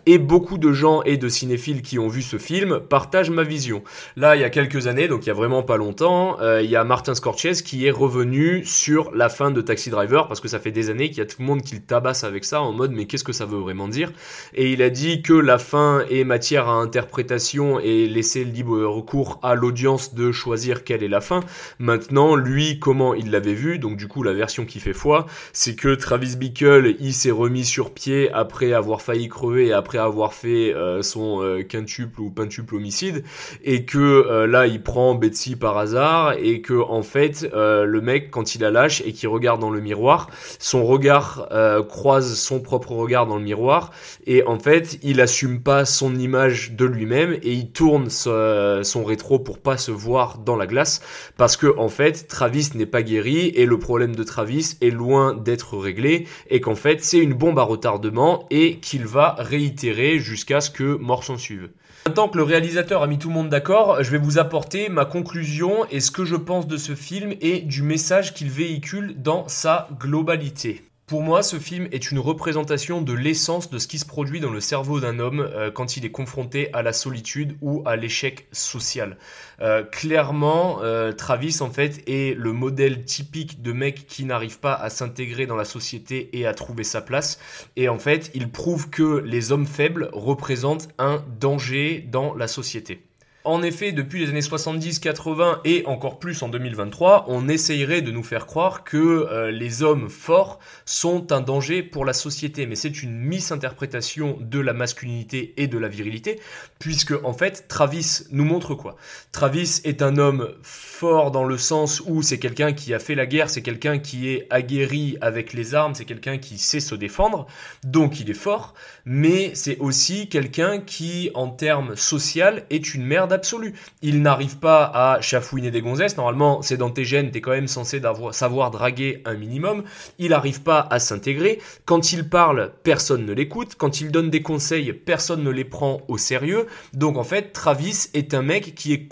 et 0.07 0.19
beaucoup 0.19 0.59
de 0.59 0.73
gens 0.73 1.03
et 1.03 1.17
de 1.17 1.29
cinéphiles 1.29 1.83
qui 1.83 1.99
ont 1.99 2.09
vu 2.09 2.23
ce 2.23 2.39
film 2.39 2.81
partagent 2.81 3.31
ma 3.31 3.43
vision. 3.43 3.83
Là 4.17 4.37
il 4.37 4.43
y 4.43 4.45
a 4.45 4.51
quelques 4.51 4.87
années 4.87 5.09
donc 5.09 5.25
il 5.25 5.29
y 5.29 5.31
a 5.31 5.35
vraiment 5.35 5.63
pas 5.63 5.77
longtemps 5.77 6.41
euh, 6.41 6.63
il 6.63 6.71
y 6.71 6.77
a 6.77 6.85
Martin 6.85 7.15
Scorsese 7.15 7.63
qui 7.63 7.87
est 7.87 7.91
revenu 7.91 8.65
sur 8.65 9.13
la 9.15 9.29
fin 9.29 9.51
de 9.51 9.61
Taxi 9.61 9.91
Driver 9.91 10.29
parce 10.29 10.41
que 10.41 10.49
ça 10.49 10.59
fait 10.59 10.71
des 10.71 10.91
années 10.91 11.09
qu'il 11.09 11.19
y 11.19 11.23
a 11.23 11.27
tout 11.27 11.37
le 11.41 11.47
monde 11.47 11.63
qui 11.63 11.75
le 11.75 11.83
tabasse 11.83 12.25
avec 12.25 12.45
ça 12.45 12.63
en 12.63 12.73
mode 12.73 12.93
mais 12.93 13.07
qu'est-ce 13.07 13.25
que 13.25 13.33
ça 13.33 13.47
veut 13.47 13.59
vraiment 13.59 13.89
dire? 13.89 14.13
Et 14.55 14.73
il 14.73 14.83
a 14.83 14.91
dit 14.91 15.23
que 15.23 15.35
la 15.35 15.59
fin 15.59 16.05
est 16.11 16.25
matière 16.25 16.69
à 16.69 16.75
interprétation 16.75 17.81
et 17.81 18.07
laisser 18.07 18.45
libre 18.45 18.83
recours 18.85 19.39
à 19.43 19.55
l'audience 19.55 20.15
de 20.15 20.33
choisir 20.33 20.85
quelle 20.85 21.03
est 21.03 21.09
la 21.09 21.21
fin. 21.21 21.41
Maintenant 21.79 22.37
lui 22.37 22.79
comment 22.79 23.15
il 23.15 23.31
l'avait 23.31 23.55
vu 23.55 23.79
donc 23.79 23.97
du 23.97 24.09
coup 24.09 24.23
la 24.23 24.33
version 24.33 24.65
qui 24.65 24.81
fait 24.81 24.93
foi 24.93 25.27
c'est 25.53 25.75
que 25.75 25.95
Travis 25.95 26.37
Bickle, 26.37 26.97
il 27.01 27.15
s'est 27.15 27.31
remis 27.31 27.65
sur 27.65 27.93
pied 27.93 28.31
après 28.33 28.73
avoir 28.73 29.03
failli 29.03 29.24
crever 29.29 29.67
et 29.67 29.73
après 29.73 29.99
avoir 29.99 30.35
fait 30.35 30.75
euh, 30.75 31.03
son 31.03 31.43
euh, 31.43 31.63
quintuple 31.63 32.21
ou 32.21 32.31
pentuple 32.31 32.77
homicide, 32.77 33.25
et 33.63 33.85
que 33.85 34.45
là, 34.47 34.67
il 34.67 34.83
prend 34.83 35.15
Betsy 35.15 35.57
par 35.57 35.79
hasard, 35.79 36.35
et 36.39 36.61
que 36.61 36.75
en 36.75 37.03
fait, 37.03 37.49
le 37.53 38.01
mec, 38.01 38.31
quand 38.31 38.55
il 38.55 38.61
la 38.61 38.71
lâche 38.71 39.03
et 39.05 39.13
qu'il 39.13 39.29
regarde 39.29 39.61
dans 39.61 39.71
le 39.71 39.81
miroir, 39.81 40.31
son 40.59 40.85
regard 40.85 41.49
croise 41.89 42.35
son 42.35 42.61
propre 42.61 42.93
regard 42.93 43.27
dans 43.27 43.37
le 43.37 43.43
miroir, 43.43 43.91
et 44.27 44.43
en 44.45 44.59
fait, 44.59 44.99
il 45.03 45.21
assume 45.21 45.61
pas 45.61 45.85
son 45.85 46.15
image 46.17 46.73
de 46.73 46.85
lui-même 46.85 47.35
et 47.43 47.53
il 47.53 47.71
tourne 47.71 48.09
son 48.11 49.05
rétro 49.05 49.39
pour 49.39 49.59
pas 49.59 49.77
se 49.77 49.91
voir 49.91 50.39
dans 50.39 50.57
la 50.57 50.67
glace, 50.67 51.01
parce 51.37 51.57
que 51.57 51.75
en 51.79 51.89
fait, 51.89 52.29
Travis 52.29 52.71
n'est 52.75 52.87
pas 52.87 53.03
guéri 53.03 53.49
et 53.55 53.67
le 53.67 53.79
problème 53.79 54.15
de 54.15 54.23
Travis 54.23 54.77
est 54.81 54.91
loin 54.91 55.35
d'être 55.35 55.77
réglé 55.77 56.27
et 56.51 56.61
qu'en 56.61 56.75
fait 56.75 57.03
c'est 57.05 57.19
une 57.19 57.35
bombe 57.35 57.59
à 57.59 57.63
retardement 57.63 58.47
et 58.51 58.77
qu'il 58.77 59.07
va 59.07 59.14
réitérer 59.39 60.19
jusqu'à 60.19 60.61
ce 60.61 60.71
que 60.71 60.97
mort 60.97 61.25
s'en 61.25 61.39
suive. 61.39 61.71
Maintenant 62.07 62.29
que 62.29 62.37
le 62.37 62.43
réalisateur 62.43 63.03
a 63.03 63.07
mis 63.07 63.19
tout 63.19 63.29
le 63.29 63.35
monde 63.35 63.49
d'accord, 63.49 64.03
je 64.03 64.11
vais 64.11 64.19
vous 64.19 64.39
apporter 64.39 64.89
ma 64.89 65.05
conclusion 65.05 65.87
et 65.91 66.01
ce 66.01 66.11
que 66.11 66.25
je 66.25 66.37
pense 66.37 66.67
de 66.67 66.77
ce 66.77 66.95
film 66.95 67.33
et 67.41 67.61
du 67.61 67.83
message 67.83 68.35
qu'il 68.35 68.51
véhicule 68.51 69.15
dans 69.23 69.49
sa 69.49 69.89
globalité. 69.99 70.83
Pour 71.07 71.21
moi, 71.21 71.43
ce 71.43 71.59
film 71.59 71.87
est 71.93 72.11
une 72.11 72.19
représentation 72.19 73.03
de 73.03 73.13
l'essence 73.13 73.69
de 73.69 73.79
ce 73.79 73.87
qui 73.87 73.99
se 73.99 74.07
produit 74.07 74.41
dans 74.41 74.49
le 74.49 74.61
cerveau 74.61 75.01
d'un 75.01 75.19
homme 75.19 75.41
euh, 75.41 75.71
quand 75.71 75.99
il 75.99 76.07
est 76.07 76.11
confronté 76.11 76.73
à 76.73 76.81
la 76.81 76.95
solitude 76.95 77.59
ou 77.61 77.83
à 77.85 77.97
l'échec 77.97 78.47
social. 78.53 79.19
Euh, 79.61 79.83
clairement, 79.83 80.79
euh, 80.83 81.13
Travis 81.13 81.59
en 81.61 81.69
fait 81.69 82.03
est 82.09 82.35
le 82.35 82.55
modèle 82.55 83.05
typique 83.05 83.61
de 83.61 83.73
mec 83.73 84.07
qui 84.07 84.25
n'arrive 84.25 84.61
pas 84.61 84.73
à 84.73 84.89
s'intégrer 84.89 85.45
dans 85.45 85.57
la 85.57 85.67
société 85.67 86.31
et 86.33 86.47
à 86.47 86.55
trouver 86.55 86.85
sa 86.85 87.03
place. 87.03 87.39
Et 87.77 87.91
en 87.91 87.99
fait, 87.99 88.31
il 88.33 88.51
prouve 88.51 88.89
que 88.89 89.19
les 89.27 89.53
hommes 89.53 89.67
faibles 89.67 90.09
représentent 90.15 90.89
un 90.99 91.23
danger 91.39 92.03
dans 92.11 92.33
la 92.35 92.49
société. 92.49 93.03
En 93.47 93.63
effet, 93.63 93.93
depuis 93.93 94.21
les 94.21 94.31
années 94.31 94.41
70-80 94.41 95.59
et 95.67 95.85
encore 95.85 96.19
plus 96.19 96.43
en 96.43 96.49
2023, 96.49 97.27
on 97.29 97.47
essayerait 97.47 98.01
de 98.01 98.11
nous 98.11 98.23
faire 98.23 98.47
croire 98.47 98.85
que 98.85 98.97
euh, 98.97 99.51
les 99.51 99.83
hommes 99.83 100.09
forts 100.09 100.61
sont 100.87 101.31
un 101.31 101.43
danger 101.43 101.83
pour 101.83 102.07
la 102.07 102.15
société. 102.15 102.65
Mais 102.65 102.75
c'est 102.75 103.03
une 103.03 103.19
misinterprétation 103.19 104.39
de 104.41 104.61
la 104.61 104.73
masculinité 104.73 105.53
et 105.59 105.67
de 105.67 105.77
la 105.77 105.89
virilité, 105.89 106.41
puisque 106.79 107.13
en 107.23 107.35
fait, 107.35 107.69
Travis 107.69 108.23
nous 108.31 108.45
montre 108.45 108.75
quoi? 108.75 108.97
Travis 109.31 109.83
est 109.85 110.01
un 110.01 110.17
homme 110.17 110.49
fort 110.63 110.94
dans 111.31 111.45
le 111.45 111.59
sens 111.59 112.03
où 112.07 112.23
c'est 112.23 112.39
quelqu'un 112.39 112.73
qui 112.73 112.95
a 112.95 112.99
fait 112.99 113.15
la 113.15 113.27
guerre, 113.27 113.51
c'est 113.51 113.63
quelqu'un 113.63 113.99
qui 113.99 114.29
est 114.29 114.47
aguerri 114.51 115.17
avec 115.21 115.53
les 115.53 115.75
armes, 115.75 115.95
c'est 115.95 116.05
quelqu'un 116.05 116.39
qui 116.39 116.59
sait 116.59 116.81
se 116.81 116.95
défendre, 116.95 117.47
donc 117.85 118.21
il 118.21 118.31
est 118.31 118.35
fort, 118.35 118.75
mais 119.05 119.53
c'est 119.55 119.79
aussi 119.79 120.29
quelqu'un 120.29 120.81
qui, 120.81 121.31
en 121.35 121.49
termes 121.49 121.95
social, 121.97 122.65
est 122.71 122.95
une 122.95 123.05
merde 123.05 123.33
absolue. 123.33 123.75
Il 124.03 124.23
n'arrive 124.23 124.59
pas 124.59 124.85
à 124.85 125.21
chafouiner 125.21 125.71
des 125.71 125.83
gonzesses. 125.83 126.17
Normalement, 126.17 126.63
c'est 126.63 126.77
dans 126.77 126.91
tes 126.91 127.05
gènes, 127.05 127.31
t'es 127.31 127.41
quand 127.41 127.51
même 127.51 127.69
censé 127.69 128.01
savoir 128.33 128.71
draguer 128.71 129.23
un 129.25 129.35
minimum. 129.35 129.85
Il 130.19 130.31
n'arrive 130.31 130.63
pas 130.63 130.87
à 130.91 130.99
s'intégrer. 130.99 131.61
Quand 131.85 132.13
il 132.13 132.29
parle, 132.29 132.73
personne 132.83 133.27
ne 133.27 133.33
l'écoute. 133.33 133.75
Quand 133.77 134.01
il 134.01 134.11
donne 134.11 134.31
des 134.31 134.43
conseils, 134.43 134.93
personne 134.93 135.43
ne 135.43 135.51
les 135.51 135.65
prend 135.65 136.01
au 136.09 136.19
sérieux. 136.19 136.67
Donc 136.93 137.19
en 137.19 137.25
fait, 137.25 137.53
Travis 137.53 138.09
est 138.15 138.35
un 138.35 138.43
mec 138.43 138.75
qui 138.75 138.93
est 138.93 139.07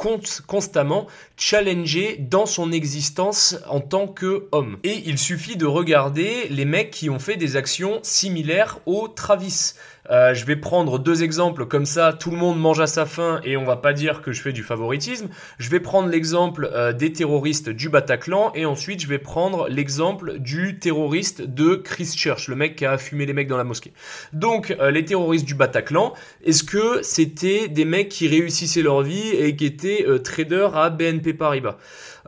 constamment 0.47 1.07
challengé 1.43 2.19
dans 2.21 2.47
son 2.47 2.71
existence 2.71 3.57
en 3.67 3.81
tant 3.81 4.07
que 4.07 4.47
homme. 4.53 4.79
Et 4.85 5.03
il 5.07 5.19
suffit 5.19 5.57
de 5.57 5.67
regarder 5.67 6.47
les 6.51 6.65
mecs 6.65 6.93
qui 6.93 7.11
ont 7.11 7.19
fait 7.19 7.37
des 7.37 7.57
actions 7.57 7.99
similaires 8.05 8.79
au 8.87 9.09
Travis. 9.09 9.75
Euh, 10.11 10.35
je 10.35 10.45
vais 10.45 10.57
prendre 10.57 10.99
deux 10.99 11.23
exemples 11.23 11.67
comme 11.67 11.87
ça, 11.87 12.13
tout 12.13 12.31
le 12.31 12.37
monde 12.37 12.61
mange 12.61 12.81
à 12.81 12.87
sa 12.87 13.07
faim 13.07 13.41
et 13.45 13.57
on 13.57 13.65
va 13.65 13.77
pas 13.77 13.93
dire 13.93 14.21
que 14.21 14.33
je 14.33 14.43
fais 14.43 14.53
du 14.53 14.63
favoritisme. 14.63 15.29
Je 15.59 15.71
vais 15.71 15.81
prendre 15.81 16.09
l'exemple 16.09 16.69
euh, 16.73 16.93
des 16.93 17.13
terroristes 17.13 17.69
du 17.69 17.89
Bataclan 17.89 18.53
et 18.55 18.67
ensuite 18.67 19.01
je 19.01 19.07
vais 19.07 19.19
prendre 19.19 19.69
l'exemple 19.69 20.39
du 20.39 20.79
terroriste 20.79 21.43
de 21.43 21.77
Christchurch, 21.77 22.49
le 22.49 22.57
mec 22.57 22.77
qui 22.77 22.85
a 22.85 22.99
fumé 22.99 23.27
les 23.27 23.33
mecs 23.33 23.49
dans 23.49 23.57
la 23.57 23.65
mosquée. 23.65 23.93
Donc 24.33 24.77
euh, 24.81 24.91
les 24.91 25.05
terroristes 25.05 25.47
du 25.47 25.55
Bataclan, 25.55 26.15
est-ce 26.45 26.65
que 26.65 27.01
c'était 27.03 27.69
des 27.69 27.85
mecs 27.85 28.09
qui 28.09 28.27
réussissaient 28.27 28.83
leur 28.83 29.03
vie 29.03 29.31
et 29.31 29.55
qui 29.55 29.67
étaient 29.67 30.05
traders 30.25 30.77
à 30.77 30.91
BNP 30.91 31.35
Paribas? 31.35 31.77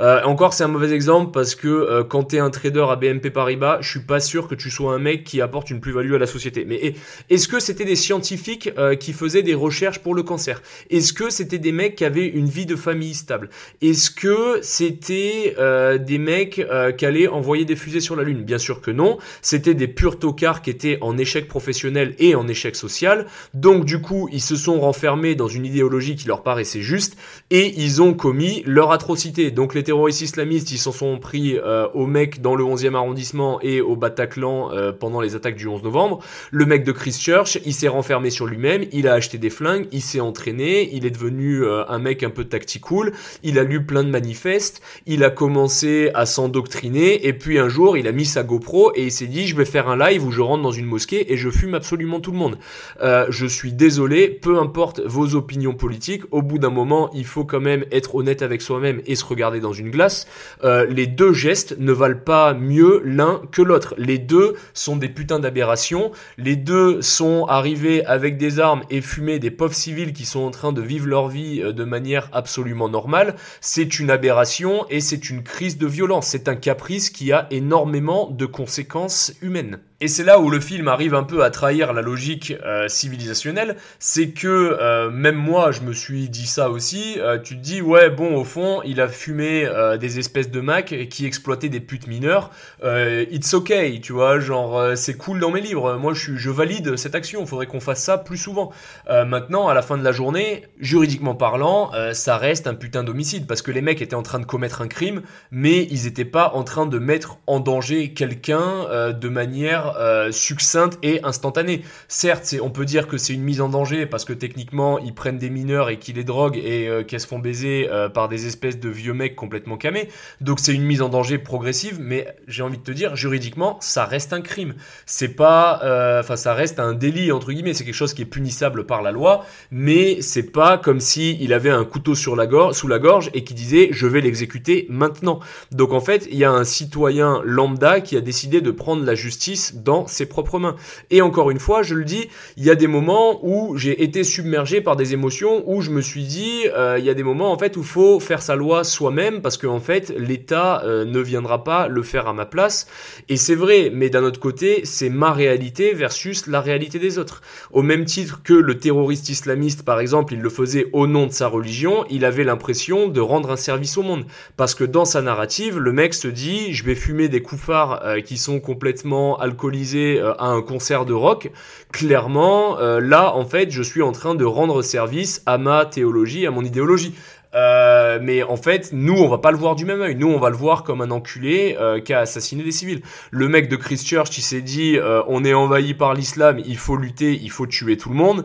Euh, 0.01 0.22
encore, 0.24 0.55
c'est 0.55 0.64
un 0.64 0.68
mauvais 0.68 0.92
exemple 0.92 1.30
parce 1.32 1.55
que 1.55 1.68
euh, 1.68 2.05
quand 2.05 2.24
tu 2.24 2.36
es 2.36 2.38
un 2.38 2.51
trader 2.51 2.86
à 2.88 2.97
BNP 2.97 3.30
Paribas, 3.30 3.78
je 3.80 3.90
suis 3.90 4.01
pas 4.01 4.20
sûr 4.20 4.49
que 4.49 4.55
tu 4.55 4.70
sois 4.70 4.95
un 4.95 4.99
mec 4.99 5.24
qui 5.24 5.40
apporte 5.40 5.70
une 5.70 5.80
plus-value 5.80 6.14
à 6.14 6.18
la 6.18 6.26
société. 6.26 6.64
Mais 6.66 6.95
est-ce 7.30 7.49
que 7.49 7.61
c'était 7.61 7.84
des 7.84 7.97
scientifiques 7.97 8.70
euh, 8.78 8.97
qui 8.97 9.12
faisaient 9.12 9.42
des 9.42 9.55
recherches 9.55 10.01
pour 10.01 10.14
le 10.14 10.22
cancer? 10.22 10.62
Est-ce 10.90 11.12
que 11.12 11.30
c'était 11.30 11.59
des 11.59 11.72
mecs 11.72 11.97
qui 11.97 12.05
avaient 12.05 12.26
une 12.26 12.49
vie 12.49 12.66
de 12.66 12.76
famille 12.76 13.14
stable? 13.14 13.51
Est-ce 13.82 14.11
que 14.11 14.59
c'était 14.62 15.55
des 15.99 16.18
mecs 16.18 16.66
qui 16.99 17.07
allaient 17.07 17.28
envoyer 17.28 17.64
des 17.64 17.76
fusées 17.76 18.01
sur 18.01 18.16
la 18.16 18.22
Lune? 18.22 18.42
Bien 18.42 18.59
sûr 18.59 18.80
que 18.80 18.90
non. 18.90 19.18
C'était 19.42 19.74
des 19.74 19.88
purs 19.88 20.18
tocards 20.18 20.62
qui 20.62 20.70
étaient 20.70 20.99
en 21.01 21.16
échec 21.18 21.49
professionnel 21.49 22.14
et 22.18 22.34
en 22.34 22.49
échec 22.49 22.76
social. 22.76 23.26
Donc 23.53 23.84
du 23.84 24.01
coup, 24.01 24.28
ils 24.32 24.40
se 24.40 24.57
sont 24.57 24.80
renfermés 24.80 25.34
dans 25.34 25.49
une 25.49 25.66
idéologie 25.66 26.16
qui 26.16 26.26
leur 26.26 26.42
paraissait 26.42 26.80
juste 26.82 27.16
et 27.51 27.74
ils 27.80 28.03
ont 28.03 28.14
commis 28.14 28.62
leur 28.66 28.90
atrocité. 28.90 29.51
Donc 29.51 29.74
les 29.74 29.84
terroristes 29.85 30.22
islamistes, 30.22 30.72
ils 30.72 30.78
s'en 30.78 30.93
sont 30.93 31.18
pris 31.18 31.57
euh, 31.57 31.87
au 31.95 32.07
mec 32.07 32.41
dans 32.41 32.55
le 32.55 32.64
11e 32.64 32.95
arrondissement 32.95 33.61
et 33.61 33.80
au 33.80 33.97
Bataclan 33.97 34.72
euh, 34.72 34.93
pendant 34.93 35.20
les 35.20 35.37
attaques 35.37 35.57
du 35.57 35.68
11 35.68 35.82
novembre. 35.82 36.20
Le 36.51 36.66
mec 36.66 36.85
de 36.85 36.93
Christchurch, 36.93 37.59
il 37.64 37.74
s'est 37.74 37.89
renfermé 37.89 38.30
sur 38.30 38.47
lui-même, 38.47 38.85
il 38.93 39.07
a 39.07 39.12
acheté 39.12 39.39
des 39.39 39.51
flingues, 39.51 39.87
il 39.93 40.01
s'est 40.01 40.20
entraîné, 40.20 40.91
il 40.93 41.07
est 41.07 41.11
devenu 41.11 41.62
euh, 41.64 41.85
un 41.89 41.99
mec 41.99 42.22
un 42.22 42.30
peu 42.30 42.45
tacticool, 42.45 43.12
il 43.43 43.59
a 43.59 43.64
lu 43.64 43.85
plein 43.85 44.03
de 44.03 44.11
manifestes, 44.11 44.82
il 45.07 45.22
a 45.22 45.30
commencé 45.30 46.11
à 46.14 46.26
s'endoctriner 46.26 47.26
et 47.26 47.32
puis 47.32 47.59
un 47.59 47.68
jour, 47.68 47.97
il 47.97 48.09
a 48.09 48.12
mis 48.12 48.24
sa 48.24 48.43
GoPro 48.43 48.93
et 48.95 49.05
il 49.05 49.12
s'est 49.12 49.26
dit 49.26 49.47
je 49.47 49.57
vais 49.57 49.64
faire 49.64 49.89
un 49.89 49.97
live 49.97 50.26
où 50.26 50.30
je 50.30 50.41
rentre 50.41 50.62
dans 50.62 50.72
une 50.72 50.87
mosquée 50.87 51.32
et 51.32 51.37
je 51.37 51.51
fume 51.51 51.74
absolument 51.74 52.20
tout 52.20 52.32
le 52.32 52.39
monde. 52.39 52.59
je 53.01 53.47
suis 53.47 53.72
désolé, 53.72 54.28
peu 54.28 54.59
importe 54.59 55.01
vos 55.01 55.35
opinions 55.35 55.74
politiques, 55.74 56.22
au 56.30 56.43
bout 56.43 56.59
d'un 56.59 56.70
moment, 56.70 57.11
il 57.14 57.26
faut 57.26 57.45
quand 57.45 57.61
même 57.61 57.85
être 57.93 58.14
honnête 58.14 58.43
avec 58.43 58.62
soi-même 58.62 59.03
et 59.07 59.16
se 59.16 59.24
regarder 59.24 59.61
dans 59.61 59.72
une 59.74 59.90
glace, 59.90 60.26
euh, 60.62 60.86
les 60.88 61.06
deux 61.06 61.32
gestes 61.32 61.76
ne 61.78 61.92
valent 61.92 62.18
pas 62.24 62.54
mieux 62.54 63.02
l'un 63.04 63.42
que 63.52 63.62
l'autre. 63.62 63.94
Les 63.98 64.18
deux 64.18 64.54
sont 64.72 64.96
des 64.96 65.08
putains 65.08 65.38
d'aberrations. 65.38 66.12
Les 66.38 66.56
deux 66.56 67.02
sont 67.02 67.44
arrivés 67.46 68.04
avec 68.06 68.38
des 68.38 68.60
armes 68.60 68.82
et 68.90 69.00
fumés 69.00 69.38
des 69.38 69.50
pauvres 69.50 69.74
civils 69.74 70.12
qui 70.12 70.24
sont 70.24 70.40
en 70.40 70.50
train 70.50 70.72
de 70.72 70.80
vivre 70.80 71.06
leur 71.06 71.28
vie 71.28 71.60
euh, 71.62 71.72
de 71.72 71.84
manière 71.84 72.28
absolument 72.32 72.88
normale. 72.88 73.34
C'est 73.60 73.98
une 73.98 74.10
aberration 74.10 74.86
et 74.90 75.00
c'est 75.00 75.30
une 75.30 75.42
crise 75.42 75.78
de 75.78 75.86
violence. 75.86 76.28
C'est 76.28 76.48
un 76.48 76.56
caprice 76.56 77.10
qui 77.10 77.32
a 77.32 77.46
énormément 77.50 78.30
de 78.30 78.46
conséquences 78.46 79.32
humaines. 79.42 79.80
Et 80.00 80.08
c'est 80.08 80.24
là 80.24 80.38
où 80.40 80.50
le 80.50 80.60
film 80.60 80.88
arrive 80.88 81.14
un 81.14 81.22
peu 81.22 81.44
à 81.44 81.50
trahir 81.50 81.92
la 81.92 82.02
logique 82.02 82.52
euh, 82.64 82.88
civilisationnelle, 82.88 83.76
c'est 83.98 84.30
que 84.30 85.08
même 85.10 85.36
moi 85.36 85.70
je 85.70 85.80
me 85.80 85.92
suis 85.92 86.28
dit 86.28 86.46
ça 86.46 86.68
aussi, 86.68 87.18
tu 87.42 87.56
te 87.56 87.60
dis 87.60 87.80
ouais 87.80 88.10
bon 88.10 88.36
au 88.36 88.44
fond 88.44 88.82
il 88.84 89.00
a 89.00 89.08
fumé 89.08 89.63
des 89.98 90.18
espèces 90.18 90.50
de 90.50 90.60
Mac 90.60 90.94
qui 91.10 91.26
exploitaient 91.26 91.68
des 91.68 91.80
putes 91.80 92.06
mineures, 92.06 92.50
it's 92.82 93.54
okay, 93.54 94.00
tu 94.00 94.12
vois, 94.12 94.38
genre 94.40 94.96
c'est 94.96 95.16
cool 95.16 95.40
dans 95.40 95.50
mes 95.50 95.60
livres, 95.60 95.96
moi 95.96 96.14
je, 96.14 96.36
je 96.36 96.50
valide 96.50 96.96
cette 96.96 97.14
action, 97.14 97.44
faudrait 97.46 97.66
qu'on 97.66 97.80
fasse 97.80 98.02
ça 98.02 98.18
plus 98.18 98.38
souvent. 98.38 98.72
maintenant 99.08 99.68
à 99.68 99.74
la 99.74 99.82
fin 99.82 99.96
de 99.96 100.04
la 100.04 100.12
journée, 100.12 100.64
juridiquement 100.78 101.34
parlant, 101.34 101.90
ça 102.12 102.36
reste 102.36 102.66
un 102.66 102.74
putain 102.74 103.04
d'homicide 103.04 103.46
parce 103.46 103.62
que 103.62 103.70
les 103.70 103.82
mecs 103.82 104.02
étaient 104.02 104.14
en 104.14 104.22
train 104.22 104.38
de 104.38 104.46
commettre 104.46 104.82
un 104.82 104.88
crime, 104.88 105.22
mais 105.50 105.86
ils 105.90 106.06
étaient 106.06 106.24
pas 106.24 106.52
en 106.54 106.64
train 106.64 106.86
de 106.86 106.98
mettre 106.98 107.38
en 107.46 107.60
danger 107.60 108.12
quelqu'un 108.12 109.12
de 109.12 109.28
manière 109.28 109.94
euh, 109.98 110.32
succincte 110.32 110.98
et 111.02 111.22
instantanée. 111.24 111.82
Certes, 112.08 112.54
on 112.60 112.70
peut 112.70 112.84
dire 112.84 113.06
que 113.08 113.18
c'est 113.18 113.32
une 113.32 113.42
mise 113.42 113.60
en 113.60 113.68
danger 113.68 114.06
parce 114.06 114.24
que 114.24 114.32
techniquement 114.32 114.98
ils 114.98 115.14
prennent 115.14 115.38
des 115.38 115.50
mineurs 115.50 115.90
et 115.90 115.98
qu'ils 115.98 116.16
les 116.16 116.24
droguent 116.24 116.58
et 116.58 116.88
euh, 116.88 117.02
qu'elles 117.02 117.20
se 117.20 117.26
font 117.26 117.38
baiser 117.38 117.88
euh, 117.90 118.08
par 118.08 118.28
des 118.28 118.46
espèces 118.46 118.78
de 118.78 118.88
vieux 118.88 119.14
mecs 119.14 119.36
complètement 119.36 119.53
camés. 119.78 120.09
Donc 120.40 120.61
c'est 120.61 120.72
une 120.72 120.84
mise 120.84 121.02
en 121.02 121.09
danger 121.09 121.38
progressive, 121.38 121.98
mais 122.00 122.26
j'ai 122.46 122.62
envie 122.62 122.78
de 122.78 122.82
te 122.82 122.90
dire 122.90 123.16
juridiquement 123.16 123.78
ça 123.80 124.05
reste 124.05 124.32
un 124.32 124.40
crime. 124.40 124.74
C'est 125.07 125.28
pas, 125.28 125.80
enfin 126.20 126.36
ça 126.36 126.55
reste 126.55 126.80
un 126.80 126.92
délit 126.92 127.32
entre 127.32 127.52
guillemets. 127.52 127.74
C'est 127.74 127.84
quelque 127.84 127.94
chose 127.94 128.14
qui 128.14 128.22
est 128.22 128.26
punissable 128.26 128.86
par 128.86 129.02
la 129.02 129.12
loi, 129.12 129.44
mais 129.70 130.20
c'est 130.20 130.50
pas 130.50 130.78
comme 130.78 131.00
si 131.00 131.36
il 131.40 131.52
avait 131.52 131.70
un 131.70 131.84
couteau 131.84 132.14
sur 132.14 132.36
la 132.36 132.46
gorge, 132.46 132.74
sous 132.74 132.88
la 132.88 132.98
gorge 132.98 133.30
et 133.34 133.44
qui 133.44 133.55
disait 133.55 133.88
je 133.92 134.07
vais 134.07 134.20
l'exécuter 134.20 134.86
maintenant. 134.88 135.40
Donc 135.72 135.92
en 135.92 136.00
fait 136.00 136.28
il 136.30 136.38
y 136.38 136.44
a 136.44 136.50
un 136.50 136.64
citoyen 136.64 137.40
lambda 137.44 138.00
qui 138.00 138.16
a 138.16 138.20
décidé 138.20 138.61
de 138.61 138.70
prendre 138.70 139.05
la 139.05 139.14
justice 139.14 139.76
dans 139.76 140.07
ses 140.07 140.26
propres 140.26 140.59
mains. 140.59 140.76
Et 141.11 141.22
encore 141.22 141.50
une 141.50 141.59
fois, 141.59 141.82
je 141.82 141.94
le 141.94 142.05
dis, 142.05 142.28
il 142.57 142.64
y 142.64 142.70
a 142.70 142.74
des 142.74 142.86
moments 142.86 143.40
où 143.44 143.76
j'ai 143.76 144.02
été 144.02 144.24
submergé 144.24 144.80
par 144.80 144.96
des 144.96 145.12
émotions, 145.12 145.62
où 145.66 145.80
je 145.80 145.90
me 145.90 146.00
suis 146.00 146.24
dit, 146.24 146.66
euh, 146.74 146.98
il 146.98 147.05
y 147.05 147.11
a 147.11 147.14
des 147.14 147.22
moments 147.22 147.52
en 147.52 147.59
fait 147.59 147.76
où 147.76 147.82
faut 147.82 148.20
faire 148.20 148.42
sa 148.42 148.57
loi 148.57 148.84
soi-même 148.84 149.40
parce 149.45 149.59
qu'en 149.59 149.74
en 149.74 149.80
fait, 149.80 150.09
l'État 150.16 150.82
euh, 150.84 151.05
ne 151.05 151.20
viendra 151.20 151.64
pas 151.64 151.86
le 151.86 152.03
faire 152.03 152.28
à 152.28 152.32
ma 152.32 152.47
place. 152.47 152.86
Et 153.28 153.36
c'est 153.36 153.55
vrai, 153.55 153.90
mais 153.92 154.09
d'un 154.09 154.24
autre 154.24 154.40
côté, 154.40 154.80
c'est 154.84 155.11
ma 155.11 155.34
réalité 155.34 155.92
versus 155.92 156.47
la 156.47 156.62
réalité 156.62 156.99
des 156.99 157.18
autres. 157.18 157.42
Au 157.70 157.82
même 157.82 158.07
titre 158.07 158.40
que 158.42 158.55
le 158.55 158.78
terroriste 158.78 159.28
islamiste, 159.28 159.82
par 159.82 160.01
exemple, 160.01 160.32
il 160.32 160.40
le 160.40 160.49
faisait 160.49 160.86
au 160.95 161.07
nom 161.07 161.26
de 161.26 161.32
sa 161.32 161.47
religion, 161.47 162.07
il 162.09 162.24
avait 162.24 162.42
l'impression 162.42 163.09
de 163.09 163.20
rendre 163.20 163.51
un 163.51 163.57
service 163.57 163.99
au 163.99 164.03
monde. 164.03 164.24
Parce 164.57 164.74
que 164.74 164.84
dans 164.84 165.05
sa 165.05 165.20
narrative, 165.20 165.78
le 165.78 165.92
mec 165.92 166.14
se 166.14 166.28
dit, 166.28 166.72
je 166.72 166.82
vais 166.82 166.95
fumer 166.95 167.28
des 167.28 167.42
couffards 167.42 168.01
euh, 168.03 168.20
qui 168.22 168.38
sont 168.38 168.61
complètement 168.61 169.38
alcoolisés 169.38 170.18
euh, 170.18 170.32
à 170.38 170.47
un 170.47 170.62
concert 170.62 171.05
de 171.05 171.12
rock. 171.12 171.51
Clairement, 171.92 172.78
là, 172.78 173.36
en 173.36 173.45
fait, 173.45 173.70
je 173.70 173.82
suis 173.82 174.03
en 174.03 174.11
train 174.11 174.34
de 174.34 174.45
rendre 174.45 174.82
service 174.82 175.42
à 175.45 175.59
ma 175.59 175.84
théologie, 175.84 176.47
à 176.47 176.51
mon 176.51 176.64
idéologie. 176.64 177.14
Euh, 177.55 178.18
mais 178.20 178.42
en 178.42 178.57
fait, 178.57 178.90
nous, 178.92 179.14
on 179.14 179.28
va 179.28 179.38
pas 179.38 179.50
le 179.50 179.57
voir 179.57 179.76
du 179.76 179.84
même 179.84 180.00
œil. 180.00 180.14
Nous, 180.16 180.28
on 180.28 180.38
va 180.38 180.50
le 180.50 180.57
voir 180.57 180.82
comme 180.82 181.00
un 181.00 181.11
enculé 181.11 181.76
euh, 181.80 182.00
qui 182.00 182.12
a 182.12 182.20
assassiné 182.20 182.62
des 182.62 182.72
civils. 182.72 183.02
Le 183.30 183.48
mec 183.48 183.68
de 183.68 183.76
Christchurch, 183.76 184.36
il 184.38 184.42
s'est 184.42 184.61
dit, 184.61 184.96
euh, 184.96 185.22
on 185.28 185.44
est 185.44 185.55
envahi 185.55 185.94
par 185.94 186.14
l'islam, 186.14 186.61
il 186.64 186.76
faut 186.76 186.96
lutter, 186.96 187.38
il 187.40 187.50
faut 187.50 187.66
tuer 187.66 187.96
tout 187.96 188.09
le 188.09 188.16
monde. 188.16 188.44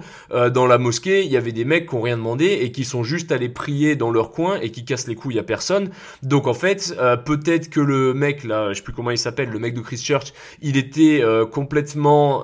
dans 0.53 0.67
la 0.67 0.77
mosquée, 0.77 1.23
il 1.23 1.31
y 1.31 1.37
avait 1.37 1.51
des 1.51 1.65
mecs 1.65 1.89
qui 1.89 1.95
ont 1.95 2.01
rien 2.01 2.17
demandé 2.17 2.45
et 2.45 2.71
qui 2.71 2.85
sont 2.85 3.03
juste 3.03 3.31
allés 3.31 3.49
prier 3.49 3.95
dans 3.95 4.11
leur 4.11 4.31
coin 4.31 4.59
et 4.61 4.69
qui 4.71 4.85
cassent 4.85 5.07
les 5.07 5.15
couilles 5.15 5.39
à 5.39 5.43
personne. 5.43 5.89
Donc 6.23 6.47
en 6.47 6.53
fait, 6.53 6.95
peut-être 7.25 7.69
que 7.69 7.79
le 7.79 8.13
mec 8.13 8.43
là, 8.43 8.69
je 8.69 8.75
sais 8.75 8.83
plus 8.83 8.93
comment 8.93 9.11
il 9.11 9.17
s'appelle, 9.17 9.49
le 9.49 9.59
mec 9.59 9.73
de 9.73 9.81
Christchurch, 9.81 10.33
il 10.61 10.77
était 10.77 11.23
complètement 11.51 12.43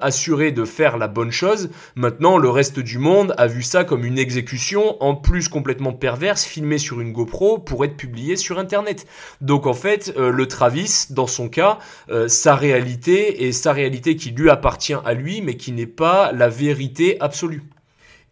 assuré 0.00 0.52
de 0.52 0.64
faire 0.64 0.96
la 0.96 1.08
bonne 1.08 1.32
chose. 1.32 1.70
Maintenant, 1.96 2.38
le 2.38 2.50
reste 2.50 2.78
du 2.78 2.98
monde 2.98 3.34
a 3.36 3.46
vu 3.46 3.62
ça 3.62 3.84
comme 3.84 4.04
une 4.04 4.18
exécution, 4.18 5.02
en 5.02 5.14
plus 5.14 5.48
complètement 5.48 5.92
perverse 6.04 6.44
filmé 6.44 6.76
sur 6.76 7.00
une 7.00 7.14
GoPro 7.14 7.56
pour 7.56 7.82
être 7.82 7.96
publié 7.96 8.36
sur 8.36 8.58
Internet. 8.58 9.06
Donc 9.40 9.66
en 9.66 9.72
fait, 9.72 10.12
euh, 10.18 10.30
le 10.30 10.46
Travis, 10.46 11.06
dans 11.08 11.26
son 11.26 11.48
cas, 11.48 11.78
euh, 12.10 12.28
sa 12.28 12.54
réalité 12.54 13.46
est 13.46 13.52
sa 13.52 13.72
réalité 13.72 14.14
qui 14.14 14.30
lui 14.30 14.50
appartient 14.50 14.92
à 14.92 15.14
lui, 15.14 15.40
mais 15.40 15.56
qui 15.56 15.72
n'est 15.72 15.86
pas 15.86 16.30
la 16.32 16.50
vérité 16.50 17.16
absolue. 17.20 17.62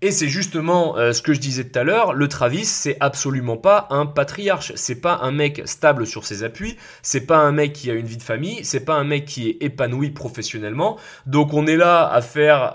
Et 0.05 0.11
c'est 0.11 0.29
justement 0.29 0.99
euh, 0.99 1.12
ce 1.12 1.23
que 1.23 1.33
je 1.33 1.39
disais 1.39 1.62
tout 1.62 1.79
à 1.79 1.85
l'heure, 1.85 2.12
le 2.12 2.27
Travis, 2.27 2.64
c'est 2.64 2.97
absolument 2.99 3.57
pas 3.57 3.87
un 3.91 4.05
patriarche, 4.05 4.73
c'est 4.75 5.01
pas 5.01 5.20
un 5.23 5.31
mec 5.31 5.62
stable 5.64 6.09
sur 6.09 6.25
ses 6.25 6.43
appuis, 6.43 6.77
c'est 7.03 7.25
pas 7.25 7.39
un 7.39 7.53
mec 7.53 7.73
qui 7.73 7.89
a 7.89 7.95
une 7.95 8.07
vie 8.07 8.16
de 8.16 8.23
famille, 8.23 8.64
c'est 8.64 8.85
pas 8.85 8.95
un 8.95 9.05
mec 9.05 9.27
qui 9.27 9.49
est 9.49 9.59
épanoui 9.61 10.11
professionnellement. 10.11 10.99
Donc 11.27 11.55
on 11.55 11.68
est 11.68 11.77
là 11.77 12.05
à 12.05 12.20
faire 12.20 12.73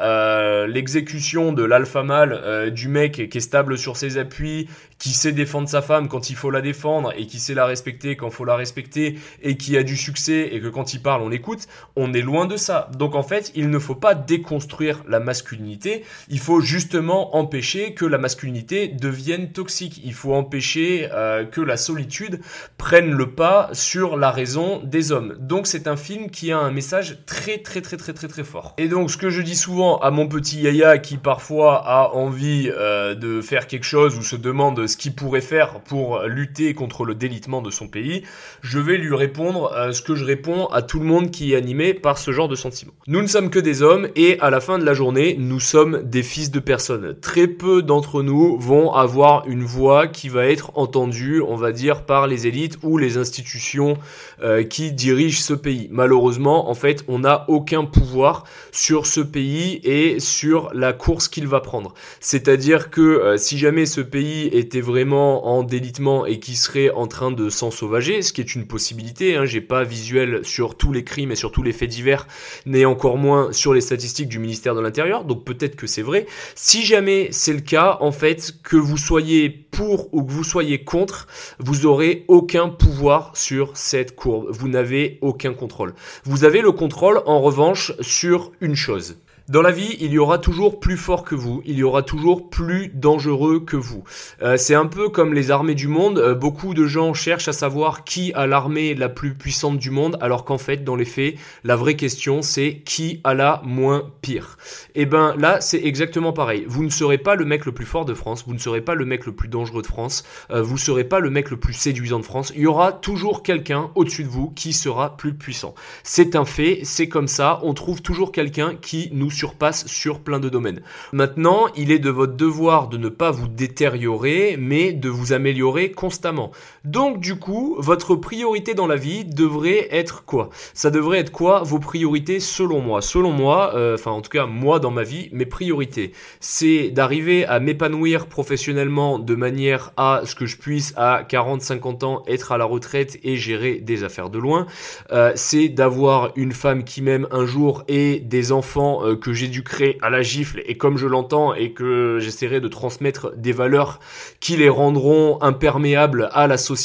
l'exécution 0.70 1.52
de 1.52 1.66
l'alpha 1.66 2.00
euh, 2.00 2.70
du 2.70 2.88
mec 2.88 3.30
qui 3.30 3.38
est 3.38 3.42
stable 3.42 3.78
sur 3.78 3.98
ses 3.98 4.18
appuis, 4.18 4.70
qui 5.00 5.10
sait 5.10 5.32
défendre 5.32 5.70
sa 5.70 5.82
femme 5.82 6.08
quand 6.08 6.30
il 6.30 6.36
faut 6.36 6.52
la 6.52 6.62
défendre 6.62 7.14
et 7.16 7.28
qui 7.28 7.40
sait 7.40 7.54
la 7.54 7.66
respecter 7.66 8.16
quand 8.16 8.30
faut 8.30 8.46
la 8.46 8.56
respecter 8.56 9.18
et 9.42 9.58
qui 9.58 9.78
a 9.78 9.84
du 9.84 9.98
succès 9.98 10.50
et 10.52 10.60
que 10.60 10.68
quand 10.68 10.94
il 10.94 11.02
parle 11.02 11.22
on 11.22 11.30
l'écoute. 11.30 11.68
On 11.96 12.14
est 12.14 12.22
loin 12.22 12.46
de 12.46 12.58
ça. 12.58 12.90
Donc 12.98 13.16
en 13.16 13.24
fait, 13.24 13.52
il 13.56 13.70
ne 13.70 13.80
faut 13.80 13.96
pas 13.96 14.16
déconstruire 14.16 15.04
la 15.08 15.20
masculinité, 15.20 16.04
il 16.30 16.40
faut 16.40 16.62
justement 16.62 17.36
empêcher 17.36 17.94
que 17.94 18.06
la 18.06 18.18
masculinité 18.18 18.88
devienne 18.88 19.52
toxique. 19.52 20.02
Il 20.04 20.14
faut 20.14 20.34
empêcher 20.34 21.10
euh, 21.12 21.46
que 21.46 21.62
la 21.62 21.78
solitude 21.78 22.40
prenne 22.78 23.12
le 23.12 23.32
pas 23.32 23.70
sur 23.74 24.18
la 24.18 24.32
raison 24.32 24.82
des 24.84 25.12
hommes. 25.12 25.36
Donc 25.40 25.68
c'est 25.68 25.88
un 25.88 25.98
film 25.98 26.30
qui 26.30 26.52
a 26.52 26.60
un 26.60 26.72
message 26.72 27.20
très 27.26 27.60
très 27.60 27.82
très 27.82 27.98
très 27.98 28.14
très 28.14 28.28
très 28.28 28.44
fort. 28.44 28.74
Et 28.78 28.88
donc 28.88 29.12
ce 29.12 29.18
que 29.18 29.30
je 29.30 29.42
dis 29.42 29.56
souvent 29.56 29.98
à 30.00 30.12
mon 30.12 30.28
petit 30.28 30.62
Yaya 30.62 30.98
qui 30.98 31.18
parfois 31.18 31.84
a 31.86 32.10
envie 32.14 32.70
euh, 32.74 33.16
de 33.16 33.42
faire 33.42 33.68
quelque 33.68 33.86
chose 33.86 34.18
ou 34.18 34.22
se 34.22 34.36
demande 34.36 34.87
ce 34.88 34.98
qu'il 34.98 35.14
pourrait 35.14 35.42
faire 35.42 35.82
pour 35.82 36.22
lutter 36.24 36.74
contre 36.74 37.06
le 37.06 37.16
délitement 37.16 37.62
de 37.62 37.72
son 37.72 37.88
pays, 37.88 38.24
je 38.62 38.80
vais 38.80 38.98
lui 38.98 39.16
répondre 39.16 39.72
euh, 39.74 39.92
ce 39.92 40.02
que 40.02 40.16
je 40.16 40.26
réponds 40.26 40.68
à 40.68 40.82
tout 40.82 41.00
le 41.00 41.06
monde 41.06 41.32
qui 41.32 41.54
est 41.54 41.56
animé 41.56 41.94
par 41.94 42.18
ce 42.18 42.32
genre 42.32 42.48
de 42.48 42.56
sentiment. 42.56 42.94
Nous 43.08 43.22
ne 43.22 43.28
sommes 43.28 43.50
que 43.50 43.60
des 43.60 43.82
hommes 43.82 44.08
et 44.16 44.40
à 44.40 44.50
la 44.50 44.60
fin 44.60 44.80
de 44.80 44.86
la 44.86 44.94
journée, 44.94 45.36
nous 45.38 45.60
sommes 45.60 46.02
des 46.04 46.24
fils 46.24 46.52
de 46.52 46.60
personnes 46.60 47.16
très 47.22 47.48
peu 47.48 47.82
d'entre 47.82 48.24
nous 48.24 48.58
vont 48.58 48.94
avoir 48.94 49.48
une 49.48 49.64
voix 49.64 50.08
qui 50.08 50.30
va 50.30 50.46
être 50.46 50.72
entendue, 50.76 51.42
on 51.42 51.56
va 51.56 51.72
dire, 51.72 52.06
par 52.06 52.28
les 52.28 52.48
élites 52.48 52.78
ou 52.84 52.98
les 52.98 53.18
institutions 53.18 53.98
euh, 54.44 54.64
qui 54.64 54.92
dirigent 54.92 55.42
ce 55.42 55.54
pays. 55.54 55.88
Malheureusement, 55.92 56.70
en 56.70 56.74
fait, 56.74 57.04
on 57.08 57.20
n'a 57.20 57.46
aucun 57.48 57.86
pouvoir 57.86 58.44
sur 58.72 59.06
ce 59.06 59.22
pays 59.22 59.80
et 59.84 60.20
sur 60.20 60.70
la 60.74 60.94
course 60.94 61.28
qu'il 61.28 61.48
va 61.48 61.60
prendre. 61.60 61.94
C'est-à-dire 62.20 62.90
que 62.90 63.02
euh, 63.02 63.38
si 63.38 63.58
jamais 63.58 63.86
ce 63.86 64.02
pays 64.02 64.48
était 64.48 64.77
vraiment 64.82 65.48
en 65.48 65.64
délitement 65.64 66.26
et 66.26 66.40
qui 66.40 66.56
serait 66.56 66.90
en 66.90 67.08
train 67.08 67.32
de 67.32 67.50
s'ensauvager, 67.50 68.22
ce 68.22 68.34
qui 68.34 68.42
est 68.42 68.56
une 68.56 68.68
possibilité, 68.68 69.36
hein, 69.36 69.46
j'ai 69.46 69.62
pas 69.62 69.84
visuel 69.84 70.42
sur 70.44 70.76
tous 70.76 70.92
les 70.92 71.04
crimes 71.04 71.32
et 71.32 71.36
sur 71.36 71.52
tous 71.52 71.64
les 71.64 71.74
faits 71.74 71.90
divers, 71.90 72.28
mais 72.66 72.86
encore 72.86 73.18
moins 73.18 73.52
sur 73.54 73.74
les 73.74 73.82
statistiques 73.82 74.30
du 74.30 74.40
ministère 74.40 74.76
de 74.76 74.82
l'Intérieur, 74.82 75.26
donc 75.26 75.44
peut-être 75.44 75.76
que 75.76 75.88
c'est 75.88 76.02
vrai. 76.02 76.26
Si 76.56 76.84
jamais 76.84 77.30
c'est 77.32 77.54
le 77.54 77.62
cas, 77.62 77.98
en 78.02 78.12
fait, 78.12 78.56
que 78.64 78.78
vous 78.78 78.98
soyez 78.98 79.50
pour 79.50 80.14
ou 80.14 80.24
que 80.24 80.32
vous 80.32 80.44
soyez 80.44 80.84
contre, 80.84 81.28
vous 81.60 81.86
aurez 81.86 82.26
aucun 82.28 82.70
pouvoir 82.70 83.32
sur 83.36 83.76
cette 83.76 84.16
courbe. 84.16 84.48
Vous 84.50 84.68
n'avez 84.68 85.18
aucun 85.22 85.54
contrôle. 85.54 85.94
Vous 86.24 86.44
avez 86.44 86.62
le 86.62 86.72
contrôle, 86.72 87.22
en 87.26 87.42
revanche, 87.42 87.94
sur 88.02 88.52
une 88.62 88.76
chose. 88.76 89.18
Dans 89.50 89.62
la 89.62 89.72
vie, 89.72 89.96
il 90.02 90.12
y 90.12 90.18
aura 90.18 90.40
toujours 90.40 90.78
plus 90.82 90.98
fort 90.98 91.24
que 91.24 91.34
vous, 91.34 91.62
il 91.66 91.78
y 91.78 91.84
aura 91.84 92.04
toujours 92.04 92.50
plus 92.50 92.92
dangereux 92.94 93.62
que 93.62 93.78
vous. 93.78 94.04
Euh, 94.42 94.58
c'est 94.58 94.76
un 94.76 94.88
peu 94.88 95.08
comme 95.08 95.34
les 95.34 95.52
armées 95.52 95.74
du 95.74 95.88
monde, 95.88 96.18
euh, 96.18 96.36
beaucoup 96.36 96.74
de 96.74 96.86
gens 96.86 97.14
cherchent 97.14 97.48
à 97.48 97.54
savoir 97.54 98.04
qui 98.04 98.34
a 98.34 98.46
l'armée 98.46 98.94
la 98.94 99.08
plus 99.08 99.36
puissante 99.36 99.78
du 99.78 99.90
monde, 99.90 100.18
alors 100.20 100.44
qu'en 100.44 100.58
fait, 100.58 100.84
dans 100.84 100.98
les 100.98 101.06
faits, 101.06 101.36
la 101.64 101.78
vraie 101.78 101.96
question 101.96 102.42
c'est 102.42 102.82
qui 102.84 103.22
a 103.24 103.34
la 103.34 103.62
moins 103.64 104.12
pire. 104.22 104.58
Et 104.96 105.04
eh 105.04 105.06
ben 105.06 105.34
là, 105.38 105.62
c'est 105.62 105.82
exactement 105.82 106.34
pareil. 106.34 106.66
Vous 106.68 106.84
ne 106.84 106.90
serez 106.90 107.18
pas 107.18 107.36
le 107.36 107.46
mec 107.46 107.66
le 107.66 107.72
plus 107.72 107.86
fort 107.86 108.04
de 108.04 108.14
France, 108.14 108.44
vous 108.46 108.54
ne 108.54 108.60
serez 108.60 108.82
pas 108.82 108.96
le 108.96 109.06
mec 109.06 109.26
le 109.26 109.32
plus 109.32 109.48
dangereux 109.48 109.82
de 109.82 109.88
France, 109.88 110.26
euh, 110.52 110.62
vous 110.62 110.74
ne 110.74 110.80
serez 110.80 111.06
pas 111.06 111.22
le 111.22 111.30
mec 111.30 111.52
le 111.52 111.58
plus 111.58 111.72
séduisant 111.72 112.20
de 112.20 112.26
France. 112.26 112.52
Il 112.54 112.64
y 112.64 112.68
aura 112.68 112.92
toujours 112.92 113.44
quelqu'un 113.44 113.92
au-dessus 113.96 114.26
de 114.26 114.30
vous 114.30 114.50
qui 114.50 114.74
sera 114.74 115.16
plus 115.16 115.36
puissant. 115.36 115.74
C'est 116.04 116.36
un 116.36 116.44
fait, 116.44 116.82
c'est 116.84 117.08
comme 117.08 117.30
ça, 117.30 117.62
on 117.64 117.74
trouve 117.74 118.02
toujours 118.02 118.34
quelqu'un 118.34 118.76
qui 118.76 119.10
nous 119.14 119.37
surpasse 119.38 119.86
sur 119.88 120.20
plein 120.20 120.40
de 120.40 120.50
domaines. 120.50 120.82
Maintenant, 121.14 121.68
il 121.76 121.92
est 121.92 122.00
de 122.00 122.10
votre 122.10 122.36
devoir 122.36 122.88
de 122.88 122.98
ne 122.98 123.10
pas 123.10 123.32
vous 123.32 123.48
détériorer, 123.48 124.58
mais 124.60 124.94
de 124.94 125.10
vous 125.10 125.34
améliorer 125.34 125.92
constamment. 125.92 126.52
Donc 126.88 127.20
du 127.20 127.36
coup, 127.36 127.76
votre 127.80 128.16
priorité 128.16 128.74
dans 128.74 128.88
la 128.88 128.96
vie 128.96 129.26
devrait 129.26 129.90
être 129.92 130.24
quoi? 130.24 130.50
Ça 130.74 130.90
devrait 130.90 131.20
être 131.20 131.34
quoi 131.34 131.62
vos 131.62 131.80
priorités 131.80 132.40
selon 132.40 132.80
moi? 132.80 133.02
Selon 133.02 133.32
moi, 133.32 133.74
euh, 133.76 133.96
enfin 133.96 134.12
en 134.12 134.22
tout 134.22 134.30
cas 134.30 134.46
moi 134.46 134.80
dans 134.80 134.90
ma 134.90 135.04
vie, 135.04 135.28
mes 135.34 135.46
priorités, 135.46 136.14
c'est 136.40 136.90
d'arriver 136.90 137.46
à 137.46 137.60
m'épanouir 137.60 138.28
professionnellement 138.28 139.20
de 139.20 139.36
manière 139.36 139.92
à 139.98 140.22
ce 140.24 140.34
que 140.34 140.46
je 140.46 140.56
puisse 140.56 140.94
à 140.96 141.24
40-50 141.24 142.06
ans 142.06 142.24
être 142.26 142.54
à 142.54 142.58
la 142.58 142.64
retraite 142.64 143.20
et 143.22 143.36
gérer 143.36 143.80
des 143.80 144.06
affaires 144.06 144.30
de 144.30 144.40
loin. 144.40 144.66
Euh, 145.12 145.34
c'est 145.36 145.68
d'avoir 145.68 146.32
une 146.38 146.54
femme 146.54 146.86
qui 146.86 147.02
m'aime 147.02 147.28
un 147.32 147.46
jour 147.46 147.84
et 147.90 148.22
des 148.22 148.54
enfants 148.54 149.06
euh, 149.06 149.18
que 149.18 149.32
créer 149.62 149.98
à 150.02 150.10
la 150.10 150.22
gifle 150.22 150.64
et 150.66 150.78
comme 150.78 150.98
je 150.98 151.06
l'entends 151.06 151.54
et 151.54 151.74
que 151.74 152.20
j'essaierai 152.22 152.62
de 152.62 152.70
transmettre 152.70 153.36
des 153.36 153.52
valeurs 153.52 154.00
qui 154.40 154.56
les 154.56 154.70
rendront 154.70 155.38
imperméables 155.42 156.30
à 156.32 156.48
la 156.48 156.56
société 156.56 156.77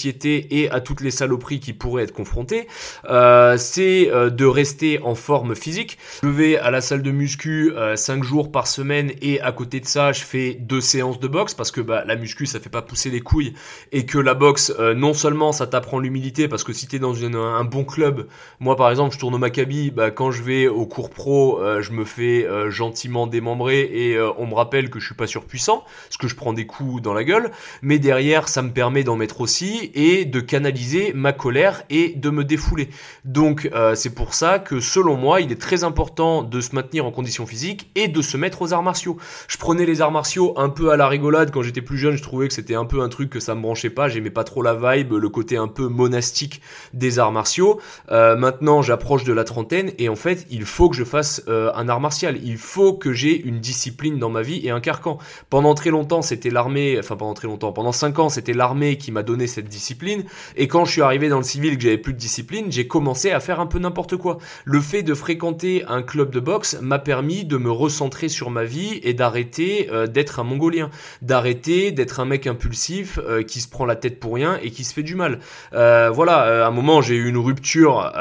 et 0.51 0.71
à 0.71 0.81
toutes 0.81 1.01
les 1.01 1.11
saloperies 1.11 1.61
qui 1.61 1.73
pourraient 1.73 2.05
être 2.05 2.13
confrontées, 2.13 2.67
euh, 3.09 3.57
c'est 3.57 4.11
euh, 4.11 4.31
de 4.31 4.45
rester 4.45 5.01
en 5.03 5.15
forme 5.15 5.55
physique. 5.55 5.99
Je 6.23 6.29
vais 6.29 6.57
à 6.59 6.71
la 6.71 6.81
salle 6.81 7.03
de 7.03 7.11
muscu 7.11 7.73
euh, 7.77 7.97
5 7.97 8.25
jours 8.25 8.51
par 8.51 8.67
semaine 8.67 9.13
et 9.21 9.41
à 9.41 9.53
côté 9.53 9.81
de 9.81 9.87
ça, 9.87 10.13
je 10.13 10.23
fais 10.23 10.55
deux 10.55 10.81
séances 10.81 11.21
de 11.21 11.29
boxe 11.29 11.55
parce 11.55 11.71
que 11.71 11.81
bah, 11.81 12.05
la 12.07 12.17
muscu 12.17 12.47
ça 12.47 12.61
fait 12.61 12.71
pas 12.71 12.83
pousser 12.83 13.11
les 13.11 13.21
couilles 13.21 13.55
et 13.93 14.07
que 14.07 14.19
la 14.19 14.35
boxe 14.35 14.73
euh, 14.79 14.95
non 14.95 15.15
seulement 15.15 15.53
ça 15.53 15.67
t'apprend 15.67 15.99
l'humilité 15.99 16.49
parce 16.49 16.65
que 16.65 16.73
si 16.73 16.87
t'es 16.87 16.99
dans 16.99 17.25
un 17.25 17.65
bon 17.65 17.85
club, 17.85 18.27
moi 18.61 18.77
par 18.77 18.91
exemple 18.91 19.15
je 19.15 19.19
tourne 19.19 19.35
au 19.35 19.39
Maccabi, 19.39 19.91
bah, 19.91 20.11
quand 20.11 20.31
je 20.31 20.43
vais 20.43 20.69
au 20.69 20.87
cours 20.87 21.11
pro, 21.11 21.61
je 21.81 21.93
me 21.93 22.05
fais 22.05 22.47
euh, 22.47 22.71
gentiment 22.71 23.27
démembré 23.27 23.81
et 23.93 24.17
euh, 24.17 24.31
on 24.39 24.47
me 24.47 24.55
rappelle 24.55 24.91
que 24.91 25.01
je 25.01 25.07
suis 25.07 25.15
pas 25.15 25.27
surpuissant, 25.27 25.85
parce 26.09 26.17
que 26.17 26.29
je 26.29 26.37
prends 26.37 26.53
des 26.53 26.67
coups 26.67 27.03
dans 27.03 27.15
la 27.15 27.25
gueule, 27.25 27.51
mais 27.83 27.99
derrière 27.99 28.49
ça 28.49 28.63
me 28.63 28.71
permet 28.71 29.05
d'en 29.05 29.17
mettre 29.17 29.41
aussi 29.41 29.82
et 29.95 30.25
de 30.25 30.41
canaliser 30.41 31.13
ma 31.15 31.33
colère 31.33 31.83
et 31.91 32.15
de 32.17 32.31
me 32.31 32.45
défouler. 32.45 32.89
Donc 33.25 33.69
euh, 33.75 33.95
c'est 33.95 34.15
pour 34.15 34.35
ça 34.35 34.59
que 34.59 34.81
selon 34.81 35.17
moi 35.17 35.41
il 35.41 35.51
est 35.53 35.61
très 35.61 35.85
important 35.85 36.43
de 36.43 36.61
se 36.61 36.75
maintenir 36.75 37.07
en 37.07 37.11
condition 37.11 37.47
physique 37.47 37.91
et 37.95 38.09
de 38.09 38.23
se 38.23 38.37
mettre 38.37 38.63
aux 38.63 38.73
arts 38.73 38.83
martiaux. 38.83 39.17
Je 39.49 39.57
prenais 39.57 39.87
les 39.87 40.01
arts 40.01 40.13
martiaux 40.13 40.55
un 40.57 40.69
peu 40.69 40.91
à 40.91 40.97
la 40.97 41.09
rigolade 41.09 41.51
quand 41.51 41.63
j'étais 41.63 41.83
plus 41.83 41.99
jeune, 41.99 42.17
je 42.17 42.23
trouvais 42.23 42.49
que 42.49 42.55
c'était 42.55 42.75
un 42.75 42.85
peu 42.85 43.03
un 43.03 43.09
truc 43.09 43.31
que 43.31 43.41
ça 43.41 43.55
me 43.55 43.63
branchait 43.63 43.91
pas, 43.91 44.09
j'aimais 44.09 44.31
pas 44.31 44.45
trop 44.45 44.63
la 44.63 44.75
vibe, 44.75 45.13
le 45.13 45.29
côté 45.29 45.57
un 45.57 45.69
peu 45.69 45.89
monastique 45.89 46.61
des 46.93 47.19
arts 47.19 47.33
martiaux. 47.33 47.81
maintenant 48.11 48.83
j'approche 48.83 49.25
de 49.25 49.33
la 49.33 49.45
trentaine 49.45 49.93
et 49.99 50.09
en 50.09 50.17
fait 50.17 50.47
il 50.51 50.65
faut 50.65 50.89
que 50.89 50.97
je 50.97 51.05
fasse 51.05 51.43
un 51.49 51.89
art 51.89 52.01
martial. 52.01 52.39
Il 52.43 52.59
faut 52.59 52.93
que 52.95 53.13
j'ai 53.13 53.41
une 53.41 53.61
discipline 53.61 54.19
dans 54.19 54.31
ma 54.31 54.43
vie 54.43 54.61
et 54.65 54.71
un 54.71 54.81
carcan. 54.81 55.19
Pendant 55.51 55.75
très 55.75 55.91
longtemps, 55.91 56.23
c'était 56.23 56.51
l'armée, 56.51 56.97
enfin 56.99 57.17
pendant 57.17 57.35
très 57.35 57.49
longtemps, 57.49 57.73
pendant 57.73 57.93
5 57.93 58.19
ans, 58.19 58.29
c'était 58.29 58.53
l'armée 58.53 58.97
qui 58.97 59.13
m'a 59.13 59.23
donné 59.23 59.47
cette 59.47 59.62
discipline. 59.69 60.25
Et 60.57 60.69
quand 60.69 60.85
je 60.85 60.93
suis 60.93 61.03
arrivé 61.03 61.29
dans 61.29 61.39
le 61.39 61.45
civil, 61.45 61.77
que 61.77 61.83
j'avais 61.83 61.99
plus 61.99 62.13
de 62.13 62.19
discipline, 62.19 62.67
j'ai 62.71 62.87
commencé 62.87 63.31
à 63.31 63.41
faire 63.41 63.61
un 63.61 63.67
peu 63.67 63.79
n'importe 63.79 64.17
quoi. 64.17 64.39
Le 64.65 64.81
fait 64.81 65.03
de 65.03 65.15
fréquenter 65.15 65.85
un 65.89 66.03
club 66.03 66.31
de 66.31 66.41
boxe 66.41 66.79
m'a 66.81 66.99
permis 66.99 67.45
de 67.45 67.57
me 67.57 67.71
recentrer 67.71 68.29
sur 68.29 68.51
ma 68.51 68.65
vie 68.65 69.01
et 69.03 69.15
d'arrêter 69.15 69.89
euh, 69.93 70.07
d'être 70.07 70.41
un 70.41 70.45
mongolien, 70.45 70.91
d'arrêter 71.21 71.93
d'être 71.93 72.21
un 72.21 72.25
mec 72.25 72.47
impulsif 72.47 73.19
euh, 73.19 73.43
qui 73.43 73.61
se 73.61 73.69
prend 73.69 73.85
la 73.85 73.97
tête 73.97 74.21
pour 74.21 74.35
rien 74.35 74.59
et 74.63 74.71
qui 74.71 74.85
se 74.85 74.93
fait 74.95 75.03
du 75.03 75.15
mal. 75.15 75.41
Euh, 75.75 76.11
voilà, 76.11 76.65
à 76.65 76.69
un 76.69 76.71
moment 76.71 77.01
j'ai 77.01 77.15
eu 77.15 77.29
une 77.29 77.39
rupture 77.39 78.13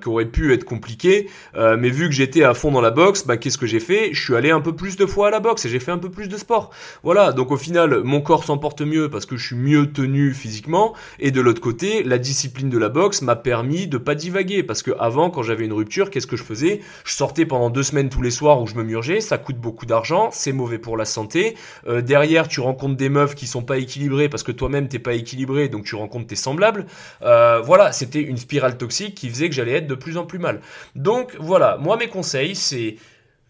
qui 0.00 0.08
aurait 0.08 0.26
pu 0.26 0.52
être 0.52 0.64
compliquée, 0.64 1.28
mais 1.54 1.90
vu 1.90 2.08
que 2.08 2.14
j'étais 2.14 2.42
à 2.42 2.54
fond 2.54 2.70
dans 2.70 2.80
la 2.80 2.90
boxe, 2.90 3.26
bah 3.26 3.36
qu'est-ce 3.36 3.58
que 3.58 3.66
j'ai 3.66 3.80
fait? 3.80 4.10
Je 4.12 4.22
suis 4.22 4.34
allé 4.34 4.50
un 4.50 4.60
peu 4.60 4.74
plus 4.74 4.96
de 4.96 5.06
fois 5.06 5.28
à 5.28 5.30
la 5.30 5.40
boxe 5.40 5.64
et 5.64 5.68
j'ai 5.68 5.80
fait 5.80 5.90
un 5.90 5.98
peu 5.98 6.10
plus 6.10 6.28
de 6.28 6.36
sport. 6.36 6.70
Voilà, 7.02 7.32
donc 7.32 7.50
au 7.50 7.56
final 7.56 8.02
mon 8.04 8.20
corps 8.20 8.44
s'en 8.44 8.58
porte 8.58 8.82
mieux 8.82 9.08
parce 9.08 9.26
que 9.26 9.36
je 9.36 9.46
suis 9.46 9.56
mieux 9.56 9.92
tenu 9.92 10.32
physiquement 10.32 10.77
et 11.18 11.30
de 11.30 11.40
l'autre 11.40 11.60
côté 11.60 12.02
la 12.02 12.18
discipline 12.18 12.70
de 12.70 12.78
la 12.78 12.88
boxe 12.88 13.22
m'a 13.22 13.36
permis 13.36 13.86
de 13.86 13.98
pas 13.98 14.14
divaguer. 14.14 14.62
Parce 14.62 14.82
que 14.82 14.92
avant 14.98 15.30
quand 15.30 15.42
j'avais 15.42 15.64
une 15.64 15.72
rupture 15.72 16.10
qu'est-ce 16.10 16.26
que 16.26 16.36
je 16.36 16.44
faisais? 16.44 16.80
Je 17.04 17.12
sortais 17.12 17.46
pendant 17.46 17.70
deux 17.70 17.82
semaines 17.82 18.08
tous 18.08 18.22
les 18.22 18.30
soirs 18.30 18.60
où 18.60 18.66
je 18.66 18.74
me 18.74 18.82
murgeais, 18.82 19.20
ça 19.20 19.38
coûte 19.38 19.56
beaucoup 19.56 19.86
d'argent, 19.86 20.30
c'est 20.32 20.52
mauvais 20.52 20.78
pour 20.78 20.96
la 20.96 21.04
santé. 21.04 21.56
Euh, 21.86 22.00
derrière, 22.00 22.48
tu 22.48 22.60
rencontres 22.60 22.96
des 22.96 23.08
meufs 23.08 23.34
qui 23.34 23.46
sont 23.46 23.62
pas 23.62 23.78
équilibrées 23.78 24.28
parce 24.28 24.42
que 24.42 24.52
toi-même 24.52 24.88
t'es 24.88 24.98
pas 24.98 25.14
équilibré, 25.14 25.68
donc 25.68 25.84
tu 25.84 25.94
rencontres 25.94 26.26
tes 26.28 26.36
semblables. 26.36 26.86
Euh, 27.22 27.60
voilà, 27.60 27.92
c'était 27.92 28.22
une 28.22 28.36
spirale 28.36 28.76
toxique 28.76 29.14
qui 29.14 29.28
faisait 29.28 29.48
que 29.48 29.54
j'allais 29.54 29.72
être 29.72 29.86
de 29.86 29.94
plus 29.94 30.16
en 30.16 30.26
plus 30.26 30.38
mal. 30.38 30.60
Donc 30.94 31.36
voilà, 31.38 31.78
moi 31.78 31.96
mes 31.96 32.08
conseils, 32.08 32.54
c'est 32.54 32.96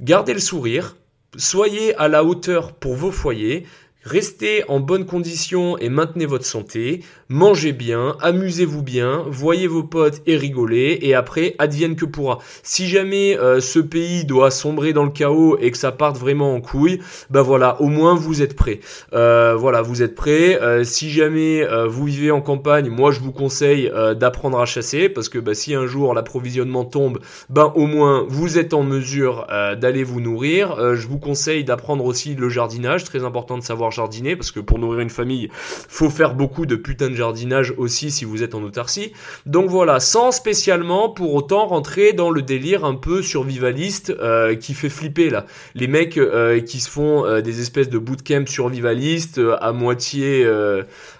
garder 0.01 0.35
le 0.35 0.41
sourire, 0.41 0.97
soyez 1.37 1.95
à 1.97 2.09
la 2.09 2.24
hauteur 2.24 2.72
pour 2.72 2.95
vos 2.95 3.11
foyers, 3.11 3.66
Restez 4.05 4.62
en 4.68 4.78
bonne 4.78 5.07
condition 5.07 5.76
et 5.76 5.88
maintenez 5.88 6.24
votre 6.24 6.44
santé, 6.44 7.03
mangez 7.28 7.72
bien, 7.72 8.16
amusez-vous 8.20 8.80
bien, 8.80 9.24
voyez 9.26 9.66
vos 9.66 9.82
potes 9.82 10.22
et 10.24 10.36
rigolez, 10.36 11.01
et 11.03 11.16
après, 11.16 11.57
advienne 11.59 11.96
que 11.96 12.05
pourra. 12.05 12.38
Si 12.62 12.86
jamais 12.86 13.36
euh, 13.36 13.61
ce 13.61 13.80
pays 13.80 14.24
doit 14.24 14.53
sombrer 14.53 14.92
dans 14.92 15.03
le 15.03 15.11
chaos 15.11 15.59
et 15.61 15.72
que 15.72 15.76
ça 15.76 15.90
parte 15.90 16.16
vraiment 16.16 16.55
en 16.55 16.61
couille, 16.61 17.01
bah 17.28 17.42
voilà, 17.42 17.82
au 17.82 17.88
moins 17.88 18.14
vous 18.14 18.40
êtes 18.40 18.55
prêts. 18.55 18.78
Euh, 19.14 19.57
voilà, 19.57 19.82
vous 19.82 20.01
êtes 20.01 20.14
prêts. 20.14 20.62
Euh, 20.62 20.84
si 20.84 21.11
jamais 21.11 21.66
vous 21.88 22.05
vivez 22.05 22.30
en 22.30 22.40
campagne, 22.40 22.88
moi 22.88 23.11
je 23.11 23.18
vous 23.18 23.32
conseille 23.32 23.90
d'apprendre 24.16 24.61
à 24.61 24.64
chasser, 24.64 25.09
parce 25.09 25.28
que 25.28 25.40
bah, 25.40 25.55
si 25.55 25.74
un 25.74 25.86
jour 25.86 26.14
l'approvisionnement 26.14 26.84
tombe, 26.84 27.18
ben 27.51 27.72
au 27.74 27.86
moins 27.86 28.24
vous 28.28 28.59
êtes 28.59 28.74
en 28.74 28.84
mesure 28.84 29.49
d'aller 29.76 30.05
vous 30.05 30.20
nourrir. 30.20 30.94
je 30.94 31.07
vous 31.09 31.18
conseille 31.18 31.64
d'apprendre 31.64 32.05
aussi 32.05 32.36
le 32.36 32.49
jardinage, 32.49 33.03
très 33.03 33.24
important 33.24 33.59
de 33.59 33.62
savoir 33.64 33.88
jardiner, 33.91 34.36
parce 34.36 34.51
que 34.51 34.61
pour 34.61 34.78
nourrir 34.78 35.01
une 35.01 35.11
famille, 35.11 35.49
faut 35.53 36.11
faire 36.11 36.34
beaucoup 36.34 36.66
de 36.66 36.76
putain 36.76 37.11
de 37.11 37.14
jardinage 37.14 37.74
aussi 37.76 38.11
si 38.11 38.24
vous 38.24 38.43
êtes 38.43 38.55
en 38.55 38.62
autarcie. 38.62 39.12
Donc 39.47 39.70
voilà, 39.70 40.01
sans 40.01 40.32
spécialement 40.32 41.09
pour 41.09 41.34
autant 41.34 41.66
rentrer 41.66 42.12
dans 42.12 42.30
le 42.30 42.43
délire 42.43 42.84
un 42.84 42.95
peu 42.95 43.22
survivaliste 43.22 44.11
euh, 44.11 44.55
qui 44.55 44.74
fait 44.74 44.89
flipper 44.89 45.30
là. 45.30 45.47
Les 45.74 45.86
mecs 45.86 46.18
euh, 46.18 46.61
qui 46.61 46.80
se 46.80 46.91
font 46.91 47.24
euh, 47.24 47.41
des 47.41 47.61
espèces 47.61 47.89
de 47.89 47.99
bootcamp 47.99 48.47
survivalistes 48.47 49.41
à 49.61 49.72
moitié 49.72 50.47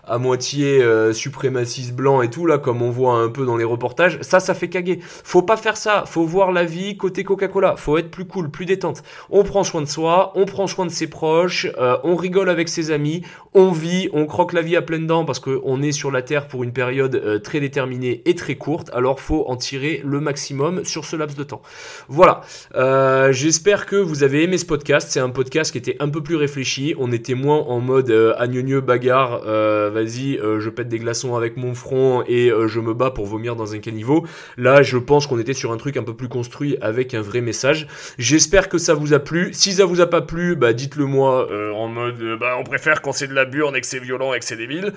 à 0.09 0.19
moitié 0.19 0.83
euh, 0.83 1.13
suprémaciste 1.13 1.95
blanc 1.95 2.23
et 2.23 2.31
tout 2.31 2.47
là 2.47 2.59
comme 2.59 2.83
on 2.83 2.91
voit 2.91 3.15
un 3.15 3.29
peu 3.29 3.45
dans 3.45 3.57
les 3.57 3.65
reportages 3.65 4.19
ça 4.23 4.41
ça 4.41 4.55
fait 4.55 4.69
caguer. 4.69 4.99
Faut 5.03 5.43
pas 5.43 5.57
faire 5.57 5.77
ça. 5.77 6.05
Faut 6.07 6.25
voir 6.25 6.53
la 6.53 6.65
vie 6.65 6.97
côté 6.97 7.25
Coca-Cola. 7.25 7.77
Faut 7.77 7.99
être 7.99 8.11
plus 8.11 8.25
cool 8.25 8.51
plus 8.51 8.65
détente. 8.65 9.03
On 9.31 9.45
prend 9.45 9.65
soin 9.65 9.83
de 9.83 9.87
soi 9.87 10.33
on 10.35 10.45
prend 10.45 10.67
soin 10.67 10.87
de 10.87 10.91
ses 10.91 11.09
proches 11.09 11.67
euh, 11.79 11.97
on 12.05 12.17
rigole 12.17 12.49
avec 12.49 12.69
ses 12.69 12.91
amis 12.91 13.23
on 13.55 13.71
vit 13.71 14.09
on 14.13 14.27
croque 14.27 14.53
la 14.53 14.63
vie 14.63 14.77
à 14.77 14.83
pleines 14.83 15.07
dents 15.07 15.25
parce 15.25 15.41
qu'on 15.41 15.83
est 15.83 15.93
sur 15.93 16.11
la 16.11 16.23
terre 16.23 16.49
pour 16.49 16.65
une 16.65 16.73
période 16.73 17.15
euh, 17.15 17.39
très 17.39 17.61
déterminée 17.61 18.23
et 18.25 18.35
très 18.35 18.57
courte. 18.57 18.91
Alors 18.93 19.21
faut 19.21 19.45
en 19.47 19.57
tirer 19.57 20.01
le 20.05 20.21
maximum 20.21 20.85
sur 20.85 21.05
ce 21.05 21.17
laps 21.17 21.37
de 21.37 21.45
temps. 21.45 21.63
Voilà. 22.09 22.41
J'espère 23.31 23.87
que 23.87 23.97
vous 23.97 24.23
avez 24.23 24.43
aimé 24.43 24.59
ce 24.59 24.65
podcast. 24.65 25.09
C'est 25.11 25.21
un 25.21 25.31
podcast 25.31 25.73
qui 25.73 25.79
était 25.79 25.97
un 26.01 26.09
peu 26.09 26.23
plus 26.23 26.37
réfléchi. 26.37 26.95
On 26.99 27.13
était 27.13 27.35
moins 27.35 27.59
en 27.59 27.81
mode 27.81 28.11
agneux 28.39 28.81
bagarre 28.81 29.41
vas-y, 29.99 30.39
euh, 30.39 30.61
je 30.61 30.71
pète 30.71 30.89
des 30.89 30.99
glaçons 30.99 31.37
avec 31.37 31.57
mon 31.57 31.75
front 31.75 32.23
et 32.27 32.51
euh, 32.51 32.69
je 32.69 32.81
me 32.81 32.95
bats 32.95 33.11
pour 33.11 33.27
vomir 33.27 33.57
dans 33.57 33.75
un 33.75 33.79
caniveau. 33.79 34.27
Là, 34.57 34.83
je 34.83 34.97
pense 34.97 35.27
qu'on 35.27 35.39
était 35.39 35.55
sur 35.55 35.73
un 35.73 35.77
truc 35.77 35.97
un 35.97 36.03
peu 36.03 36.15
plus 36.15 36.29
construit 36.29 36.77
avec 36.81 37.15
un 37.15 37.21
vrai 37.21 37.41
message. 37.41 37.87
J'espère 38.19 38.69
que 38.69 38.79
ça 38.79 38.95
vous 38.95 39.13
a 39.13 39.19
plu. 39.19 39.51
Si 39.53 39.73
ça 39.73 39.85
vous 39.85 40.01
a 40.01 40.07
pas 40.07 40.23
plu, 40.23 40.57
bah 40.57 40.73
dites-le 40.73 41.07
moi 41.07 41.49
euh, 41.51 41.73
en 41.73 41.89
mode 41.89 42.39
bah 42.39 42.57
on 42.59 42.65
préfère 42.65 43.03
quand 43.03 43.13
c'est 43.13 43.27
de 43.27 43.35
la 43.35 43.45
burne 43.45 43.75
et 43.77 43.81
que 43.81 43.87
c'est 43.87 43.99
violent 43.99 44.33
et 44.35 44.39
que 44.39 44.45
c'est 44.45 44.57
débile. 44.57 44.93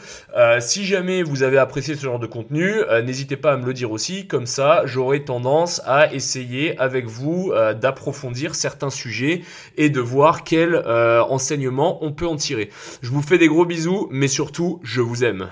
si 0.59 0.85
jamais 0.85 1.23
vous 1.23 1.43
avez 1.43 1.57
apprécié 1.57 1.95
ce 1.95 2.03
genre 2.03 2.19
de 2.19 2.27
contenu, 2.27 2.71
n'hésitez 3.03 3.37
pas 3.37 3.53
à 3.53 3.57
me 3.57 3.65
le 3.65 3.73
dire 3.73 3.91
aussi. 3.91 4.27
Comme 4.27 4.45
ça, 4.45 4.83
j'aurai 4.85 5.23
tendance 5.23 5.81
à 5.85 6.13
essayer 6.13 6.77
avec 6.79 7.05
vous 7.05 7.53
d'approfondir 7.79 8.55
certains 8.55 8.89
sujets 8.89 9.41
et 9.77 9.89
de 9.89 9.99
voir 9.99 10.43
quel 10.43 10.75
enseignement 10.75 12.03
on 12.03 12.11
peut 12.11 12.27
en 12.27 12.35
tirer. 12.35 12.69
Je 13.01 13.09
vous 13.09 13.21
fais 13.21 13.37
des 13.37 13.47
gros 13.47 13.65
bisous, 13.65 14.07
mais 14.11 14.27
surtout, 14.27 14.79
je 14.91 14.99
vous 14.99 15.23
aime. 15.23 15.49